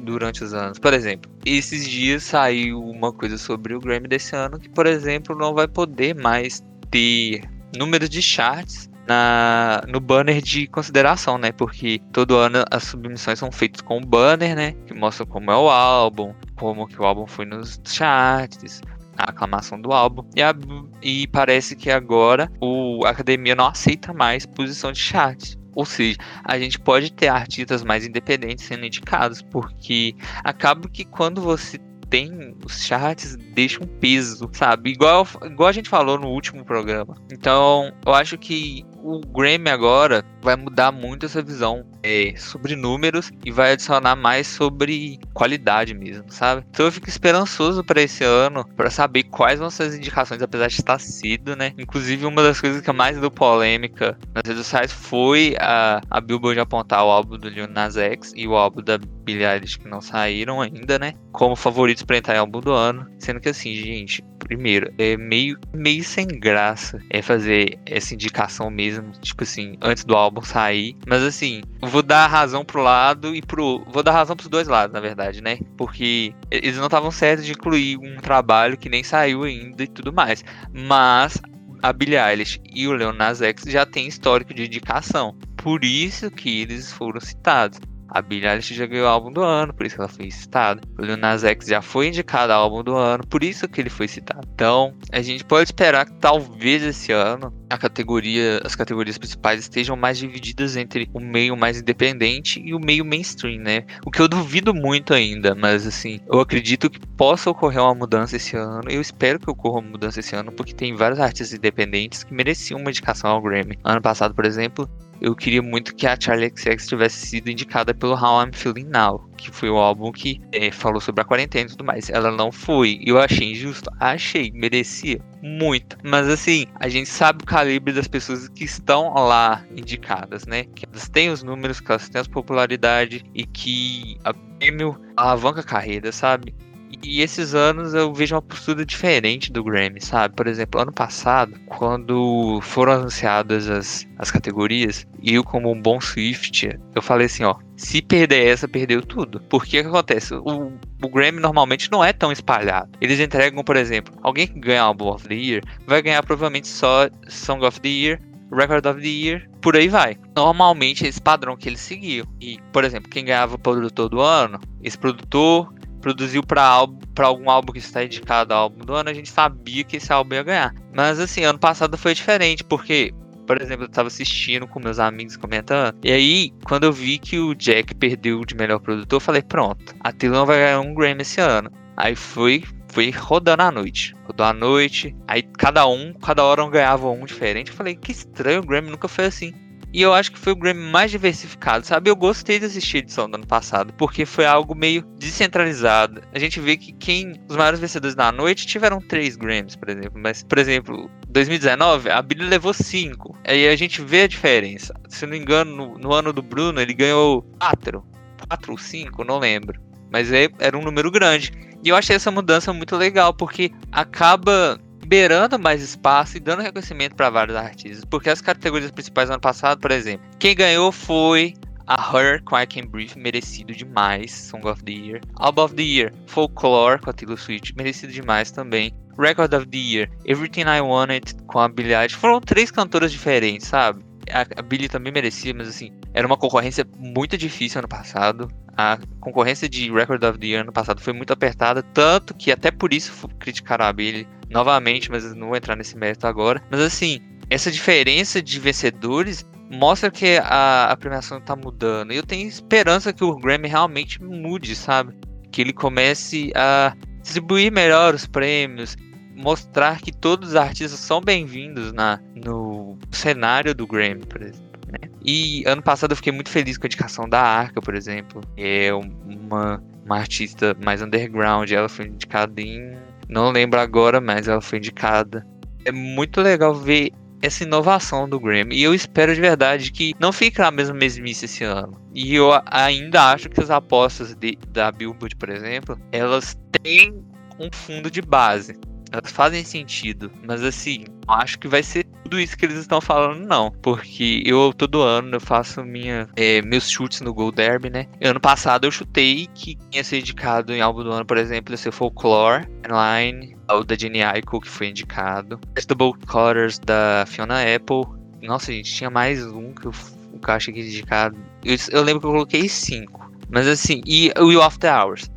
durante 0.03 0.43
os 0.43 0.55
anos. 0.55 0.79
Por 0.79 0.93
exemplo, 0.93 1.31
esses 1.45 1.89
dias 1.89 2.23
saiu 2.25 2.83
uma 2.83 3.13
coisa 3.13 3.39
sobre 3.39 3.75
o 3.75 3.81
Grammy 3.81 4.09
desse 4.09 4.35
ano 4.35 4.59
que, 4.59 4.69
por 4.69 4.87
exemplo, 4.87 5.37
não 5.37 5.55
vai 5.55 5.69
poder 5.69 6.15
mais 6.15 6.63
ter 6.91 7.43
números 7.77 8.09
de 8.09 8.23
charts 8.23 8.89
na, 9.07 9.83
no 9.89 10.01
banner 10.01 10.41
de 10.41 10.67
consideração, 10.67 11.39
né? 11.39 11.53
Porque 11.53 12.01
todo 12.13 12.37
ano 12.37 12.65
as 12.71 12.85
submissões 12.85 13.39
são 13.39 13.53
feitas 13.53 13.81
com 13.81 13.99
o 13.99 14.07
banner, 14.07 14.57
né? 14.57 14.73
Que 14.87 14.95
mostra 14.95 15.27
como 15.27 15.51
é 15.51 15.57
o 15.57 15.69
álbum, 15.69 16.35
como 16.57 16.87
que 16.87 17.01
o 17.01 17.05
álbum 17.05 17.27
foi 17.27 17.45
nos 17.45 17.81
charts, 17.85 18.81
a 19.17 19.31
aclamação 19.31 19.81
do 19.81 19.93
álbum. 19.93 20.25
E, 20.35 20.43
a, 20.43 20.55
e 21.03 21.27
parece 21.29 21.77
que 21.77 21.91
agora 21.91 22.51
o, 22.61 23.05
a 23.05 23.11
academia 23.11 23.55
não 23.55 23.67
aceita 23.67 24.13
mais 24.13 24.47
posição 24.47 24.93
de 24.93 24.99
chart. 24.99 25.55
Ou 25.75 25.85
seja, 25.85 26.19
a 26.45 26.59
gente 26.59 26.79
pode 26.79 27.13
ter 27.13 27.29
artistas 27.29 27.83
mais 27.83 28.07
independentes 28.07 28.65
sendo 28.65 28.85
indicados, 28.85 29.43
porque 29.43 30.15
acaba 30.43 30.89
que 30.89 31.05
quando 31.05 31.41
você 31.41 31.79
tem 32.09 32.55
os 32.65 32.85
charts 32.85 33.37
deixa 33.55 33.83
um 33.83 33.87
peso, 33.87 34.49
sabe? 34.53 34.91
Igual, 34.91 35.27
igual 35.45 35.69
a 35.69 35.73
gente 35.73 35.89
falou 35.89 36.19
no 36.19 36.29
último 36.29 36.65
programa. 36.65 37.17
Então, 37.33 37.93
eu 38.07 38.15
acho 38.15 38.39
que 38.39 38.85
o 39.05 39.21
Grammy 39.21 39.69
agora 39.69 40.25
vai 40.41 40.57
mudar 40.57 40.91
muito 40.91 41.27
essa 41.27 41.43
visão 41.43 41.85
é, 42.03 42.35
sobre 42.39 42.75
números 42.75 43.31
e 43.45 43.51
vai 43.51 43.73
adicionar 43.73 44.17
mais 44.17 44.47
sobre 44.47 45.19
qualidade 45.35 45.93
mesmo, 45.93 46.25
sabe? 46.29 46.65
Então 46.71 46.87
eu 46.87 46.93
fico 46.93 47.09
esperançoso 47.09 47.85
para 47.85 48.01
esse 48.01 48.25
ano 48.25 48.67
para 48.75 48.91
saber 48.91 49.25
quais 49.25 49.59
vão 49.59 49.69
ser 49.69 49.85
as 49.85 49.95
indicações, 49.95 50.41
apesar 50.41 50.69
de 50.69 50.75
estar 50.75 50.99
sido, 50.99 51.55
né? 51.55 51.75
Inclusive 51.79 52.25
uma 52.25 52.43
das 52.43 52.59
coisas 52.59 52.81
que 52.81 52.93
mais 52.93 53.19
deu 53.21 53.31
polêmica 53.31 54.17
nas 54.35 54.43
redes 54.47 54.65
sociais 54.65 54.91
foi 54.91 55.55
a, 55.61 56.01
a 56.11 56.21
Billboard 56.21 56.61
apontar 56.61 57.05
o 57.05 57.11
álbum 57.11 57.37
do 57.37 57.51
Lil 57.51 57.69
Nas 57.69 57.99
X 57.99 58.33
e 58.35 58.49
o 58.49 58.57
álbum 58.57 58.83
da 58.83 58.99
Eilish 59.33 59.79
que 59.79 59.89
não 59.89 60.01
saíram 60.01 60.61
ainda, 60.61 60.99
né? 60.99 61.15
Como 61.33 61.57
favoritos 61.57 62.03
para 62.03 62.19
entrar 62.19 62.35
em 62.35 62.39
álbum 62.39 62.61
do 62.61 62.73
ano, 62.73 63.07
sendo 63.19 63.41
que 63.41 63.49
assim, 63.49 63.75
gente, 63.75 64.23
primeiro, 64.39 64.93
é 64.99 65.17
meio, 65.17 65.59
meio 65.73 66.05
sem 66.05 66.27
graça 66.27 67.01
é 67.11 67.23
fazer 67.23 67.79
essa 67.87 68.15
indicação 68.15 68.71
mesmo, 68.71 69.11
tipo 69.21 69.43
assim, 69.43 69.77
antes 69.81 70.05
do 70.05 70.15
álbum 70.15 70.43
sair. 70.43 70.97
Mas 71.07 71.23
assim, 71.23 71.63
vou 71.83 72.03
dar 72.03 72.27
razão 72.27 72.65
pro 72.65 72.83
lado 72.83 73.35
e 73.35 73.43
pro. 73.43 73.83
Vou 73.89 74.03
dar 74.03 74.13
razão 74.13 74.37
pros 74.37 74.49
dois 74.49 74.69
lados, 74.69 74.93
na 74.93 75.01
verdade, 75.01 75.43
né? 75.43 75.59
Porque 75.77 76.35
eles 76.51 76.77
não 76.77 76.87
estavam 76.87 77.11
certos 77.11 77.45
de 77.45 77.53
incluir 77.53 77.99
um 77.99 78.17
trabalho 78.17 78.77
que 78.77 78.89
nem 78.89 79.03
saiu 79.03 79.45
ainda 79.45 79.83
e 79.83 79.89
tudo 79.89 80.13
mais. 80.13 80.45
Mas 80.73 81.41
a 81.83 81.93
Billie 81.93 82.19
Eilish 82.19 82.61
e 82.75 82.89
o 82.89 82.93
Leon 82.93 83.13
Nas 83.13 83.43
X 83.43 83.65
já 83.67 83.85
têm 83.85 84.07
histórico 84.07 84.55
de 84.55 84.65
indicação. 84.65 85.37
Por 85.57 85.85
isso 85.85 86.31
que 86.31 86.63
eles 86.63 86.91
foram 86.91 87.21
citados. 87.21 87.79
A 88.15 88.23
Billie 88.23 88.49
Eilish 88.49 88.73
já 88.73 88.87
ganhou 88.87 89.07
o 89.07 89.09
álbum 89.09 89.33
do 89.33 89.43
ano, 89.43 89.75
por 89.75 89.85
isso 89.85 89.97
que 89.97 90.01
ela 90.01 90.09
foi 90.09 90.31
citada. 90.31 90.81
O 90.97 91.03
Lil 91.03 91.17
Nas 91.17 91.43
X 91.43 91.67
já 91.67 91.83
foi 91.83 92.07
indicado 92.07 92.53
ao 92.53 92.63
álbum 92.63 92.85
do 92.85 92.95
ano, 92.95 93.27
por 93.27 93.43
isso 93.43 93.67
que 93.67 93.81
ele 93.81 93.91
foi 93.91 94.07
citado. 94.07 94.47
Então, 94.55 94.95
a 95.11 95.21
gente 95.21 95.45
pode 95.45 95.65
esperar 95.65 96.07
que 96.07 96.13
talvez 96.21 96.85
esse 96.85 97.11
ano 97.11 97.53
a 97.69 97.77
categoria, 97.77 98.61
as 98.65 98.77
categorias 98.77 99.19
principais 99.19 99.63
estejam 99.63 99.97
mais 99.97 100.17
divididas 100.17 100.77
entre 100.77 101.11
o 101.13 101.19
meio 101.19 101.57
mais 101.57 101.81
independente 101.81 102.63
e 102.65 102.73
o 102.73 102.79
meio 102.79 103.05
mainstream, 103.05 103.61
né? 103.61 103.85
O 104.07 104.13
que 104.13 104.23
eu 104.23 104.29
duvido 104.29 104.73
muito 104.73 105.13
ainda, 105.13 105.53
mas 105.53 105.85
assim, 105.85 106.21
eu 106.31 106.39
acredito 106.39 106.89
que 106.89 107.01
possa 107.01 107.51
ocorrer 107.51 107.83
uma 107.83 107.97
mudança 107.97 108.37
esse 108.37 108.57
ano. 108.57 108.83
Eu 108.89 109.01
espero 109.01 109.41
que 109.41 109.51
ocorra 109.51 109.81
uma 109.81 109.91
mudança 109.91 110.21
esse 110.21 110.37
ano, 110.37 110.53
porque 110.53 110.73
tem 110.73 110.95
vários 110.95 111.19
artistas 111.19 111.59
independentes 111.59 112.23
que 112.23 112.33
mereciam 112.33 112.79
uma 112.79 112.91
indicação 112.91 113.29
ao 113.29 113.43
Grammy. 113.43 113.77
Ano 113.83 114.01
passado, 114.01 114.33
por 114.35 114.45
exemplo, 114.45 114.89
eu 115.25 115.35
queria 115.35 115.63
muito 115.63 115.95
que 115.95 116.07
a 116.07 116.19
Charlie 116.21 116.53
XX 116.55 116.87
tivesse 116.87 117.27
sido 117.27 117.49
indicada 117.49 117.95
pelo 117.95 118.13
How 118.13 118.43
I'm 118.43 118.53
Feeling 118.53 118.91
Now, 118.91 119.27
que 119.39 119.51
foi 119.51 119.71
o 119.71 119.79
álbum 119.79 120.13
que 120.13 120.39
é, 120.53 120.71
falou 120.71 121.01
sobre 121.01 121.23
a 121.23 121.25
quarentena 121.25 121.65
e 121.65 121.71
tudo 121.71 121.83
mais. 121.83 122.11
Ela 122.11 122.31
não 122.31 122.53
foi. 122.53 123.01
Eu 123.03 123.19
achei 123.19 123.53
injusto. 123.53 123.91
Achei, 123.99 124.53
merecia 124.55 125.19
muito. 125.43 125.97
Mas 126.05 126.29
assim, 126.29 126.67
a 126.79 126.91
gente 126.91 127.09
sabe 127.09 127.43
o 127.43 127.47
calibre 127.47 127.91
das 127.95 128.07
pessoas 128.07 128.51
que 128.51 128.65
estão 128.65 129.15
lá 129.15 129.65
indicadas, 129.75 130.45
né? 130.45 130.65
Que 130.65 130.85
elas 130.85 131.09
têm 131.09 131.31
os 131.31 131.43
números, 131.43 131.81
que 131.81 131.91
elas 131.91 132.07
têm 132.07 132.21
a 132.21 132.25
popularidade 132.27 133.25
e 133.35 133.47
que 133.47 134.19
a 134.25 134.35
prêmio 134.35 135.01
alavanca 135.17 135.61
a 135.61 135.65
carreira, 135.65 136.13
sabe? 136.13 136.55
E 137.03 137.21
esses 137.21 137.55
anos 137.55 137.93
eu 137.93 138.13
vejo 138.13 138.35
uma 138.35 138.43
postura 138.43 138.85
diferente 138.85 139.53
do 139.53 139.63
Grammy, 139.63 140.01
sabe? 140.01 140.35
Por 140.35 140.47
exemplo, 140.47 140.81
ano 140.81 140.93
passado, 140.93 141.55
quando 141.67 142.61
foram 142.63 142.93
anunciadas 142.93 143.69
as, 143.69 144.07
as 144.19 144.31
categorias, 144.31 145.07
eu, 145.23 145.45
como 145.45 145.71
um 145.71 145.81
bom 145.81 146.01
Swift, 146.01 146.79
eu 146.95 147.03
falei 147.03 147.27
assim: 147.27 147.45
ó, 147.45 147.57
se 147.77 148.01
perder 148.01 148.47
essa, 148.47 148.69
perdeu 148.69 149.03
tudo. 149.03 149.41
Porque 149.49 149.81
o 149.81 149.83
que 149.83 149.89
acontece? 149.89 150.35
O, 150.35 150.73
o 151.03 151.09
Grammy 151.09 151.41
normalmente 151.41 151.91
não 151.91 152.05
é 152.05 152.13
tão 152.13 152.33
espalhado. 152.33 152.91
Eles 153.01 153.21
entregam, 153.21 153.63
por 153.63 153.77
exemplo, 153.77 154.15
alguém 154.23 154.47
que 154.47 154.59
ganha 154.59 154.83
Album 154.83 155.09
of 155.09 155.29
the 155.29 155.35
Year 155.35 155.63
vai 155.87 156.01
ganhar 156.01 156.23
provavelmente 156.23 156.69
só 156.69 157.09
Song 157.29 157.65
of 157.67 157.81
the 157.81 157.89
Year, 157.89 158.21
Record 158.53 158.87
of 158.87 159.01
the 159.01 159.09
Year, 159.09 159.49
por 159.61 159.77
aí 159.77 159.89
vai. 159.89 160.17
Normalmente 160.37 161.05
é 161.05 161.09
esse 161.09 161.21
padrão 161.21 161.57
que 161.57 161.69
eles 161.69 161.81
seguiam. 161.81 162.27
E, 162.41 162.59
por 162.73 162.85
exemplo, 162.85 163.11
quem 163.11 163.25
ganhava 163.25 163.59
produtor 163.59 164.09
do 164.09 164.21
ano, 164.21 164.61
esse 164.83 164.97
produtor 164.97 165.73
produziu 166.05 166.43
para 166.43 166.87
algum 167.21 167.49
álbum 167.49 167.73
que 167.73 167.79
está 167.79 168.05
indicado 168.05 168.53
ao 168.53 168.65
álbum 168.65 168.85
do 168.85 168.93
ano, 168.93 169.09
a 169.09 169.15
gente 169.15 169.31
sabia 169.31 169.83
que 169.83 169.97
esse 169.97 170.13
álbum 170.13 170.35
ia 170.35 170.43
ganhar. 170.43 170.75
Mas 170.95 171.19
assim, 171.19 171.45
ano 171.45 171.59
passado 171.59 171.97
foi 171.97 172.13
diferente, 172.13 172.63
porque, 172.63 173.11
por 173.47 173.59
exemplo, 173.59 173.85
eu 173.85 173.89
estava 173.89 174.09
assistindo 174.09 174.69
com 174.69 174.79
meus 174.79 174.99
amigos 174.99 175.35
comentando, 175.39 175.97
e 176.05 176.13
aí, 176.13 176.53
quando 176.65 176.85
eu 176.85 176.93
vi 176.93 177.17
que 177.17 177.39
o 177.39 177.55
Jack 177.55 177.95
perdeu 177.95 178.45
de 178.45 178.55
melhor 178.55 178.81
produtor, 178.81 179.17
eu 179.17 179.21
falei, 179.21 179.41
pronto, 179.41 179.95
a 180.01 180.13
Taylor 180.13 180.45
vai 180.45 180.59
ganhar 180.59 180.81
um 180.81 180.93
Grammy 180.93 181.23
esse 181.23 181.41
ano. 181.41 181.71
Aí 181.97 182.15
foi 182.15 182.63
foi 182.89 183.11
rodando 183.11 183.63
a 183.63 183.73
noite. 183.73 184.15
Rodou 184.25 184.47
a 184.47 184.53
noite. 184.53 185.17
Aí 185.27 185.43
cada 185.43 185.87
um, 185.89 186.13
cada 186.13 186.45
hora 186.45 186.63
um 186.63 186.71
ganhava 186.71 187.09
um 187.09 187.25
diferente. 187.25 187.71
Eu 187.71 187.77
falei, 187.77 187.97
que 187.97 188.13
estranho, 188.13 188.61
o 188.61 188.67
Grammy 188.67 188.91
nunca 188.91 189.09
foi 189.09 189.25
assim. 189.25 189.55
E 189.95 190.03
eu 190.03 190.13
acho 190.13 190.33
que 190.33 190.39
foi 190.41 190.53
o 190.53 190.57
Grammy 190.57 190.91
mais 190.91 191.13
diversificado, 191.13 191.87
sabe? 191.87 192.11
Eu 192.11 192.17
gostei 192.17 192.59
de 192.59 192.65
assistir 192.65 192.97
a 192.97 192.99
edição 192.99 193.31
do 193.31 193.37
ano 193.37 193.47
passado, 193.47 193.95
porque 193.95 194.27
foi 194.27 194.45
algo 194.45 194.75
meio 194.75 195.03
descentralizado. 195.17 196.21
A 196.33 196.39
gente 196.41 196.59
vê 196.59 196.77
que 196.77 196.93
quem. 196.93 197.41
Os 197.49 197.57
maiores 197.57 197.79
vencedores 197.79 198.17
da 198.17 198.33
noite 198.33 198.67
tiveram 198.67 198.99
três 198.99 199.37
Grammys, 199.37 199.77
por 199.77 199.89
exemplo. 199.89 200.21
Mas, 200.21 200.43
por 200.43 200.59
exemplo, 200.59 201.09
2019, 201.29 202.11
a 202.11 202.21
Billie 202.21 202.49
levou 202.49 202.75
cinco. 202.75 203.39
Aí 203.47 203.69
a 203.69 203.77
gente 203.77 204.03
vê 204.03 204.23
a 204.23 204.27
diferença. 204.27 204.93
Se 205.09 205.25
não 205.27 205.31
me 205.31 205.39
engano, 205.39 205.77
no, 205.77 205.97
no 205.97 206.13
ano 206.13 206.33
do 206.33 206.43
Bruno, 206.43 206.81
ele 206.81 206.93
ganhou 206.93 207.43
quatro. 207.61 208.05
Quatro 208.49 208.73
ou 208.73 208.79
cinco, 208.79 209.23
não 209.23 209.39
lembro. 209.39 209.81
Mas 210.11 210.33
é, 210.33 210.49
era 210.59 210.77
um 210.77 210.83
número 210.83 211.09
grande. 211.09 211.53
E 211.85 211.91
eu 211.91 211.95
achei 211.95 212.17
essa 212.17 212.33
mudança 212.33 212.73
muito 212.73 212.97
legal, 212.97 213.33
porque 213.33 213.71
acaba 213.93 214.77
liberando 215.05 215.59
mais 215.59 215.83
espaço 215.83 216.39
e 216.39 216.41
dando 216.41 216.63
reconhecimento 216.63 217.15
para 217.15 217.29
vários 217.29 217.57
artistas. 217.57 218.05
Porque 218.07 218.31
as 218.31 218.41
categorias 218.41 218.91
principais 218.91 219.29
do 219.29 219.33
ano 219.33 219.41
passado, 219.41 219.79
por 219.79 219.91
exemplo, 219.91 220.27
quem 220.39 220.57
ganhou 220.57 220.91
foi 220.91 221.53
a 221.87 221.95
Her 221.95 222.43
com 222.43 222.59
I 222.59 222.67
Can 222.67 222.87
Breathe, 222.87 223.15
merecido 223.15 223.75
demais, 223.75 224.33
Song 224.33 224.67
of 224.67 224.83
the 224.83 224.93
Year. 224.93 225.21
Album 225.37 225.65
of 225.65 225.75
the 225.75 225.83
Year, 225.83 226.13
Folklore 226.27 226.99
com 226.99 227.11
a 227.11 227.13
Taylor 227.13 227.39
Swift, 227.39 227.77
merecido 227.77 228.13
demais 228.15 228.51
também. 228.51 228.95
Record 229.19 229.55
of 229.55 229.67
the 229.67 229.79
Year, 229.79 230.11
Everything 230.25 230.63
I 230.63 230.81
Wanted 230.81 231.35
com 231.47 231.61
a 231.61 231.69
Billie 231.69 231.95
Eilish. 231.95 232.17
Foram 232.17 232.41
três 232.41 232.71
cantoras 232.71 233.13
diferentes, 233.13 233.69
sabe? 233.69 234.03
A, 234.31 234.63
Billie 234.63 234.89
também 234.89 235.13
merecia, 235.13 235.53
mas 235.55 235.69
assim, 235.69 235.91
era 236.13 236.27
uma 236.27 236.37
concorrência 236.37 236.87
muito 236.99 237.37
difícil 237.37 237.79
ano 237.79 237.89
passado. 237.89 238.49
A 238.77 238.99
concorrência 239.21 239.69
de 239.69 239.91
Record 239.91 240.23
of 240.25 240.39
the 240.39 240.47
Year 240.47 240.63
ano 240.63 240.73
passado 240.73 241.01
foi 241.01 241.13
muito 241.13 241.33
apertada, 241.33 241.83
tanto 241.83 242.35
que 242.35 242.51
até 242.51 242.71
por 242.71 242.93
isso 242.93 243.29
criticaram 243.39 243.85
a 243.85 243.93
Billie 243.93 244.27
novamente, 244.51 245.11
mas 245.11 245.35
não 245.35 245.49
vou 245.49 245.57
entrar 245.57 245.77
nesse 245.77 245.97
mérito 245.97 246.27
agora. 246.27 246.63
Mas 246.71 246.81
assim, 246.81 247.21
essa 247.51 247.71
diferença 247.71 248.43
de 248.43 248.59
vencedores 248.59 249.47
mostra 249.71 250.11
que 250.11 250.39
a, 250.39 250.91
a 250.91 250.97
premiação 250.97 251.39
está 251.39 251.57
mudando. 251.57 252.13
E 252.13 252.17
eu 252.17 252.23
tenho 252.23 252.49
esperança 252.49 253.13
que 253.13 253.25
o 253.25 253.37
Grammy 253.37 253.69
realmente 253.69 254.23
mude, 254.23 254.75
sabe? 254.75 255.15
Que 255.51 255.61
ele 255.61 255.73
comece 255.73 256.53
a 256.55 256.95
distribuir 257.23 257.73
melhor 257.73 258.15
os 258.15 258.27
prêmios, 258.27 258.97
mostrar 259.35 260.01
que 260.01 260.13
todos 260.13 260.51
os 260.51 260.57
artistas 260.57 261.01
são 261.01 261.21
bem-vindos 261.21 261.93
na 261.93 262.21
no 262.35 262.97
cenário 263.11 263.75
do 263.75 263.87
Grammy, 263.87 264.25
por 264.27 264.43
exemplo. 264.43 264.65
Né? 264.87 265.11
E 265.25 265.65
ano 265.67 265.83
passado 265.83 266.13
eu 266.13 266.17
fiquei 266.17 266.33
muito 266.33 266.51
feliz 266.51 266.79
com 266.79 266.87
a 266.87 266.89
indicação 266.89 267.29
da 267.29 267.41
Arca, 267.41 267.81
por 267.81 267.95
exemplo. 267.95 268.41
É 268.57 268.93
uma, 268.93 269.83
uma 270.05 270.17
artista 270.19 270.77
mais 270.85 271.03
underground. 271.03 271.71
Ela 271.71 271.89
foi 271.89 272.07
indicada 272.07 272.61
em 272.61 272.97
não 273.29 273.51
lembro 273.51 273.81
agora, 273.81 274.21
mas 274.21 274.49
ela 274.49 274.61
foi 274.61 274.79
indicada. 274.79 275.47
É 275.85 275.93
muito 275.93 276.41
legal 276.41 276.75
ver 276.75 277.11
essa 277.43 277.65
inovação 277.65 278.29
do 278.29 278.41
Grammy. 278.41 278.77
E 278.77 278.83
eu 278.83 278.95
espero 278.95 279.35
de 279.35 279.41
verdade 279.41 279.91
que 279.93 280.15
não 280.19 280.33
fique 280.33 280.63
a 280.63 280.71
mesma 280.71 280.95
mesmice 280.95 281.45
esse 281.45 281.65
ano. 281.65 281.93
E 282.15 282.35
eu 282.35 282.51
ainda 282.67 283.33
acho 283.33 283.49
que 283.51 283.61
as 283.61 283.71
apostas 283.71 284.35
de, 284.35 284.59
da 284.69 284.91
Billboard, 284.91 285.37
por 285.37 285.51
exemplo, 285.51 285.99
elas 286.11 286.57
têm 286.83 287.23
um 287.59 287.69
fundo 287.73 288.11
de 288.11 288.23
base 288.23 288.79
elas 289.15 289.31
fazem 289.31 289.65
sentido, 289.65 290.31
mas 290.43 290.65
assim, 290.65 291.05
acho 291.29 291.57
que 291.61 291.69
vai 291.69 291.85
ser 291.85 292.05
tudo 292.25 292.41
isso 292.41 292.57
que 292.57 292.65
eles 292.65 292.79
estão 292.79 293.01
falando, 293.01 293.47
não. 293.47 293.71
Porque 293.81 294.43
eu 294.45 294.73
todo 294.73 295.03
ano 295.03 295.37
eu 295.37 295.41
faço 295.41 295.85
minha, 295.85 296.29
é, 296.35 296.61
meus 296.63 296.91
chutes 296.91 297.21
no 297.21 297.33
Gold 297.33 297.55
Derby, 297.55 297.91
né? 297.91 298.07
Ano 298.21 298.41
passado 298.41 298.87
eu 298.87 298.91
chutei 298.91 299.47
que 299.55 299.79
ia 299.93 300.03
ser 300.03 300.19
indicado 300.19 300.73
em 300.73 300.81
álbum 300.81 301.05
do 301.05 301.13
ano, 301.13 301.25
por 301.25 301.37
exemplo, 301.37 301.73
ia 301.73 301.77
ser 301.77 301.93
Folklore, 301.93 302.67
Line, 302.85 303.57
o 303.71 303.85
da 303.85 303.95
Jenny 303.95 304.23
Aiko, 304.23 304.61
que 304.61 304.69
foi 304.69 304.89
indicado. 304.89 305.61
Vegetable 305.77 306.15
Colors 306.27 306.81
da 306.81 307.25
Fiona 307.29 307.61
Apple. 307.63 308.03
Nossa, 308.43 308.73
gente, 308.73 308.93
tinha 308.93 309.11
mais 309.11 309.47
um 309.47 309.73
que 309.73 309.87
eu, 309.87 309.93
que 309.93 310.51
eu 310.51 310.55
achei 310.55 310.75
que 310.75 310.81
indicado. 310.81 311.37
Eu, 311.65 311.77
eu 311.93 312.03
lembro 312.03 312.21
que 312.21 312.27
eu 312.27 312.33
coloquei 312.33 312.69
cinco. 312.69 313.31
Mas 313.49 313.69
assim, 313.69 314.03
e 314.05 314.33
o 314.37 314.61
After 314.61 314.93
Hours. 314.93 315.31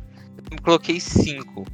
Eu 0.50 0.62
coloquei 0.62 0.98
cinco 0.98 1.64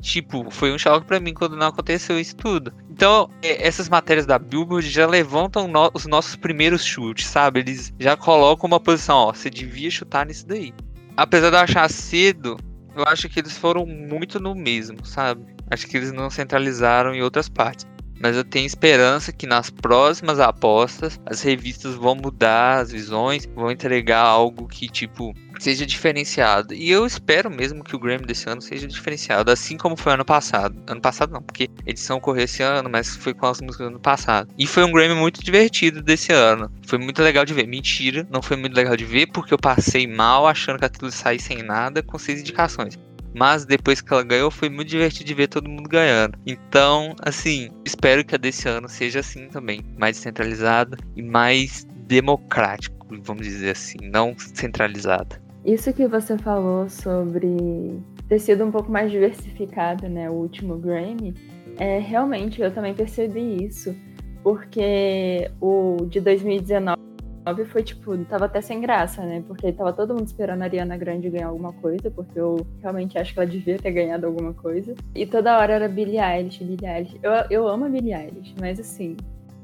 tipo, 0.00 0.50
foi 0.50 0.72
um 0.72 0.78
choque 0.78 1.06
para 1.06 1.20
mim 1.20 1.34
quando 1.34 1.56
não 1.56 1.68
aconteceu 1.68 2.18
isso 2.18 2.36
tudo. 2.36 2.72
Então, 2.90 3.30
é, 3.42 3.66
essas 3.66 3.88
matérias 3.88 4.26
da 4.26 4.38
Billboard 4.38 4.88
já 4.88 5.06
levantam 5.06 5.68
no, 5.68 5.90
os 5.94 6.06
nossos 6.06 6.36
primeiros 6.36 6.84
chutes, 6.84 7.26
sabe? 7.26 7.60
Eles 7.60 7.92
já 7.98 8.16
colocam 8.16 8.66
uma 8.66 8.80
posição, 8.80 9.16
ó, 9.16 9.32
você 9.32 9.50
devia 9.50 9.90
chutar 9.90 10.26
nisso 10.26 10.46
daí. 10.46 10.72
Apesar 11.16 11.50
de 11.50 11.56
eu 11.56 11.60
achar 11.60 11.90
cedo, 11.90 12.56
eu 12.94 13.04
acho 13.04 13.28
que 13.28 13.40
eles 13.40 13.56
foram 13.56 13.86
muito 13.86 14.40
no 14.40 14.54
mesmo, 14.54 15.04
sabe? 15.04 15.54
Acho 15.70 15.86
que 15.86 15.96
eles 15.96 16.12
não 16.12 16.30
centralizaram 16.30 17.14
em 17.14 17.22
outras 17.22 17.48
partes. 17.48 17.86
Mas 18.20 18.36
eu 18.36 18.44
tenho 18.44 18.66
esperança 18.66 19.32
que 19.32 19.46
nas 19.46 19.70
próximas 19.70 20.38
apostas 20.38 21.18
as 21.24 21.42
revistas 21.42 21.94
vão 21.94 22.14
mudar 22.14 22.80
as 22.80 22.92
visões, 22.92 23.48
vão 23.54 23.70
entregar 23.70 24.22
algo 24.22 24.68
que, 24.68 24.88
tipo, 24.88 25.34
seja 25.58 25.86
diferenciado. 25.86 26.74
E 26.74 26.90
eu 26.90 27.06
espero 27.06 27.50
mesmo 27.50 27.84
que 27.84 27.94
o 27.94 27.98
Grammy 27.98 28.26
desse 28.26 28.48
ano 28.48 28.60
seja 28.60 28.86
diferenciado, 28.86 29.50
assim 29.50 29.76
como 29.76 29.96
foi 29.96 30.12
ano 30.12 30.24
passado. 30.24 30.82
Ano 30.86 31.00
passado 31.00 31.32
não, 31.32 31.42
porque 31.42 31.68
a 31.86 31.90
edição 31.90 32.18
ocorreu 32.18 32.44
esse 32.44 32.62
ano, 32.62 32.88
mas 32.90 33.16
foi 33.16 33.34
com 33.34 33.46
as 33.46 33.60
músicas 33.60 33.86
do 33.86 33.90
ano 33.90 34.00
passado. 34.00 34.52
E 34.58 34.66
foi 34.66 34.84
um 34.84 34.92
Grammy 34.92 35.14
muito 35.14 35.42
divertido 35.42 36.02
desse 36.02 36.32
ano. 36.32 36.70
Foi 36.86 36.98
muito 36.98 37.22
legal 37.22 37.44
de 37.44 37.54
ver. 37.54 37.66
Mentira, 37.66 38.26
não 38.30 38.42
foi 38.42 38.56
muito 38.56 38.74
legal 38.74 38.96
de 38.96 39.04
ver, 39.04 39.26
porque 39.28 39.54
eu 39.54 39.58
passei 39.58 40.06
mal 40.06 40.46
achando 40.46 40.78
que 40.78 40.84
a 40.84 40.88
trilha 40.88 41.12
sair 41.12 41.40
sem 41.40 41.62
nada 41.62 42.02
com 42.02 42.18
seis 42.18 42.40
indicações. 42.40 42.98
Mas 43.34 43.64
depois 43.64 44.00
que 44.00 44.12
ela 44.12 44.22
ganhou, 44.22 44.50
foi 44.50 44.68
muito 44.68 44.88
divertido 44.88 45.24
de 45.24 45.34
ver 45.34 45.48
todo 45.48 45.68
mundo 45.68 45.88
ganhando. 45.88 46.38
Então, 46.46 47.14
assim, 47.22 47.70
espero 47.84 48.24
que 48.24 48.34
a 48.34 48.38
desse 48.38 48.68
ano 48.68 48.88
seja 48.88 49.20
assim 49.20 49.48
também. 49.48 49.80
Mais 49.98 50.16
descentralizada 50.16 50.96
e 51.16 51.22
mais 51.22 51.86
democrático, 52.06 53.06
vamos 53.22 53.46
dizer 53.46 53.70
assim, 53.70 53.98
não 54.02 54.34
centralizada. 54.36 55.40
Isso 55.64 55.92
que 55.92 56.06
você 56.06 56.36
falou 56.38 56.88
sobre 56.88 58.00
ter 58.28 58.38
sido 58.38 58.64
um 58.64 58.70
pouco 58.70 58.90
mais 58.90 59.10
diversificado, 59.10 60.08
né, 60.08 60.30
o 60.30 60.34
último 60.34 60.76
Grammy, 60.76 61.34
é 61.78 61.98
realmente 61.98 62.60
eu 62.60 62.72
também 62.72 62.94
percebi 62.94 63.64
isso, 63.64 63.94
porque 64.42 65.50
o 65.60 66.06
de 66.08 66.20
2019 66.20 67.09
2019 67.44 67.64
foi, 67.64 67.82
tipo, 67.82 68.16
tava 68.24 68.44
até 68.44 68.60
sem 68.60 68.80
graça, 68.80 69.22
né? 69.22 69.42
Porque 69.46 69.72
tava 69.72 69.92
todo 69.92 70.14
mundo 70.14 70.26
esperando 70.26 70.62
a 70.62 70.64
Ariana 70.64 70.96
Grande 70.96 71.30
ganhar 71.30 71.48
alguma 71.48 71.72
coisa, 71.72 72.10
porque 72.10 72.38
eu 72.38 72.66
realmente 72.80 73.18
acho 73.18 73.32
que 73.32 73.40
ela 73.40 73.48
devia 73.48 73.78
ter 73.78 73.90
ganhado 73.90 74.26
alguma 74.26 74.52
coisa. 74.52 74.94
E 75.14 75.26
toda 75.26 75.58
hora 75.58 75.74
era 75.74 75.88
Billie 75.88 76.18
Eilish, 76.18 76.62
Billie 76.62 76.88
Eilish. 76.88 77.18
Eu, 77.22 77.32
eu 77.50 77.68
amo 77.68 77.86
a 77.86 77.88
Billie 77.88 78.14
Eilish, 78.14 78.54
mas 78.60 78.78
assim, 78.78 79.16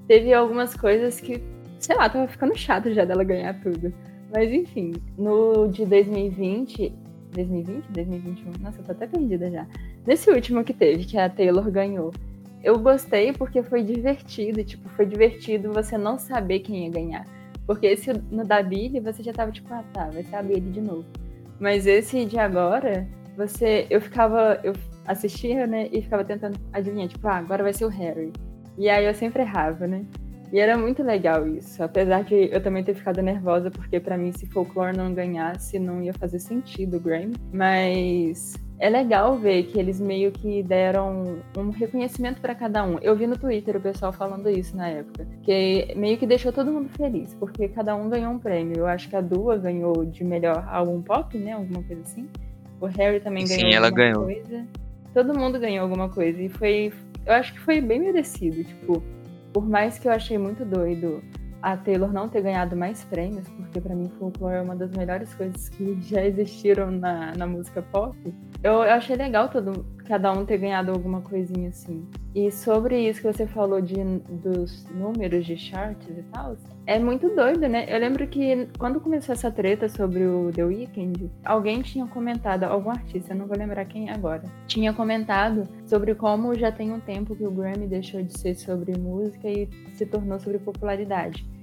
teve 0.08 0.32
algumas 0.32 0.74
coisas 0.74 1.20
que, 1.20 1.42
sei 1.78 1.96
lá, 1.96 2.08
tava 2.08 2.26
ficando 2.26 2.56
chato 2.56 2.92
já 2.92 3.04
dela 3.04 3.24
ganhar 3.24 3.60
tudo. 3.60 3.92
Mas 4.32 4.50
enfim, 4.50 4.92
no 5.16 5.68
de 5.68 5.84
2020, 5.84 6.92
2020, 7.32 7.84
2021, 7.90 8.52
nossa, 8.60 8.80
eu 8.80 8.84
tô 8.84 8.92
até 8.92 9.06
perdida 9.06 9.50
já. 9.50 9.66
Nesse 10.06 10.30
último 10.30 10.64
que 10.64 10.72
teve, 10.72 11.04
que 11.04 11.18
a 11.18 11.28
Taylor 11.28 11.70
ganhou, 11.70 12.12
eu 12.62 12.78
gostei 12.78 13.32
porque 13.32 13.62
foi 13.62 13.82
divertido, 13.82 14.64
tipo, 14.64 14.88
foi 14.90 15.06
divertido 15.06 15.72
você 15.72 15.96
não 15.96 16.18
saber 16.18 16.60
quem 16.60 16.84
ia 16.84 16.90
ganhar. 16.90 17.35
Porque 17.66 17.86
esse 17.86 18.12
no 18.30 18.44
da 18.44 18.62
Billy, 18.62 19.00
você 19.00 19.22
já 19.22 19.32
tava 19.32 19.50
tipo, 19.50 19.72
ah 19.72 19.84
tá, 19.92 20.08
vai 20.08 20.22
ser 20.22 20.36
a 20.36 20.42
Billy 20.42 20.70
de 20.70 20.80
novo. 20.80 21.04
Mas 21.58 21.86
esse 21.86 22.24
de 22.24 22.38
agora, 22.38 23.08
você. 23.36 23.86
Eu 23.90 24.00
ficava. 24.00 24.60
Eu 24.62 24.72
assistia, 25.06 25.66
né? 25.66 25.88
E 25.92 26.02
ficava 26.02 26.24
tentando 26.24 26.58
adivinhar, 26.72 27.08
tipo, 27.08 27.26
ah, 27.28 27.36
agora 27.36 27.62
vai 27.62 27.72
ser 27.72 27.84
o 27.84 27.88
Harry. 27.88 28.32
E 28.78 28.88
aí 28.88 29.06
eu 29.06 29.14
sempre 29.14 29.42
errava, 29.42 29.86
né? 29.86 30.04
E 30.52 30.60
era 30.60 30.76
muito 30.76 31.02
legal 31.02 31.46
isso. 31.46 31.82
Apesar 31.82 32.22
de 32.22 32.50
eu 32.52 32.62
também 32.62 32.84
ter 32.84 32.94
ficado 32.94 33.20
nervosa, 33.20 33.70
porque 33.70 33.98
para 33.98 34.16
mim, 34.16 34.32
se 34.32 34.46
Folklore 34.46 34.96
não 34.96 35.12
ganhasse, 35.12 35.78
não 35.78 36.02
ia 36.02 36.14
fazer 36.14 36.38
sentido 36.38 36.98
o 36.98 37.00
Grammy. 37.00 37.34
Mas 37.52 38.54
é 38.78 38.90
legal 38.90 39.36
ver 39.38 39.64
que 39.64 39.78
eles 39.78 40.00
meio 40.00 40.30
que 40.30 40.62
deram 40.62 41.38
um 41.56 41.70
reconhecimento 41.70 42.40
para 42.40 42.54
cada 42.54 42.84
um. 42.84 42.98
Eu 42.98 43.16
vi 43.16 43.26
no 43.26 43.38
Twitter 43.38 43.76
o 43.76 43.80
pessoal 43.80 44.12
falando 44.12 44.50
isso 44.50 44.76
na 44.76 44.88
época, 44.88 45.26
que 45.42 45.94
meio 45.96 46.18
que 46.18 46.26
deixou 46.26 46.52
todo 46.52 46.70
mundo 46.70 46.88
feliz, 46.90 47.34
porque 47.34 47.68
cada 47.68 47.94
um 47.96 48.08
ganhou 48.08 48.32
um 48.32 48.38
prêmio. 48.38 48.78
Eu 48.78 48.86
acho 48.86 49.08
que 49.08 49.16
a 49.16 49.20
Dua 49.20 49.56
ganhou 49.56 50.04
de 50.04 50.22
melhor 50.22 50.66
álbum 50.68 51.00
pop, 51.00 51.36
né? 51.38 51.52
Alguma 51.52 51.82
coisa 51.82 52.02
assim. 52.02 52.28
O 52.80 52.86
Harry 52.86 53.20
também 53.20 53.46
Sim, 53.46 53.56
ganhou 53.56 53.72
ela 53.72 53.86
alguma 53.86 54.04
ganhou. 54.04 54.24
coisa. 54.24 54.66
Todo 55.14 55.38
mundo 55.38 55.58
ganhou 55.58 55.82
alguma 55.82 56.10
coisa 56.10 56.42
e 56.42 56.48
foi, 56.50 56.92
eu 57.24 57.32
acho 57.32 57.54
que 57.54 57.60
foi 57.60 57.80
bem 57.80 58.00
merecido, 58.00 58.62
tipo, 58.62 59.02
por 59.54 59.66
mais 59.66 59.98
que 59.98 60.06
eu 60.06 60.12
achei 60.12 60.36
muito 60.36 60.62
doido 60.62 61.22
a 61.66 61.76
Taylor 61.76 62.12
não 62.12 62.28
ter 62.28 62.42
ganhado 62.42 62.76
mais 62.76 63.02
prêmios, 63.02 63.48
porque 63.48 63.80
para 63.80 63.92
mim 63.92 64.08
Folklore 64.20 64.54
é 64.54 64.62
uma 64.62 64.76
das 64.76 64.92
melhores 64.92 65.34
coisas 65.34 65.68
que 65.68 65.98
já 66.00 66.24
existiram 66.24 66.92
na, 66.92 67.34
na 67.34 67.44
música 67.44 67.82
pop. 67.82 68.16
Eu, 68.62 68.74
eu 68.74 68.92
achei 68.92 69.16
legal 69.16 69.48
todo, 69.48 69.84
cada 70.04 70.32
um 70.32 70.46
ter 70.46 70.58
ganhado 70.58 70.92
alguma 70.92 71.20
coisinha 71.22 71.70
assim. 71.70 72.06
E 72.32 72.52
sobre 72.52 73.08
isso 73.08 73.20
que 73.20 73.32
você 73.32 73.48
falou 73.48 73.80
de, 73.80 73.96
dos 74.28 74.84
números 74.90 75.44
de 75.44 75.56
charts 75.56 76.08
e 76.08 76.22
tal, 76.32 76.56
é 76.86 77.00
muito 77.00 77.34
doido, 77.34 77.66
né? 77.66 77.84
Eu 77.88 77.98
lembro 77.98 78.28
que 78.28 78.68
quando 78.78 79.00
começou 79.00 79.32
essa 79.32 79.50
treta 79.50 79.88
sobre 79.88 80.24
o 80.24 80.52
The 80.52 80.62
Weeknd, 80.62 81.30
alguém 81.44 81.82
tinha 81.82 82.06
comentado, 82.06 82.62
algum 82.62 82.90
artista, 82.90 83.34
não 83.34 83.46
vou 83.46 83.56
lembrar 83.56 83.84
quem 83.86 84.08
agora, 84.08 84.44
tinha 84.68 84.92
comentado 84.92 85.64
sobre 85.84 86.14
como 86.14 86.54
já 86.54 86.70
tem 86.70 86.92
um 86.92 87.00
tempo 87.00 87.34
que 87.34 87.44
o 87.44 87.50
Grammy 87.50 87.88
deixou 87.88 88.22
de 88.22 88.38
ser 88.38 88.54
sobre 88.54 88.96
música 88.96 89.48
e 89.48 89.68
se 89.94 90.06
tornou 90.06 90.38
sobre 90.38 90.58
popularidade. 90.58 91.55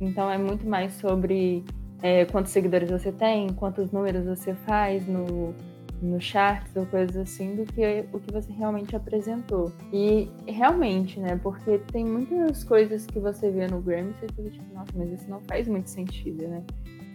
Então 0.00 0.30
é 0.30 0.38
muito 0.38 0.66
mais 0.66 0.94
sobre 0.94 1.64
é, 2.02 2.24
quantos 2.24 2.52
seguidores 2.52 2.90
você 2.90 3.12
tem, 3.12 3.48
quantos 3.50 3.92
números 3.92 4.24
você 4.24 4.54
faz 4.54 5.06
no, 5.06 5.54
no 6.00 6.20
charts 6.20 6.74
ou 6.74 6.86
coisas 6.86 7.16
assim, 7.16 7.56
do 7.56 7.64
que 7.64 8.06
o 8.12 8.18
que 8.18 8.32
você 8.32 8.50
realmente 8.52 8.96
apresentou. 8.96 9.72
E 9.92 10.28
realmente, 10.46 11.20
né? 11.20 11.38
Porque 11.42 11.78
tem 11.92 12.04
muitas 12.04 12.64
coisas 12.64 13.06
que 13.06 13.18
você 13.20 13.50
vê 13.50 13.66
no 13.66 13.80
Grammy 13.80 14.10
e 14.10 14.14
você 14.14 14.26
fica 14.34 14.50
tipo, 14.50 14.74
nossa, 14.74 14.92
mas 14.94 15.12
isso 15.12 15.28
não 15.28 15.40
faz 15.42 15.68
muito 15.68 15.90
sentido, 15.90 16.48
né? 16.48 16.62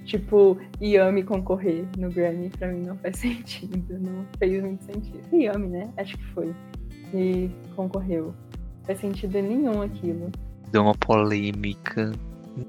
Tipo, 0.06 0.58
Yami 0.80 1.24
concorrer 1.24 1.88
no 1.98 2.12
Grammy, 2.12 2.50
pra 2.52 2.68
mim 2.68 2.82
não 2.82 2.96
faz 2.98 3.18
sentido. 3.18 4.00
Não 4.00 4.24
fez 4.38 4.62
muito 4.62 4.84
sentido. 4.84 5.22
Yami, 5.34 5.68
né? 5.68 5.92
Acho 5.98 6.16
que 6.16 6.26
foi. 6.26 6.54
E 7.14 7.50
concorreu. 7.76 8.26
Não 8.26 8.86
faz 8.86 9.00
sentido 9.00 9.42
nenhum 9.42 9.82
aquilo. 9.82 10.30
Deu 10.72 10.84
uma 10.84 10.94
polêmica. 10.94 12.12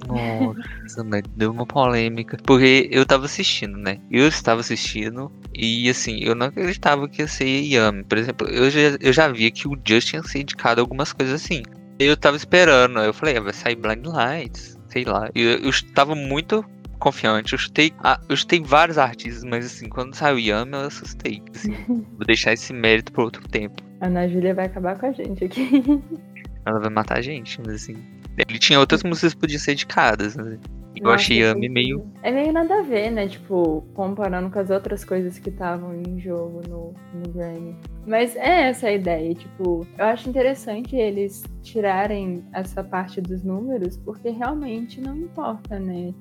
Nossa, 0.06 1.02
né? 1.04 1.22
Deu 1.36 1.50
uma 1.50 1.66
polêmica. 1.66 2.36
Porque 2.44 2.88
eu 2.90 3.04
tava 3.06 3.26
assistindo, 3.26 3.76
né? 3.76 3.98
Eu 4.10 4.26
estava 4.28 4.60
assistindo 4.60 5.30
e 5.54 5.88
assim, 5.88 6.18
eu 6.22 6.34
não 6.34 6.46
acreditava 6.46 7.08
que 7.08 7.22
ia 7.22 7.28
ser 7.28 7.62
Yami. 7.62 8.04
Por 8.04 8.18
exemplo, 8.18 8.48
eu 8.48 8.70
já, 8.70 8.80
eu 9.00 9.12
já 9.12 9.28
via 9.28 9.50
que 9.50 9.68
o 9.68 9.78
Justin 9.84 10.16
ia 10.16 10.22
ser 10.22 10.40
indicado 10.40 10.80
algumas 10.80 11.12
coisas 11.12 11.42
assim. 11.42 11.62
Eu 11.98 12.16
tava 12.16 12.36
esperando, 12.36 12.98
eu 12.98 13.14
falei, 13.14 13.36
ah, 13.36 13.40
vai 13.40 13.52
sair 13.54 13.74
Blind 13.74 14.04
Lights, 14.04 14.78
sei 14.88 15.04
lá. 15.04 15.30
Eu, 15.34 15.58
eu 15.60 15.70
estava 15.70 16.14
muito 16.14 16.64
confiante. 16.98 17.52
Eu 17.52 17.58
chutei, 17.58 17.92
ah, 18.02 18.20
eu 18.28 18.36
chutei 18.36 18.60
vários 18.60 18.98
artistas, 18.98 19.44
mas 19.44 19.64
assim, 19.64 19.88
quando 19.88 20.14
saiu 20.14 20.38
Yami, 20.38 20.72
eu 20.72 20.80
assustei. 20.80 21.42
Assim, 21.54 21.72
vou 21.88 22.26
deixar 22.26 22.52
esse 22.52 22.72
mérito 22.72 23.12
para 23.12 23.24
outro 23.24 23.48
tempo. 23.48 23.82
A 24.00 24.06
Ana 24.06 24.28
Júlia 24.28 24.54
vai 24.54 24.66
acabar 24.66 24.98
com 24.98 25.06
a 25.06 25.12
gente 25.12 25.44
aqui. 25.44 25.82
Ela 26.66 26.80
vai 26.80 26.90
matar 26.90 27.18
a 27.18 27.22
gente, 27.22 27.60
mas 27.60 27.76
assim. 27.76 27.96
Ele 28.36 28.58
tinha 28.58 28.78
outras 28.78 29.02
músicas 29.02 29.32
que 29.32 29.40
podiam 29.40 29.58
ser 29.58 29.72
indicadas, 29.72 30.36
né? 30.36 30.58
Eu 30.96 31.04
Nossa, 31.04 31.14
achei 31.16 31.42
Yami 31.42 31.68
meio. 31.68 32.10
É 32.22 32.30
meio 32.30 32.52
nada 32.52 32.78
a 32.78 32.82
ver, 32.82 33.10
né? 33.10 33.28
Tipo, 33.28 33.82
comparando 33.94 34.50
com 34.50 34.58
as 34.58 34.70
outras 34.70 35.04
coisas 35.04 35.38
que 35.38 35.50
estavam 35.50 35.94
em 35.94 36.18
jogo 36.18 36.62
no, 36.68 36.94
no 37.14 37.32
Grammy. 37.32 37.76
Mas 38.06 38.34
é 38.34 38.68
essa 38.68 38.88
a 38.88 38.92
ideia, 38.92 39.34
tipo, 39.34 39.86
eu 39.98 40.04
acho 40.04 40.28
interessante 40.28 40.96
eles 40.96 41.44
tirarem 41.62 42.44
essa 42.52 42.82
parte 42.82 43.20
dos 43.20 43.42
números, 43.44 43.96
porque 43.98 44.30
realmente 44.30 45.00
não 45.00 45.16
importa, 45.16 45.78
né? 45.78 46.14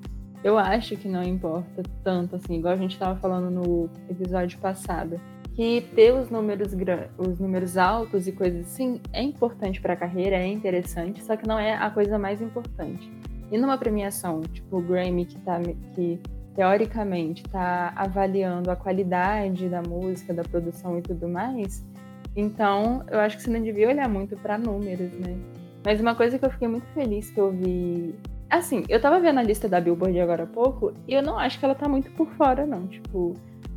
Eu 0.44 0.58
acho 0.58 0.96
que 0.96 1.08
não 1.08 1.22
importa 1.22 1.82
tanto, 2.04 2.36
assim, 2.36 2.58
igual 2.58 2.74
a 2.74 2.76
gente 2.76 2.98
tava 2.98 3.18
falando 3.18 3.50
no 3.50 3.90
episódio 4.10 4.58
passado. 4.58 5.20
Que 5.56 5.80
ter 5.94 6.12
os 6.12 6.28
números, 6.28 6.74
os 7.16 7.38
números 7.40 7.78
altos 7.78 8.28
e 8.28 8.32
coisas 8.32 8.66
assim 8.66 9.00
é 9.10 9.22
importante 9.22 9.80
pra 9.80 9.96
carreira, 9.96 10.36
é 10.36 10.46
interessante, 10.46 11.24
só 11.24 11.34
que 11.34 11.48
não 11.48 11.58
é 11.58 11.74
a 11.74 11.88
coisa 11.88 12.18
mais 12.18 12.42
importante. 12.42 13.10
E 13.50 13.56
numa 13.56 13.78
premiação, 13.78 14.42
tipo 14.42 14.76
o 14.76 14.82
Grammy, 14.82 15.24
que, 15.24 15.38
tá, 15.38 15.58
que 15.94 16.20
teoricamente 16.54 17.42
está 17.42 17.90
avaliando 17.96 18.70
a 18.70 18.76
qualidade 18.76 19.66
da 19.66 19.80
música, 19.80 20.34
da 20.34 20.42
produção 20.42 20.98
e 20.98 21.02
tudo 21.02 21.26
mais, 21.26 21.82
então 22.36 23.02
eu 23.10 23.18
acho 23.18 23.38
que 23.38 23.42
você 23.42 23.50
não 23.50 23.62
devia 23.62 23.88
olhar 23.88 24.08
muito 24.10 24.36
para 24.36 24.58
números, 24.58 25.10
né? 25.12 25.38
Mas 25.82 26.00
uma 26.00 26.14
coisa 26.14 26.38
que 26.38 26.44
eu 26.44 26.50
fiquei 26.50 26.68
muito 26.68 26.86
feliz 26.88 27.30
que 27.30 27.40
eu 27.40 27.50
vi. 27.50 28.14
Assim, 28.50 28.84
eu 28.88 29.00
tava 29.00 29.18
vendo 29.20 29.38
a 29.38 29.42
lista 29.42 29.68
da 29.68 29.80
Billboard 29.80 30.20
agora 30.20 30.42
há 30.42 30.46
pouco 30.46 30.92
e 31.08 31.14
eu 31.14 31.22
não 31.22 31.38
acho 31.38 31.58
que 31.58 31.64
ela 31.64 31.74
tá 31.74 31.88
muito 31.88 32.10
por 32.10 32.28
fora, 32.32 32.66
não. 32.66 32.86
Tipo, 32.86 33.32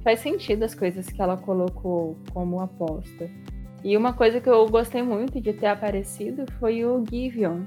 faz 0.09 0.21
sentido 0.21 0.63
as 0.63 0.73
coisas 0.73 1.07
que 1.07 1.21
ela 1.21 1.37
colocou 1.37 2.17
como 2.33 2.59
aposta. 2.59 3.29
E 3.83 3.95
uma 3.95 4.11
coisa 4.11 4.41
que 4.41 4.49
eu 4.49 4.67
gostei 4.67 5.03
muito 5.03 5.39
de 5.39 5.53
ter 5.53 5.67
aparecido 5.67 6.45
foi 6.59 6.83
o 6.83 7.03
Giveon. 7.07 7.61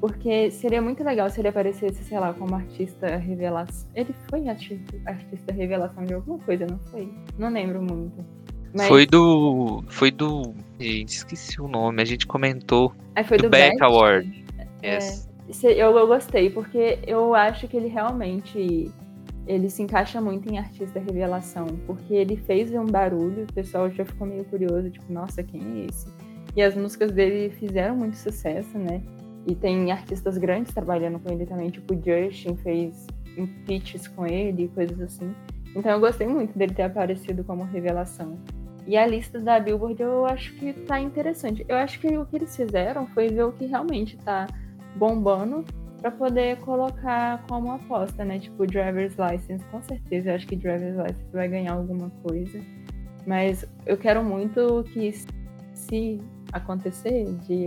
Porque 0.00 0.50
seria 0.52 0.80
muito 0.80 1.02
legal 1.02 1.28
se 1.28 1.40
ele 1.40 1.48
aparecesse, 1.48 2.02
sei 2.04 2.18
lá, 2.18 2.32
como 2.32 2.54
artista 2.54 3.16
revelação. 3.16 3.90
Ele 3.94 4.14
foi 4.30 4.48
artista, 4.48 4.96
artista 5.04 5.52
revelação 5.52 6.04
de 6.04 6.14
alguma 6.14 6.38
coisa, 6.38 6.64
não 6.64 6.78
foi? 6.90 7.12
Não 7.36 7.50
lembro 7.50 7.82
muito. 7.82 8.24
Mas... 8.72 8.86
Foi 8.86 9.04
do. 9.04 9.84
Foi 9.88 10.10
do. 10.12 10.54
Gente, 10.78 11.08
esqueci 11.08 11.60
o 11.60 11.66
nome. 11.66 12.00
A 12.00 12.04
gente 12.04 12.26
comentou. 12.26 12.94
Aí 13.16 13.24
foi 13.24 13.36
do, 13.36 13.42
do, 13.42 13.50
Beck. 13.50 13.82
Award. 13.82 14.44
É. 14.80 14.94
Yes. 14.94 15.28
Eu, 15.64 15.98
eu 15.98 16.06
gostei, 16.06 16.48
porque 16.48 17.00
eu 17.04 17.34
acho 17.34 17.66
que 17.66 17.76
ele 17.76 17.88
realmente 17.88 18.90
ele 19.46 19.68
se 19.68 19.82
encaixa 19.82 20.20
muito 20.20 20.48
em 20.48 20.58
artista 20.58 21.00
revelação, 21.00 21.66
porque 21.86 22.14
ele 22.14 22.36
fez 22.36 22.72
um 22.72 22.86
barulho, 22.86 23.44
o 23.44 23.52
pessoal 23.52 23.90
já 23.90 24.04
ficou 24.04 24.26
meio 24.26 24.44
curioso, 24.44 24.90
tipo, 24.90 25.12
nossa, 25.12 25.42
quem 25.42 25.60
é 25.60 25.86
esse? 25.86 26.06
E 26.54 26.62
as 26.62 26.74
músicas 26.74 27.12
dele 27.12 27.50
fizeram 27.50 27.96
muito 27.96 28.16
sucesso, 28.16 28.76
né? 28.76 29.02
E 29.46 29.54
tem 29.54 29.90
artistas 29.90 30.36
grandes 30.36 30.72
trabalhando 30.72 31.18
com 31.18 31.32
ele 31.32 31.46
também, 31.46 31.70
tipo, 31.70 31.94
Justin 31.94 32.56
fez 32.56 33.06
feats 33.66 34.08
com 34.08 34.26
ele, 34.26 34.68
coisas 34.68 35.00
assim. 35.00 35.34
Então 35.74 35.92
eu 35.92 36.00
gostei 36.00 36.26
muito 36.26 36.56
dele 36.58 36.74
ter 36.74 36.82
aparecido 36.82 37.44
como 37.44 37.64
revelação. 37.64 38.38
E 38.86 38.96
a 38.96 39.06
lista 39.06 39.38
da 39.38 39.60
Billboard 39.60 40.02
eu 40.02 40.26
acho 40.26 40.52
que 40.54 40.72
tá 40.72 41.00
interessante. 41.00 41.64
Eu 41.68 41.76
acho 41.76 42.00
que 42.00 42.08
o 42.18 42.26
que 42.26 42.36
eles 42.36 42.54
fizeram 42.56 43.06
foi 43.06 43.28
ver 43.28 43.44
o 43.44 43.52
que 43.52 43.66
realmente 43.66 44.16
tá 44.18 44.46
bombando 44.96 45.64
para 46.00 46.10
poder 46.10 46.58
colocar 46.60 47.44
como 47.46 47.72
aposta, 47.72 48.24
né? 48.24 48.38
Tipo, 48.38 48.66
Driver's 48.66 49.16
License, 49.16 49.64
com 49.66 49.82
certeza. 49.82 50.30
Eu 50.30 50.34
acho 50.36 50.46
que 50.46 50.56
Driver's 50.56 50.96
License 50.96 51.32
vai 51.32 51.48
ganhar 51.48 51.74
alguma 51.74 52.10
coisa. 52.22 52.60
Mas 53.26 53.66
eu 53.86 53.96
quero 53.96 54.24
muito 54.24 54.84
que, 54.92 55.12
se 55.74 56.20
acontecer 56.52 57.24
de 57.46 57.66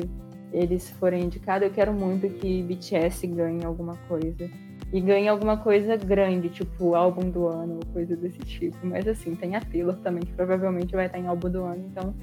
eles 0.51 0.89
forem 0.91 1.23
indicados, 1.23 1.67
eu 1.67 1.73
quero 1.73 1.93
muito 1.93 2.27
que 2.29 2.63
BTS 2.63 3.27
ganhe 3.27 3.63
alguma 3.63 3.95
coisa. 4.07 4.49
E 4.91 5.01
ganhe 5.01 5.27
alguma 5.27 5.57
coisa 5.57 5.97
grande, 5.97 6.49
tipo 6.49 6.93
álbum 6.93 7.29
do 7.29 7.47
ano 7.47 7.79
coisa 7.93 8.15
desse 8.15 8.39
tipo. 8.39 8.77
Mas 8.83 9.07
assim, 9.07 9.35
tem 9.35 9.55
a 9.55 9.61
Taylor 9.61 9.95
também, 9.97 10.23
que 10.23 10.33
provavelmente 10.33 10.95
vai 10.95 11.07
estar 11.07 11.17
em 11.17 11.27
álbum 11.27 11.49
do 11.49 11.63
ano. 11.63 11.85
Então 11.91 12.13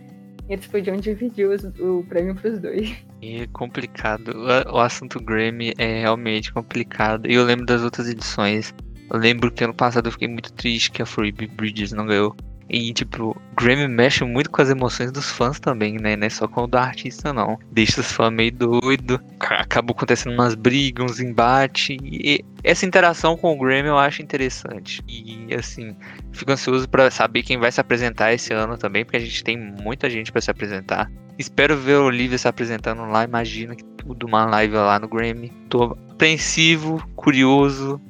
Eles 0.48 0.66
podiam 0.66 0.96
dividir 0.96 1.48
os, 1.48 1.62
o 1.78 2.04
prêmio 2.08 2.34
para 2.34 2.50
os 2.50 2.58
dois. 2.58 2.96
É 3.22 3.46
complicado. 3.52 4.32
O, 4.34 4.76
o 4.76 4.80
assunto 4.80 5.22
Grammy 5.22 5.72
é 5.78 6.00
realmente 6.00 6.52
complicado. 6.52 7.30
E 7.30 7.34
eu 7.34 7.44
lembro 7.44 7.66
das 7.66 7.82
outras 7.82 8.08
edições. 8.08 8.74
Eu 9.10 9.18
lembro 9.18 9.50
que 9.50 9.64
ano 9.64 9.74
passado 9.74 10.06
eu 10.06 10.12
fiquei 10.12 10.28
muito 10.28 10.52
triste 10.52 10.90
que 10.90 11.02
a 11.02 11.06
Phoebe 11.06 11.46
Bridges 11.46 11.92
não 11.92 12.06
ganhou. 12.06 12.34
E, 12.70 12.92
tipo, 12.92 13.36
Grammy 13.56 13.88
mexe 13.88 14.22
muito 14.22 14.48
com 14.48 14.62
as 14.62 14.70
emoções 14.70 15.10
dos 15.10 15.28
fãs 15.28 15.58
também, 15.58 15.98
né? 15.98 16.14
Não 16.14 16.26
é 16.26 16.30
só 16.30 16.46
com 16.46 16.62
o 16.62 16.66
do 16.68 16.78
artista, 16.78 17.32
não. 17.32 17.58
Deixa 17.72 18.00
os 18.00 18.12
fãs 18.12 18.32
meio 18.32 18.52
doido. 18.52 19.20
Acabou 19.40 19.92
acontecendo 19.96 20.34
umas 20.34 20.54
brigas, 20.54 21.04
uns 21.04 21.20
embates. 21.20 21.96
E 22.00 22.44
essa 22.62 22.86
interação 22.86 23.36
com 23.36 23.52
o 23.52 23.58
Grammy 23.58 23.88
eu 23.88 23.98
acho 23.98 24.22
interessante. 24.22 25.02
E, 25.08 25.52
assim, 25.52 25.96
fico 26.30 26.52
ansioso 26.52 26.88
para 26.88 27.10
saber 27.10 27.42
quem 27.42 27.58
vai 27.58 27.72
se 27.72 27.80
apresentar 27.80 28.32
esse 28.32 28.52
ano 28.52 28.78
também, 28.78 29.04
porque 29.04 29.16
a 29.16 29.20
gente 29.20 29.42
tem 29.42 29.56
muita 29.58 30.08
gente 30.08 30.30
para 30.30 30.40
se 30.40 30.50
apresentar. 30.50 31.10
Espero 31.36 31.76
ver 31.76 31.94
a 31.94 32.02
Olivia 32.02 32.38
se 32.38 32.46
apresentando 32.46 33.04
lá. 33.06 33.24
Imagina 33.24 33.74
que 33.74 33.82
tudo 33.82 34.26
uma 34.26 34.44
live 34.44 34.74
lá 34.74 34.98
no 34.98 35.08
Grammy. 35.08 35.50
Tô 35.68 35.96
apreensivo, 36.20 37.02
curioso, 37.16 38.00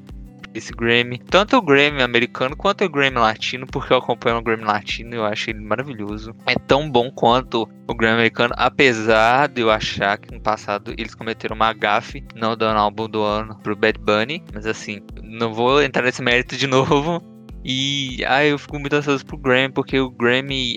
esse 0.55 0.73
Grammy. 0.73 1.19
Tanto 1.19 1.57
o 1.57 1.63
Grammy 1.63 2.03
americano 2.03 2.57
quanto 2.57 2.85
o 2.85 2.89
Grammy 2.89 3.19
latino, 3.19 3.67
porque 3.67 3.93
eu 3.93 3.99
acompanho 3.99 4.39
o 4.39 4.43
Grammy 4.43 4.65
latino 4.65 5.15
e 5.15 5.17
eu 5.17 5.25
acho 5.25 5.51
ele 5.51 5.61
maravilhoso. 5.61 6.35
É 6.47 6.55
tão 6.55 6.91
bom 6.91 7.11
quanto 7.11 7.69
o 7.89 7.95
Grammy 7.95 8.15
americano, 8.15 8.55
apesar 8.57 9.49
de 9.49 9.63
eu 9.63 9.71
achar 9.71 10.19
que 10.19 10.33
no 10.33 10.41
passado 10.41 10.93
eles 10.97 11.15
cometeram 11.15 11.57
uma 11.57 11.73
gafe, 11.73 12.25
não 12.35 12.57
dando 12.57 12.79
álbum 12.79 13.09
do 13.09 13.23
ano 13.23 13.59
pro 13.63 13.77
Bad 13.77 13.99
Bunny, 13.99 14.43
mas 14.53 14.67
assim, 14.67 15.01
não 15.23 15.53
vou 15.53 15.83
entrar 15.83 16.03
nesse 16.03 16.23
mérito 16.23 16.57
de 16.57 16.67
novo. 16.69 17.23
E 17.65 18.25
ah, 18.27 18.45
eu 18.45 18.59
fico 18.59 18.79
muito 18.79 18.97
ansioso 18.97 19.25
pro 19.25 19.37
Grammy, 19.37 19.73
porque 19.73 20.01
o 20.01 20.11
Grammy 20.11 20.77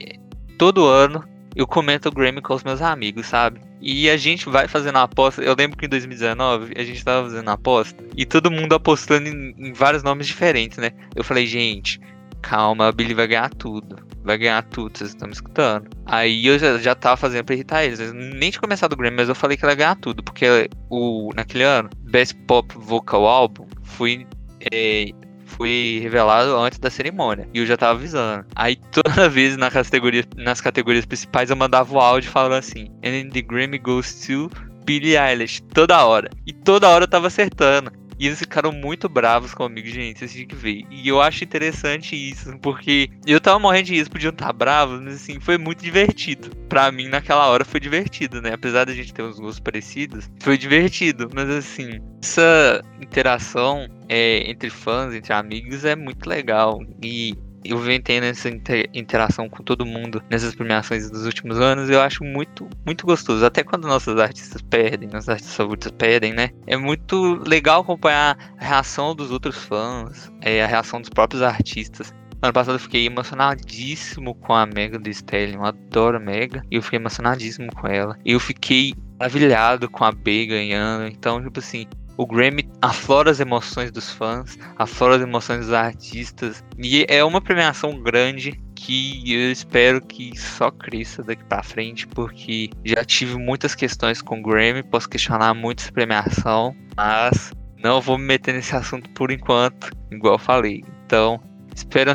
todo 0.58 0.86
ano 0.86 1.24
eu 1.56 1.68
comento 1.68 2.10
o 2.10 2.12
Grammy 2.12 2.42
com 2.42 2.54
os 2.54 2.64
meus 2.64 2.82
amigos, 2.82 3.28
sabe? 3.28 3.62
E 3.82 4.10
a 4.10 4.18
gente 4.18 4.50
vai 4.50 4.68
fazendo 4.68 4.98
a 4.98 5.04
aposta. 5.04 5.42
Eu 5.42 5.56
lembro 5.58 5.78
que 5.78 5.86
em 5.86 5.90
2019 5.90 6.74
a 6.76 6.84
gente 6.84 7.04
tava 7.04 7.30
fazendo 7.30 7.50
a 7.50 7.54
aposta 7.54 8.04
e 8.16 8.26
todo 8.26 8.50
mundo 8.50 8.74
apostando 8.74 9.28
em, 9.28 9.54
em 9.58 9.74
vários 9.74 10.04
nomes 10.04 10.26
diferentes, 10.26 10.78
né? 10.78 10.92
Eu 11.16 11.24
falei, 11.24 11.46
gente, 11.46 12.00
calma, 12.42 12.88
a 12.88 12.92
Billy 12.92 13.14
vai 13.14 13.28
ganhar 13.28 13.50
tudo. 13.50 13.96
Vai 14.24 14.38
ganhar 14.38 14.64
tudo, 14.64 14.98
vocês 14.98 15.10
estão 15.10 15.28
me 15.28 15.34
escutando. 15.34 15.90
Aí 16.06 16.48
eu 16.48 16.58
já, 16.58 16.78
já 16.78 16.96
tava 16.96 17.18
fazendo 17.18 17.44
pra 17.44 17.56
irritar 17.56 17.84
eles. 17.84 18.00
Nem 18.14 18.50
tinha 18.52 18.62
começado 18.62 18.94
o 18.94 18.96
Grammy, 18.96 19.18
mas 19.18 19.28
eu 19.28 19.36
falei 19.36 19.58
que 19.58 19.66
ela 19.66 19.74
ia 19.74 19.78
ganhar 19.78 19.96
tudo. 19.96 20.24
Porque 20.24 20.70
o, 20.90 21.32
naquele 21.36 21.66
ano, 21.66 21.90
Best 22.00 22.34
Pop 22.48 22.74
Vocal 22.78 23.26
Album 23.26 23.68
foi 23.84 24.26
é, 24.72 25.10
foi 25.56 26.00
revelado 26.02 26.56
antes 26.58 26.80
da 26.80 26.90
cerimônia. 26.90 27.48
E 27.54 27.60
eu 27.60 27.66
já 27.66 27.78
tava 27.78 28.00
avisando. 28.00 28.46
Aí 28.56 28.76
toda 28.76 29.28
vez 29.30 29.58
na 29.58 29.70
categoria, 29.70 30.24
nas 30.36 30.62
categorias 30.62 31.06
principais 31.06 31.50
eu 31.50 31.56
mandava 31.56 31.94
o 31.94 32.00
áudio 32.00 32.30
falando 32.30 32.54
assim: 32.54 32.88
And 33.04 33.30
the 33.30 33.42
Grammy 33.42 33.78
goes 33.78 34.26
to 34.26 34.50
Billie 34.86 35.18
Eilish. 35.18 35.62
Toda 35.74 36.06
hora. 36.06 36.30
E 36.46 36.54
toda 36.54 36.90
hora 36.90 37.04
eu 37.04 37.08
tava 37.08 37.28
acertando. 37.28 37.92
E 38.24 38.28
eles 38.28 38.40
ficaram 38.40 38.72
muito 38.72 39.10
bravos 39.10 39.54
comigo, 39.54 39.86
gente. 39.86 40.20
Vocês 40.20 40.32
tinham 40.32 40.48
que 40.48 40.56
ver. 40.56 40.86
E 40.90 41.06
eu 41.10 41.22
acho 41.22 41.44
interessante 41.44 42.16
isso, 42.16 42.58
porque 42.60 43.10
eu 43.28 43.42
tava 43.42 43.60
morrendo 43.60 43.88
de 43.88 43.96
isso, 43.96 44.10
podiam 44.10 44.30
estar 44.30 44.54
bravos, 44.54 45.02
mas 45.02 45.16
assim, 45.16 45.42
foi 45.42 45.58
muito 45.58 45.84
divertido. 45.84 46.50
Pra 46.70 46.90
mim, 46.90 47.10
naquela 47.10 47.46
hora, 47.48 47.66
foi 47.66 47.82
divertido, 47.82 48.42
né? 48.42 48.54
Apesar 48.54 48.86
da 48.86 48.94
gente 48.94 49.14
ter 49.14 49.24
uns 49.24 49.38
gostos 49.38 49.60
parecidos, 49.60 50.32
foi 50.40 50.58
divertido. 50.58 51.28
Mas 51.36 51.50
assim, 51.50 52.00
essa 52.22 52.82
interação 53.02 53.90
é, 54.08 54.50
entre 54.50 54.70
fãs, 54.70 55.14
entre 55.14 55.34
amigos, 55.34 55.84
é 55.84 55.94
muito 55.94 56.26
legal. 56.30 56.80
E 57.04 57.36
eu 57.66 57.78
venho 57.78 58.02
tendo 58.02 58.26
essa 58.26 58.50
interação 58.94 59.50
com 59.50 59.64
todo 59.64 59.86
mundo 59.86 60.22
nessas 60.30 60.56
premiações 60.56 61.10
dos 61.10 61.26
últimos 61.26 61.60
anos, 61.60 61.90
eu 61.90 62.02
acho 62.02 62.24
muito, 62.24 62.68
muito 62.86 63.06
gostoso. 63.06 63.46
Até 63.46 63.64
quando 63.64 63.88
nossos 63.88 64.20
artistas 64.20 64.62
perdem, 64.62 65.10
nossos 65.10 65.30
artistas 65.30 65.56
favoritos 65.56 65.92
perdem, 65.92 66.34
né? 66.34 66.50
É 66.68 66.78
muito 66.78 67.42
legal 67.48 67.82
acompanhar 67.82 68.38
a 68.60 68.66
reação 68.66 69.16
dos 69.16 69.32
outros 69.32 69.58
fãs, 69.58 70.32
é, 70.42 70.64
a 70.64 70.68
reação 70.68 71.00
dos 71.00 71.10
próprios 71.10 71.42
artistas. 71.42 72.14
Ano 72.42 72.52
passado 72.52 72.76
eu 72.76 72.80
fiquei 72.80 73.06
emocionadíssimo 73.06 74.36
com 74.36 74.54
a 74.54 74.66
Mega 74.66 75.00
do 75.00 75.10
Stellium, 75.10 75.60
eu 75.60 75.66
adoro 75.66 76.18
a 76.18 76.20
Mega, 76.20 76.62
e 76.70 76.76
eu 76.76 76.82
fiquei 76.82 77.00
emocionadíssimo 77.00 77.74
com 77.74 77.88
ela. 77.88 78.18
Eu 78.26 78.38
fiquei 78.38 78.94
maravilhado 79.18 79.90
com 79.90 80.04
a 80.04 80.12
B 80.12 80.48
ganhando, 80.48 81.08
então, 81.08 81.42
tipo 81.42 81.60
assim, 81.60 81.88
o 82.18 82.26
Grammy 82.26 82.70
aflora 82.82 83.32
as 83.32 83.40
emoções 83.40 83.92
dos 83.92 84.12
fãs, 84.12 84.58
aflora 84.78 85.16
as 85.16 85.22
emoções 85.22 85.62
dos 85.62 85.74
artistas. 85.74 86.64
E 86.78 87.06
é 87.10 87.24
uma 87.24 87.42
premiação 87.42 88.00
grande 88.02 88.52
que 88.76 89.34
eu 89.34 89.52
espero 89.52 90.02
que 90.02 90.38
só 90.38 90.70
cresça 90.70 91.24
daqui 91.24 91.44
para 91.46 91.64
frente, 91.64 92.06
porque 92.08 92.70
já 92.84 93.04
tive 93.06 93.38
muitas 93.38 93.74
questões 93.74 94.22
com 94.22 94.40
o 94.40 94.44
Grammy, 94.44 94.84
posso 94.84 95.10
questionar 95.10 95.54
muito 95.54 95.82
essa 95.82 95.92
premiação, 95.92 96.76
mas 96.96 97.52
não 97.82 98.02
vou 98.02 98.18
me 98.18 98.26
meter 98.26 98.54
nesse 98.54 98.76
assunto 98.76 99.10
por 99.12 99.32
enquanto, 99.32 99.90
igual 100.12 100.36
eu 100.36 100.40
falei. 100.40 100.84
Então, 101.06 101.40
espero 101.74 102.12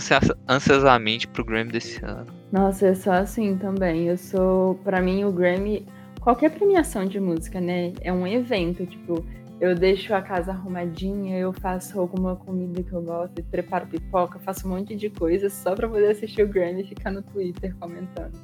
ansiosamente 0.49 1.27
pro 1.29 1.45
Grammy 1.45 1.73
desse 1.73 2.05
ano. 2.05 2.27
Nossa, 2.53 2.89
é 2.89 2.95
só 2.95 3.13
assim 3.13 3.57
também. 3.57 4.09
Eu 4.09 4.17
sou, 4.17 4.75
para 4.77 5.01
mim, 5.01 5.25
o 5.25 5.33
Grammy, 5.33 5.87
qualquer 6.21 6.51
premiação 6.51 7.05
de 7.07 7.19
música, 7.19 7.61
né, 7.61 7.93
é 8.01 8.13
um 8.13 8.27
evento, 8.27 8.87
tipo, 8.87 9.25
eu 9.61 9.75
deixo 9.75 10.15
a 10.15 10.23
casa 10.23 10.53
arrumadinha, 10.53 11.37
eu 11.37 11.53
faço 11.53 11.99
alguma 11.99 12.37
comida 12.37 12.83
que 12.83 12.93
eu 12.93 13.03
gosto, 13.03 13.43
preparo 13.45 13.87
pipoca, 13.87 14.39
faço 14.39 14.67
um 14.67 14.71
monte 14.71 14.95
de 14.95 15.11
coisas 15.11 15.53
só 15.53 15.75
para 15.75 15.89
poder 15.89 16.11
assistir 16.11 16.43
o 16.43 16.49
Grammy 16.49 16.83
e 16.83 16.87
ficar 16.87 17.11
no 17.11 17.23
Twitter 17.23 17.75
comentando. 17.77 18.39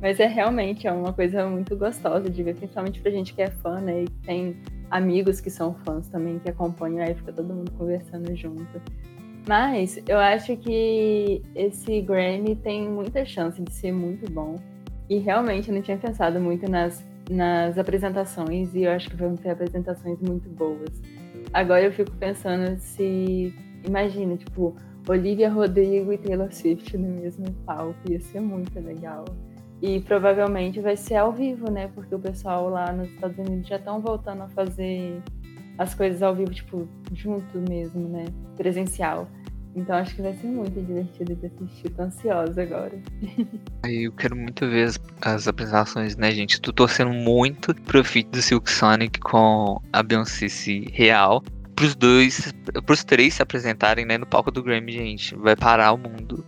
Mas 0.00 0.20
é 0.20 0.26
realmente 0.26 0.86
é 0.86 0.92
uma 0.92 1.12
coisa 1.12 1.48
muito 1.48 1.76
gostosa 1.76 2.28
de 2.28 2.42
ver, 2.42 2.54
principalmente 2.54 3.00
pra 3.00 3.10
gente 3.10 3.34
que 3.34 3.42
é 3.42 3.50
fã, 3.50 3.80
né? 3.80 4.04
E 4.04 4.08
tem 4.24 4.56
amigos 4.90 5.40
que 5.40 5.50
são 5.50 5.74
fãs 5.84 6.08
também 6.08 6.38
que 6.38 6.48
acompanham, 6.48 7.04
aí 7.04 7.14
fica 7.14 7.32
todo 7.32 7.52
mundo 7.52 7.72
conversando 7.72 8.34
junto. 8.36 8.80
Mas 9.48 10.00
eu 10.06 10.18
acho 10.18 10.56
que 10.56 11.42
esse 11.54 12.02
Grammy 12.02 12.54
tem 12.54 12.88
muita 12.88 13.24
chance 13.24 13.60
de 13.60 13.72
ser 13.72 13.92
muito 13.92 14.30
bom. 14.30 14.56
E 15.08 15.18
realmente 15.18 15.70
eu 15.70 15.74
não 15.74 15.80
tinha 15.80 15.96
pensado 15.96 16.38
muito 16.38 16.70
nas 16.70 17.02
nas 17.30 17.78
apresentações 17.78 18.74
e 18.74 18.84
eu 18.84 18.92
acho 18.92 19.10
que 19.10 19.16
vão 19.16 19.34
ter 19.36 19.50
apresentações 19.50 20.18
muito 20.20 20.48
boas. 20.48 21.02
Agora 21.52 21.82
eu 21.82 21.92
fico 21.92 22.10
pensando 22.16 22.78
se. 22.78 23.54
Imagina, 23.86 24.36
tipo, 24.36 24.76
Olivia 25.08 25.50
Rodrigo 25.50 26.12
e 26.12 26.18
Taylor 26.18 26.52
Swift 26.52 26.96
no 26.96 27.08
mesmo 27.08 27.50
palco, 27.64 27.98
ia 28.10 28.20
ser 28.20 28.40
muito 28.40 28.78
legal. 28.78 29.24
E 29.80 30.00
provavelmente 30.00 30.80
vai 30.80 30.96
ser 30.96 31.16
ao 31.16 31.32
vivo, 31.32 31.70
né? 31.70 31.88
Porque 31.94 32.14
o 32.14 32.18
pessoal 32.18 32.68
lá 32.68 32.92
nos 32.92 33.08
Estados 33.10 33.38
Unidos 33.38 33.68
já 33.68 33.76
estão 33.76 34.00
voltando 34.00 34.42
a 34.42 34.48
fazer 34.48 35.22
as 35.78 35.94
coisas 35.94 36.22
ao 36.22 36.34
vivo, 36.34 36.52
tipo, 36.52 36.88
junto 37.14 37.58
mesmo, 37.70 38.08
né? 38.08 38.24
Presencial. 38.56 39.28
Então 39.74 39.96
acho 39.96 40.14
que 40.14 40.22
vai 40.22 40.34
ser 40.34 40.46
muito 40.46 40.80
divertido 40.80 41.34
de 41.34 41.46
assistir. 41.46 41.90
Tô 41.90 42.02
ansiosa 42.02 42.62
agora. 42.62 43.00
Eu 43.86 44.12
quero 44.12 44.36
muito 44.36 44.66
ver 44.68 44.84
as, 44.84 45.00
as 45.22 45.48
apresentações, 45.48 46.16
né, 46.16 46.30
gente? 46.32 46.60
Tô 46.60 46.72
torcendo 46.72 47.12
muito 47.12 47.74
pro 47.82 48.04
feat 48.04 48.28
do 48.30 48.42
Silk 48.42 48.70
Sonic 48.70 49.20
com 49.20 49.80
a 49.92 50.02
Beyoncé 50.02 50.46
real. 50.92 51.42
Pros 51.76 51.94
dois, 51.94 52.52
pros 52.84 53.04
três 53.04 53.34
se 53.34 53.42
apresentarem, 53.42 54.04
né, 54.04 54.18
no 54.18 54.26
palco 54.26 54.50
do 54.50 54.62
Grammy, 54.62 54.92
gente. 54.92 55.36
Vai 55.36 55.54
parar 55.54 55.92
o 55.92 55.98
mundo. 55.98 56.44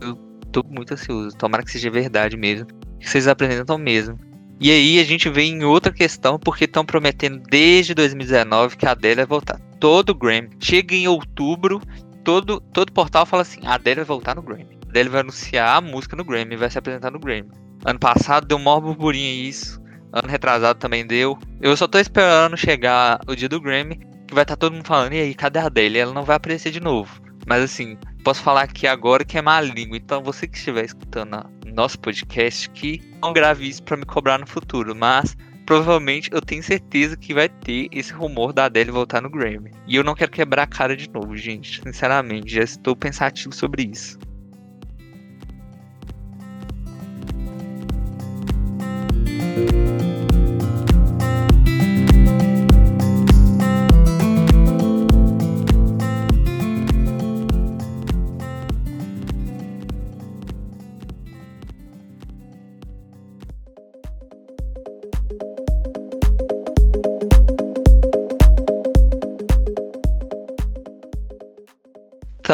Eu 0.00 0.16
tô 0.50 0.64
muito 0.68 0.94
ansioso. 0.94 1.36
Tomara 1.36 1.62
que 1.62 1.70
seja 1.70 1.90
verdade 1.90 2.36
mesmo. 2.36 2.66
Que 2.98 3.08
vocês 3.08 3.28
apresentam 3.28 3.78
mesmo. 3.78 4.18
E 4.60 4.70
aí 4.70 5.00
a 5.00 5.04
gente 5.04 5.28
vem 5.28 5.54
em 5.54 5.64
outra 5.64 5.92
questão, 5.92 6.38
porque 6.38 6.64
estão 6.66 6.84
prometendo 6.84 7.42
desde 7.50 7.94
2019 7.94 8.76
que 8.76 8.86
a 8.86 8.92
Adele 8.92 9.16
vai 9.16 9.26
voltar. 9.26 9.60
Todo 9.80 10.10
o 10.10 10.14
Grammy. 10.14 10.50
Chega 10.60 10.94
em 10.94 11.08
outubro 11.08 11.80
todo, 12.24 12.60
todo 12.60 12.92
portal 12.92 13.26
fala 13.26 13.42
assim: 13.42 13.60
a 13.64 13.74
Adele 13.74 13.96
vai 13.96 14.04
voltar 14.04 14.34
no 14.34 14.42
Grammy. 14.42 14.78
A 14.86 14.90
Adele 14.90 15.08
vai 15.08 15.20
anunciar 15.20 15.76
a 15.76 15.80
música 15.80 16.16
no 16.16 16.24
Grammy, 16.24 16.56
vai 16.56 16.70
se 16.70 16.78
apresentar 16.78 17.10
no 17.10 17.18
Grammy. 17.18 17.50
Ano 17.84 17.98
passado 17.98 18.46
deu 18.46 18.58
um 18.58 18.62
maior 18.62 18.80
burburinho 18.80 19.48
isso. 19.48 19.80
Ano 20.12 20.28
retrasado 20.28 20.78
também 20.78 21.06
deu. 21.06 21.38
Eu 21.60 21.76
só 21.76 21.88
tô 21.88 21.98
esperando 21.98 22.56
chegar 22.56 23.20
o 23.26 23.34
dia 23.34 23.48
do 23.48 23.60
Grammy, 23.60 23.96
que 24.26 24.34
vai 24.34 24.44
estar 24.44 24.56
tá 24.56 24.60
todo 24.60 24.74
mundo 24.74 24.86
falando: 24.86 25.12
e 25.14 25.20
aí, 25.20 25.34
cadê 25.34 25.58
a 25.58 25.66
Adele? 25.66 25.98
Ela 25.98 26.12
não 26.12 26.24
vai 26.24 26.36
aparecer 26.36 26.70
de 26.70 26.80
novo. 26.80 27.20
Mas 27.46 27.62
assim, 27.62 27.96
posso 28.22 28.42
falar 28.42 28.62
aqui 28.62 28.86
agora 28.86 29.24
que 29.24 29.36
é 29.36 29.42
má 29.42 29.60
língua. 29.60 29.96
Então 29.96 30.22
você 30.22 30.46
que 30.46 30.56
estiver 30.56 30.84
escutando 30.84 31.44
nosso 31.66 31.98
podcast, 31.98 32.68
que 32.70 33.00
não 33.20 33.32
grave 33.32 33.68
isso 33.68 33.82
pra 33.82 33.96
me 33.96 34.04
cobrar 34.04 34.38
no 34.38 34.46
futuro. 34.46 34.94
Mas 34.94 35.36
provavelmente 35.64 36.30
eu 36.32 36.40
tenho 36.40 36.62
certeza 36.62 37.16
que 37.16 37.34
vai 37.34 37.48
ter 37.48 37.88
esse 37.92 38.12
rumor 38.12 38.52
da 38.52 38.64
Adele 38.66 38.90
voltar 38.90 39.20
no 39.20 39.30
Grammy. 39.30 39.70
E 39.86 39.96
eu 39.96 40.04
não 40.04 40.14
quero 40.14 40.30
quebrar 40.30 40.64
a 40.64 40.66
cara 40.66 40.96
de 40.96 41.08
novo, 41.10 41.36
gente. 41.36 41.80
Sinceramente, 41.82 42.54
já 42.54 42.62
estou 42.62 42.96
pensativo 42.96 43.54
sobre 43.54 43.84
isso. 43.84 44.18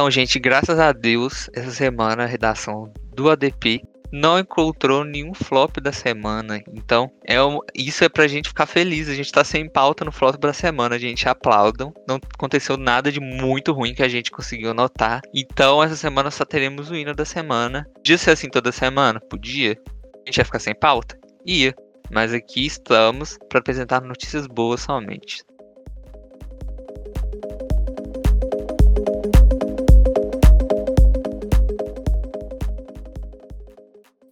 Então, 0.08 0.22
gente, 0.22 0.38
graças 0.38 0.78
a 0.78 0.90
Deus, 0.90 1.50
essa 1.52 1.70
semana 1.70 2.22
a 2.22 2.26
redação 2.26 2.90
do 3.14 3.28
ADP 3.28 3.82
não 4.10 4.38
encontrou 4.38 5.04
nenhum 5.04 5.34
flop 5.34 5.76
da 5.82 5.92
semana. 5.92 6.62
Então, 6.72 7.12
é 7.26 7.42
um, 7.44 7.58
isso 7.74 8.02
é 8.02 8.08
pra 8.08 8.26
gente 8.26 8.48
ficar 8.48 8.64
feliz. 8.64 9.10
A 9.10 9.14
gente 9.14 9.30
tá 9.30 9.44
sem 9.44 9.68
pauta 9.68 10.06
no 10.06 10.10
flop 10.10 10.36
da 10.36 10.54
semana. 10.54 10.94
A 10.94 10.98
gente 10.98 11.28
aplaudam. 11.28 11.92
Não 12.08 12.16
aconteceu 12.34 12.78
nada 12.78 13.12
de 13.12 13.20
muito 13.20 13.70
ruim 13.74 13.92
que 13.92 14.02
a 14.02 14.08
gente 14.08 14.30
conseguiu 14.30 14.72
notar. 14.72 15.20
Então, 15.34 15.82
essa 15.82 15.94
semana 15.94 16.30
só 16.30 16.46
teremos 16.46 16.90
o 16.90 16.96
hino 16.96 17.14
da 17.14 17.26
semana. 17.26 17.86
Podia 17.96 18.16
ser 18.16 18.30
assim 18.30 18.48
toda 18.48 18.72
semana? 18.72 19.20
Podia. 19.20 19.76
A 20.24 20.30
gente 20.30 20.38
ia 20.38 20.44
ficar 20.46 20.58
sem 20.58 20.74
pauta? 20.74 21.18
Ia. 21.46 21.74
Mas 22.10 22.32
aqui 22.32 22.64
estamos 22.64 23.36
para 23.46 23.58
apresentar 23.58 24.00
notícias 24.00 24.46
boas 24.46 24.80
somente. 24.80 25.44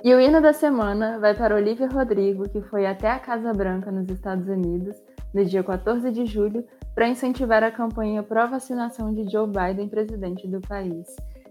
E 0.07 0.15
o 0.15 0.21
hino 0.21 0.41
da 0.41 0.53
semana 0.53 1.19
vai 1.19 1.35
para 1.35 1.57
Olivia 1.57 1.89
Rodrigo, 1.89 2.49
que 2.49 2.61
foi 2.61 2.87
até 2.87 3.11
a 3.11 3.19
Casa 3.19 3.53
Branca 3.53 3.91
nos 3.91 4.09
Estados 4.09 4.47
Unidos 4.47 4.95
no 5.35 5.45
dia 5.45 5.65
14 5.65 6.13
de 6.13 6.25
julho 6.27 6.65
para 6.95 7.09
incentivar 7.09 7.65
a 7.65 7.73
campanha 7.73 8.23
pró-vacinação 8.23 9.13
de 9.13 9.29
Joe 9.29 9.49
Biden, 9.49 9.89
presidente 9.89 10.47
do 10.47 10.61
país. 10.61 11.09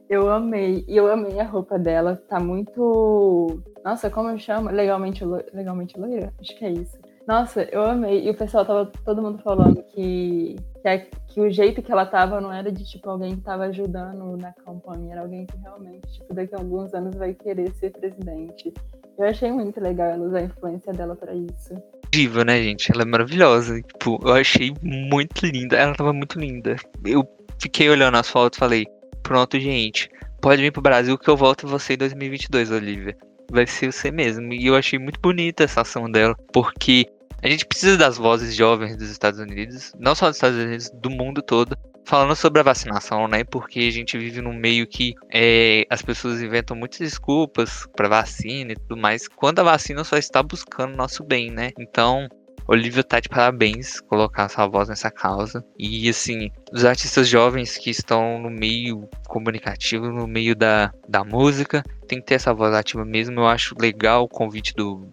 Eu 0.10 0.32
amei, 0.32 0.86
e 0.88 0.96
eu 0.96 1.12
amei 1.12 1.38
a 1.38 1.44
roupa 1.44 1.78
dela, 1.78 2.16
tá 2.30 2.40
muito. 2.40 3.62
Nossa, 3.84 4.10
como 4.10 4.30
eu 4.30 4.40
chamo? 4.40 4.70
Legalmente, 4.70 5.26
lo... 5.26 5.44
Legalmente 5.54 6.00
loira? 6.00 6.32
Acho 6.40 6.58
que 6.58 6.64
é 6.64 6.72
isso. 6.72 6.98
Nossa, 7.28 7.68
eu 7.72 7.84
amei. 7.84 8.28
E 8.28 8.30
o 8.30 8.38
pessoal 8.38 8.66
tava 8.66 8.92
todo 9.04 9.22
mundo 9.22 9.40
falando 9.44 9.82
que, 9.84 10.56
que, 10.82 10.98
que, 11.28 11.42
o 11.42 11.50
jeito 11.50 11.82
que 11.82 11.92
ela 11.92 12.06
tava 12.06 12.40
não 12.40 12.54
era 12.54 12.72
de 12.72 12.86
tipo 12.86 13.10
alguém 13.10 13.36
que 13.36 13.42
tava 13.42 13.66
ajudando 13.66 14.38
na 14.38 14.54
campanha, 14.54 15.14
era 15.14 15.22
alguém 15.22 15.46
que 15.46 15.58
realmente, 15.58 16.08
tipo, 16.14 16.34
daqui 16.34 16.54
a 16.54 16.60
alguns 16.60 16.94
anos 16.94 17.16
vai 17.16 17.34
querer 17.34 17.72
ser 17.74 17.92
presidente. 17.92 18.72
Eu 19.18 19.26
achei 19.26 19.52
muito 19.52 19.80
legal 19.80 20.10
ela 20.10 20.28
usar 20.28 20.40
a 20.40 20.44
influência 20.44 20.94
dela 20.94 21.16
para 21.16 21.34
isso. 21.34 21.74
Incrível, 22.08 22.46
né, 22.46 22.62
gente? 22.62 22.92
Ela 22.92 23.02
é 23.02 23.06
maravilhosa. 23.06 23.82
Tipo, 23.82 24.20
eu 24.24 24.34
achei 24.34 24.74
muito 24.84 25.46
linda. 25.46 25.78
Ela 25.78 25.96
tava 25.96 26.14
muito 26.14 26.38
linda. 26.38 26.76
Eu 27.04 27.28
fiquei 27.58 27.90
olhando 27.90 28.18
as 28.18 28.30
fotos 28.30 28.58
e 28.58 28.60
falei, 28.60 28.86
pronto, 29.24 29.60
gente. 29.60 30.10
Pode 30.42 30.62
vir 30.62 30.72
pro 30.72 30.82
Brasil 30.82 31.18
que 31.18 31.30
eu 31.30 31.38
volto 31.38 31.68
você 31.68 31.94
em 31.94 31.98
2022, 31.98 32.72
Olivia 32.72 33.18
vai 33.52 33.66
ser 33.68 33.92
você 33.92 34.12
mesmo. 34.12 34.54
E 34.54 34.66
eu 34.68 34.76
achei 34.76 35.00
muito 35.00 35.20
bonita 35.20 35.64
essa 35.64 35.82
ação 35.82 36.10
dela, 36.10 36.36
porque 36.54 37.08
a 37.42 37.48
gente 37.48 37.66
precisa 37.66 37.98
das 37.98 38.18
vozes 38.18 38.56
jovens 38.56 38.98
dos 38.98 39.10
Estados 39.10 39.40
Unidos, 39.40 39.94
não 40.00 40.16
só 40.16 40.28
dos 40.28 40.38
Estados 40.38 40.58
Unidos, 40.58 40.90
do 40.94 41.10
mundo 41.10 41.42
todo, 41.42 41.78
falando 42.06 42.36
sobre 42.36 42.60
a 42.60 42.64
vacinação, 42.64 43.28
né? 43.28 43.44
Porque 43.44 43.80
a 43.80 43.92
gente 43.92 44.18
vive 44.18 44.42
num 44.42 44.54
meio 44.54 44.88
que 44.88 45.14
é, 45.32 45.86
as 45.90 46.02
pessoas 46.02 46.42
inventam 46.42 46.76
muitas 46.78 47.00
desculpas 47.00 47.88
para 47.96 48.08
vacina 48.08 48.72
e 48.72 48.76
tudo 48.76 48.98
mais, 48.98 49.28
quando 49.28 49.60
a 49.60 49.64
vacina 49.64 50.04
só 50.04 50.18
está 50.18 50.42
buscando 50.42 50.96
nosso 50.96 51.24
bem, 51.24 51.52
né? 51.52 51.72
Então, 51.80 52.28
Olivia 52.68 53.04
tá 53.04 53.20
de 53.20 53.30
parabéns 53.30 54.00
colocar 54.02 54.50
sua 54.50 54.66
voz 54.66 54.90
nessa 54.90 55.12
causa. 55.12 55.64
E 55.78 56.10
assim, 56.10 56.50
os 56.72 56.84
artistas 56.84 57.28
jovens 57.28 57.78
que 57.78 57.92
estão 57.92 58.40
no 58.40 58.50
meio 58.50 59.08
comunicativo, 59.28 60.08
no 60.08 60.28
meio 60.28 60.56
da, 60.56 60.92
da 61.08 61.24
música, 61.24 61.84
tem 62.08 62.20
que 62.20 62.26
ter 62.26 62.36
essa 62.36 62.54
voz 62.54 62.74
ativa 62.74 63.06
mesmo. 63.06 63.40
Eu 63.40 63.48
acho 63.48 63.76
legal 63.80 64.24
o 64.24 64.30
convite 64.30 64.74
do, 64.74 65.08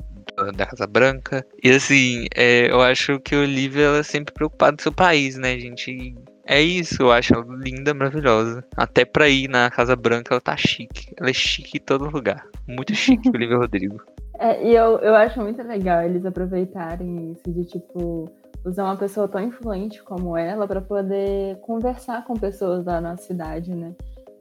da 0.50 0.66
Casa 0.66 0.86
Branca. 0.86 1.46
E 1.62 1.70
assim, 1.70 2.26
é, 2.34 2.70
eu 2.70 2.80
acho 2.80 3.20
que 3.20 3.34
a 3.34 3.40
Olivia 3.40 3.84
ela 3.84 3.98
é 3.98 4.02
sempre 4.02 4.34
preocupada 4.34 4.76
com 4.76 4.82
seu 4.82 4.92
país, 4.92 5.36
né, 5.36 5.58
gente? 5.58 6.16
É 6.44 6.60
isso, 6.60 7.02
eu 7.02 7.12
acho 7.12 7.34
ela 7.34 7.44
linda, 7.48 7.94
maravilhosa. 7.94 8.64
Até 8.76 9.04
pra 9.04 9.28
ir 9.28 9.48
na 9.48 9.70
Casa 9.70 9.94
Branca 9.94 10.34
ela 10.34 10.40
tá 10.40 10.56
chique. 10.56 11.14
Ela 11.18 11.30
é 11.30 11.32
chique 11.32 11.78
em 11.78 11.80
todo 11.80 12.10
lugar. 12.10 12.46
Muito 12.66 12.94
chique, 12.94 13.28
Olivia 13.34 13.58
Rodrigo. 13.58 14.02
É, 14.38 14.66
e 14.66 14.74
eu, 14.74 14.98
eu 14.98 15.14
acho 15.14 15.40
muito 15.40 15.62
legal 15.62 16.02
eles 16.02 16.26
aproveitarem 16.26 17.30
isso 17.30 17.52
de, 17.52 17.64
tipo, 17.64 18.28
usar 18.64 18.84
uma 18.84 18.96
pessoa 18.96 19.28
tão 19.28 19.40
influente 19.40 20.02
como 20.02 20.36
ela 20.36 20.66
para 20.66 20.80
poder 20.80 21.58
conversar 21.60 22.24
com 22.24 22.34
pessoas 22.34 22.84
da 22.84 23.00
nossa 23.00 23.22
cidade, 23.22 23.74
né? 23.74 23.94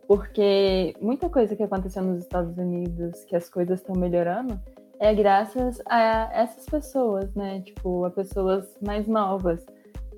Porque 0.08 0.96
muita 1.00 1.30
coisa 1.30 1.56
que 1.56 1.64
aconteceu 1.64 2.04
nos 2.04 2.20
Estados 2.20 2.58
Unidos, 2.58 3.24
que 3.26 3.36
as 3.36 3.50
coisas 3.50 3.80
estão 3.80 3.96
melhorando, 3.96 4.60
é 5.02 5.16
graças 5.16 5.82
a 5.88 6.30
essas 6.32 6.66
pessoas, 6.68 7.34
né? 7.34 7.60
Tipo, 7.62 8.06
a 8.06 8.12
pessoas 8.12 8.78
mais 8.86 9.08
novas. 9.08 9.66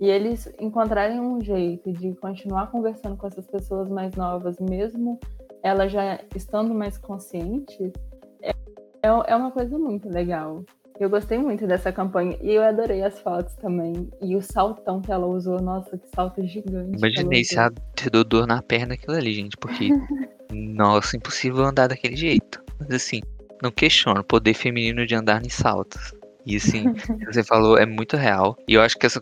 E 0.02 0.10
eles 0.10 0.54
encontrarem 0.60 1.22
um 1.22 1.42
jeito 1.42 1.94
de 1.94 2.14
continuar 2.16 2.70
conversando 2.70 3.16
com 3.16 3.26
essas 3.26 3.48
pessoas 3.48 3.88
mais 3.90 4.14
novas, 4.16 4.60
mesmo 4.60 5.18
ela 5.64 5.88
já 5.88 6.20
estando 6.36 6.74
mais 6.74 6.98
consciente, 6.98 7.94
é, 8.42 8.54
é 9.02 9.36
uma 9.36 9.52
coisa 9.52 9.80
muito 9.80 10.10
legal. 10.10 10.66
Eu 11.00 11.10
gostei 11.10 11.38
muito 11.38 11.66
dessa 11.66 11.92
campanha 11.92 12.38
e 12.42 12.52
eu 12.52 12.62
adorei 12.62 13.02
as 13.04 13.18
fotos 13.22 13.56
também. 13.56 14.10
E 14.22 14.36
o 14.36 14.42
saltão 14.42 15.02
que 15.02 15.12
ela 15.12 15.26
usou, 15.26 15.62
nossa, 15.62 15.98
que 15.98 16.08
salto 16.14 16.46
gigante. 16.46 16.98
Imaginei 16.98 17.46
se 17.46 17.58
ela 17.58 17.72
ter 17.96 18.10
dor 18.26 18.46
na 18.46 18.62
perna 18.62 18.96
aquilo 18.96 19.16
ali, 19.16 19.34
gente, 19.34 19.56
porque, 19.56 19.90
nossa, 20.52 21.16
impossível 21.16 21.64
andar 21.64 21.88
daquele 21.88 22.18
jeito. 22.18 22.62
Mas 22.80 22.92
assim, 22.92 23.22
não 23.64 23.72
questiono 23.72 24.20
o 24.20 24.24
poder 24.24 24.54
feminino 24.54 25.06
de 25.08 25.16
andar 25.16 25.44
em 25.44 25.50
saltos. 25.50 26.14
E 26.46 26.58
assim, 26.58 26.94
você 27.26 27.44
falou 27.44 27.78
é 27.78 27.86
muito 27.86 28.18
real. 28.18 28.58
E 28.68 28.74
eu 28.74 28.82
acho 28.82 28.98
que 28.98 29.06
essa 29.06 29.20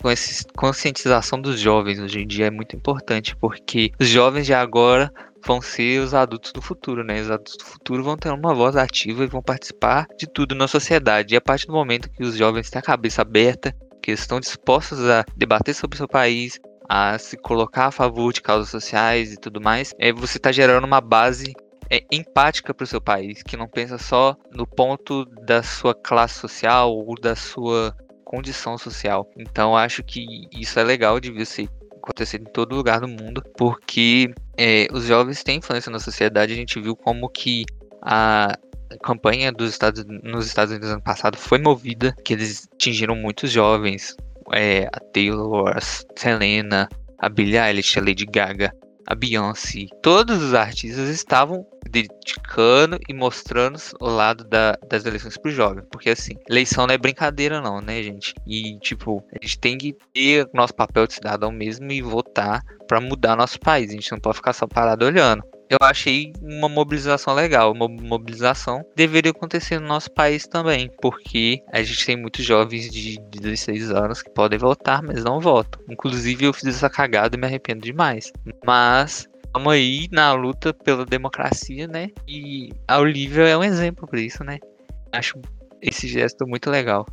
conscientização 0.58 1.40
dos 1.40 1.60
jovens 1.60 2.00
hoje 2.00 2.20
em 2.20 2.28
dia 2.28 2.48
é 2.48 2.52
muito 2.52 2.76
importante, 2.76 3.36
porque 3.36 3.92
os 4.00 4.08
jovens 4.08 4.48
de 4.48 4.54
agora 4.54 5.14
vão 5.46 5.62
ser 5.62 6.00
os 6.00 6.14
adultos 6.14 6.52
do 6.52 6.62
futuro, 6.62 7.04
né? 7.04 7.22
Os 7.22 7.30
adultos 7.30 7.58
do 7.58 7.66
futuro 7.66 8.04
vão 8.04 8.18
ter 8.18 8.32
uma 8.32 8.54
voz 8.54 8.76
ativa 8.76 9.24
e 9.24 9.28
vão 9.28 9.42
participar 9.42 10.08
de 10.18 10.28
tudo 10.28 10.56
na 10.56 10.68
sociedade. 10.68 11.34
E 11.34 11.38
a 11.38 11.42
partir 11.42 11.68
do 11.68 11.74
momento 11.74 12.10
que 12.10 12.24
os 12.24 12.36
jovens 12.36 12.70
têm 12.70 12.80
a 12.80 12.84
cabeça 12.84 13.22
aberta, 13.22 13.76
que 14.02 14.12
estão 14.12 14.40
dispostos 14.40 15.00
a 15.08 15.24
debater 15.36 15.76
sobre 15.76 15.96
o 15.96 15.98
seu 15.98 16.08
país, 16.08 16.60
a 16.90 17.18
se 17.18 17.38
colocar 17.38 17.88
a 17.88 17.92
favor 17.92 18.34
de 18.34 18.42
causas 18.42 18.70
sociais 18.70 19.32
e 19.32 19.38
tudo 19.38 19.62
mais, 19.62 19.94
é, 20.00 20.12
você 20.12 20.38
está 20.38 20.52
gerando 20.52 20.86
uma 20.86 21.00
base 21.00 21.54
é, 21.92 22.06
empática 22.10 22.74
para 22.74 22.86
o 22.86 22.88
seu 22.88 23.02
país, 23.02 23.44
que 23.44 23.58
não 23.58 23.68
pensa 23.68 23.98
só 23.98 24.38
no 24.54 24.66
ponto 24.66 25.26
da 25.26 25.62
sua 25.62 25.94
classe 25.94 26.40
social 26.40 26.96
ou 26.96 27.20
da 27.20 27.36
sua 27.36 27.94
condição 28.24 28.78
social. 28.78 29.30
Então 29.38 29.76
acho 29.76 30.02
que 30.02 30.48
isso 30.54 30.80
é 30.80 30.84
legal 30.84 31.20
de 31.20 31.30
você 31.30 31.68
acontecer 31.98 32.40
em 32.40 32.46
todo 32.46 32.76
lugar 32.76 33.02
do 33.02 33.10
mundo, 33.10 33.44
porque 33.58 34.34
é, 34.58 34.88
os 34.94 35.04
jovens 35.06 35.44
têm 35.44 35.58
influência 35.58 35.92
na 35.92 36.00
sociedade. 36.00 36.54
A 36.54 36.56
gente 36.56 36.80
viu 36.80 36.96
como 36.96 37.28
que 37.28 37.66
a 38.02 38.58
campanha 39.04 39.52
dos 39.52 39.70
Estados, 39.70 40.06
nos 40.06 40.48
Estados 40.48 40.72
Unidos 40.72 40.90
ano 40.90 41.02
passado 41.02 41.38
foi 41.38 41.60
movida, 41.60 42.16
que 42.24 42.34
eles 42.34 42.70
atingiram 42.74 43.16
muitos 43.16 43.52
jovens. 43.52 44.16
É, 44.54 44.88
a 44.94 45.00
Taylor, 45.00 45.78
a 45.78 45.82
Selena, 45.82 46.90
a 47.20 47.30
Billie 47.30 47.58
Eilish, 47.58 48.00
a 48.00 48.02
Lady 48.02 48.26
Gaga, 48.26 48.74
a 49.12 49.16
Beyoncé. 49.16 49.88
Todos 50.02 50.42
os 50.42 50.54
artistas 50.54 51.10
estavam 51.10 51.68
dedicando 51.90 52.98
e 53.10 53.14
mostrando 53.14 53.78
o 54.00 54.08
lado 54.08 54.46
da, 54.46 54.78
das 54.90 55.06
eleições 55.06 55.38
pro 55.38 55.52
jovem. 55.52 55.84
Porque 55.92 56.10
assim, 56.10 56.36
eleição 56.50 56.88
não 56.88 56.94
é 56.94 56.98
brincadeira 56.98 57.60
não, 57.60 57.82
né, 57.82 58.02
gente? 58.02 58.34
E 58.48 58.80
tipo, 58.80 59.22
a 59.34 59.46
gente 59.46 59.60
tem 59.60 59.78
que 59.78 59.94
ter 60.14 60.48
nosso 60.54 60.74
papel 60.74 61.06
de 61.06 61.16
cidadão 61.16 61.52
mesmo 61.52 61.92
e 61.92 62.02
votar 62.02 62.64
para 62.88 63.02
mudar 63.02 63.36
nosso 63.36 63.60
país. 63.60 63.90
A 63.90 63.94
gente 63.94 64.12
não 64.14 64.20
pode 64.20 64.38
ficar 64.38 64.54
só 64.54 64.66
parado 64.66 65.06
olhando 65.06 65.44
eu 65.72 65.78
achei 65.82 66.34
uma 66.42 66.68
mobilização 66.68 67.34
legal. 67.34 67.72
Uma 67.72 67.88
mobilização 67.88 68.86
deveria 68.94 69.32
acontecer 69.32 69.80
no 69.80 69.88
nosso 69.88 70.12
país 70.12 70.46
também, 70.46 70.92
porque 71.02 71.64
a 71.72 71.82
gente 71.82 72.06
tem 72.06 72.18
muitos 72.18 72.44
jovens 72.44 72.90
de 72.92 73.18
16 73.32 73.90
anos 73.90 74.22
que 74.22 74.30
podem 74.30 74.60
votar, 74.60 75.02
mas 75.02 75.24
não 75.24 75.40
votam. 75.40 75.82
Inclusive, 75.90 76.44
eu 76.44 76.52
fiz 76.52 76.66
essa 76.66 76.90
cagada 76.90 77.38
e 77.38 77.40
me 77.40 77.48
arrependo 77.48 77.84
demais. 77.84 78.34
Mas 78.66 79.30
estamos 79.46 79.72
aí 79.72 80.10
na 80.12 80.34
luta 80.34 80.74
pela 80.74 81.06
democracia, 81.06 81.88
né? 81.88 82.10
E 82.28 82.70
a 82.86 83.00
Olivia 83.00 83.48
é 83.48 83.58
um 83.58 83.64
exemplo 83.64 84.06
para 84.06 84.20
isso, 84.20 84.44
né? 84.44 84.60
Acho 85.14 85.40
esse 85.82 86.06
gesto 86.06 86.46
muito 86.46 86.70
legal. 86.70 87.06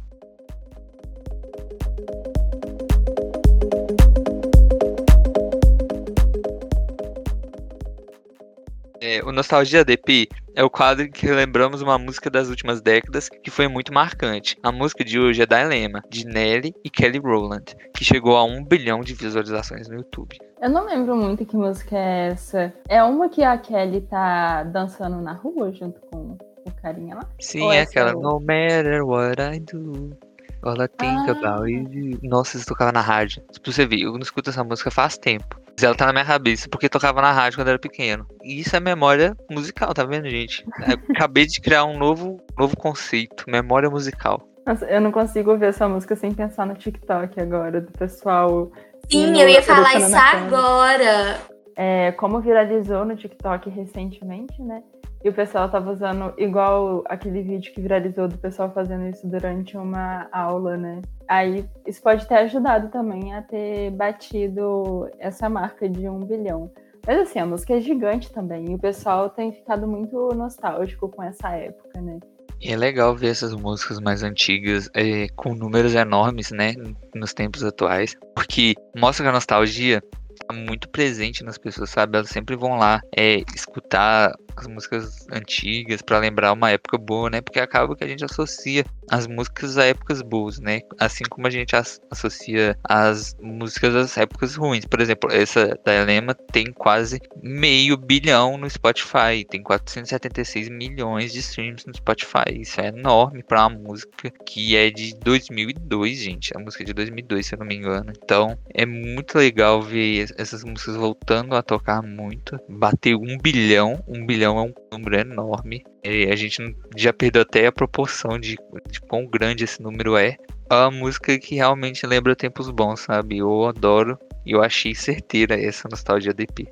É, 9.00 9.22
o 9.24 9.30
Nostalgia 9.30 9.84
DP 9.84 10.28
é 10.56 10.64
o 10.64 10.70
quadro 10.70 11.08
que 11.08 11.26
lembramos 11.28 11.80
uma 11.82 11.96
música 11.96 12.28
das 12.28 12.48
últimas 12.48 12.80
décadas 12.80 13.28
que 13.28 13.50
foi 13.50 13.68
muito 13.68 13.92
marcante. 13.94 14.58
A 14.60 14.72
música 14.72 15.04
de 15.04 15.20
hoje 15.20 15.40
é 15.40 15.46
Dilema, 15.46 16.02
de 16.10 16.26
Nelly 16.26 16.74
e 16.84 16.90
Kelly 16.90 17.18
Rowland, 17.18 17.76
que 17.94 18.04
chegou 18.04 18.36
a 18.36 18.42
um 18.42 18.64
bilhão 18.64 19.00
de 19.00 19.14
visualizações 19.14 19.88
no 19.88 19.96
YouTube. 19.96 20.36
Eu 20.60 20.70
não 20.70 20.84
lembro 20.84 21.14
muito 21.14 21.46
que 21.46 21.56
música 21.56 21.96
é 21.96 22.30
essa. 22.30 22.72
É 22.88 23.02
uma 23.04 23.28
que 23.28 23.44
a 23.44 23.56
Kelly 23.56 24.00
tá 24.00 24.64
dançando 24.64 25.22
na 25.22 25.32
rua 25.32 25.72
junto 25.72 26.00
com 26.00 26.36
o 26.66 26.72
carinha 26.82 27.14
lá? 27.14 27.22
Sim, 27.40 27.70
é 27.70 27.82
aquela 27.82 28.12
No 28.12 28.40
matter 28.40 29.06
what 29.06 29.40
I 29.40 29.60
do. 29.60 30.16
All 30.62 30.74
I 30.74 30.88
think 30.88 31.30
ah. 31.30 31.30
about. 31.30 32.26
Nossa, 32.26 32.56
isso 32.56 32.66
tocava 32.66 32.90
na 32.90 33.00
rádio. 33.00 33.42
Pra 33.62 33.72
você 33.72 33.86
ver, 33.86 34.00
eu 34.00 34.12
não 34.12 34.18
escuto 34.18 34.50
essa 34.50 34.64
música 34.64 34.90
faz 34.90 35.16
tempo. 35.16 35.67
Mas 35.78 35.84
ela 35.84 35.94
tá 35.94 36.06
na 36.06 36.12
minha 36.12 36.24
cabeça 36.24 36.68
porque 36.68 36.88
tocava 36.88 37.22
na 37.22 37.30
rádio 37.30 37.56
quando 37.56 37.68
eu 37.68 37.74
era 37.74 37.78
pequeno. 37.78 38.26
E 38.42 38.58
isso 38.58 38.74
é 38.74 38.80
memória 38.80 39.36
musical, 39.48 39.94
tá 39.94 40.04
vendo, 40.04 40.28
gente? 40.28 40.66
Eu 40.88 40.98
acabei 41.14 41.46
de 41.46 41.60
criar 41.60 41.84
um 41.84 41.96
novo, 41.96 42.36
novo 42.58 42.76
conceito, 42.76 43.44
memória 43.46 43.88
musical. 43.88 44.42
Nossa, 44.66 44.84
eu 44.86 45.00
não 45.00 45.12
consigo 45.12 45.52
ouvir 45.52 45.66
essa 45.66 45.88
música 45.88 46.16
sem 46.16 46.34
pensar 46.34 46.66
no 46.66 46.74
TikTok 46.74 47.40
agora, 47.40 47.80
do 47.80 47.92
pessoal. 47.92 48.72
Sim, 49.08 49.40
eu 49.40 49.48
ia 49.48 49.62
falar 49.62 49.94
isso 49.94 50.16
agora. 50.16 51.38
É, 51.76 52.10
como 52.10 52.40
viralizou 52.40 53.04
no 53.04 53.14
TikTok 53.14 53.70
recentemente, 53.70 54.60
né? 54.60 54.82
E 55.24 55.28
o 55.28 55.32
pessoal 55.32 55.68
tava 55.68 55.90
usando 55.90 56.32
igual 56.38 57.02
aquele 57.06 57.42
vídeo 57.42 57.72
que 57.72 57.80
viralizou 57.80 58.28
do 58.28 58.38
pessoal 58.38 58.70
fazendo 58.72 59.08
isso 59.08 59.26
durante 59.26 59.76
uma 59.76 60.28
aula, 60.30 60.76
né? 60.76 61.02
Aí 61.26 61.68
isso 61.86 62.00
pode 62.00 62.26
ter 62.26 62.36
ajudado 62.36 62.88
também 62.88 63.34
a 63.34 63.42
ter 63.42 63.90
batido 63.90 65.10
essa 65.18 65.48
marca 65.48 65.88
de 65.88 66.08
um 66.08 66.20
bilhão. 66.20 66.70
Mas 67.04 67.20
assim, 67.20 67.38
a 67.40 67.46
música 67.46 67.74
é 67.74 67.80
gigante 67.80 68.30
também. 68.32 68.70
E 68.70 68.74
o 68.74 68.78
pessoal 68.78 69.28
tem 69.28 69.50
ficado 69.50 69.88
muito 69.88 70.28
nostálgico 70.34 71.08
com 71.08 71.22
essa 71.22 71.50
época, 71.50 72.00
né? 72.00 72.20
É 72.60 72.76
legal 72.76 73.14
ver 73.14 73.28
essas 73.28 73.54
músicas 73.54 74.00
mais 74.00 74.22
antigas 74.22 74.90
é, 74.94 75.28
com 75.36 75.54
números 75.54 75.94
enormes, 75.94 76.50
né? 76.50 76.74
Nos 77.14 77.32
tempos 77.32 77.64
atuais. 77.64 78.14
Porque 78.34 78.74
mostra 78.96 79.24
que 79.24 79.30
a 79.30 79.32
nostalgia 79.32 80.02
tá 80.46 80.54
muito 80.54 80.88
presente 80.88 81.44
nas 81.44 81.56
pessoas, 81.56 81.90
sabe? 81.90 82.16
Elas 82.16 82.28
sempre 82.28 82.56
vão 82.56 82.76
lá 82.76 83.00
é, 83.16 83.42
escutar 83.54 84.32
as 84.60 84.66
músicas 84.66 85.26
antigas 85.30 86.02
para 86.02 86.18
lembrar 86.18 86.52
uma 86.52 86.70
época 86.70 86.98
boa, 86.98 87.30
né? 87.30 87.40
Porque 87.40 87.60
acaba 87.60 87.94
que 87.96 88.04
a 88.04 88.08
gente 88.08 88.24
associa 88.24 88.84
as 89.10 89.26
músicas 89.26 89.78
a 89.78 89.84
épocas 89.84 90.22
boas, 90.22 90.58
né? 90.58 90.80
Assim 90.98 91.24
como 91.28 91.46
a 91.46 91.50
gente 91.50 91.74
associa 92.10 92.78
as 92.84 93.36
músicas 93.40 93.94
às 93.94 94.16
épocas 94.16 94.54
ruins. 94.54 94.84
Por 94.84 95.00
exemplo, 95.00 95.30
essa 95.32 95.78
da 95.84 95.94
Elema 95.94 96.34
tem 96.34 96.66
quase 96.72 97.20
meio 97.42 97.96
bilhão 97.96 98.58
no 98.58 98.68
Spotify, 98.68 99.44
tem 99.48 99.62
476 99.62 100.68
milhões 100.68 101.32
de 101.32 101.40
streams 101.40 101.86
no 101.86 101.94
Spotify. 101.94 102.60
Isso 102.60 102.80
é 102.80 102.88
enorme 102.88 103.42
para 103.42 103.66
uma 103.66 103.78
música 103.78 104.30
que 104.44 104.76
é 104.76 104.90
de 104.90 105.14
2002, 105.20 106.18
gente. 106.18 106.56
A 106.56 106.60
música 106.60 106.82
é 106.82 106.86
de 106.86 106.92
2002, 106.92 107.46
se 107.46 107.54
eu 107.54 107.58
não 107.58 107.66
me 107.66 107.76
engano. 107.76 108.12
Então, 108.22 108.58
é 108.74 108.84
muito 108.84 109.38
legal 109.38 109.80
ver 109.82 110.26
essas 110.36 110.64
músicas 110.64 110.96
voltando 110.96 111.54
a 111.54 111.62
tocar 111.62 112.02
muito. 112.02 112.58
Bater 112.68 113.14
um 113.14 113.38
bilhão, 113.38 114.02
um 114.06 114.24
bilhão 114.26 114.47
é 114.56 114.62
um 114.62 114.72
número 114.92 115.16
enorme. 115.18 115.82
E 116.04 116.26
a 116.30 116.36
gente 116.36 116.76
já 116.96 117.12
perdeu 117.12 117.42
até 117.42 117.66
a 117.66 117.72
proporção 117.72 118.38
de, 118.38 118.56
de 118.88 119.00
quão 119.00 119.26
grande 119.26 119.64
esse 119.64 119.82
número 119.82 120.16
é. 120.16 120.36
É 120.70 120.74
uma 120.74 120.90
música 120.92 121.36
que 121.38 121.56
realmente 121.56 122.06
lembra 122.06 122.36
tempos 122.36 122.70
bons, 122.70 123.00
sabe? 123.00 123.38
Eu 123.38 123.66
adoro 123.66 124.16
e 124.46 124.52
eu 124.52 124.62
achei 124.62 124.94
certeira 124.94 125.60
essa 125.60 125.88
nostalgia 125.90 126.32
DP. 126.32 126.68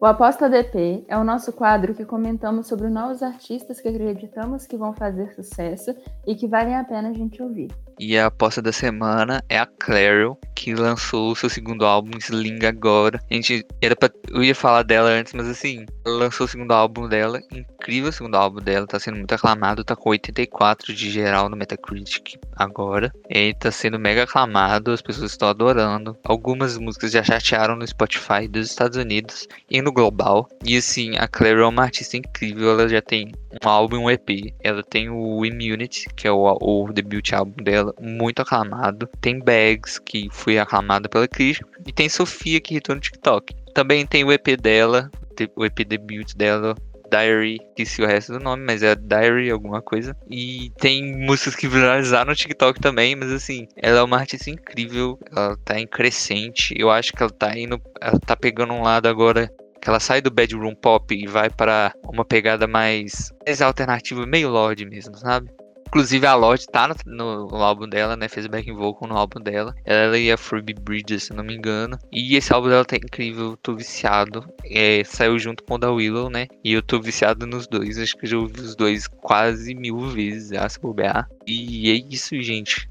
O 0.00 0.06
Aposta 0.06 0.48
DP 0.48 1.04
é 1.08 1.18
o 1.18 1.24
nosso 1.24 1.52
quadro 1.52 1.92
que 1.92 2.04
comentamos 2.04 2.68
sobre 2.68 2.88
novos 2.88 3.20
artistas 3.20 3.80
que 3.80 3.88
acreditamos 3.88 4.64
que 4.64 4.76
vão 4.76 4.94
fazer 4.94 5.34
sucesso 5.34 5.92
e 6.24 6.36
que 6.36 6.46
valem 6.46 6.76
a 6.76 6.84
pena 6.84 7.08
a 7.08 7.12
gente 7.12 7.42
ouvir. 7.42 7.68
E 7.98 8.16
a 8.16 8.26
aposta 8.26 8.62
da 8.62 8.70
semana 8.70 9.42
é 9.48 9.58
a 9.58 9.66
Clairo, 9.66 10.38
que 10.54 10.72
lançou 10.72 11.32
o 11.32 11.36
seu 11.36 11.50
segundo 11.50 11.84
álbum, 11.84 12.16
Sling, 12.16 12.64
agora. 12.64 13.20
A 13.28 13.34
gente 13.34 13.66
era 13.82 13.96
pra, 13.96 14.08
eu 14.30 14.44
ia 14.44 14.54
falar 14.54 14.84
dela 14.84 15.08
antes, 15.08 15.32
mas 15.32 15.48
assim, 15.48 15.84
lançou 16.06 16.46
o 16.46 16.48
segundo 16.48 16.70
álbum 16.70 17.08
dela, 17.08 17.40
incrível 17.50 18.10
o 18.10 18.12
segundo 18.12 18.36
álbum 18.36 18.60
dela, 18.60 18.86
tá 18.86 19.00
sendo 19.00 19.16
muito 19.16 19.34
aclamado, 19.34 19.82
tá 19.82 19.96
com 19.96 20.10
84 20.10 20.94
de 20.94 21.10
geral 21.10 21.48
no 21.48 21.56
Metacritic 21.56 22.38
agora. 22.54 23.12
E 23.28 23.52
tá 23.54 23.72
sendo 23.72 23.98
mega 23.98 24.22
aclamado, 24.22 24.92
as 24.92 25.02
pessoas 25.02 25.32
estão 25.32 25.48
adorando. 25.48 26.16
Algumas 26.24 26.78
músicas 26.78 27.10
já 27.10 27.24
chatearam 27.24 27.74
no 27.74 27.86
Spotify 27.86 28.46
dos 28.48 28.68
Estados 28.68 28.96
Unidos 28.96 29.48
e 29.68 29.82
no 29.82 29.87
global. 29.92 30.48
E 30.64 30.76
assim, 30.76 31.16
a 31.16 31.26
Clairo 31.26 31.62
é 31.62 31.66
uma 31.66 31.82
artista 31.82 32.16
incrível, 32.16 32.70
ela 32.70 32.88
já 32.88 33.00
tem 33.00 33.32
um 33.52 33.68
álbum 33.68 33.96
e 33.96 33.98
um 33.98 34.10
EP. 34.10 34.54
Ela 34.60 34.82
tem 34.82 35.08
o 35.08 35.44
Immunity, 35.44 36.08
que 36.14 36.26
é 36.26 36.32
o, 36.32 36.56
o 36.60 36.92
debut 36.92 37.32
álbum 37.32 37.62
dela, 37.62 37.94
muito 38.00 38.42
aclamado. 38.42 39.08
Tem 39.20 39.38
Bags, 39.38 39.98
que 39.98 40.28
foi 40.30 40.58
aclamado 40.58 41.08
pela 41.08 41.28
crítica. 41.28 41.68
E 41.86 41.92
tem 41.92 42.08
Sofia, 42.08 42.60
que 42.60 42.74
retorna 42.74 42.96
no 42.96 43.02
TikTok. 43.02 43.54
Também 43.74 44.06
tem 44.06 44.24
o 44.24 44.32
EP 44.32 44.56
dela, 44.60 45.10
o 45.54 45.64
EP 45.64 45.84
debut 45.84 46.34
dela, 46.34 46.74
Diary, 47.10 47.58
esqueci 47.70 48.02
o 48.02 48.06
resto 48.06 48.32
do 48.32 48.40
nome, 48.40 48.64
mas 48.64 48.82
é 48.82 48.94
Diary 48.94 49.50
alguma 49.50 49.80
coisa. 49.80 50.16
E 50.28 50.70
tem 50.78 51.14
músicas 51.14 51.56
que 51.56 51.66
viralizaram 51.66 52.30
no 52.30 52.36
TikTok 52.36 52.80
também, 52.80 53.16
mas 53.16 53.32
assim, 53.32 53.66
ela 53.76 54.00
é 54.00 54.02
uma 54.02 54.18
artista 54.18 54.50
incrível, 54.50 55.18
ela 55.34 55.56
tá 55.64 55.78
em 55.78 55.86
crescente. 55.86 56.74
Eu 56.76 56.90
acho 56.90 57.12
que 57.12 57.22
ela 57.22 57.32
tá 57.32 57.56
indo, 57.58 57.80
ela 58.00 58.18
tá 58.20 58.36
pegando 58.36 58.72
um 58.72 58.82
lado 58.82 59.08
agora 59.08 59.48
que 59.48 59.67
ela 59.86 60.00
sai 60.00 60.20
do 60.20 60.30
bedroom 60.30 60.74
pop 60.74 61.14
e 61.14 61.26
vai 61.26 61.50
para 61.50 61.92
uma 62.04 62.24
pegada 62.24 62.66
mais, 62.66 63.32
mais 63.46 63.62
alternativa, 63.62 64.26
meio 64.26 64.48
Lorde 64.48 64.84
mesmo, 64.84 65.16
sabe? 65.16 65.50
Inclusive 65.88 66.26
a 66.26 66.34
Lorde 66.34 66.66
tá 66.66 66.94
no, 67.06 67.46
no, 67.46 67.56
álbum 67.62 67.88
dela, 67.88 68.14
né? 68.14 68.28
Fez 68.28 68.46
backing 68.46 68.74
vocal 68.74 69.08
no 69.08 69.16
álbum 69.16 69.40
dela. 69.40 69.74
Ela 69.86 70.18
e 70.18 70.30
a 70.30 70.36
Phoebe 70.36 70.74
Bridges, 70.74 71.24
se 71.24 71.32
não 71.32 71.42
me 71.42 71.56
engano. 71.56 71.98
E 72.12 72.36
esse 72.36 72.52
álbum 72.52 72.68
dela 72.68 72.84
tá 72.84 72.96
incrível, 72.96 73.56
tô 73.62 73.74
viciado. 73.74 74.46
É, 74.66 75.02
saiu 75.04 75.38
junto 75.38 75.64
com 75.64 75.76
o 75.76 75.78
da 75.78 75.90
Willow, 75.90 76.28
né? 76.28 76.46
E 76.62 76.74
eu 76.74 76.82
tô 76.82 77.00
viciado 77.00 77.46
nos 77.46 77.66
dois. 77.66 77.98
Acho 77.98 78.14
que 78.18 78.26
eu 78.26 78.30
já 78.30 78.36
ouvi 78.36 78.60
os 78.60 78.76
dois 78.76 79.06
quase 79.06 79.74
mil 79.74 79.98
vezes, 80.00 80.50
já 80.50 80.68
se 80.68 80.78
bobear. 80.78 81.26
E 81.46 81.90
é 81.90 81.94
isso, 82.14 82.38
gente 82.42 82.86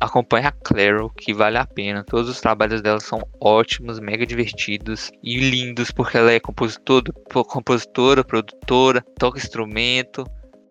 acompanhe 0.00 0.46
a 0.46 0.52
Claro, 0.52 1.10
que 1.16 1.32
vale 1.32 1.58
a 1.58 1.66
pena. 1.66 2.04
Todos 2.04 2.28
os 2.28 2.40
trabalhos 2.40 2.82
dela 2.82 3.00
são 3.00 3.20
ótimos, 3.40 4.00
mega 4.00 4.26
divertidos 4.26 5.10
e 5.22 5.38
lindos, 5.38 5.90
porque 5.90 6.16
ela 6.16 6.32
é 6.32 6.40
compositora, 6.40 7.12
compositora 7.32 8.24
produtora, 8.24 9.02
toca 9.18 9.38
instrumento. 9.38 10.24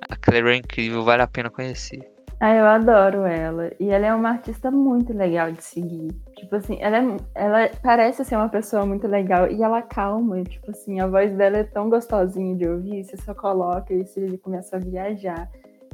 A 0.09 0.15
Claro 0.15 0.49
é 0.49 0.55
incrível, 0.57 1.03
vale 1.03 1.23
a 1.23 1.27
pena 1.27 1.49
conhecer. 1.49 2.15
Ah, 2.39 2.53
eu 2.53 2.65
adoro 2.65 3.26
ela. 3.26 3.72
E 3.80 3.89
ela 3.89 4.05
é 4.05 4.13
uma 4.13 4.30
artista 4.30 4.69
muito 4.69 5.13
legal 5.13 5.51
de 5.51 5.63
seguir. 5.63 6.09
Tipo 6.35 6.57
assim, 6.57 6.77
ela, 6.81 6.97
é, 6.97 7.17
ela 7.34 7.69
parece 7.81 8.26
ser 8.26 8.35
uma 8.35 8.49
pessoa 8.49 8.85
muito 8.85 9.07
legal 9.07 9.49
e 9.49 9.63
ela 9.63 9.81
calma. 9.81 10.43
Tipo 10.43 10.72
assim, 10.72 10.99
a 10.99 11.07
voz 11.07 11.34
dela 11.34 11.57
é 11.57 11.63
tão 11.63 11.89
gostosinha 11.89 12.55
de 12.55 12.67
ouvir. 12.67 13.05
Você 13.05 13.17
só 13.17 13.34
coloca 13.34 13.93
e 13.93 14.05
você 14.05 14.38
começa 14.39 14.76
a 14.76 14.80
viajar. 14.80 15.49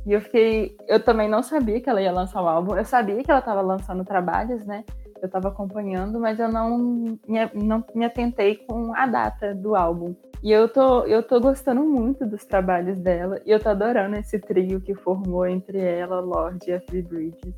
E 0.05 0.13
eu 0.13 0.21
fiquei. 0.21 0.75
Eu 0.87 1.03
também 1.03 1.29
não 1.29 1.43
sabia 1.43 1.79
que 1.79 1.89
ela 1.89 2.01
ia 2.01 2.11
lançar 2.11 2.41
o 2.41 2.47
álbum. 2.47 2.75
Eu 2.75 2.85
sabia 2.85 3.23
que 3.23 3.29
ela 3.29 3.39
estava 3.39 3.61
lançando 3.61 4.03
trabalhos, 4.03 4.65
né? 4.65 4.83
Eu 5.21 5.27
estava 5.27 5.49
acompanhando, 5.49 6.19
mas 6.19 6.39
eu 6.39 6.51
não 6.51 6.77
me, 6.77 7.19
não 7.53 7.83
me 7.93 8.05
atentei 8.05 8.55
com 8.55 8.95
a 8.95 9.05
data 9.05 9.53
do 9.53 9.75
álbum. 9.75 10.15
E 10.41 10.51
eu 10.51 10.67
tô, 10.67 11.03
eu 11.05 11.21
tô 11.21 11.39
gostando 11.39 11.83
muito 11.83 12.25
dos 12.25 12.43
trabalhos 12.43 12.99
dela. 12.99 13.39
E 13.45 13.51
eu 13.51 13.59
tô 13.59 13.69
adorando 13.69 14.15
esse 14.15 14.39
trio 14.39 14.81
que 14.81 14.95
formou 14.95 15.45
entre 15.45 15.79
ela, 15.79 16.19
Lorde 16.19 16.71
e 16.71 16.73
a 16.73 16.81
Phoebe 16.81 17.03
Bridges. 17.03 17.53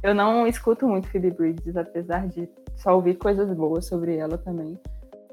Eu 0.00 0.14
não 0.14 0.46
escuto 0.46 0.86
muito 0.86 1.08
Phoebe 1.08 1.32
Bridges, 1.32 1.76
apesar 1.76 2.28
de 2.28 2.48
só 2.76 2.94
ouvir 2.94 3.16
coisas 3.16 3.52
boas 3.52 3.86
sobre 3.86 4.16
ela 4.16 4.38
também. 4.38 4.78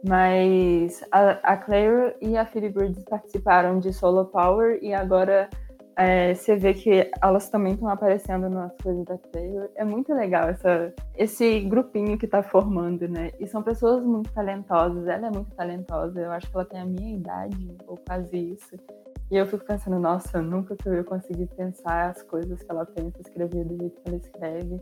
Mas 0.08 1.04
a, 1.12 1.54
a 1.54 1.58
Claire 1.58 2.16
e 2.20 2.36
a 2.36 2.46
Phoebe 2.46 2.70
Bridges 2.70 3.04
participaram 3.04 3.78
de 3.80 3.94
Solo 3.94 4.26
Power 4.26 4.80
e 4.82 4.92
agora 4.92 5.48
é, 5.98 6.34
você 6.34 6.56
vê 6.56 6.74
que 6.74 7.10
elas 7.22 7.50
também 7.50 7.74
estão 7.74 7.88
aparecendo 7.88 8.50
nas 8.50 8.72
coisas 8.84 9.06
da 9.06 9.18
Taylor. 9.18 9.70
É 9.76 9.86
muito 9.86 10.14
legal 10.14 10.50
essa, 10.50 10.94
esse 11.16 11.62
grupinho 11.62 12.18
que 12.18 12.26
está 12.26 12.44
formando, 12.44 13.08
né? 13.08 13.32
E 13.40 13.48
são 13.48 13.64
pessoas 13.64 14.04
muito 14.04 14.32
talentosas. 14.34 15.08
Ela 15.08 15.28
é 15.28 15.32
muito 15.32 15.56
talentosa. 15.56 16.20
Eu 16.20 16.32
acho 16.32 16.50
que 16.50 16.56
ela 16.56 16.66
tem 16.66 16.82
a 16.82 16.86
minha 16.86 17.16
idade, 17.16 17.78
ou 17.88 17.98
quase 17.98 18.38
isso. 18.38 18.76
E 19.32 19.38
eu 19.38 19.46
fico 19.46 19.66
pensando, 19.66 19.98
nossa, 19.98 20.42
nunca 20.42 20.76
que 20.76 20.88
eu 20.88 20.94
ia 20.94 21.04
conseguir 21.04 21.48
pensar 21.48 22.10
as 22.10 22.22
coisas 22.22 22.62
que 22.62 22.70
ela 22.70 22.86
pensa, 22.86 23.22
escrever 23.22 23.64
do 23.64 23.78
jeito 23.78 24.02
que 24.02 24.10
ela 24.10 24.18
escreve. 24.18 24.82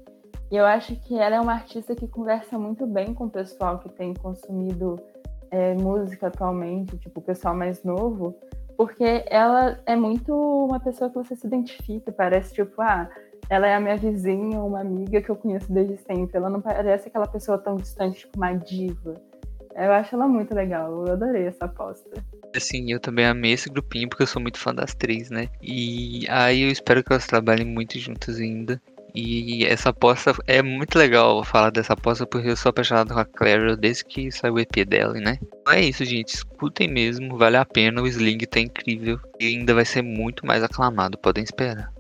E 0.51 0.55
eu 0.55 0.65
acho 0.65 0.95
que 0.95 1.17
ela 1.17 1.35
é 1.35 1.39
uma 1.39 1.53
artista 1.53 1.95
que 1.95 2.07
conversa 2.07 2.57
muito 2.57 2.85
bem 2.87 3.13
com 3.13 3.25
o 3.25 3.29
pessoal 3.29 3.79
que 3.79 3.89
tem 3.89 4.13
consumido 4.13 4.99
é, 5.49 5.75
música 5.75 6.27
atualmente, 6.27 6.97
tipo, 6.97 7.19
o 7.19 7.23
pessoal 7.23 7.55
mais 7.55 7.83
novo 7.83 8.35
porque 8.83 9.23
ela 9.27 9.79
é 9.85 9.95
muito 9.95 10.33
uma 10.33 10.77
pessoa 10.77 11.09
que 11.09 11.15
você 11.15 11.37
se 11.37 11.47
identifica, 11.47 12.11
parece 12.11 12.53
tipo, 12.53 12.81
ah, 12.81 13.09
ela 13.49 13.65
é 13.65 13.75
a 13.75 13.79
minha 13.79 13.95
vizinha, 13.95 14.59
uma 14.59 14.81
amiga 14.81 15.21
que 15.21 15.29
eu 15.29 15.37
conheço 15.37 15.71
desde 15.71 15.95
sempre. 15.99 16.35
Ela 16.35 16.49
não 16.49 16.59
parece 16.59 17.07
aquela 17.07 17.25
pessoa 17.25 17.57
tão 17.57 17.77
distante, 17.77 18.19
tipo 18.19 18.35
uma 18.35 18.51
diva. 18.51 19.15
Eu 19.73 19.93
acho 19.93 20.13
ela 20.15 20.27
muito 20.27 20.53
legal, 20.53 21.07
eu 21.07 21.13
adorei 21.13 21.47
essa 21.47 21.63
aposta. 21.63 22.21
Assim, 22.53 22.91
eu 22.91 22.99
também 22.99 23.25
amei 23.25 23.53
esse 23.53 23.69
grupinho 23.69 24.09
porque 24.09 24.23
eu 24.23 24.27
sou 24.27 24.41
muito 24.41 24.59
fã 24.59 24.75
das 24.75 24.93
três, 24.93 25.29
né? 25.29 25.47
E 25.61 26.27
aí 26.29 26.63
eu 26.63 26.69
espero 26.69 27.01
que 27.01 27.13
elas 27.13 27.25
trabalhem 27.25 27.65
muito 27.65 27.97
juntas 27.97 28.37
ainda. 28.37 28.81
E 29.15 29.63
essa 29.65 29.89
aposta 29.89 30.33
é 30.47 30.61
muito 30.63 30.97
legal 30.97 31.43
falar 31.43 31.69
dessa 31.69 31.93
aposta 31.93 32.25
porque 32.25 32.49
eu 32.49 32.57
sou 32.57 32.71
apaixonado 32.71 33.13
com 33.13 33.19
a 33.19 33.25
Claire 33.25 33.75
desde 33.75 34.05
que 34.05 34.31
saiu 34.31 34.55
o 34.55 34.59
EP 34.59 34.85
dela, 34.87 35.13
né? 35.13 35.37
É 35.69 35.81
isso, 35.81 36.03
gente. 36.03 36.33
Escutem 36.33 36.87
mesmo, 36.87 37.37
vale 37.37 37.57
a 37.57 37.65
pena. 37.65 38.01
O 38.01 38.07
Sling 38.07 38.39
tá 38.39 38.59
incrível 38.59 39.19
e 39.39 39.45
ainda 39.45 39.73
vai 39.73 39.85
ser 39.85 40.01
muito 40.01 40.45
mais 40.45 40.63
aclamado, 40.63 41.17
podem 41.17 41.43
esperar. 41.43 41.92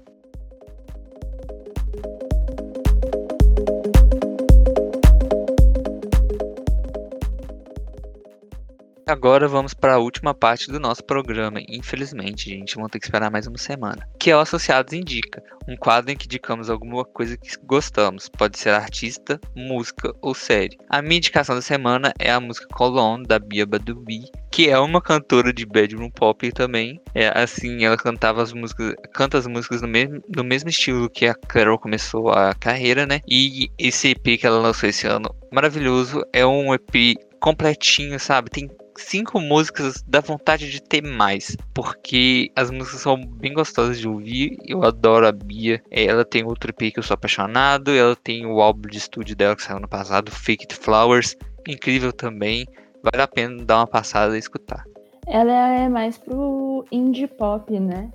Agora 9.05 9.49
vamos 9.49 9.73
para 9.73 9.95
a 9.95 9.99
última 9.99 10.33
parte 10.33 10.71
do 10.71 10.79
nosso 10.79 11.03
programa. 11.03 11.59
Infelizmente, 11.67 12.49
gente, 12.49 12.75
vamos 12.75 12.89
ter 12.89 12.99
que 12.99 13.05
esperar 13.05 13.29
mais 13.29 13.45
uma 13.45 13.57
semana. 13.57 14.07
Que 14.17 14.31
é 14.31 14.35
o 14.35 14.39
Associados 14.39 14.93
Indica, 14.93 15.43
um 15.67 15.75
quadro 15.75 16.09
em 16.11 16.15
que 16.15 16.25
indicamos 16.25 16.69
alguma 16.69 17.03
coisa 17.03 17.35
que 17.35 17.49
gostamos. 17.65 18.29
Pode 18.29 18.57
ser 18.57 18.69
artista, 18.69 19.41
música 19.53 20.13
ou 20.21 20.33
série. 20.33 20.77
A 20.89 21.01
minha 21.01 21.17
indicação 21.17 21.53
da 21.53 21.61
semana 21.61 22.13
é 22.17 22.31
a 22.31 22.39
música 22.39 22.65
Colon, 22.71 23.21
da 23.23 23.37
Bia 23.39 23.65
Badubi, 23.65 24.31
que 24.49 24.69
é 24.69 24.79
uma 24.79 25.01
cantora 25.01 25.51
de 25.51 25.65
bedroom 25.65 26.09
pop 26.09 26.49
também. 26.53 26.97
É 27.13 27.27
assim, 27.37 27.83
ela 27.83 27.97
cantava 27.97 28.41
as 28.41 28.53
músicas, 28.53 28.95
canta 29.13 29.37
as 29.37 29.47
músicas 29.47 29.81
no 29.81 29.87
mesmo, 29.89 30.23
no 30.33 30.45
mesmo 30.45 30.69
estilo 30.69 31.09
que 31.09 31.27
a 31.27 31.33
Carol 31.33 31.77
começou 31.77 32.29
a 32.29 32.55
carreira, 32.55 33.05
né? 33.05 33.19
E 33.27 33.69
esse 33.77 34.11
EP 34.11 34.39
que 34.39 34.47
ela 34.47 34.59
lançou 34.59 34.87
esse 34.87 35.05
ano, 35.07 35.35
maravilhoso, 35.51 36.23
é 36.31 36.45
um 36.45 36.73
EP 36.73 37.17
completinho, 37.41 38.17
sabe? 38.17 38.49
Tem 38.49 38.69
cinco 38.97 39.39
músicas 39.39 40.03
dá 40.07 40.19
vontade 40.19 40.69
de 40.69 40.81
ter 40.81 41.01
mais, 41.01 41.55
porque 41.73 42.51
as 42.55 42.69
músicas 42.69 43.01
são 43.01 43.17
bem 43.25 43.53
gostosas 43.53 43.99
de 43.99 44.07
ouvir. 44.07 44.57
Eu 44.65 44.83
adoro 44.83 45.27
a 45.27 45.31
Bia. 45.31 45.81
Ela 45.91 46.25
tem 46.25 46.43
outro 46.43 46.69
EP 46.71 46.93
que 46.93 46.99
eu 46.99 47.03
sou 47.03 47.15
apaixonado. 47.15 47.91
Ela 47.91 48.15
tem 48.15 48.45
o 48.45 48.61
álbum 48.61 48.89
de 48.89 48.97
estúdio 48.97 49.35
dela 49.35 49.55
que 49.55 49.63
saiu 49.63 49.79
no 49.79 49.87
passado, 49.87 50.31
Fake 50.31 50.63
It 50.63 50.75
Flowers, 50.75 51.35
incrível 51.67 52.11
também. 52.11 52.65
Vale 53.03 53.21
a 53.21 53.27
pena 53.27 53.63
dar 53.63 53.77
uma 53.77 53.87
passada 53.87 54.35
e 54.35 54.39
escutar. 54.39 54.83
Ela 55.27 55.51
é 55.51 55.89
mais 55.89 56.17
pro 56.17 56.85
indie 56.91 57.27
pop, 57.27 57.79
né? 57.79 58.11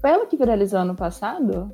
Foi 0.00 0.10
ela 0.10 0.26
que 0.26 0.36
viralizou 0.36 0.80
ano 0.80 0.94
passado? 0.94 1.72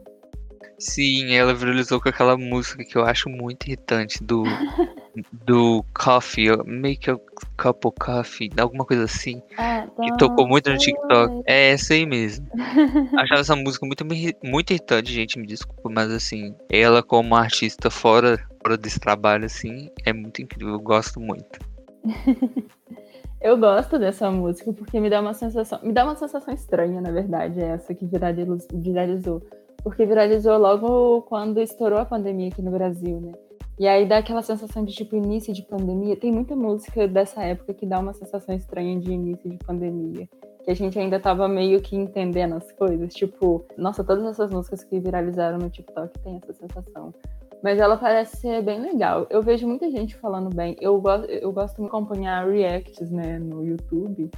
Sim, 0.78 1.34
ela 1.34 1.54
viralizou 1.54 2.00
com 2.00 2.08
aquela 2.08 2.36
música 2.36 2.84
que 2.84 2.96
eu 2.96 3.04
acho 3.04 3.28
muito 3.28 3.66
irritante 3.66 4.22
do 4.22 4.44
do 5.32 5.84
Coffee, 5.94 6.48
Make 6.66 7.10
a 7.10 7.18
Cup 7.56 7.84
of 7.84 7.96
Coffee, 7.98 8.50
alguma 8.58 8.84
coisa 8.84 9.04
assim, 9.04 9.42
ah, 9.56 9.86
que 10.02 10.16
tocou 10.16 10.46
muito 10.46 10.70
no 10.70 10.78
TikTok. 10.78 11.42
É 11.46 11.70
essa 11.70 11.94
aí 11.94 12.06
mesmo. 12.06 12.46
Achava 13.16 13.40
essa 13.40 13.56
música 13.56 13.86
muito, 13.86 14.04
muito 14.44 14.70
irritante, 14.70 15.12
gente, 15.12 15.38
me 15.38 15.46
desculpa, 15.46 15.88
mas 15.90 16.10
assim, 16.10 16.54
ela 16.70 17.02
como 17.02 17.34
artista 17.34 17.90
fora, 17.90 18.38
fora 18.62 18.76
desse 18.76 19.00
trabalho, 19.00 19.46
assim, 19.46 19.90
é 20.04 20.12
muito 20.12 20.42
incrível, 20.42 20.74
eu 20.74 20.80
gosto 20.80 21.20
muito. 21.20 21.58
eu 23.40 23.56
gosto 23.56 23.98
dessa 23.98 24.30
música 24.30 24.72
porque 24.72 25.00
me 25.00 25.10
dá 25.10 25.20
uma 25.20 25.34
sensação, 25.34 25.80
me 25.82 25.92
dá 25.92 26.04
uma 26.04 26.16
sensação 26.16 26.52
estranha, 26.52 27.00
na 27.00 27.10
verdade, 27.10 27.60
essa 27.60 27.94
que 27.94 28.06
viralizou. 28.06 29.42
Porque 29.82 30.04
viralizou 30.04 30.58
logo 30.58 31.22
quando 31.22 31.60
estourou 31.60 31.98
a 32.00 32.04
pandemia 32.04 32.48
aqui 32.48 32.60
no 32.60 32.70
Brasil, 32.72 33.20
né? 33.20 33.32
E 33.78 33.86
aí 33.86 34.04
dá 34.06 34.18
aquela 34.18 34.42
sensação 34.42 34.84
de 34.84 34.92
tipo 34.92 35.14
início 35.14 35.54
de 35.54 35.62
pandemia. 35.62 36.16
Tem 36.16 36.32
muita 36.32 36.56
música 36.56 37.06
dessa 37.06 37.44
época 37.44 37.72
que 37.72 37.86
dá 37.86 38.00
uma 38.00 38.12
sensação 38.12 38.54
estranha 38.54 38.98
de 38.98 39.12
início 39.12 39.48
de 39.48 39.56
pandemia. 39.58 40.28
Que 40.64 40.72
a 40.72 40.74
gente 40.74 40.98
ainda 40.98 41.20
tava 41.20 41.46
meio 41.46 41.80
que 41.80 41.94
entendendo 41.94 42.54
as 42.54 42.72
coisas. 42.72 43.14
Tipo, 43.14 43.64
nossa, 43.76 44.02
todas 44.02 44.24
essas 44.24 44.50
músicas 44.50 44.82
que 44.82 44.98
viralizaram 44.98 45.58
no 45.58 45.70
TikTok 45.70 46.18
tem 46.18 46.40
essa 46.42 46.52
sensação. 46.54 47.14
Mas 47.62 47.78
ela 47.78 47.96
parece 47.96 48.38
ser 48.38 48.62
bem 48.62 48.80
legal. 48.80 49.28
Eu 49.30 49.42
vejo 49.42 49.66
muita 49.68 49.88
gente 49.90 50.16
falando 50.16 50.52
bem. 50.52 50.74
Eu 50.80 51.00
gosto, 51.00 51.30
eu 51.30 51.52
gosto 51.52 51.80
de 51.80 51.86
acompanhar 51.86 52.48
reacts, 52.48 53.10
né, 53.12 53.38
no 53.38 53.64
YouTube. 53.64 54.28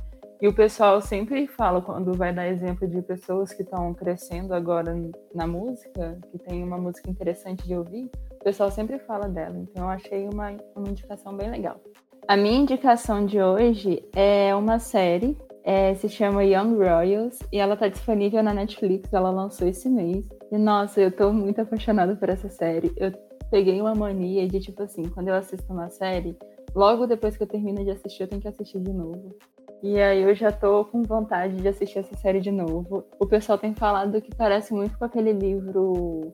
E 0.40 0.48
o 0.48 0.54
pessoal 0.54 1.00
sempre 1.00 1.46
fala, 1.46 1.80
quando 1.80 2.14
vai 2.14 2.32
dar 2.32 2.46
exemplo 2.46 2.86
de 2.86 3.00
pessoas 3.02 3.52
que 3.52 3.62
estão 3.62 3.92
crescendo 3.94 4.54
agora 4.54 4.94
na 5.34 5.46
música, 5.46 6.18
que 6.30 6.38
tem 6.38 6.62
uma 6.62 6.78
música 6.78 7.10
interessante 7.10 7.66
de 7.66 7.74
ouvir, 7.74 8.10
o 8.40 8.44
pessoal 8.44 8.70
sempre 8.70 8.98
fala 9.00 9.28
dela, 9.28 9.54
então 9.58 9.84
eu 9.84 9.90
achei 9.90 10.26
uma, 10.26 10.56
uma 10.74 10.88
indicação 10.88 11.36
bem 11.36 11.50
legal. 11.50 11.78
A 12.26 12.36
minha 12.36 12.58
indicação 12.58 13.26
de 13.26 13.40
hoje 13.40 14.02
é 14.14 14.54
uma 14.54 14.78
série, 14.78 15.36
é, 15.62 15.94
se 15.94 16.08
chama 16.08 16.42
Young 16.42 16.76
Royals, 16.76 17.38
e 17.52 17.58
ela 17.58 17.76
tá 17.76 17.86
disponível 17.86 18.42
na 18.42 18.54
Netflix, 18.54 19.12
ela 19.12 19.30
lançou 19.30 19.68
esse 19.68 19.90
mês. 19.90 20.26
E 20.50 20.56
nossa, 20.56 21.02
eu 21.02 21.12
tô 21.12 21.32
muito 21.32 21.60
apaixonada 21.60 22.16
por 22.16 22.30
essa 22.30 22.48
série. 22.48 22.90
Eu 22.96 23.12
peguei 23.50 23.78
uma 23.78 23.94
mania 23.94 24.48
de, 24.48 24.58
tipo 24.58 24.82
assim, 24.82 25.02
quando 25.02 25.28
eu 25.28 25.34
assisto 25.34 25.70
uma 25.70 25.90
série, 25.90 26.34
logo 26.74 27.06
depois 27.06 27.36
que 27.36 27.42
eu 27.42 27.48
termino 27.48 27.84
de 27.84 27.90
assistir, 27.90 28.22
eu 28.22 28.28
tenho 28.28 28.40
que 28.40 28.48
assistir 28.48 28.80
de 28.80 28.92
novo. 28.92 29.36
E 29.82 30.00
aí 30.00 30.22
eu 30.22 30.34
já 30.34 30.50
tô 30.50 30.84
com 30.86 31.02
vontade 31.02 31.56
de 31.56 31.68
assistir 31.68 31.98
essa 31.98 32.16
série 32.16 32.40
de 32.40 32.50
novo. 32.50 33.04
O 33.18 33.26
pessoal 33.26 33.58
tem 33.58 33.74
falado 33.74 34.20
que 34.22 34.34
parece 34.34 34.72
muito 34.72 34.96
com 34.96 35.04
aquele 35.04 35.32
livro 35.32 36.32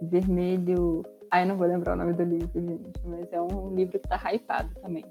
vermelho 0.00 1.02
Ai, 1.30 1.44
não 1.44 1.56
vou 1.56 1.66
lembrar 1.66 1.94
o 1.94 1.96
nome 1.96 2.12
do 2.12 2.22
livro, 2.22 2.60
gente, 2.60 3.00
mas 3.04 3.32
é 3.32 3.40
um 3.40 3.74
livro 3.74 3.98
que 3.98 4.08
tá 4.08 4.20
hypado 4.32 4.70
também. 4.80 5.04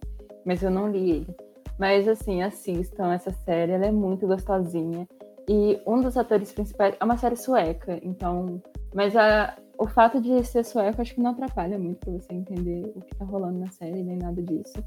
Mas 0.45 0.64
eu 0.64 0.72
não 0.72 0.89
li 0.89 1.11
ele. 1.11 1.35
Mas, 1.77 2.07
assim, 2.07 2.41
assistam 2.41 3.14
essa 3.14 3.31
série, 3.31 3.73
ela 3.73 3.85
é 3.85 3.91
muito 3.91 4.26
gostosinha. 4.26 5.07
E 5.48 5.80
um 5.85 6.02
dos 6.02 6.18
atores 6.18 6.52
principais 6.52 6.95
é 6.99 7.03
uma 7.03 7.18
série 7.18 7.35
sueca, 7.35 7.99
então. 8.02 8.61
Mas 8.94 9.15
a, 9.15 9.56
o 9.77 9.88
fato 9.88 10.19
de 10.19 10.44
ser 10.44 10.65
sueco 10.65 11.02
acho 11.02 11.14
que 11.14 11.22
não 11.22 11.31
atrapalha 11.31 11.77
muito 11.77 11.99
pra 11.99 12.14
você 12.14 12.34
entender 12.34 12.91
o 12.95 13.02
que 13.02 13.15
tá 13.15 13.23
rolando 13.23 13.60
na 13.60 13.69
série, 13.69 14.03
nem 14.03 14.18
nada 14.18 14.41
disso. 14.41 14.84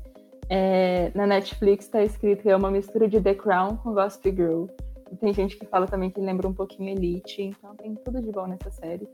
É, 0.48 1.12
na 1.15 1.27
Netflix 1.28 1.86
tá 1.86 2.02
escrito 2.02 2.43
que 2.43 2.51
é 2.51 2.57
uma 2.57 2.70
mistura 2.70 3.09
de 3.09 3.20
The 3.20 3.35
Crown 3.35 3.77
com 3.77 3.94
Gossip 3.94 4.31
Girl. 4.35 4.66
E 5.12 5.16
tem 5.16 5.32
gente 5.32 5.57
que 5.57 5.66
fala 5.66 5.86
também 5.86 6.11
que 6.11 6.20
lembra 6.20 6.47
um 6.47 6.52
pouquinho 6.52 6.90
Elite, 6.90 7.43
então 7.43 7.74
tem 7.77 7.94
tudo 7.94 8.20
de 8.20 8.31
bom 8.31 8.47
nessa 8.47 8.70
série. 8.70 9.09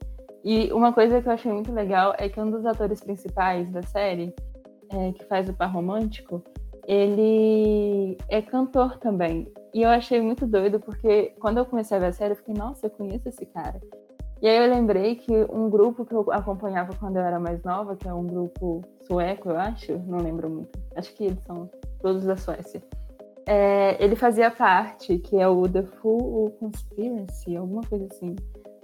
E 0.47 0.73
uma 0.73 0.93
coisa 0.93 1.21
que 1.21 1.27
eu 1.27 1.33
achei 1.33 1.53
muito 1.53 1.73
legal 1.73 2.15
é 2.17 2.29
que 2.29 2.41
um 2.41 2.49
dos 2.49 2.65
atores 2.65 3.01
principais 3.01 3.69
da 3.69 3.83
série, 3.83 4.33
é, 4.89 5.11
que 5.11 5.25
faz 5.25 5.49
o 5.49 5.53
par 5.53 5.73
romântico, 5.73 6.41
ele 6.87 8.17
é 8.29 8.41
cantor 8.41 8.97
também. 8.99 9.53
E 9.75 9.83
eu 9.83 9.89
achei 9.89 10.21
muito 10.21 10.47
doido, 10.47 10.79
porque 10.79 11.35
quando 11.41 11.59
eu 11.59 11.67
comecei 11.67 11.97
a 11.97 12.01
ver 12.01 12.07
a 12.07 12.13
série, 12.13 12.31
eu 12.35 12.37
fiquei, 12.37 12.55
nossa, 12.55 12.87
eu 12.87 12.91
conheço 12.91 13.29
esse 13.29 13.45
cara. 13.45 13.81
E 14.41 14.47
aí 14.47 14.57
eu 14.57 14.73
lembrei 14.73 15.17
que 15.17 15.33
um 15.51 15.69
grupo 15.69 16.05
que 16.05 16.15
eu 16.15 16.25
acompanhava 16.31 16.95
quando 16.95 17.17
eu 17.17 17.23
era 17.23 17.41
mais 17.41 17.61
nova, 17.65 17.97
que 17.97 18.07
é 18.07 18.15
um 18.15 18.25
grupo 18.25 18.83
sueco, 19.05 19.51
eu 19.51 19.59
acho, 19.59 19.99
não 20.07 20.19
lembro 20.19 20.49
muito, 20.49 20.79
acho 20.95 21.13
que 21.17 21.25
eles 21.25 21.43
são 21.45 21.69
todos 22.01 22.23
da 22.23 22.37
Suécia. 22.37 22.81
É, 23.45 23.97
ele 23.99 24.15
fazia 24.15 24.49
parte, 24.53 25.19
que 25.19 25.37
é 25.41 25.49
o 25.49 25.69
The 25.69 25.83
Full 25.83 26.53
Conspiracy, 26.61 27.57
alguma 27.57 27.83
coisa 27.83 28.07
assim. 28.13 28.37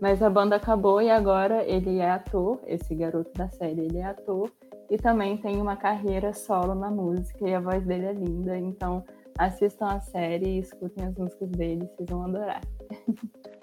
Mas 0.03 0.21
a 0.21 0.29
banda 0.29 0.57
acabou 0.57 1.01
e 1.01 1.09
agora 1.09 1.63
ele 1.63 2.01
é 2.01 2.11
ator, 2.11 2.61
esse 2.67 2.93
garoto 2.93 3.33
da 3.35 3.49
série, 3.51 3.83
ele 3.83 3.99
é 3.99 4.05
ator 4.05 4.51
e 4.91 4.97
também 4.97 5.37
tem 5.37 5.63
uma 5.63 5.77
carreira 5.77 6.33
solo 6.33 6.75
na 6.75 6.91
música 6.91 7.49
e 7.49 7.55
a 7.55 7.61
voz 7.61 7.87
dele 7.87 8.07
é 8.07 8.13
linda. 8.13 8.59
Então 8.59 9.05
assistam 9.39 9.87
a 9.87 10.01
série 10.01 10.57
e 10.57 10.59
escutem 10.59 11.07
as 11.07 11.15
músicas 11.15 11.49
dele, 11.51 11.89
vocês 11.95 12.09
vão 12.11 12.25
adorar. 12.25 12.61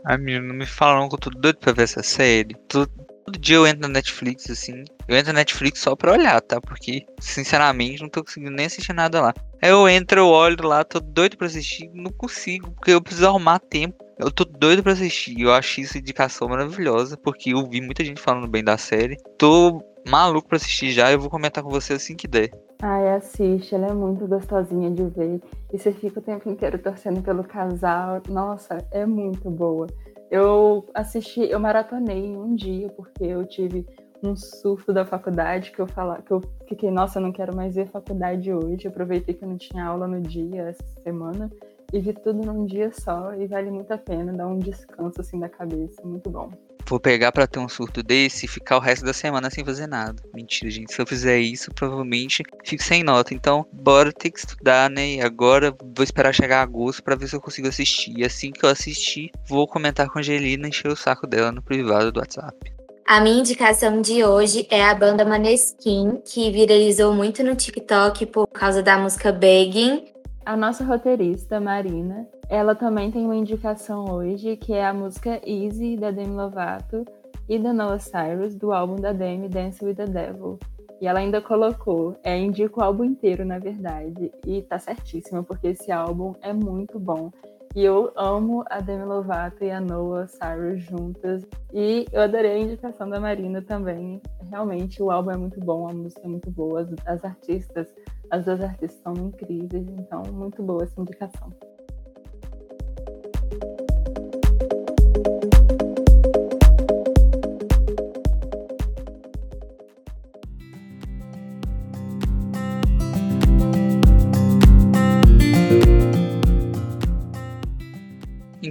Ai, 0.06 0.18
menino, 0.18 0.48
não 0.48 0.56
me 0.56 0.66
falam 0.66 1.10
que 1.10 1.16
eu 1.16 1.20
tô 1.20 1.30
doido 1.30 1.58
pra 1.58 1.74
ver 1.74 1.84
essa 1.84 2.02
série. 2.02 2.56
Todo, 2.70 2.90
todo 3.30 3.40
dia 3.40 3.56
eu 3.56 3.68
entro 3.68 3.82
na 3.82 3.88
Netflix, 3.88 4.50
assim. 4.50 4.84
Eu 5.08 5.16
entro 5.16 5.32
na 5.32 5.40
Netflix 5.40 5.80
só 5.80 5.96
pra 5.96 6.12
olhar, 6.12 6.42
tá? 6.42 6.60
Porque, 6.60 7.06
sinceramente, 7.20 8.02
não 8.02 8.10
tô 8.10 8.24
conseguindo 8.24 8.52
nem 8.52 8.66
assistir 8.66 8.94
nada 8.94 9.22
lá. 9.22 9.34
Aí 9.62 9.70
eu 9.70 9.88
entro, 9.88 10.20
eu 10.20 10.28
olho 10.28 10.68
lá, 10.68 10.84
tô 10.84 11.00
doido 11.00 11.38
pra 11.38 11.48
assistir, 11.48 11.90
não 11.94 12.12
consigo, 12.12 12.72
porque 12.72 12.92
eu 12.92 13.02
preciso 13.02 13.28
arrumar 13.28 13.60
tempo 13.60 14.10
eu 14.20 14.30
tô 14.30 14.44
doido 14.44 14.84
pra 14.84 14.92
assistir. 14.92 15.40
Eu 15.40 15.54
achei 15.54 15.86
essa 15.86 15.98
indicação 15.98 16.50
maravilhosa, 16.50 17.16
porque 17.16 17.54
eu 17.54 17.66
vi 17.66 17.80
muita 17.80 18.04
gente 18.04 18.22
falando 18.22 18.50
bem 18.50 18.62
da 18.62 18.78
série. 18.78 19.16
Tô 19.38 19.82
maluco 20.06 20.50
pra 20.50 20.58
assistir 20.58 20.92
já. 20.92 21.10
Eu 21.10 21.22
vou 21.22 21.30
comentar 21.30 21.64
com 21.64 21.70
você 21.70 21.94
assim 21.94 22.18
que 22.18 22.28
der. 22.28 22.52
Ai, 22.82 23.16
assiste, 23.16 23.74
ela 23.74 23.88
é 23.88 23.94
muito 23.94 24.28
gostosinha 24.28 24.92
de 24.92 25.04
ver. 25.06 25.42
E 25.72 25.78
você 25.78 25.94
fica 25.94 26.20
o 26.20 26.24
tempo 26.24 26.50
inteiro 26.50 26.78
torcendo 26.80 27.22
pelo 27.22 27.46
casal. 27.46 28.22
Nossa, 28.28 28.78
é 28.92 29.06
muito 29.06 29.50
boa. 29.50 29.88
Eu 30.30 30.88
assisti, 30.94 31.42
eu 31.42 31.60
maratonei 31.60 32.26
em 32.26 32.38
um 32.38 32.56
dia, 32.56 32.90
porque 32.90 33.24
eu 33.24 33.46
tive 33.46 33.86
um 34.24 34.36
surto 34.36 34.94
da 34.94 35.06
faculdade 35.06 35.72
que 35.72 35.80
eu 35.80 35.88
falar, 35.88 36.22
que 36.22 36.32
eu 36.32 36.42
fiquei, 36.68 36.92
nossa, 36.92 37.20
eu 37.20 37.24
não 37.24 37.32
quero 37.32 37.56
mais 37.56 37.76
ver 37.76 37.88
faculdade 37.88 38.54
hoje. 38.54 38.88
aproveitei 38.88 39.34
que 39.34 39.44
eu 39.44 39.50
não 39.50 39.58
tinha 39.58 39.86
aula 39.86 40.08
no 40.08 40.22
dia 40.22 40.64
essa 40.64 40.84
semana 41.04 41.50
e 41.92 42.00
vi 42.00 42.14
tudo 42.14 42.46
num 42.46 42.66
dia 42.66 42.92
só 42.92 43.34
e 43.34 43.48
vale 43.48 43.72
muito 43.72 43.92
a 43.92 43.98
pena 43.98 44.32
dar 44.34 44.48
um 44.48 44.60
descanso 44.60 45.22
assim 45.22 45.40
da 45.40 45.50
cabeça, 45.50 46.02
muito 46.06 46.30
bom. 46.30 46.52
Vou 46.90 47.00
pegar 47.00 47.32
para 47.32 47.46
ter 47.46 47.60
um 47.60 47.70
surto 47.70 48.02
desse 48.02 48.48
e 48.48 48.50
ficar 48.50 48.78
o 48.78 48.80
resto 48.80 49.06
da 49.06 49.14
semana 49.14 49.52
sem 49.52 49.64
fazer 49.64 49.86
nada. 49.86 50.24
Mentira, 50.34 50.72
gente. 50.72 50.92
Se 50.92 51.00
eu 51.00 51.06
fizer 51.06 51.38
isso, 51.38 51.72
provavelmente 51.72 52.42
fico 52.66 52.82
sem 52.82 53.04
nota. 53.04 53.32
Então, 53.32 53.64
bora 53.72 54.12
ter 54.12 54.32
que 54.32 54.40
estudar, 54.40 54.90
né? 54.90 55.08
E 55.12 55.22
agora 55.22 55.72
vou 55.72 56.04
esperar 56.04 56.34
chegar 56.34 56.64
agosto 56.64 57.04
para 57.04 57.16
ver 57.16 57.28
se 57.28 57.36
eu 57.36 57.42
consigo 57.42 57.68
assistir. 57.68 58.18
E 58.18 58.26
assim 58.26 58.52
que 58.52 58.66
eu 58.66 58.70
assistir, 58.70 59.30
vou 59.48 59.68
comentar 59.68 60.10
com 60.10 60.18
a 60.18 60.22
Angelina 60.22 60.66
e 60.66 60.70
encher 60.70 60.92
o 60.92 60.96
saco 60.96 61.28
dela 61.28 61.52
no 61.52 61.62
privado 61.62 62.12
do 62.12 62.20
WhatsApp. 62.20 62.58
A 63.06 63.22
minha 63.22 63.40
indicação 63.40 64.02
de 64.02 64.24
hoje 64.24 64.66
é 64.72 64.84
a 64.84 64.96
banda 64.96 65.24
Maneskin, 65.24 66.22
que 66.26 66.50
viralizou 66.50 67.14
muito 67.14 67.44
no 67.44 67.56
TikTok 67.56 68.26
por 68.26 68.48
causa 68.48 68.82
da 68.82 68.98
música 68.98 69.32
Begging. 69.32 70.06
A 70.44 70.58
nossa 70.58 70.84
roteirista, 70.84 71.60
Marina, 71.60 72.28
ela 72.50 72.74
também 72.74 73.12
tem 73.12 73.24
uma 73.24 73.36
indicação 73.36 74.06
hoje, 74.12 74.58
que 74.58 74.74
é 74.74 74.84
a 74.84 74.94
música 74.94 75.40
Easy, 75.46 75.96
da 75.96 76.10
Demi 76.10 76.36
Lovato, 76.36 77.06
e 77.48 77.60
da 77.60 77.72
Noah 77.72 78.00
Cyrus, 78.00 78.56
do 78.56 78.74
álbum 78.74 78.96
da 78.96 79.14
Demi, 79.14 79.48
Dance 79.48 79.86
with 79.86 79.96
the 79.96 80.06
Devil. 80.06 80.58
E 81.00 81.08
ela 81.08 81.20
ainda 81.20 81.42
colocou, 81.42 82.18
é, 82.24 82.38
indica 82.38 82.80
o 82.80 82.84
álbum 82.84 83.04
inteiro, 83.04 83.46
na 83.46 83.60
verdade, 83.60 84.32
e 84.46 84.64
tá 84.64 84.80
certíssima, 84.80 85.44
porque 85.44 85.68
esse 85.68 85.92
álbum 85.92 86.34
é 86.42 86.52
muito 86.52 87.00
bom. 87.00 87.32
E 87.76 87.84
eu 87.84 88.12
amo 88.16 88.64
a 88.68 88.82
Demi 88.82 89.06
Lovato 89.06 89.64
e 89.64 89.70
a 89.70 89.80
Noah 89.80 90.28
Cyrus 90.28 90.82
juntas. 90.82 91.46
E 91.72 92.08
eu 92.12 92.24
adorei 92.24 92.54
a 92.54 92.60
indicação 92.60 93.08
da 93.08 93.20
Marina 93.20 93.62
também. 93.62 94.20
Realmente, 94.50 95.04
o 95.04 95.12
álbum 95.12 95.30
é 95.30 95.38
muito 95.38 95.60
bom, 95.60 95.88
a 95.88 95.94
música 95.94 96.22
é 96.24 96.28
muito 96.28 96.50
boa, 96.50 96.82
as, 96.82 96.90
as 97.06 97.24
artistas, 97.24 97.88
as 98.32 98.46
duas 98.46 98.60
artistas 98.60 99.00
são 99.04 99.14
incríveis. 99.14 99.88
Então, 100.00 100.24
muito 100.34 100.64
boa 100.64 100.84
essa 100.84 101.00
indicação. 101.00 101.54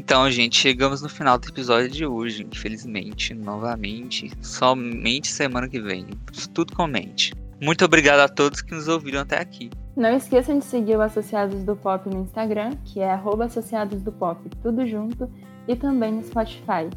Então, 0.09 0.30
gente, 0.30 0.59
chegamos 0.59 1.02
no 1.02 1.09
final 1.10 1.39
do 1.39 1.51
episódio 1.51 1.90
de 1.90 2.06
hoje, 2.06 2.43
infelizmente, 2.43 3.35
novamente, 3.35 4.32
somente 4.40 5.28
semana 5.28 5.68
que 5.68 5.78
vem. 5.78 6.06
Tudo 6.55 6.74
comente. 6.74 7.35
Muito 7.60 7.85
obrigado 7.85 8.20
a 8.20 8.26
todos 8.26 8.62
que 8.62 8.74
nos 8.74 8.89
ouviram 8.89 9.20
até 9.20 9.39
aqui. 9.39 9.68
Não 9.94 10.16
esqueçam 10.16 10.59
de 10.59 10.64
seguir 10.64 10.97
o 10.97 11.02
Associados 11.02 11.62
do 11.62 11.76
Pop 11.76 12.09
no 12.09 12.22
Instagram, 12.22 12.70
que 12.86 13.01
é 13.01 13.12
Associados 13.12 14.01
do 14.01 14.10
Pop, 14.10 14.40
tudo 14.62 14.86
junto, 14.86 15.30
e 15.68 15.76
também 15.76 16.10
no 16.10 16.24
Spotify. 16.24 16.89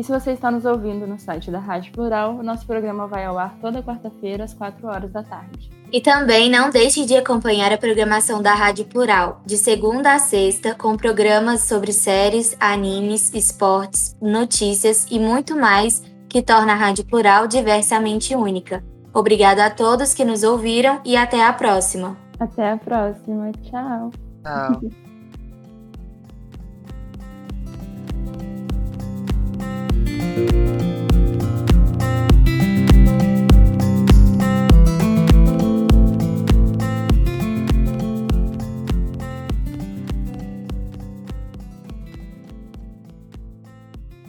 E 0.00 0.02
se 0.02 0.10
você 0.10 0.30
está 0.30 0.50
nos 0.50 0.64
ouvindo 0.64 1.06
no 1.06 1.18
site 1.18 1.50
da 1.50 1.58
Rádio 1.58 1.92
Plural, 1.92 2.36
o 2.36 2.42
nosso 2.42 2.66
programa 2.66 3.06
vai 3.06 3.26
ao 3.26 3.38
ar 3.38 3.54
toda 3.60 3.82
quarta-feira, 3.82 4.44
às 4.44 4.54
4 4.54 4.88
horas 4.88 5.12
da 5.12 5.22
tarde. 5.22 5.70
E 5.92 6.00
também 6.00 6.48
não 6.48 6.70
deixe 6.70 7.04
de 7.04 7.14
acompanhar 7.14 7.70
a 7.70 7.76
programação 7.76 8.40
da 8.40 8.54
Rádio 8.54 8.86
Plural, 8.86 9.42
de 9.44 9.58
segunda 9.58 10.14
a 10.14 10.18
sexta, 10.18 10.74
com 10.74 10.96
programas 10.96 11.64
sobre 11.64 11.92
séries, 11.92 12.56
animes, 12.58 13.30
esportes, 13.34 14.16
notícias 14.22 15.06
e 15.10 15.18
muito 15.18 15.54
mais 15.54 16.02
que 16.30 16.40
torna 16.40 16.72
a 16.72 16.76
Rádio 16.76 17.04
Plural 17.04 17.46
diversamente 17.46 18.34
única. 18.34 18.82
Obrigada 19.12 19.66
a 19.66 19.70
todos 19.70 20.14
que 20.14 20.24
nos 20.24 20.42
ouviram 20.42 21.02
e 21.04 21.14
até 21.14 21.44
a 21.44 21.52
próxima. 21.52 22.16
Até 22.38 22.70
a 22.70 22.78
próxima. 22.78 23.52
Tchau. 23.52 24.10
Tchau. 24.42 24.80